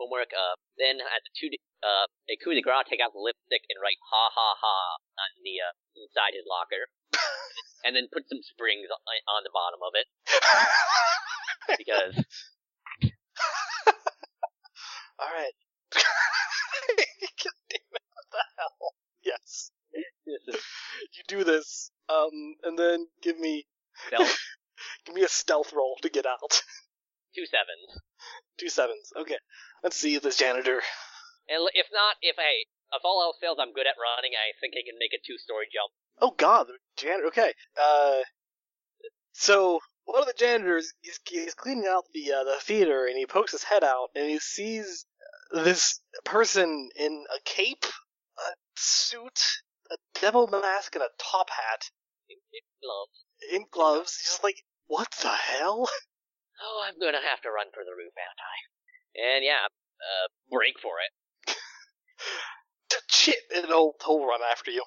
[0.00, 0.32] homework.
[0.32, 1.48] Uh, then at the two,
[1.84, 4.76] uh, a coup de grace, take out the lipstick and write "ha ha ha"
[5.20, 6.88] on the uh, inside his locker,
[7.84, 10.08] and then put some springs on, on the bottom of it
[11.78, 12.14] because
[15.20, 15.54] all right.
[16.88, 18.04] God damn it!
[18.12, 18.94] What the hell?
[19.24, 19.70] Yes,
[20.26, 21.90] you do this.
[22.08, 23.66] Um, and then give me
[24.06, 24.36] stealth.
[25.06, 26.62] give me a stealth roll to get out.
[27.34, 28.02] two sevens.
[28.58, 29.12] Two sevens.
[29.20, 29.38] Okay.
[29.82, 30.80] Let's see this janitor.
[31.48, 34.32] And if not, if hey, if all else fails, I'm good at running.
[34.32, 35.92] I think I can make a two-story jump.
[36.20, 37.28] Oh God, the janitor.
[37.28, 37.52] Okay.
[37.80, 38.20] Uh,
[39.32, 43.26] so one of the janitors he's, he's cleaning out the uh, the theater, and he
[43.26, 45.06] pokes his head out, and he sees
[45.54, 47.84] this person in a cape,
[48.38, 49.40] a suit,
[49.90, 51.82] a devil mask, and a top hat,
[52.28, 53.24] It, it gloves.
[53.52, 54.16] in gloves.
[54.18, 55.88] He's just like, what the hell?
[56.62, 58.56] Oh, I'm gonna have to run for the roof, aren't I?
[59.34, 61.56] And yeah, uh, break for it.
[63.10, 64.84] Shit, and he'll, run after you.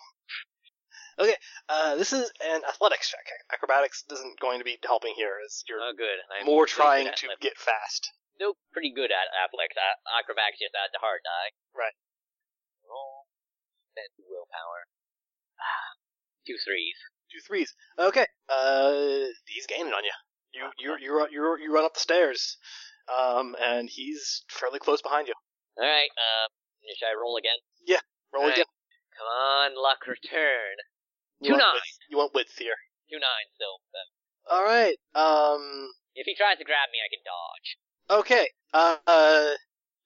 [1.19, 1.35] Okay,
[1.67, 3.25] uh, this is an athletics check.
[3.51, 6.17] Acrobatics isn't going to be helping here, as you're Oh, good.
[6.39, 8.11] I'm more trying to get fast.
[8.37, 9.73] Still pretty good at athletics.
[10.05, 11.49] Acrobatics just add the hard die.
[11.73, 11.97] Right.
[12.85, 13.25] Roll.
[13.97, 14.85] Then willpower.
[15.57, 15.97] Ah,
[16.45, 16.97] Two threes.
[17.33, 17.73] Two threes.
[17.97, 18.29] Okay.
[18.47, 20.13] Uh, he's gaining on you.
[20.53, 22.55] You you you run you you run up the stairs,
[23.11, 25.35] um, and he's fairly close behind you.
[25.77, 26.07] All right.
[26.15, 26.47] Uh,
[26.95, 27.59] should I roll again?
[27.85, 27.99] Yeah.
[28.33, 28.65] Roll All again.
[29.17, 30.77] Come on, luck return.
[31.41, 31.81] You Two want nines.
[31.83, 32.77] width- You want width here.
[33.11, 33.81] Two nines still.
[33.91, 34.95] Uh, All right.
[35.17, 35.91] Um.
[36.15, 37.75] if he tries to grab me, I can dodge.
[38.09, 38.47] Okay.
[38.73, 38.97] Uh.
[39.05, 39.51] uh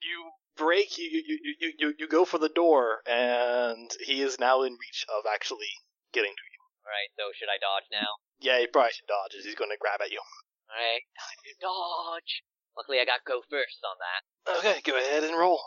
[0.01, 0.97] you break.
[0.97, 5.05] You you you you you go for the door, and he is now in reach
[5.09, 5.71] of actually
[6.13, 6.61] getting to you.
[6.85, 7.09] All right.
[7.17, 8.17] So should I dodge now?
[8.39, 10.19] Yeah, he probably should dodge as he's going to grab at you.
[10.19, 11.05] All right.
[11.13, 12.41] Time to dodge.
[12.75, 14.21] Luckily, I got go first on that.
[14.57, 15.61] Okay, go ahead and roll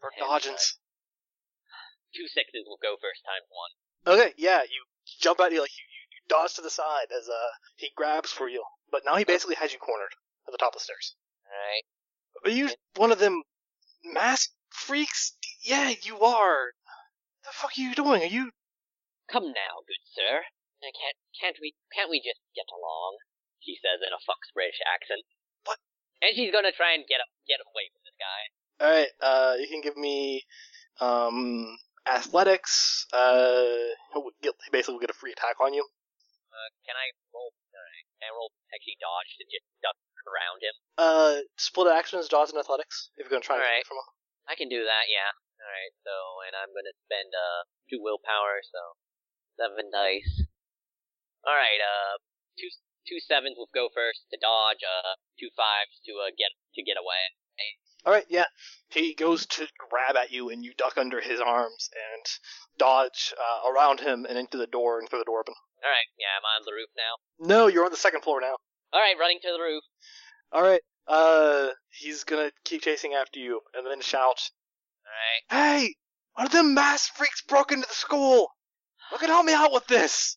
[0.00, 0.78] for Yeah, dodgings.
[2.14, 3.72] Two sixes will go first times one.
[4.18, 4.82] Okay, yeah, you
[5.20, 8.32] jump out, you like you, you, you dodge to the side as uh he grabs
[8.32, 10.14] for you, but now he basically has you cornered
[10.48, 11.14] at the top of the stairs.
[11.56, 11.86] All right.
[12.44, 13.42] Are you one of them
[14.04, 15.32] mask freaks?
[15.64, 16.76] Yeah, you are.
[17.40, 18.20] What the fuck are you doing?
[18.22, 18.52] Are you?
[19.32, 20.44] Come now, good sir.
[20.84, 23.16] Can't can't we can't we just get along?
[23.64, 25.24] She says in a Fox British accent.
[25.64, 25.80] What?
[26.20, 28.40] And she's gonna try and get up get away from this guy.
[28.76, 30.44] All right, uh, you can give me
[31.00, 31.76] Um,
[32.06, 33.04] athletics.
[33.12, 35.82] Uh, he'll get basically will get a free attack on you.
[35.82, 37.52] Uh, can I roll?
[37.52, 40.74] Alright, can I roll actually dodge to just duck around him?
[40.98, 43.10] Uh, split actions, dodge, and athletics.
[43.16, 43.82] If you're gonna try and Alright.
[43.82, 44.10] get from him.
[44.46, 45.32] I can do that, yeah.
[45.62, 46.14] Alright, so,
[46.46, 48.98] and I'm gonna spend, uh, two willpower, so,
[49.56, 50.46] seven dice.
[51.46, 52.18] Alright, uh,
[52.58, 52.70] two,
[53.06, 56.98] two sevens will go first to dodge, uh, two fives to, uh, get, to get
[56.98, 57.34] away.
[58.06, 58.44] All right, yeah.
[58.88, 62.24] He goes to grab at you, and you duck under his arms and
[62.78, 65.54] dodge uh, around him and into the door and throw the door open.
[65.82, 67.48] Alright, yeah, I'm on the roof now.
[67.56, 68.56] No, you're on the second floor now.
[68.92, 69.84] Alright, running to the roof.
[70.52, 70.82] All right.
[71.06, 74.50] Uh, he's gonna keep chasing after you, and then shout,
[75.06, 75.94] Alright, "Hey,
[76.34, 78.50] one of them mass freaks broke into the school.
[79.12, 80.36] Look and help me out with this."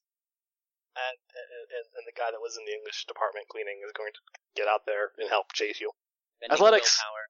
[0.96, 4.22] And, and and the guy that was in the English department cleaning is going to
[4.56, 5.90] get out there and help chase you.
[6.38, 7.00] spending Athletics.
[7.02, 7.26] willpower.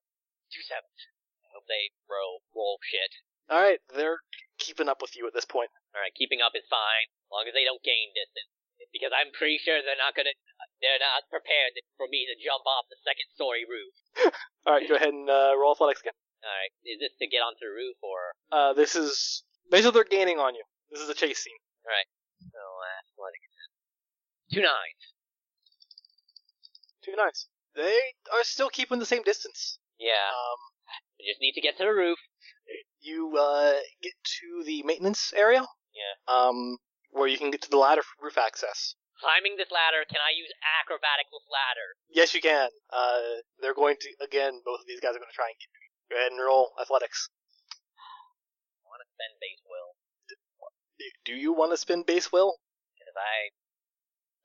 [0.51, 0.99] Two sevens.
[1.45, 3.11] I hope they roll, roll shit.
[3.49, 4.19] All right, they're
[4.57, 5.69] keeping up with you at this point.
[5.95, 8.51] Alright, keeping up is fine, as long as they don't gain distance.
[8.91, 10.33] Because I'm pretty sure they're not gonna,
[10.81, 13.93] they're not prepared for me to jump off the second story roof.
[14.65, 16.17] All right, go ahead and uh, roll athletics again.
[16.41, 18.19] Alright, is this to get onto the roof or?
[18.49, 20.63] Uh, this is basically they're gaining on you.
[20.89, 21.59] This is a chase scene.
[22.39, 23.53] So, uh, athletics.
[24.53, 25.03] Two nines.
[27.03, 27.47] Two nines.
[27.75, 27.99] They
[28.33, 29.79] are still keeping the same distance.
[29.99, 30.57] Yeah, Um,
[30.89, 32.17] I just need to get to the roof.
[33.01, 35.65] you uh, get to the maintenance area.
[35.93, 36.15] Yeah.
[36.33, 36.77] Um,
[37.11, 38.95] where you can get to the ladder for roof access.
[39.19, 40.47] Climbing this ladder, can I use
[40.79, 41.89] acrobatic with ladder?
[42.07, 42.71] Yes, you can.
[42.87, 44.63] Uh, they're going to again.
[44.63, 45.87] Both of these guys are going to try and get you.
[46.09, 47.27] Go ahead and roll athletics.
[47.99, 49.91] I want to spend base will,
[51.27, 52.57] Do you want to spin base will?
[52.95, 53.51] because I,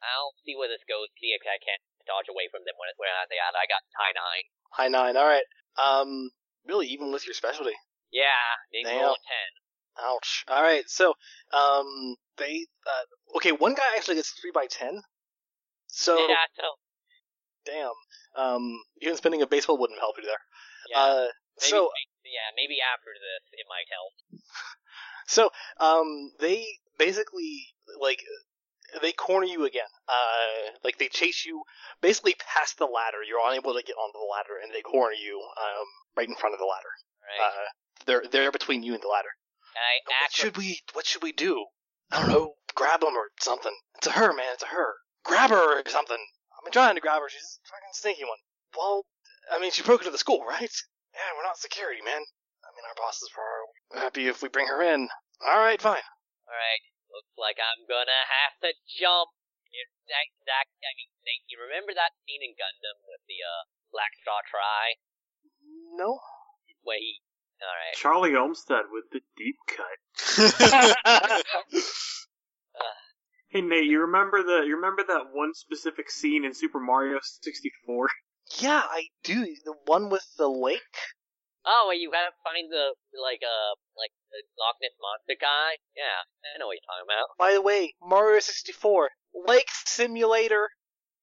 [0.02, 1.78] I'll see where this goes, see if I can
[2.10, 3.54] dodge away from them when where are they at.
[3.54, 4.44] I got high nine.
[4.74, 5.14] High nine.
[5.16, 5.46] All right.
[5.78, 6.34] Um,
[6.66, 7.78] really, even with your specialty.
[8.10, 9.00] Yeah, Damn.
[9.06, 9.50] roll ten.
[10.02, 10.44] Ouch.
[10.48, 10.84] All right.
[10.88, 11.14] So,
[11.52, 12.66] um, they.
[12.86, 15.02] Uh, okay, one guy actually gets three by ten.
[15.86, 16.62] So, yeah, so,
[17.64, 17.92] damn.
[18.36, 20.42] Um, even spinning a base will wouldn't help you there.
[20.90, 21.26] yeah, Uh,
[21.60, 21.88] maybe, so
[22.24, 24.42] yeah, maybe after this it might help.
[25.26, 25.48] So,
[25.80, 26.66] um, they
[26.98, 28.18] basically like
[29.00, 29.88] they corner you again.
[30.06, 31.62] Uh, like they chase you
[32.02, 33.22] basically past the ladder.
[33.26, 36.52] You're unable to get onto the ladder, and they corner you um right in front
[36.52, 36.92] of the ladder.
[37.24, 37.46] Right?
[37.46, 37.66] Uh,
[38.04, 39.32] they're they're between you and the ladder.
[39.74, 41.66] Can I What should we What should we do?
[42.10, 42.54] I don't know.
[42.74, 43.74] Grab them or something.
[43.98, 44.54] It's a her, man.
[44.54, 44.94] It's a her.
[45.24, 46.18] Grab her or something.
[46.18, 47.28] I've been trying to grab her.
[47.28, 48.38] She's a fucking sneaky one.
[48.76, 49.06] Well,
[49.50, 50.70] I mean, she broke into the school, right?
[51.14, 52.22] Yeah, we're not security, man.
[52.22, 55.08] I mean, our bosses are happy if we bring her in.
[55.42, 56.02] All right, fine.
[56.46, 59.30] Alright, looks like I'm gonna have to jump.
[60.06, 64.14] That, that, I mean, Nate, you remember that scene in Gundam with the, uh, Black
[64.20, 65.00] Straw Try?
[65.98, 66.20] No.
[66.82, 67.23] Where he,
[67.62, 67.94] alright.
[67.96, 70.96] Charlie Olmsted with the deep cut.
[73.54, 78.10] Hey Nate, you remember the you remember that one specific scene in Super Mario 64?
[78.58, 79.46] yeah, I do.
[79.64, 80.82] The one with the lake.
[81.64, 85.78] Oh, where you gotta find the, like, uh, like, the Loch Ness Monster guy?
[85.94, 87.30] Yeah, I know what you're talking about.
[87.38, 89.08] By the way, Mario 64
[89.46, 90.68] Lake Simulator.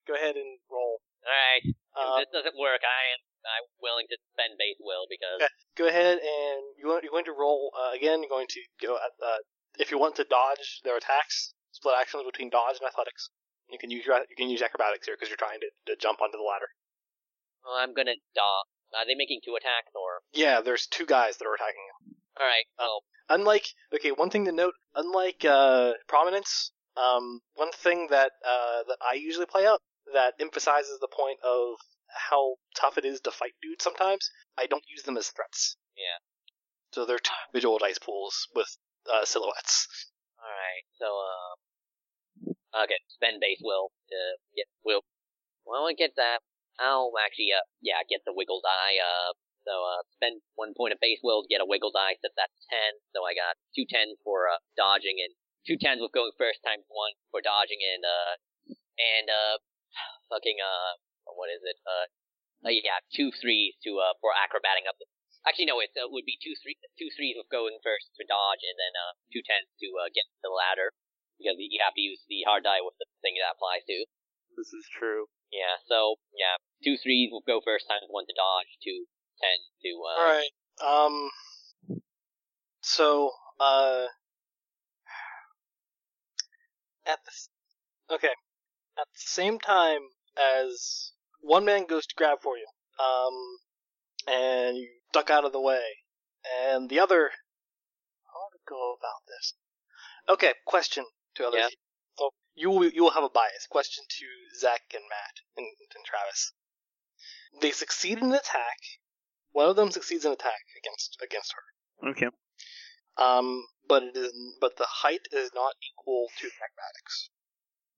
[0.07, 1.03] Go ahead and roll.
[1.27, 5.41] Alright, Uh, if this doesn't work, I am, I'm willing to spend base will because,
[5.41, 5.53] Okay.
[5.77, 8.21] go ahead and you want, you're going to roll uh, again.
[8.21, 9.41] You're going to go at, uh,
[9.79, 13.29] if you want to dodge their attacks, split actions between dodge and athletics.
[13.69, 16.21] You can use your, you can use acrobatics here because you're trying to, to jump
[16.21, 16.67] onto the ladder.
[17.63, 18.67] well, I'm gonna dodge.
[18.93, 20.19] Are they making two attacks or?
[20.33, 22.15] Yeah, there's two guys that are attacking you.
[22.39, 28.31] Alright, oh, Unlike okay, one thing to note, unlike uh, prominence, um, one thing that
[28.45, 29.79] uh, that I usually play up
[30.13, 31.75] that emphasizes the point of
[32.31, 35.77] how tough it is to fight dudes sometimes, I don't use them as threats.
[35.95, 36.19] Yeah.
[36.91, 38.67] So they're two visual dice pools with
[39.07, 39.87] uh, silhouettes.
[40.37, 41.57] alright, so, um,
[42.83, 44.19] okay, spend base will to
[44.55, 45.01] get, will,
[45.65, 46.43] well, I get that.
[46.79, 49.31] I'll actually, uh, yeah, get the wiggle die, uh,
[49.63, 52.65] so, uh, spend one point of base will to get a wiggle die, so that's
[52.67, 56.59] ten, so I got two tens for, uh, dodging and two tens with going first
[56.65, 58.33] times one for dodging and, uh,
[58.97, 59.57] and, uh,
[60.33, 62.07] fucking, uh, what is it, uh,
[62.67, 65.05] uh yeah, two threes to, uh, for acrobating up the,
[65.45, 68.63] actually no, it uh, would be two three, two threes with going first to dodge
[68.65, 70.93] and then, uh, two tens to, uh, get to the ladder,
[71.37, 74.05] because you have to use the hard die with the thing that applies to.
[74.57, 75.31] This is true.
[75.49, 79.05] Yeah, so, yeah, two threes will go first times one to dodge, two
[79.41, 80.53] ten to, uh, All right.
[80.79, 81.29] Um.
[82.81, 84.05] So, uh,
[87.05, 88.33] at the okay,
[88.97, 90.01] at the same time
[90.41, 91.11] as
[91.41, 92.67] one man goes to grab for you,
[93.03, 93.33] um,
[94.27, 95.83] and you duck out of the way,
[96.67, 97.31] and the other
[98.33, 99.53] how to go about this?
[100.29, 101.05] Okay, question
[101.35, 101.61] to others.
[101.61, 101.67] Yeah.
[102.17, 103.67] So you will you will have a bias.
[103.69, 104.25] Question to
[104.59, 106.53] Zach and Matt and, and Travis.
[107.61, 108.79] They succeed in an attack.
[109.51, 112.09] One of them succeeds in attack against against her.
[112.11, 112.29] Okay.
[113.17, 117.29] Um, but it is but the height is not equal to the acrobatics.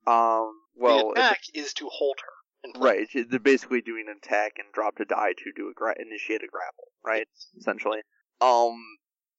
[0.07, 0.59] Um.
[0.75, 2.32] Well, the attack is to hold her.
[2.63, 3.07] In it- place.
[3.15, 3.25] right.
[3.29, 6.47] They're basically doing an attack and drop to die to do a gra- initiate a
[6.47, 6.87] grapple.
[7.05, 7.27] Right.
[7.57, 7.99] Essentially.
[8.41, 8.77] Um.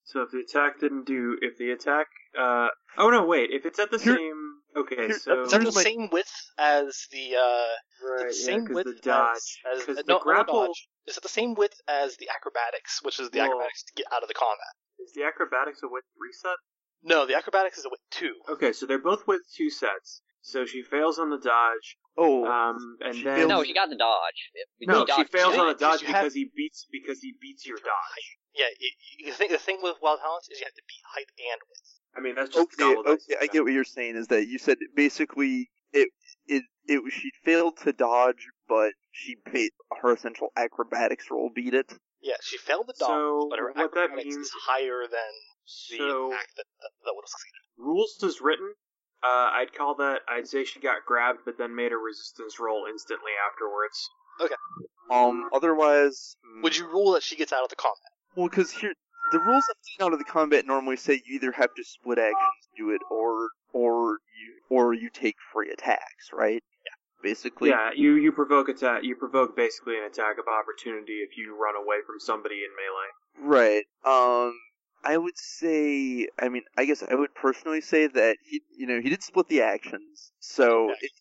[0.07, 2.05] So if the attack didn't do, if the attack,
[2.37, 2.67] uh,
[2.99, 5.71] oh no, wait, if it's at the Here- same, okay, here- so It's at the
[5.71, 9.93] my- same width as the uh, right, the yeah, width the dodge, as, as uh,
[9.95, 10.87] the no, grapple dodge.
[11.07, 13.45] It's at the same width as the acrobatics, which is the Whoa.
[13.45, 14.73] acrobatics to get out of the combat.
[14.99, 16.57] is the acrobatics a width reset?
[17.01, 18.35] No, the acrobatics is a width two.
[18.47, 20.21] Okay, so they're both with two sets.
[20.45, 22.45] So she fails on the dodge, Oh.
[22.45, 24.51] um, and She then fails- No, she got the dodge.
[24.53, 25.59] If- no, she dodged fails it.
[25.59, 28.37] on the dodge you have- because he beats because he beats your dodge.
[28.53, 31.01] Yeah, you, you, the thing the thing with wild talents is you have to beat
[31.13, 31.99] height and width.
[32.15, 34.15] I mean that's just Okay, double dice okay, I get what you're saying.
[34.17, 36.09] Is that you said basically it
[36.45, 41.73] it it was she failed to dodge, but she paid her essential acrobatics roll beat
[41.73, 41.91] it.
[42.21, 45.31] Yeah, she failed the dodge, So but her what that acrobatics means, is higher than
[45.89, 47.61] the so attack that, that, that would have succeeded.
[47.77, 48.73] rules as written,
[49.25, 50.21] uh, I'd call that.
[50.29, 54.09] I'd say she got grabbed, but then made a resistance roll instantly afterwards.
[54.39, 54.55] Okay.
[55.11, 58.11] Um, otherwise, hmm, Would you rule that she gets out of the combat?
[58.35, 58.93] Well, because here
[59.31, 62.19] the rules of getting out of the combat normally say you either have to split
[62.19, 66.63] actions to do it, or or you or you take free attacks, right?
[66.85, 67.23] Yeah.
[67.23, 69.03] Basically, yeah, you you provoke attack.
[69.03, 73.55] You provoke basically an attack of opportunity if you run away from somebody in melee.
[73.55, 73.85] Right.
[74.05, 74.53] Um,
[75.05, 76.27] I would say.
[76.39, 79.47] I mean, I guess I would personally say that he, you know, he did split
[79.47, 81.11] the actions, so it,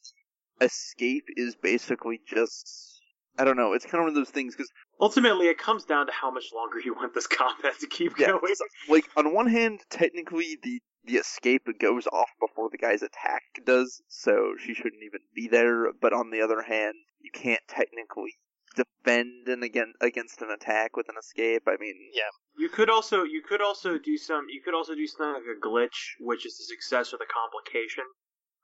[0.60, 2.90] escape is basically just.
[3.36, 3.72] I don't know.
[3.72, 6.52] It's kind of one of those things because, Ultimately, it comes down to how much
[6.54, 8.54] longer you want this combat to keep yeah, going.
[8.88, 14.00] like on one hand, technically the the escape goes off before the guy's attack does,
[14.08, 15.92] so she shouldn't even be there.
[16.00, 18.36] But on the other hand, you can't technically
[18.74, 21.62] defend and again against an attack with an escape.
[21.66, 22.30] I mean, Yeah.
[22.56, 25.60] You could also you could also do some you could also do something like a
[25.66, 28.04] glitch, which is a success with the complication.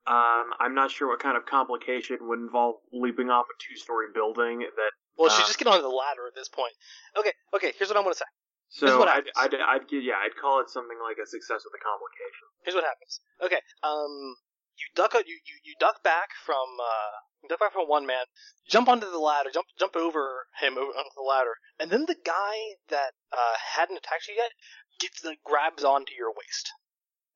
[0.06, 4.60] Um, I'm not sure what kind of complication would involve leaping off a two-story building.
[4.60, 6.72] That Well, she Uh, just get on the ladder at this point.
[7.16, 7.72] Okay, okay.
[7.76, 8.24] Here's what I'm gonna say.
[8.70, 9.28] so what I'd.
[9.36, 12.46] I'd I'd yeah I'd call it something like a success with a complication.
[12.64, 13.20] Here's what happens.
[13.42, 14.36] Okay, um,
[14.80, 15.28] you duck out.
[15.28, 18.24] You, you you duck back from uh, duck back from one man.
[18.68, 19.50] Jump onto the ladder.
[19.52, 23.98] Jump jump over him over onto the ladder, and then the guy that uh hadn't
[23.98, 24.52] attacked you yet
[24.98, 26.72] gets the grabs onto your waist,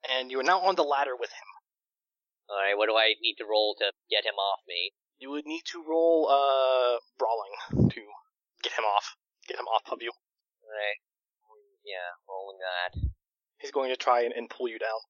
[0.08, 1.50] and you are now on the ladder with him.
[2.50, 4.92] Alright, what do I need to roll to get him off me?
[5.18, 8.02] You would need to roll uh brawling to
[8.62, 9.16] get him off,
[9.48, 10.12] get him off of you.
[10.64, 11.00] Alright.
[11.84, 12.96] Yeah, rolling that.
[13.60, 15.04] He's going to try and, and pull you down.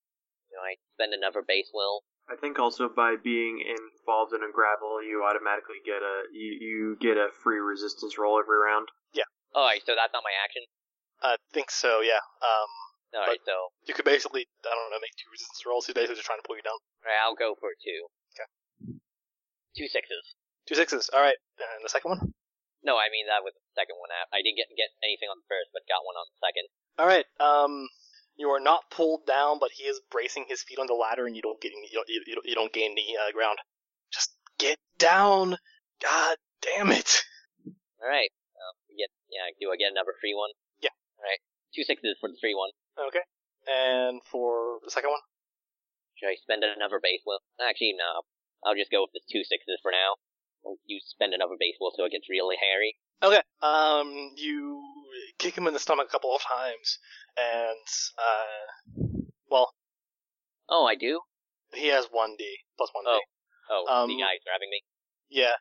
[0.51, 2.03] Do I spend another base will?
[2.25, 6.79] I think also by being involved in a grapple, you automatically get a you, you
[7.01, 8.89] get a free resistance roll every round.
[9.13, 9.29] Yeah.
[9.53, 10.65] Alright, so that's not my action?
[11.21, 12.01] I think so.
[12.01, 12.25] Yeah.
[12.41, 12.71] Um,
[13.15, 15.85] Alright, so you could basically I don't know make two resistance rolls.
[15.87, 16.81] He's basically just trying to pull you down.
[17.05, 18.09] alright, I'll go for two.
[18.33, 18.49] Okay.
[19.77, 20.25] Two sixes.
[20.65, 21.13] Two sixes.
[21.13, 21.37] All right.
[21.61, 22.33] And the second one.
[22.85, 24.09] No, I mean that was the second one.
[24.13, 26.67] I I didn't get get anything on the first, but got one on the second.
[26.97, 27.27] All right.
[27.37, 27.89] Um,
[28.37, 31.37] you are not pulled down, but he is bracing his feet on the ladder, and
[31.37, 33.59] you don't get any, you don't, you don't, you don't gain any uh, ground.
[34.13, 35.57] Just get down.
[36.03, 37.23] God damn it.
[38.03, 38.31] Alright.
[38.59, 40.51] Um, get yeah, do I get another free one?
[40.83, 40.95] Yeah.
[41.19, 41.43] Alright.
[41.75, 42.71] Two sixes for the free one.
[42.99, 43.25] Okay.
[43.67, 45.25] And for the second one.
[46.15, 48.23] Should I spend another base Well, Actually, no.
[48.63, 50.17] I'll just go with the two sixes for now.
[50.87, 52.97] You spend another base will so it gets really hairy.
[53.23, 53.43] Okay.
[53.63, 54.83] Um, you
[55.39, 56.99] kick him in the stomach a couple of times,
[57.37, 57.87] and
[58.19, 59.05] uh,
[59.51, 59.75] well,
[60.69, 61.21] Oh, I do?
[61.75, 62.45] he has one D
[62.77, 63.11] plus one D.
[63.11, 63.21] Oh.
[63.71, 64.83] Oh, Um, the guy's grabbing me.
[65.31, 65.55] Yeah.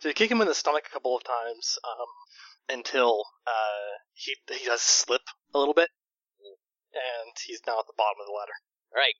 [0.00, 4.34] So you kick him in the stomach a couple of times um, until uh, he
[4.52, 5.22] he does slip
[5.54, 5.88] a little bit,
[6.92, 8.56] and he's now at the bottom of the ladder.
[8.92, 9.14] Alright,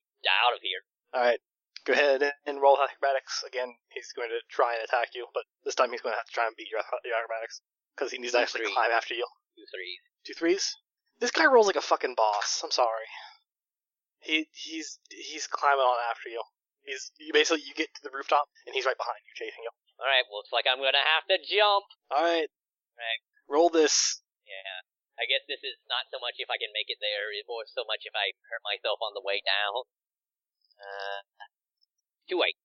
[0.44, 0.81] out of here.
[1.15, 1.40] All right,
[1.86, 3.70] go ahead and roll acrobatics again.
[3.94, 6.34] He's going to try and attack you, but this time he's going to have to
[6.36, 7.62] try and beat your, your acrobatics
[7.94, 8.74] because he needs to actually Three.
[8.74, 9.26] climb after you.
[9.56, 10.00] Two threes.
[10.26, 10.65] Two threes.
[11.23, 12.60] This guy rolls like a fucking boss.
[12.60, 13.08] I'm sorry.
[14.20, 16.42] He he's he's climbing on after you.
[16.84, 19.73] He's you basically you get to the rooftop and he's right behind you chasing you.
[19.97, 21.86] Alright, looks like I'm gonna have to jump.
[22.12, 22.50] All right,
[23.00, 23.20] Right.
[23.48, 24.20] roll this.
[24.44, 24.76] Yeah.
[25.16, 27.65] I guess this is not so much if I can make it there, it's more
[27.65, 29.89] so much if I hurt myself on the way down.
[30.76, 31.20] Uh,
[32.29, 32.57] two eight.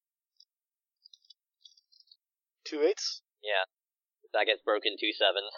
[2.65, 3.21] Two eights.
[3.43, 3.65] Yeah.
[4.33, 5.51] That gets broken two sevens.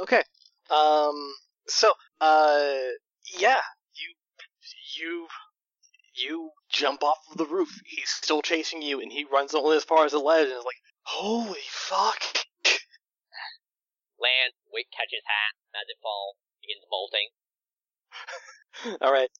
[0.00, 0.22] Okay.
[0.70, 1.34] Um.
[1.66, 2.74] So, uh,
[3.38, 3.60] yeah,
[3.94, 4.14] you
[4.96, 5.26] you
[6.14, 7.80] you jump off of the roof.
[7.86, 10.64] He's still chasing you, and he runs only as far as the ledge, and is
[10.64, 12.20] like, "Holy fuck!"
[14.18, 17.28] Lands, Wick catches hat as it falls, begins bolting.
[19.00, 19.30] All right,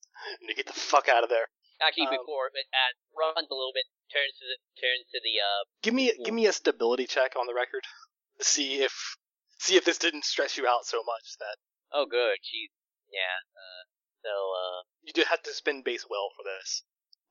[0.41, 1.49] you get the fuck out of there.
[1.83, 5.35] Actually, Um, before, but uh, runs a little bit, turns to the turns to the
[5.41, 5.63] uh.
[5.83, 7.85] Give me give me a stability check on the record
[8.39, 8.93] to see if
[9.59, 11.57] see if this didn't stress you out so much that
[11.93, 12.37] Oh, good.
[12.43, 12.71] She's
[13.13, 13.41] yeah.
[13.57, 13.83] Uh,
[14.23, 16.83] so uh, you do have to spend base will for this.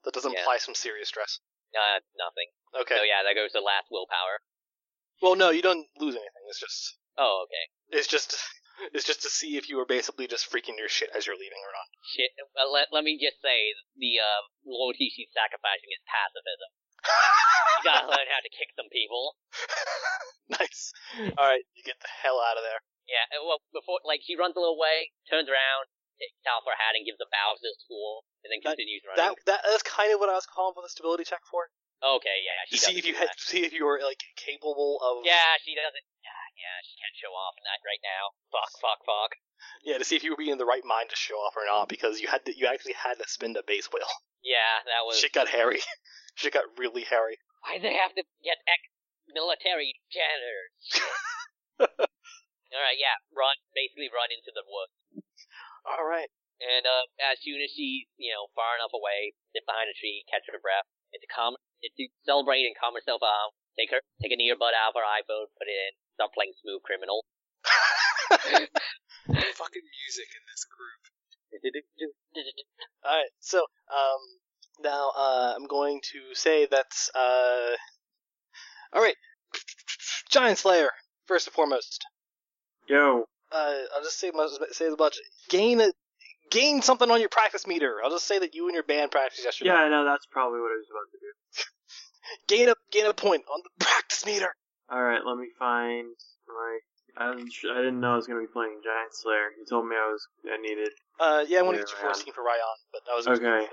[0.03, 0.39] That does Yeah.
[0.39, 1.39] imply some serious stress.
[1.75, 2.49] uh, nothing.
[2.73, 2.97] Okay.
[2.97, 4.41] So yeah, that goes to last willpower.
[5.21, 6.45] Well, no, you don't lose anything.
[6.49, 7.97] It's just Oh, okay.
[7.97, 8.37] it's just
[8.93, 11.61] it's just to see if you were basically just freaking your shit as you're leaving
[11.63, 11.87] or not.
[12.05, 12.31] Shit.
[12.55, 16.69] Well, let let me just say the uh loyalty she's sacrificing is pacifism.
[17.01, 19.37] You gotta learn how to kick some people.
[20.61, 20.91] nice.
[21.37, 22.81] All right, you get the hell out of there.
[23.07, 23.23] Yeah.
[23.43, 25.87] Well, before like he runs a little way, turns around,
[26.19, 29.03] takes off her hat, and gives a bow to the school, and then That- continues
[29.15, 29.43] That running.
[29.47, 31.71] that that's kind of what I was calling for the stability check for.
[32.03, 32.37] okay.
[32.43, 32.59] Yeah.
[32.67, 35.73] To She see if you had see if you were like capable of Yeah, she
[35.73, 36.03] doesn't.
[36.57, 38.33] Yeah, she can't show off that right now.
[38.49, 39.37] Fuck, fuck, fuck.
[39.85, 41.69] yeah to see if you were being in the right mind to show off or
[41.69, 44.09] not because you had to, you actually had to spend a base will.
[44.41, 45.21] Yeah, that was.
[45.21, 45.81] Shit got hairy.
[46.35, 47.37] Shit got really hairy.
[47.65, 50.73] Why they have to get ex-military janitors?
[52.73, 55.25] All right, yeah, run, basically run into the woods.
[55.87, 56.29] All right.
[56.57, 60.25] And uh, as soon as she's, you know, far enough away, sit behind a tree,
[60.25, 61.53] catch her breath, and to calm,
[61.85, 65.05] and to celebrate and calm herself out, take her, take an earbud out of her
[65.05, 67.21] iPhone, put it in, start playing Smooth Criminal.
[69.29, 71.01] Fucking music in this group.
[73.05, 73.29] All right.
[73.39, 74.21] So um
[74.81, 77.75] now uh, I'm going to say that's uh.
[78.93, 79.15] All right.
[80.29, 80.89] Giant Slayer
[81.25, 82.05] first and foremost.
[82.87, 84.31] Yo, uh, I'll just say
[84.71, 85.17] say as much.
[85.49, 85.91] Gain a,
[86.51, 87.95] gain something on your practice meter.
[88.03, 89.71] I'll just say that you and your band practiced yesterday.
[89.71, 92.55] yeah, I know that's probably what I was about to do.
[92.55, 94.53] Gain a gain a point on the practice meter.
[94.89, 96.15] All right, let me find
[96.47, 96.79] my.
[97.19, 99.49] I, didn't know I was gonna be playing Giant Slayer.
[99.57, 100.27] You told me I was.
[100.45, 100.89] I needed.
[101.19, 102.15] Uh, yeah, I want to get you Ryan.
[102.15, 103.67] 14 for Ryan, but I was Okay.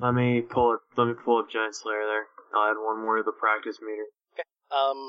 [0.00, 0.80] Let me pull it.
[0.96, 2.26] Let me pull up Giant Slayer there.
[2.54, 4.06] I'll add one more to the practice meter.
[4.34, 4.44] Okay.
[4.70, 5.00] Um,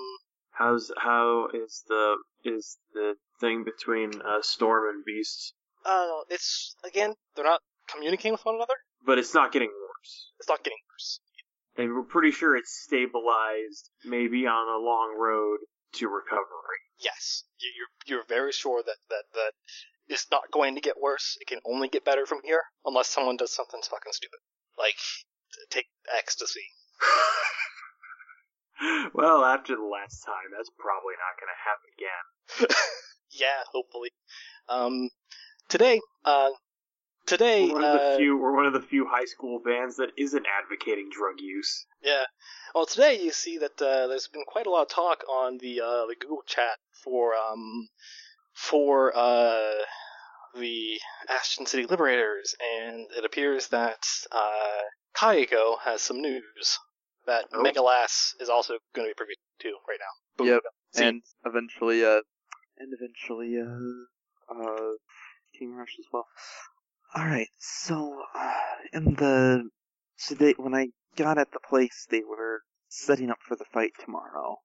[0.51, 2.15] How's how is the
[2.45, 5.53] is the thing between uh, Storm and Beast?
[5.85, 8.73] uh, it's again they're not communicating with one another.
[9.05, 10.31] But it's not getting worse.
[10.39, 10.84] It's not getting worse.
[11.77, 15.59] And we're pretty sure it's stabilized, maybe on a long road
[15.95, 16.79] to recovery.
[16.99, 19.51] Yes, you, you're you're very sure that that that
[20.07, 21.37] it's not going to get worse.
[21.41, 24.39] It can only get better from here, unless someone does something fucking stupid,
[24.77, 24.95] like
[25.69, 25.87] take
[26.17, 26.65] ecstasy.
[29.13, 32.23] well, after the last time, that's probably not going to happen again.
[33.31, 34.11] Yeah, hopefully.
[34.69, 35.09] Um,
[35.67, 36.51] today, uh,
[37.25, 38.37] today, We're one of the uh, few.
[38.37, 41.85] We're one of the few high school bands that isn't advocating drug use.
[42.03, 42.23] yeah.
[42.73, 45.81] Well, today you see that uh, there's been quite a lot of talk on the
[45.81, 47.87] uh, the Google chat for um
[48.53, 49.71] for uh
[50.57, 54.81] the Ashton City Liberators, and it appears that uh
[55.17, 56.79] Kayako has some news
[57.25, 57.63] that Oh.
[57.63, 60.43] Megalass is also going to be privy to right now.
[60.43, 60.47] Boom.
[60.47, 60.61] Yep.
[60.93, 61.03] See?
[61.05, 62.21] and eventually, uh,
[62.77, 64.91] and eventually, uh, uh,
[65.57, 66.25] King Rush as well.
[67.17, 68.23] All right, so
[68.93, 69.69] in the
[70.17, 73.93] so they when I got at the place, they were setting up for the fight
[74.03, 74.57] tomorrow,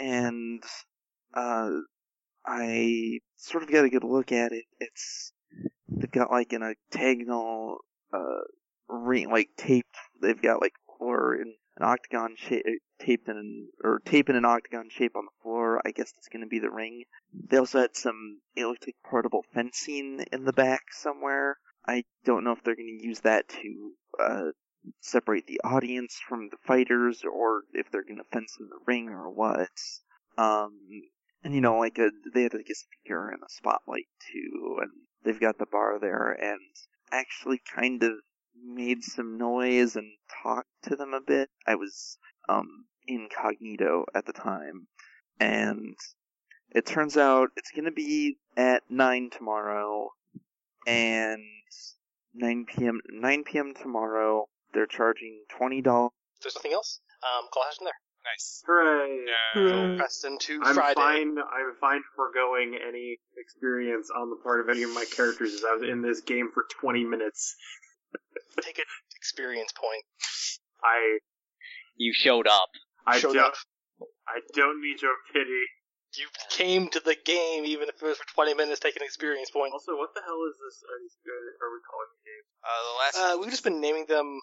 [0.00, 0.62] and
[1.34, 1.72] uh,
[2.46, 4.64] I sort of got a good look at it.
[4.80, 5.32] It's
[5.86, 7.80] they've got like an octagonal
[8.14, 8.44] uh
[8.88, 9.94] ring, like taped.
[10.22, 12.64] They've got like or in an octagon shape
[12.98, 15.82] taped in an, or tape in an octagon shape on the floor.
[15.84, 17.04] I guess that's going to be the ring.
[17.32, 21.58] They also had some it looked like portable fencing in the back somewhere.
[21.86, 24.44] I don't know if they're going to use that to uh,
[25.00, 29.08] separate the audience from the fighters, or if they're going to fence in the ring
[29.08, 29.68] or what.
[30.38, 30.78] Um,
[31.42, 34.90] and you know, like a, they had like a speaker and a spotlight too, and
[35.24, 36.60] they've got the bar there, and
[37.12, 38.12] actually kind of
[38.64, 40.10] made some noise and
[40.42, 41.50] talked to them a bit.
[41.66, 44.86] I was um incognito at the time,
[45.38, 45.96] and
[46.70, 50.10] it turns out it's gonna be at nine tomorrow,
[50.86, 51.42] and
[52.34, 53.00] nine p.m.
[53.10, 53.72] nine p.m.
[53.80, 54.46] tomorrow.
[54.72, 56.10] They're charging twenty dollars.
[56.42, 57.00] There's nothing else.
[57.22, 57.94] Um, call Ashton there.
[58.24, 58.62] Nice.
[58.66, 59.24] Hooray!
[59.54, 59.96] No.
[59.98, 60.94] Preston to I'm Friday.
[60.94, 61.36] fine.
[61.38, 65.74] I'm fine foregoing any experience on the part of any of my characters as I
[65.74, 67.54] was in this game for 20 minutes.
[68.62, 68.84] Take an
[69.16, 70.04] experience point.
[70.82, 71.18] I
[71.96, 72.68] You showed up.
[73.06, 73.54] I Showed don't up.
[74.26, 75.64] I don't need your pity.
[76.16, 79.72] You came to the game even if it was for 20 minutes taking experience points.
[79.74, 80.76] Also, what the hell is this?
[80.86, 82.44] Are, these, are we calling the game?
[82.62, 84.38] Uh, the last Uh, we've just been naming them.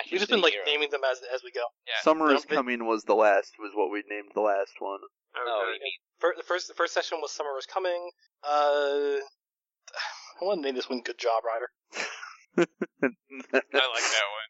[0.00, 0.66] Ashes We've just been like Hero.
[0.66, 1.64] naming them as as we go.
[1.86, 2.00] yeah.
[2.02, 5.00] Summer is Don't coming was the last was what we named the last one.
[5.34, 5.48] Okay.
[5.48, 8.10] Oh, you mean First, the first the first session was summer is coming.
[8.42, 9.18] Uh,
[10.40, 11.70] I want to name this one "Good Job, Ryder."
[12.58, 14.48] I like that one.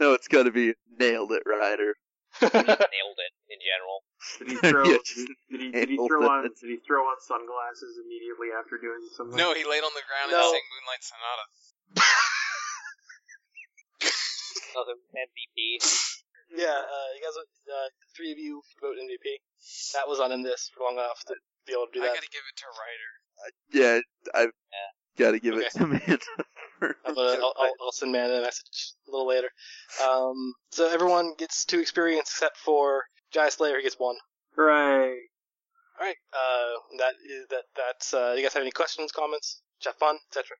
[0.00, 1.94] no, it's gonna be nailed it, Ryder.
[2.42, 3.96] nailed it in general?
[4.38, 4.84] Did he throw?
[4.84, 6.42] Yeah, did, just did he, did he throw on?
[6.44, 9.36] Did he throw on sunglasses immediately after doing something?
[9.36, 10.40] No, he laid on the ground No.
[10.40, 11.46] and sang Moonlight Sonata.
[14.76, 15.80] Another MVP.
[16.52, 19.40] yeah, uh, you guys, uh, three of you vote MVP.
[19.96, 21.34] That was on in this for long enough to
[21.66, 22.12] be able to do that.
[22.12, 23.12] I gotta give it to Ryder.
[23.72, 24.00] Yeah,
[24.34, 24.52] I've
[25.18, 26.18] got to give it to Amanda.
[26.78, 29.48] For- I'm gonna, I'll, I'll, I'll send Amanda a message a little later.
[30.06, 34.16] Um, so everyone gets two experience except for Giant Slayer, who gets one.
[34.56, 35.10] Hooray!
[35.98, 36.16] All right.
[36.32, 37.64] Uh, that is that.
[37.76, 38.12] That's.
[38.14, 40.56] Uh, you guys have any questions, comments, have fun, etc.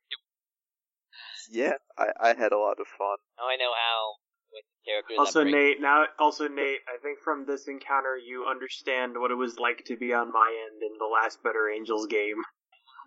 [1.50, 3.16] yeah, I, I had a lot of fun.
[3.38, 4.14] Now I know how.
[5.18, 5.80] Also, Nate.
[5.80, 6.78] Now, also Nate.
[6.88, 10.48] I think from this encounter, you understand what it was like to be on my
[10.70, 12.36] end in the last Better Angels game,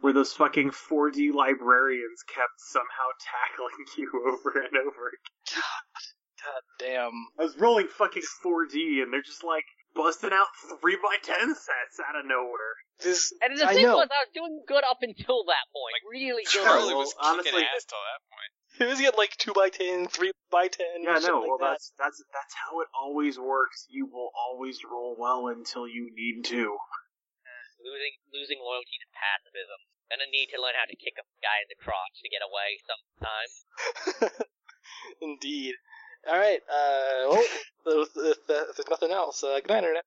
[0.02, 5.12] where those fucking 4D librarians kept somehow tackling you over and over.
[5.54, 5.64] God
[6.40, 7.12] God damn.
[7.40, 10.48] I was rolling fucking 4D, and they're just like busting out
[10.80, 12.76] three by ten sets out of nowhere.
[13.02, 13.34] This.
[13.42, 13.98] And the I thing know.
[13.98, 15.94] was, I was doing good up until that point.
[16.00, 16.64] Like, really good.
[16.64, 18.52] Charlie well, was kicking honestly- ass till that point.
[18.80, 21.04] It was get like two by ten, three by ten.
[21.04, 21.40] Yeah, shit no.
[21.40, 21.72] like well, that.
[21.76, 23.86] that's that's that's how it always works.
[23.90, 26.78] You will always roll well until you need to.
[27.80, 29.80] Losing losing loyalty to pacifism.
[30.12, 32.80] Gonna need to learn how to kick a guy in the crotch to get away
[32.84, 33.54] sometimes.
[35.22, 35.76] Indeed.
[36.28, 36.60] All right.
[36.68, 37.44] Uh, well,
[38.04, 40.04] if, if, if there's nothing else, uh, good night, internet.